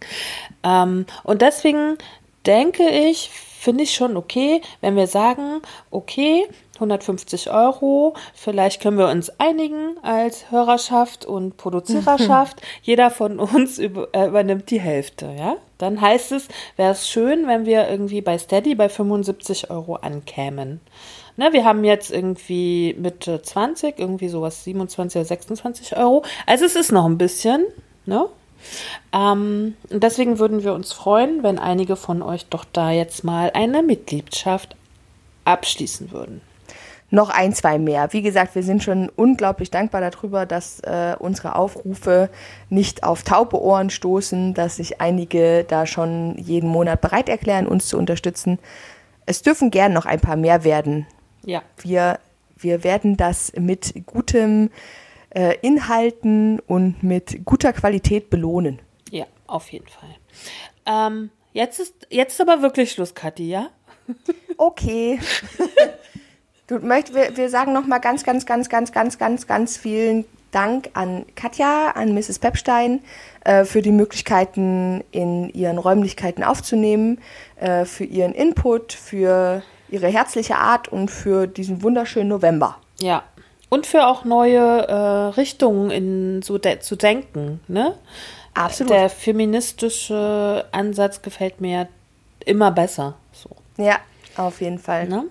Ähm, 0.63 1.05
und 1.23 1.41
deswegen 1.41 1.97
denke 2.45 2.87
ich, 2.87 3.29
finde 3.29 3.83
ich 3.83 3.93
schon 3.93 4.17
okay, 4.17 4.61
wenn 4.81 4.95
wir 4.95 5.07
sagen, 5.07 5.61
okay, 5.91 6.47
150 6.75 7.51
Euro, 7.51 8.15
vielleicht 8.33 8.81
können 8.81 8.97
wir 8.97 9.09
uns 9.09 9.29
einigen 9.39 9.97
als 10.01 10.51
Hörerschaft 10.51 11.25
und 11.25 11.57
Produziererschaft. 11.57 12.61
Jeder 12.81 13.09
von 13.09 13.39
uns 13.39 13.79
über, 13.79 14.09
äh, 14.13 14.27
übernimmt 14.27 14.69
die 14.69 14.79
Hälfte, 14.79 15.33
ja? 15.37 15.55
Dann 15.77 15.99
heißt 15.99 16.31
es, 16.31 16.47
wäre 16.77 16.91
es 16.91 17.09
schön, 17.09 17.47
wenn 17.47 17.65
wir 17.65 17.89
irgendwie 17.89 18.21
bei 18.21 18.37
Steady 18.37 18.75
bei 18.75 18.87
75 18.89 19.69
Euro 19.69 19.95
ankämen. 19.95 20.79
Ne, 21.37 21.51
wir 21.51 21.65
haben 21.65 21.83
jetzt 21.83 22.11
irgendwie 22.11 22.95
Mitte 22.97 23.41
20, 23.41 23.99
irgendwie 23.99 24.29
sowas 24.29 24.63
27 24.63 25.19
oder 25.19 25.25
26 25.25 25.97
Euro. 25.97 26.23
Also 26.45 26.63
es 26.63 26.75
ist 26.75 26.93
noch 26.93 27.05
ein 27.05 27.17
bisschen, 27.17 27.65
ne? 28.05 28.27
Ähm, 29.11 29.75
deswegen 29.89 30.39
würden 30.39 30.63
wir 30.63 30.73
uns 30.73 30.93
freuen, 30.93 31.43
wenn 31.43 31.59
einige 31.59 31.97
von 31.97 32.21
euch 32.21 32.45
doch 32.45 32.65
da 32.71 32.91
jetzt 32.91 33.23
mal 33.23 33.51
eine 33.53 33.83
Mitgliedschaft 33.83 34.75
abschließen 35.43 36.11
würden. 36.11 36.41
Noch 37.11 37.29
ein, 37.29 37.53
zwei 37.53 37.77
mehr. 37.77 38.11
Wie 38.11 38.21
gesagt, 38.21 38.55
wir 38.55 38.63
sind 38.63 38.83
schon 38.83 39.09
unglaublich 39.15 39.69
dankbar 39.69 40.01
darüber, 40.01 40.45
dass 40.45 40.79
äh, 40.81 41.15
unsere 41.19 41.55
Aufrufe 41.55 42.29
nicht 42.69 43.03
auf 43.03 43.23
taube 43.23 43.61
Ohren 43.61 43.89
stoßen, 43.89 44.53
dass 44.53 44.77
sich 44.77 45.01
einige 45.01 45.63
da 45.63 45.85
schon 45.85 46.37
jeden 46.37 46.69
Monat 46.69 47.01
bereit 47.01 47.29
erklären, 47.29 47.67
uns 47.67 47.87
zu 47.87 47.97
unterstützen. 47.97 48.59
Es 49.25 49.41
dürfen 49.41 49.71
gern 49.71 49.93
noch 49.93 50.05
ein 50.05 50.19
paar 50.19 50.35
mehr 50.35 50.63
werden. 50.63 51.05
Ja. 51.45 51.61
Wir, 51.77 52.19
wir 52.57 52.83
werden 52.83 53.17
das 53.17 53.53
mit 53.55 54.05
gutem 54.05 54.71
äh, 55.29 55.55
Inhalten 55.61 56.59
und 56.59 57.03
mit 57.03 57.45
guter 57.45 57.73
Qualität 57.73 58.29
belohnen. 58.29 58.79
Ja, 59.11 59.25
auf 59.47 59.71
jeden 59.71 59.87
Fall. 59.87 60.15
Ähm, 60.85 61.29
jetzt 61.53 61.79
ist 61.79 62.07
jetzt 62.09 62.41
aber 62.41 62.61
wirklich 62.61 62.91
Schluss, 62.91 63.13
Kathi, 63.13 63.49
ja? 63.49 63.69
Okay. 64.57 65.19
Du 66.67 66.79
möcht, 66.79 67.13
wir, 67.13 67.37
wir 67.37 67.49
sagen 67.49 67.73
noch 67.73 67.85
mal 67.85 67.99
ganz, 67.99 68.23
ganz, 68.23 68.45
ganz, 68.45 68.69
ganz, 68.69 68.91
ganz, 68.91 69.17
ganz, 69.17 69.45
ganz 69.45 69.77
vielen 69.77 70.25
Dank 70.49 70.89
an 70.93 71.25
Katja, 71.35 71.91
an 71.91 72.13
Mrs. 72.15 72.39
Pepstein 72.39 73.01
äh, 73.43 73.65
für 73.65 73.81
die 73.81 73.91
Möglichkeiten, 73.91 75.03
in 75.11 75.49
ihren 75.49 75.77
Räumlichkeiten 75.77 76.43
aufzunehmen, 76.43 77.19
äh, 77.57 77.85
für 77.85 78.05
ihren 78.05 78.33
Input, 78.33 78.93
für 78.93 79.61
ihre 79.89 80.07
herzliche 80.07 80.55
Art 80.55 80.87
und 80.87 81.11
für 81.11 81.45
diesen 81.45 81.83
wunderschönen 81.83 82.29
November. 82.29 82.77
Ja. 82.99 83.23
Und 83.69 83.85
für 83.85 84.07
auch 84.07 84.25
neue 84.25 84.87
äh, 84.87 84.93
Richtungen 85.35 85.91
in 85.91 86.41
so 86.41 86.57
de 86.57 86.79
zu 86.79 86.95
denken, 86.95 87.59
ne? 87.67 87.95
Absolut. 88.53 88.93
Der 88.93 89.09
feministische 89.09 90.65
Ansatz 90.71 91.21
gefällt 91.21 91.59
mir 91.59 91.89
immer 92.45 92.71
besser. 92.71 93.15
So. 93.33 93.49
Ja, 93.77 93.97
auf 94.37 94.61
jeden 94.61 94.79
Fall. 94.79 95.07
Ne? 95.09 95.25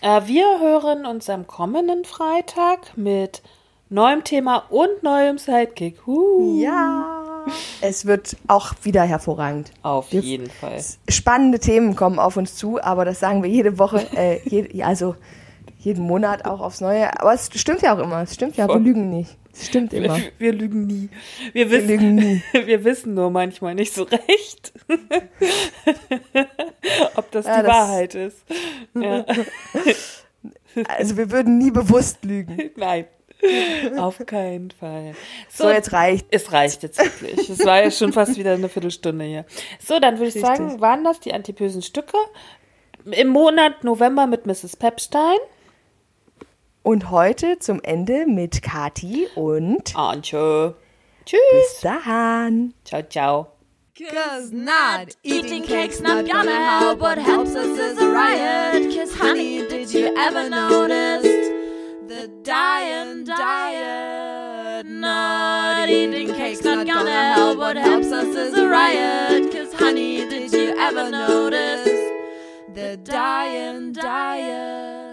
Äh, 0.00 0.22
wir 0.26 0.60
hören 0.60 1.06
uns 1.06 1.28
am 1.30 1.46
kommenden 1.46 2.04
Freitag 2.04 2.96
mit 2.96 3.42
neuem 3.88 4.24
Thema 4.24 4.64
und 4.68 5.02
neuem 5.02 5.38
Sidekick. 5.38 6.06
Huh. 6.06 6.60
Ja. 6.60 7.44
Es 7.80 8.06
wird 8.06 8.36
auch 8.48 8.72
wieder 8.82 9.02
hervorragend. 9.02 9.70
Auf 9.82 10.12
Wir- 10.12 10.20
jeden 10.20 10.50
Fall. 10.50 10.82
Spannende 11.08 11.60
Themen 11.60 11.94
kommen 11.94 12.18
auf 12.18 12.36
uns 12.36 12.56
zu, 12.56 12.82
aber 12.82 13.04
das 13.04 13.20
sagen 13.20 13.42
wir 13.42 13.50
jede 13.50 13.78
Woche, 13.78 14.04
äh, 14.16 14.40
je, 14.48 14.82
also 14.82 15.14
jeden 15.86 16.04
Monat 16.04 16.44
auch 16.44 16.60
aufs 16.60 16.80
Neue. 16.80 17.08
Aber 17.20 17.32
es 17.32 17.48
stimmt 17.54 17.80
ja 17.80 17.94
auch 17.94 18.00
immer. 18.02 18.20
Es 18.22 18.34
stimmt 18.34 18.56
ja, 18.56 18.66
wir 18.66 18.72
Voll. 18.74 18.82
lügen 18.82 19.08
nicht. 19.08 19.36
Es 19.52 19.66
stimmt 19.66 19.92
immer. 19.92 20.16
Wir, 20.16 20.32
wir 20.38 20.52
lügen 20.52 20.84
nie. 20.88 21.08
Wir 21.52 21.70
wissen, 21.70 21.86
lügen 21.86 22.14
nie. 22.16 22.42
wir 22.66 22.82
wissen 22.84 23.14
nur 23.14 23.30
manchmal 23.30 23.76
nicht 23.76 23.94
so 23.94 24.02
recht, 24.02 24.72
ob 27.14 27.30
das 27.30 27.46
Ja, 27.46 27.58
die 27.60 27.66
das- 27.66 27.72
Wahrheit 27.76 28.14
ist. 28.16 28.38
Ja. 28.94 29.24
Also 30.88 31.16
wir 31.16 31.30
würden 31.30 31.56
nie 31.56 31.70
bewusst 31.70 32.22
lügen. 32.22 32.70
Nein, 32.76 33.06
auf 33.96 34.18
keinen 34.26 34.70
Fall. 34.72 35.14
So, 35.48 35.70
jetzt 35.70 35.94
reicht. 35.94 36.26
Es 36.30 36.52
reicht 36.52 36.82
jetzt 36.82 36.98
wirklich. 37.02 37.48
Es 37.48 37.64
war 37.64 37.82
ja 37.82 37.90
schon 37.90 38.12
fast 38.12 38.36
wieder 38.36 38.52
eine 38.52 38.68
Viertelstunde 38.68 39.24
hier. 39.24 39.46
So, 39.82 39.98
dann 40.00 40.16
würde 40.18 40.28
ich 40.28 40.34
Richtig. 40.34 40.42
sagen, 40.54 40.78
waren 40.82 41.02
das 41.02 41.18
die 41.20 41.32
antipösen 41.32 41.80
Stücke? 41.80 42.18
Im 43.10 43.28
Monat 43.28 43.84
November 43.84 44.26
mit 44.26 44.44
Mrs. 44.44 44.76
Pepstein. 44.76 45.38
Und 46.86 47.10
heute 47.10 47.58
zum 47.58 47.80
Ende 47.82 48.26
mit 48.28 48.62
Kati 48.62 49.26
und 49.34 49.96
Antje. 49.96 50.76
Tschüss. 51.24 51.40
bis 51.50 51.80
dahin. 51.80 52.74
Ciao, 52.84 53.02
ciao. 53.02 53.48
Cause 53.98 54.54
not 54.54 55.16
eating 55.24 55.64
cake's 55.64 55.98
not 55.98 56.30
gonna 56.30 56.52
help. 56.52 57.00
What 57.00 57.18
helps 57.18 57.56
us 57.56 57.76
is 57.76 57.98
a 57.98 58.08
riot. 58.08 58.94
Cause 58.94 59.12
honey, 59.16 59.66
did 59.66 59.92
you 59.92 60.14
ever 60.16 60.48
notice 60.48 61.24
the 62.06 62.30
dying 62.44 63.24
diet? 63.24 64.86
Not 64.86 65.88
eating 65.88 66.32
cake's 66.36 66.62
not 66.62 66.86
gonna 66.86 67.34
help. 67.34 67.58
What 67.58 67.76
helps 67.76 68.12
us 68.12 68.28
is 68.28 68.56
a 68.56 68.68
riot. 68.68 69.50
Cause 69.50 69.74
honey, 69.74 70.18
did 70.28 70.52
you 70.52 70.72
ever 70.78 71.10
notice 71.10 71.88
the 72.72 72.96
dying 73.02 73.90
diet? 73.90 75.05